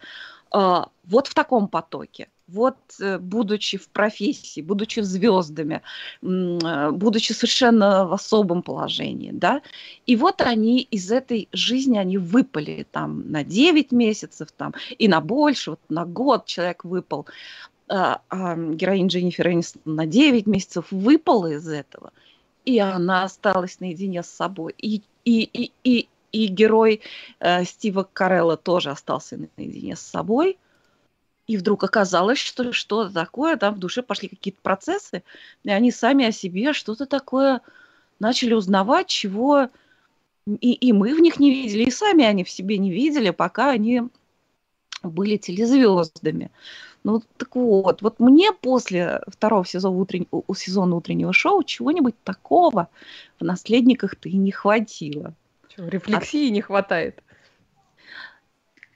а, 0.51 0.89
вот 1.05 1.27
в 1.27 1.33
таком 1.33 1.69
потоке 1.69 2.27
вот 2.51 2.77
э, 2.99 3.17
будучи 3.17 3.77
в 3.77 3.87
профессии, 3.87 4.61
будучи 4.61 4.99
звездами, 5.01 5.81
э, 6.21 6.91
будучи 6.91 7.33
совершенно 7.33 8.05
в 8.05 8.13
особом 8.13 8.61
положении, 8.61 9.31
да, 9.31 9.61
и 10.05 10.15
вот 10.15 10.41
они 10.41 10.81
из 10.81 11.11
этой 11.11 11.47
жизни, 11.53 11.97
они 11.97 12.17
выпали 12.17 12.85
там 12.91 13.31
на 13.31 13.43
9 13.43 13.91
месяцев 13.91 14.49
там, 14.57 14.73
и 14.97 15.07
на 15.07 15.21
больше, 15.21 15.71
вот 15.71 15.79
на 15.89 16.05
год 16.05 16.45
человек 16.45 16.83
выпал, 16.83 17.25
а, 17.87 18.21
а 18.29 18.55
героинь 18.55 19.07
Дженнифер 19.07 19.49
Энистон 19.49 19.81
на 19.85 20.05
9 20.05 20.47
месяцев 20.47 20.87
выпала 20.91 21.53
из 21.53 21.67
этого, 21.67 22.11
и 22.65 22.79
она 22.79 23.23
осталась 23.23 23.79
наедине 23.79 24.23
с 24.23 24.29
собой, 24.29 24.73
и, 24.77 25.01
и, 25.25 25.43
и, 25.43 25.71
и, 25.83 26.07
и 26.31 26.47
герой 26.47 27.01
э, 27.39 27.63
Стива 27.63 28.07
Карелла 28.11 28.57
тоже 28.57 28.89
остался 28.91 29.39
наедине 29.57 29.95
с 29.95 30.01
собой– 30.01 30.57
и 31.51 31.57
вдруг 31.57 31.83
оказалось, 31.83 32.39
что 32.39 32.71
что-то 32.71 33.13
такое, 33.13 33.57
там 33.57 33.75
в 33.75 33.79
душе 33.79 34.01
пошли 34.01 34.29
какие-то 34.29 34.59
процессы, 34.61 35.23
и 35.63 35.69
они 35.69 35.91
сами 35.91 36.25
о 36.25 36.31
себе 36.31 36.71
что-то 36.71 37.05
такое 37.05 37.61
начали 38.19 38.53
узнавать, 38.53 39.07
чего 39.07 39.69
и, 40.45 40.73
и 40.73 40.93
мы 40.93 41.13
в 41.13 41.19
них 41.19 41.39
не 41.39 41.51
видели, 41.51 41.83
и 41.83 41.91
сами 41.91 42.23
они 42.23 42.43
в 42.43 42.49
себе 42.49 42.77
не 42.77 42.89
видели, 42.89 43.31
пока 43.31 43.69
они 43.69 44.03
были 45.03 45.35
телезвездами. 45.35 46.51
Ну, 47.03 47.21
так 47.37 47.55
вот, 47.55 48.01
вот 48.01 48.19
мне 48.19 48.53
после 48.53 49.21
второго 49.27 49.65
сезона, 49.65 49.97
утрен... 49.97 50.27
сезона 50.55 50.95
утреннего 50.95 51.33
шоу 51.33 51.63
чего-нибудь 51.63 52.15
такого 52.23 52.87
в 53.39 53.43
«Наследниках»-то 53.43 54.29
и 54.29 54.37
не 54.37 54.51
хватило. 54.51 55.33
Что, 55.69 55.87
рефлексии 55.87 56.47
а... 56.47 56.51
не 56.51 56.61
хватает? 56.61 57.21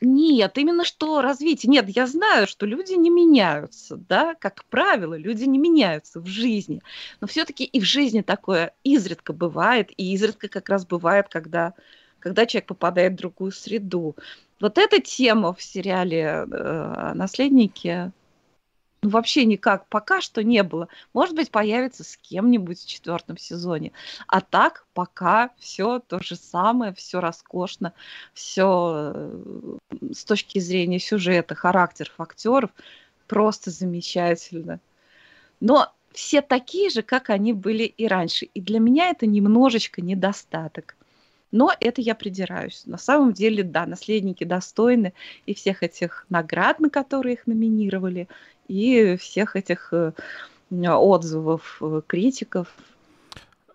Нет, 0.05 0.57
именно 0.57 0.85
что 0.85 1.21
развитие. 1.21 1.71
Нет, 1.71 1.89
я 1.89 2.05
знаю, 2.07 2.47
что 2.47 2.65
люди 2.65 2.93
не 2.93 3.09
меняются, 3.09 3.97
да, 3.97 4.35
как 4.35 4.63
правило, 4.65 5.15
люди 5.15 5.45
не 5.45 5.57
меняются 5.57 6.19
в 6.19 6.27
жизни. 6.27 6.81
Но 7.21 7.27
все-таки 7.27 7.63
и 7.63 7.79
в 7.79 7.83
жизни 7.83 8.21
такое 8.21 8.73
изредка 8.83 9.33
бывает, 9.33 9.91
и 9.97 10.13
изредка 10.13 10.47
как 10.47 10.69
раз 10.69 10.85
бывает, 10.85 11.27
когда, 11.29 11.73
когда 12.19 12.45
человек 12.45 12.67
попадает 12.67 13.13
в 13.13 13.17
другую 13.17 13.51
среду. 13.51 14.15
Вот 14.59 14.77
эта 14.77 15.01
тема 15.01 15.53
в 15.53 15.61
сериале 15.61 16.45
э, 16.49 17.11
«Наследники» 17.15 18.11
ну, 19.05 19.11
вообще 19.11 19.45
никак 19.45 19.87
пока 19.87 20.19
что 20.19 20.43
не 20.43 20.63
было. 20.63 20.87
Может 21.13 21.35
быть, 21.35 21.51
появится 21.51 22.03
с 22.03 22.17
кем-нибудь 22.17 22.79
в 22.79 22.87
четвертом 22.87 23.37
сезоне. 23.37 23.91
А 24.25 24.41
так 24.41 24.87
пока 24.95 25.51
все 25.59 25.99
то 25.99 26.19
же 26.19 26.35
самое, 26.35 26.91
все 26.91 27.19
роскошно, 27.19 27.93
все 28.33 29.11
э, 29.13 29.77
с 30.11 30.25
точки 30.25 30.57
зрения 30.57 30.97
сюжета, 30.97 31.53
характеров 31.53 32.13
актеров 32.17 32.71
просто 33.27 33.69
замечательно. 33.69 34.79
Но 35.59 35.93
все 36.11 36.41
такие 36.41 36.89
же, 36.89 37.03
как 37.03 37.29
они 37.29 37.53
были 37.53 37.83
и 37.83 38.07
раньше. 38.07 38.45
И 38.55 38.59
для 38.59 38.79
меня 38.79 39.11
это 39.11 39.27
немножечко 39.27 40.01
недостаток. 40.01 40.95
Но 41.51 41.71
это 41.79 42.01
я 42.01 42.15
придираюсь. 42.15 42.81
На 42.85 42.97
самом 42.97 43.33
деле, 43.33 43.63
да, 43.63 43.85
наследники 43.85 44.43
достойны 44.43 45.13
и 45.45 45.53
всех 45.53 45.83
этих 45.83 46.25
наград, 46.27 46.79
на 46.79 46.89
которые 46.89 47.35
их 47.35 47.47
номинировали, 47.47 48.27
и 48.67 49.15
всех 49.17 49.55
этих 49.55 49.93
э, 49.93 50.11
отзывов 50.71 51.77
э, 51.81 52.01
критиков. 52.05 52.67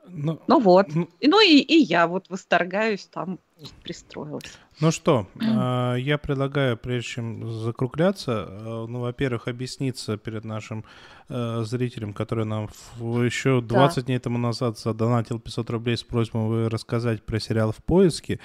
Ну, 0.08 0.40
ну 0.46 0.60
вот. 0.60 0.86
Ну, 0.94 1.08
ну 1.20 1.40
и, 1.40 1.58
и 1.58 1.78
я 1.78 2.06
вот 2.06 2.28
восторгаюсь 2.28 3.06
там 3.06 3.38
пристроилась. 3.82 4.58
Ну 4.80 4.90
что, 4.90 5.28
а, 5.40 5.94
я 5.96 6.16
предлагаю, 6.18 6.76
прежде 6.76 7.08
чем 7.08 7.50
закругляться, 7.50 8.46
э, 8.48 8.86
ну, 8.88 9.00
во-первых, 9.00 9.48
объясниться 9.48 10.16
перед 10.16 10.44
нашим 10.44 10.84
э, 11.28 11.62
зрителям, 11.64 12.14
который 12.14 12.44
нам 12.44 12.68
еще 12.98 13.60
20 13.60 13.96
да. 13.96 14.02
дней 14.02 14.18
тому 14.18 14.38
назад 14.38 14.78
задонатил 14.78 15.38
500 15.38 15.70
рублей 15.70 15.96
с 15.96 16.02
просьбой 16.02 16.68
рассказать 16.68 17.22
про 17.22 17.38
сериал 17.38 17.72
«В 17.72 17.84
поиске». 17.84 18.40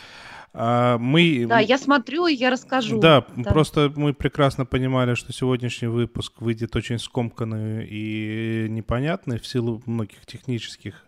А, 0.53 0.97
мы... 0.97 1.45
Да, 1.47 1.59
я 1.59 1.77
смотрю, 1.77 2.27
и 2.27 2.33
я 2.33 2.49
расскажу. 2.49 2.99
Да, 2.99 3.25
да, 3.35 3.51
просто 3.51 3.91
мы 3.95 4.13
прекрасно 4.13 4.65
понимали, 4.65 5.13
что 5.15 5.33
сегодняшний 5.33 5.89
выпуск 5.89 6.33
выйдет 6.39 6.75
очень 6.75 6.99
скомканный 6.99 7.85
и 7.85 8.67
непонятный 8.69 9.39
в 9.39 9.47
силу 9.47 9.81
многих 9.85 10.25
технических 10.25 11.05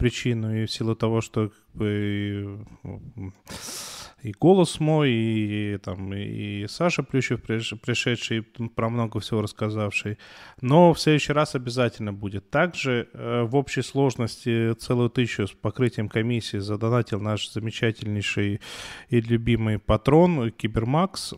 причину 0.00 0.56
и 0.56 0.64
в 0.66 0.70
силу 0.70 0.94
того, 0.94 1.20
что 1.20 1.50
как 1.50 1.74
бы, 1.74 2.64
и 4.22 4.32
голос 4.32 4.80
мой, 4.80 5.10
и, 5.12 5.78
там, 5.78 6.12
и 6.14 6.66
Саша 6.68 7.02
Плющев, 7.02 7.42
пришедший, 7.42 8.42
про 8.42 8.88
много 8.88 9.20
всего 9.20 9.42
рассказавший. 9.42 10.18
Но 10.60 10.92
в 10.92 11.00
следующий 11.00 11.32
раз 11.32 11.54
обязательно 11.54 12.12
будет. 12.12 12.50
Также 12.50 13.08
э, 13.12 13.42
в 13.42 13.56
общей 13.56 13.82
сложности 13.82 14.74
целую 14.74 15.10
тысячу 15.10 15.46
с 15.46 15.52
покрытием 15.52 16.08
комиссии 16.08 16.58
задонатил 16.58 17.20
наш 17.20 17.50
замечательнейший 17.50 18.60
и 19.08 19.20
любимый 19.20 19.78
патрон 19.78 20.50
Кибермакс. 20.50 21.34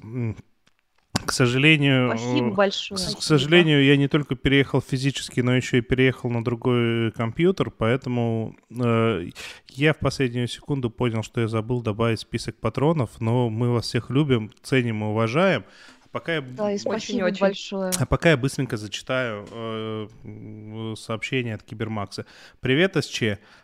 К 1.24 1.32
сожалению, 1.32 2.16
Спасибо 2.16 2.50
большое. 2.50 3.00
К, 3.00 3.18
к 3.18 3.22
сожалению, 3.22 3.84
я 3.84 3.96
не 3.96 4.08
только 4.08 4.34
переехал 4.34 4.80
физически, 4.80 5.40
но 5.40 5.54
еще 5.54 5.78
и 5.78 5.80
переехал 5.80 6.30
на 6.30 6.44
другой 6.44 7.12
компьютер, 7.12 7.70
поэтому 7.70 8.56
э, 8.70 9.30
я 9.68 9.94
в 9.94 9.98
последнюю 9.98 10.48
секунду 10.48 10.90
понял, 10.90 11.22
что 11.22 11.40
я 11.40 11.48
забыл 11.48 11.82
добавить 11.82 12.20
список 12.20 12.56
патронов, 12.56 13.20
но 13.20 13.48
мы 13.48 13.70
вас 13.70 13.86
всех 13.86 14.10
любим, 14.10 14.50
ценим 14.62 15.02
и 15.02 15.06
уважаем. 15.06 15.64
Пока 16.12 16.34
я... 16.34 16.40
Да, 16.42 16.70
и 16.70 16.76
спасибо 16.76 17.24
очень, 17.24 17.40
большое. 17.40 17.90
А 17.98 18.04
пока 18.04 18.30
я 18.30 18.36
быстренько 18.36 18.76
зачитаю 18.76 19.46
э, 19.50 20.94
сообщение 20.98 21.54
от 21.54 21.62
Кибермакса. 21.62 22.26
Привет, 22.60 23.02
СЧ. 23.02 23.22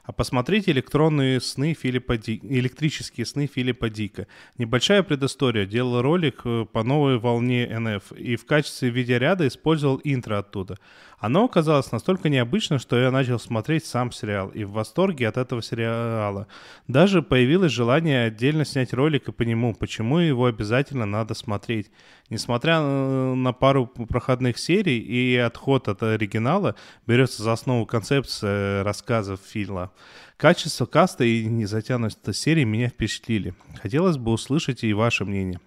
А 0.08 0.12
посмотрите 0.12 0.70
электронные 0.70 1.38
сны 1.38 1.74
Филиппа 1.74 2.16
Ди... 2.16 2.40
электрические 2.42 3.26
сны 3.26 3.46
Филиппа 3.46 3.90
Дика. 3.90 4.26
Небольшая 4.56 5.02
предыстория. 5.02 5.66
Делал 5.66 6.00
ролик 6.00 6.40
э, 6.46 6.64
по 6.64 6.82
новой 6.82 7.18
волне 7.18 7.68
НФ 7.78 8.12
и 8.12 8.36
в 8.36 8.46
качестве 8.46 8.88
видеоряда 8.88 9.46
использовал 9.46 10.00
интро 10.02 10.38
оттуда. 10.38 10.78
Оно 11.18 11.44
оказалось 11.44 11.92
настолько 11.92 12.28
необычно, 12.28 12.78
что 12.78 12.96
я 12.96 13.10
начал 13.10 13.38
смотреть 13.38 13.84
сам 13.84 14.12
сериал 14.12 14.48
и 14.48 14.64
в 14.64 14.70
восторге 14.70 15.28
от 15.28 15.36
этого 15.36 15.62
сериала. 15.62 16.46
Даже 16.86 17.22
появилось 17.22 17.72
желание 17.72 18.26
отдельно 18.26 18.64
снять 18.64 18.94
ролик 18.94 19.28
и 19.28 19.32
по 19.32 19.42
нему, 19.42 19.74
почему 19.74 20.18
его 20.18 20.46
обязательно 20.46 21.04
надо 21.06 21.34
смотреть. 21.34 21.90
Несмотря 22.30 22.80
на 22.80 23.52
пару 23.52 23.86
проходных 23.86 24.58
серий 24.58 25.00
и 25.00 25.36
отход 25.36 25.88
от 25.88 26.02
оригинала, 26.02 26.76
берется 27.06 27.42
за 27.42 27.52
основу 27.52 27.84
концепция 27.84 28.84
рассказов 28.84 29.40
Фила. 29.44 29.90
Качество 30.36 30.86
каста 30.86 31.24
и 31.24 31.44
незатянутость 31.44 32.40
серии 32.40 32.64
меня 32.64 32.88
впечатлили. 32.88 33.54
Хотелось 33.80 34.16
бы 34.16 34.32
услышать 34.32 34.84
и 34.84 34.92
ваше 34.92 35.24
мнение. 35.24 35.60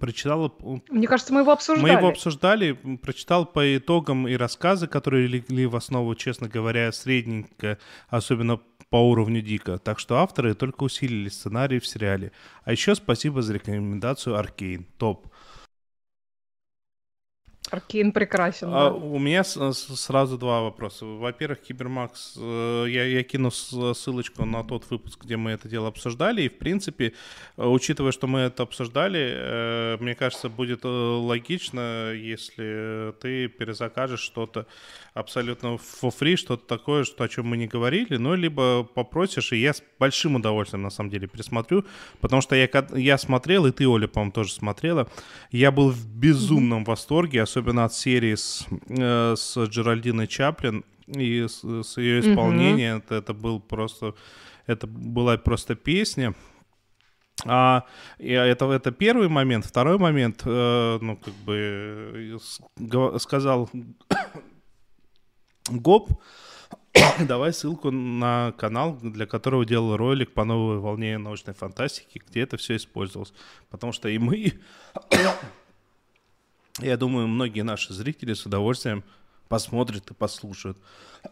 Прочитала... 0.00 0.52
Мне 0.88 1.06
кажется, 1.06 1.32
мы 1.32 1.40
его 1.40 1.52
обсуждали. 1.52 1.82
Мы 1.82 1.98
его 1.98 2.08
обсуждали, 2.08 2.72
прочитал 3.02 3.46
по 3.46 3.76
итогам 3.76 4.26
и 4.26 4.34
рассказы, 4.34 4.88
которые 4.88 5.28
легли 5.28 5.66
в 5.66 5.76
основу, 5.76 6.14
честно 6.14 6.48
говоря, 6.48 6.90
средненько, 6.92 7.78
особенно 8.08 8.60
по 8.90 8.96
уровню 8.96 9.42
Дика. 9.42 9.78
Так 9.78 9.98
что 9.98 10.16
авторы 10.16 10.54
только 10.54 10.84
усилили 10.84 11.28
сценарий 11.28 11.78
в 11.78 11.86
сериале. 11.86 12.32
А 12.64 12.72
еще 12.72 12.94
спасибо 12.94 13.42
за 13.42 13.54
рекомендацию 13.54 14.36
Аркейн. 14.36 14.86
Топ. 14.98 15.28
Аркейн 17.70 18.12
прекрасен. 18.12 18.68
А, 18.72 18.90
У 18.90 19.18
меня 19.18 19.44
с, 19.44 19.72
сразу 19.72 20.38
два 20.38 20.62
вопроса. 20.62 21.04
Во-первых, 21.04 21.60
Кибермакс, 21.60 22.34
э, 22.36 22.86
я, 22.88 23.04
я 23.04 23.22
кину 23.22 23.50
ссылочку 23.50 24.44
на 24.44 24.64
тот 24.64 24.88
выпуск, 24.90 25.24
где 25.24 25.36
мы 25.36 25.52
это 25.52 25.68
дело 25.68 25.88
обсуждали. 25.88 26.42
И, 26.42 26.48
в 26.48 26.58
принципе, 26.58 27.12
э, 27.56 27.66
учитывая, 27.66 28.12
что 28.12 28.26
мы 28.26 28.40
это 28.40 28.62
обсуждали, 28.62 29.32
э, 29.34 29.96
мне 30.00 30.14
кажется, 30.14 30.48
будет 30.48 30.80
логично, 30.84 32.12
если 32.12 33.12
ты 33.20 33.48
перезакажешь 33.48 34.20
что-то 34.20 34.66
абсолютно 35.16 35.78
for 35.78 36.12
free, 36.16 36.36
что-то 36.36 36.66
такое, 36.66 37.04
что, 37.04 37.24
о 37.24 37.28
чем 37.28 37.46
мы 37.46 37.56
не 37.56 37.66
говорили, 37.66 38.16
ну, 38.16 38.34
либо 38.34 38.84
попросишь, 38.84 39.52
и 39.52 39.56
я 39.56 39.72
с 39.72 39.82
большим 39.98 40.36
удовольствием, 40.36 40.82
на 40.82 40.90
самом 40.90 41.08
деле, 41.08 41.26
пересмотрю, 41.26 41.86
потому 42.20 42.42
что 42.42 42.54
я, 42.54 42.68
я 42.94 43.16
смотрел, 43.16 43.64
и 43.64 43.72
ты, 43.72 43.88
Оля, 43.88 44.08
по-моему, 44.08 44.32
тоже 44.32 44.52
смотрела, 44.52 45.08
я 45.50 45.72
был 45.72 45.90
в 45.90 46.06
безумном 46.06 46.84
восторге, 46.84 47.42
особенно 47.42 47.55
от 47.60 47.94
серии 47.94 48.34
с, 48.34 48.66
э, 48.88 49.34
с 49.36 49.56
Джеральдиной 49.58 50.26
Чаплин 50.26 50.84
и 51.06 51.46
с, 51.48 51.62
с 51.62 51.96
ее 51.98 52.20
исполнением, 52.20 52.96
mm-hmm. 52.96 53.04
это, 53.04 53.14
это 53.14 53.34
был 53.34 53.60
просто, 53.60 54.14
это 54.66 54.86
была 54.86 55.36
просто 55.38 55.74
песня, 55.74 56.34
а, 57.44 57.84
это, 58.18 58.70
это 58.72 58.90
первый 58.90 59.28
момент. 59.28 59.66
Второй 59.66 59.98
момент, 59.98 60.42
э, 60.44 60.98
ну, 61.00 61.16
как 61.16 61.34
бы 61.34 62.38
э, 62.78 63.18
сказал 63.18 63.68
Гоп, 65.70 66.10
давай 67.20 67.52
ссылку 67.52 67.90
на 67.90 68.52
канал, 68.56 68.98
для 69.02 69.26
которого 69.26 69.64
делал 69.64 69.96
ролик 69.96 70.32
по 70.32 70.44
новой 70.44 70.78
волне 70.78 71.18
научной 71.18 71.54
фантастики, 71.54 72.22
где 72.26 72.40
это 72.40 72.56
все 72.56 72.76
использовалось. 72.76 73.32
Потому 73.70 73.92
что 73.92 74.08
и 74.08 74.18
мы, 74.18 74.52
я 76.80 76.96
думаю, 76.96 77.26
многие 77.28 77.62
наши 77.62 77.92
зрители 77.92 78.34
с 78.34 78.44
удовольствием 78.46 79.04
посмотрят 79.48 80.10
и 80.10 80.14
послушают. 80.14 80.78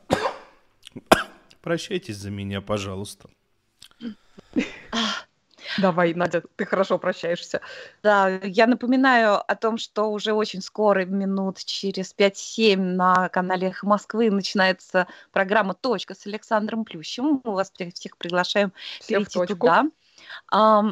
Прощайтесь 1.63 2.17
за 2.17 2.31
меня, 2.31 2.61
пожалуйста. 2.61 3.29
Давай, 5.79 6.15
Надя, 6.15 6.43
ты 6.57 6.65
хорошо 6.67 6.99
прощаешься. 6.99 7.61
Да, 8.03 8.29
я 8.29 8.67
напоминаю 8.67 9.39
о 9.39 9.55
том, 9.57 9.77
что 9.79 10.11
уже 10.13 10.33
очень 10.33 10.63
скоро, 10.63 11.05
минут 11.05 11.59
через 11.65 12.15
5-7 12.17 12.77
на 12.77 13.29
канале 13.29 13.69
«Эхо 13.69 13.87
Москвы» 13.87 14.31
начинается 14.31 15.09
программа 15.33 15.75
«Точка» 15.75 16.15
с 16.15 16.27
Александром 16.27 16.85
Плющем. 16.85 17.41
Мы 17.43 17.53
вас 17.53 17.73
всех 17.95 18.17
приглашаем 18.17 18.73
Всем 19.01 19.25
перейти 19.25 19.55
туда. 19.55 19.85
А, 20.53 20.85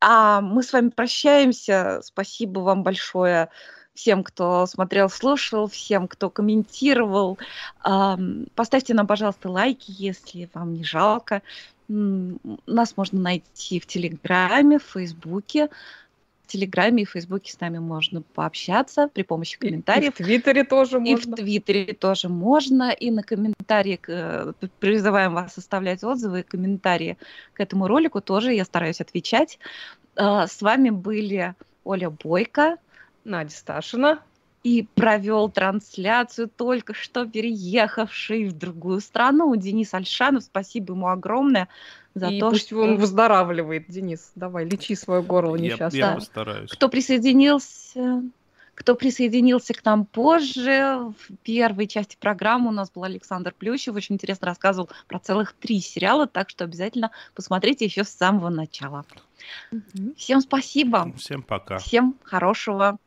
а 0.00 0.40
мы 0.40 0.62
с 0.62 0.72
вами 0.72 0.90
прощаемся. 0.90 2.00
Спасибо 2.02 2.60
вам 2.60 2.82
большое 2.82 3.48
всем, 3.94 4.22
кто 4.22 4.66
смотрел, 4.66 5.08
слушал, 5.08 5.68
всем, 5.68 6.08
кто 6.08 6.30
комментировал. 6.30 7.38
Поставьте 8.54 8.94
нам, 8.94 9.06
пожалуйста, 9.06 9.50
лайки, 9.50 9.86
если 9.88 10.48
вам 10.54 10.74
не 10.74 10.84
жалко. 10.84 11.42
Нас 11.88 12.96
можно 12.96 13.20
найти 13.20 13.80
в 13.80 13.86
Телеграме, 13.86 14.78
в 14.78 14.84
Фейсбуке. 14.84 15.68
В 16.44 16.52
Телеграме 16.52 17.02
и 17.02 17.06
в 17.06 17.10
Фейсбуке 17.10 17.52
с 17.52 17.60
нами 17.60 17.78
можно 17.78 18.22
пообщаться 18.22 19.08
при 19.08 19.22
помощи 19.22 19.56
комментариев. 19.58 20.18
И, 20.18 20.22
в 20.22 20.26
Твиттере 20.26 20.64
тоже 20.64 20.98
можно. 20.98 21.10
И 21.10 21.14
в 21.14 21.34
Твиттере 21.36 21.92
тоже 21.94 22.28
можно. 22.28 22.90
И 22.90 23.10
на 23.10 23.22
комментарии 23.22 24.00
э, 24.08 24.52
призываем 24.80 25.34
вас 25.34 25.56
оставлять 25.58 26.02
отзывы 26.02 26.40
и 26.40 26.42
комментарии 26.42 27.18
к 27.52 27.60
этому 27.60 27.86
ролику 27.86 28.20
тоже 28.20 28.52
я 28.52 28.64
стараюсь 28.64 29.00
отвечать. 29.00 29.60
А, 30.16 30.48
с 30.48 30.60
вами 30.60 30.90
были 30.90 31.54
Оля 31.84 32.10
Бойко, 32.10 32.78
Надя 33.24 33.54
Сташина 33.54 34.22
и 34.62 34.86
провел 34.94 35.48
трансляцию 35.48 36.48
только 36.48 36.92
что 36.92 37.26
переехавший 37.26 38.48
в 38.48 38.52
другую 38.52 39.00
страну 39.00 39.54
Денис 39.56 39.94
Альшанов. 39.94 40.44
Спасибо 40.44 40.94
ему 40.94 41.08
огромное 41.08 41.68
за 42.14 42.28
и 42.28 42.40
то, 42.40 42.50
пусть 42.50 42.66
что... 42.66 42.82
он 42.82 42.96
выздоравливает, 42.96 43.86
Денис. 43.88 44.32
Давай, 44.34 44.64
лечи 44.64 44.94
свое 44.94 45.22
горло 45.22 45.56
несчастное. 45.56 46.00
Я, 46.00 46.08
я 46.10 46.14
постараюсь. 46.14 46.70
Кто 46.70 46.88
присоединился... 46.88 48.22
Кто 48.72 48.94
присоединился 48.94 49.74
к 49.74 49.84
нам 49.84 50.06
позже, 50.06 51.12
в 51.28 51.36
первой 51.42 51.86
части 51.86 52.16
программы 52.18 52.68
у 52.68 52.72
нас 52.72 52.90
был 52.90 53.04
Александр 53.04 53.52
Плющев, 53.52 53.94
очень 53.94 54.14
интересно 54.14 54.46
рассказывал 54.46 54.88
про 55.06 55.18
целых 55.18 55.52
три 55.52 55.80
сериала, 55.80 56.26
так 56.26 56.48
что 56.48 56.64
обязательно 56.64 57.10
посмотрите 57.34 57.84
еще 57.84 58.04
с 58.04 58.08
самого 58.08 58.48
начала. 58.48 59.04
Всем 60.16 60.40
спасибо. 60.40 61.12
Всем 61.18 61.42
пока. 61.42 61.76
Всем 61.76 62.16
хорошего 62.22 62.98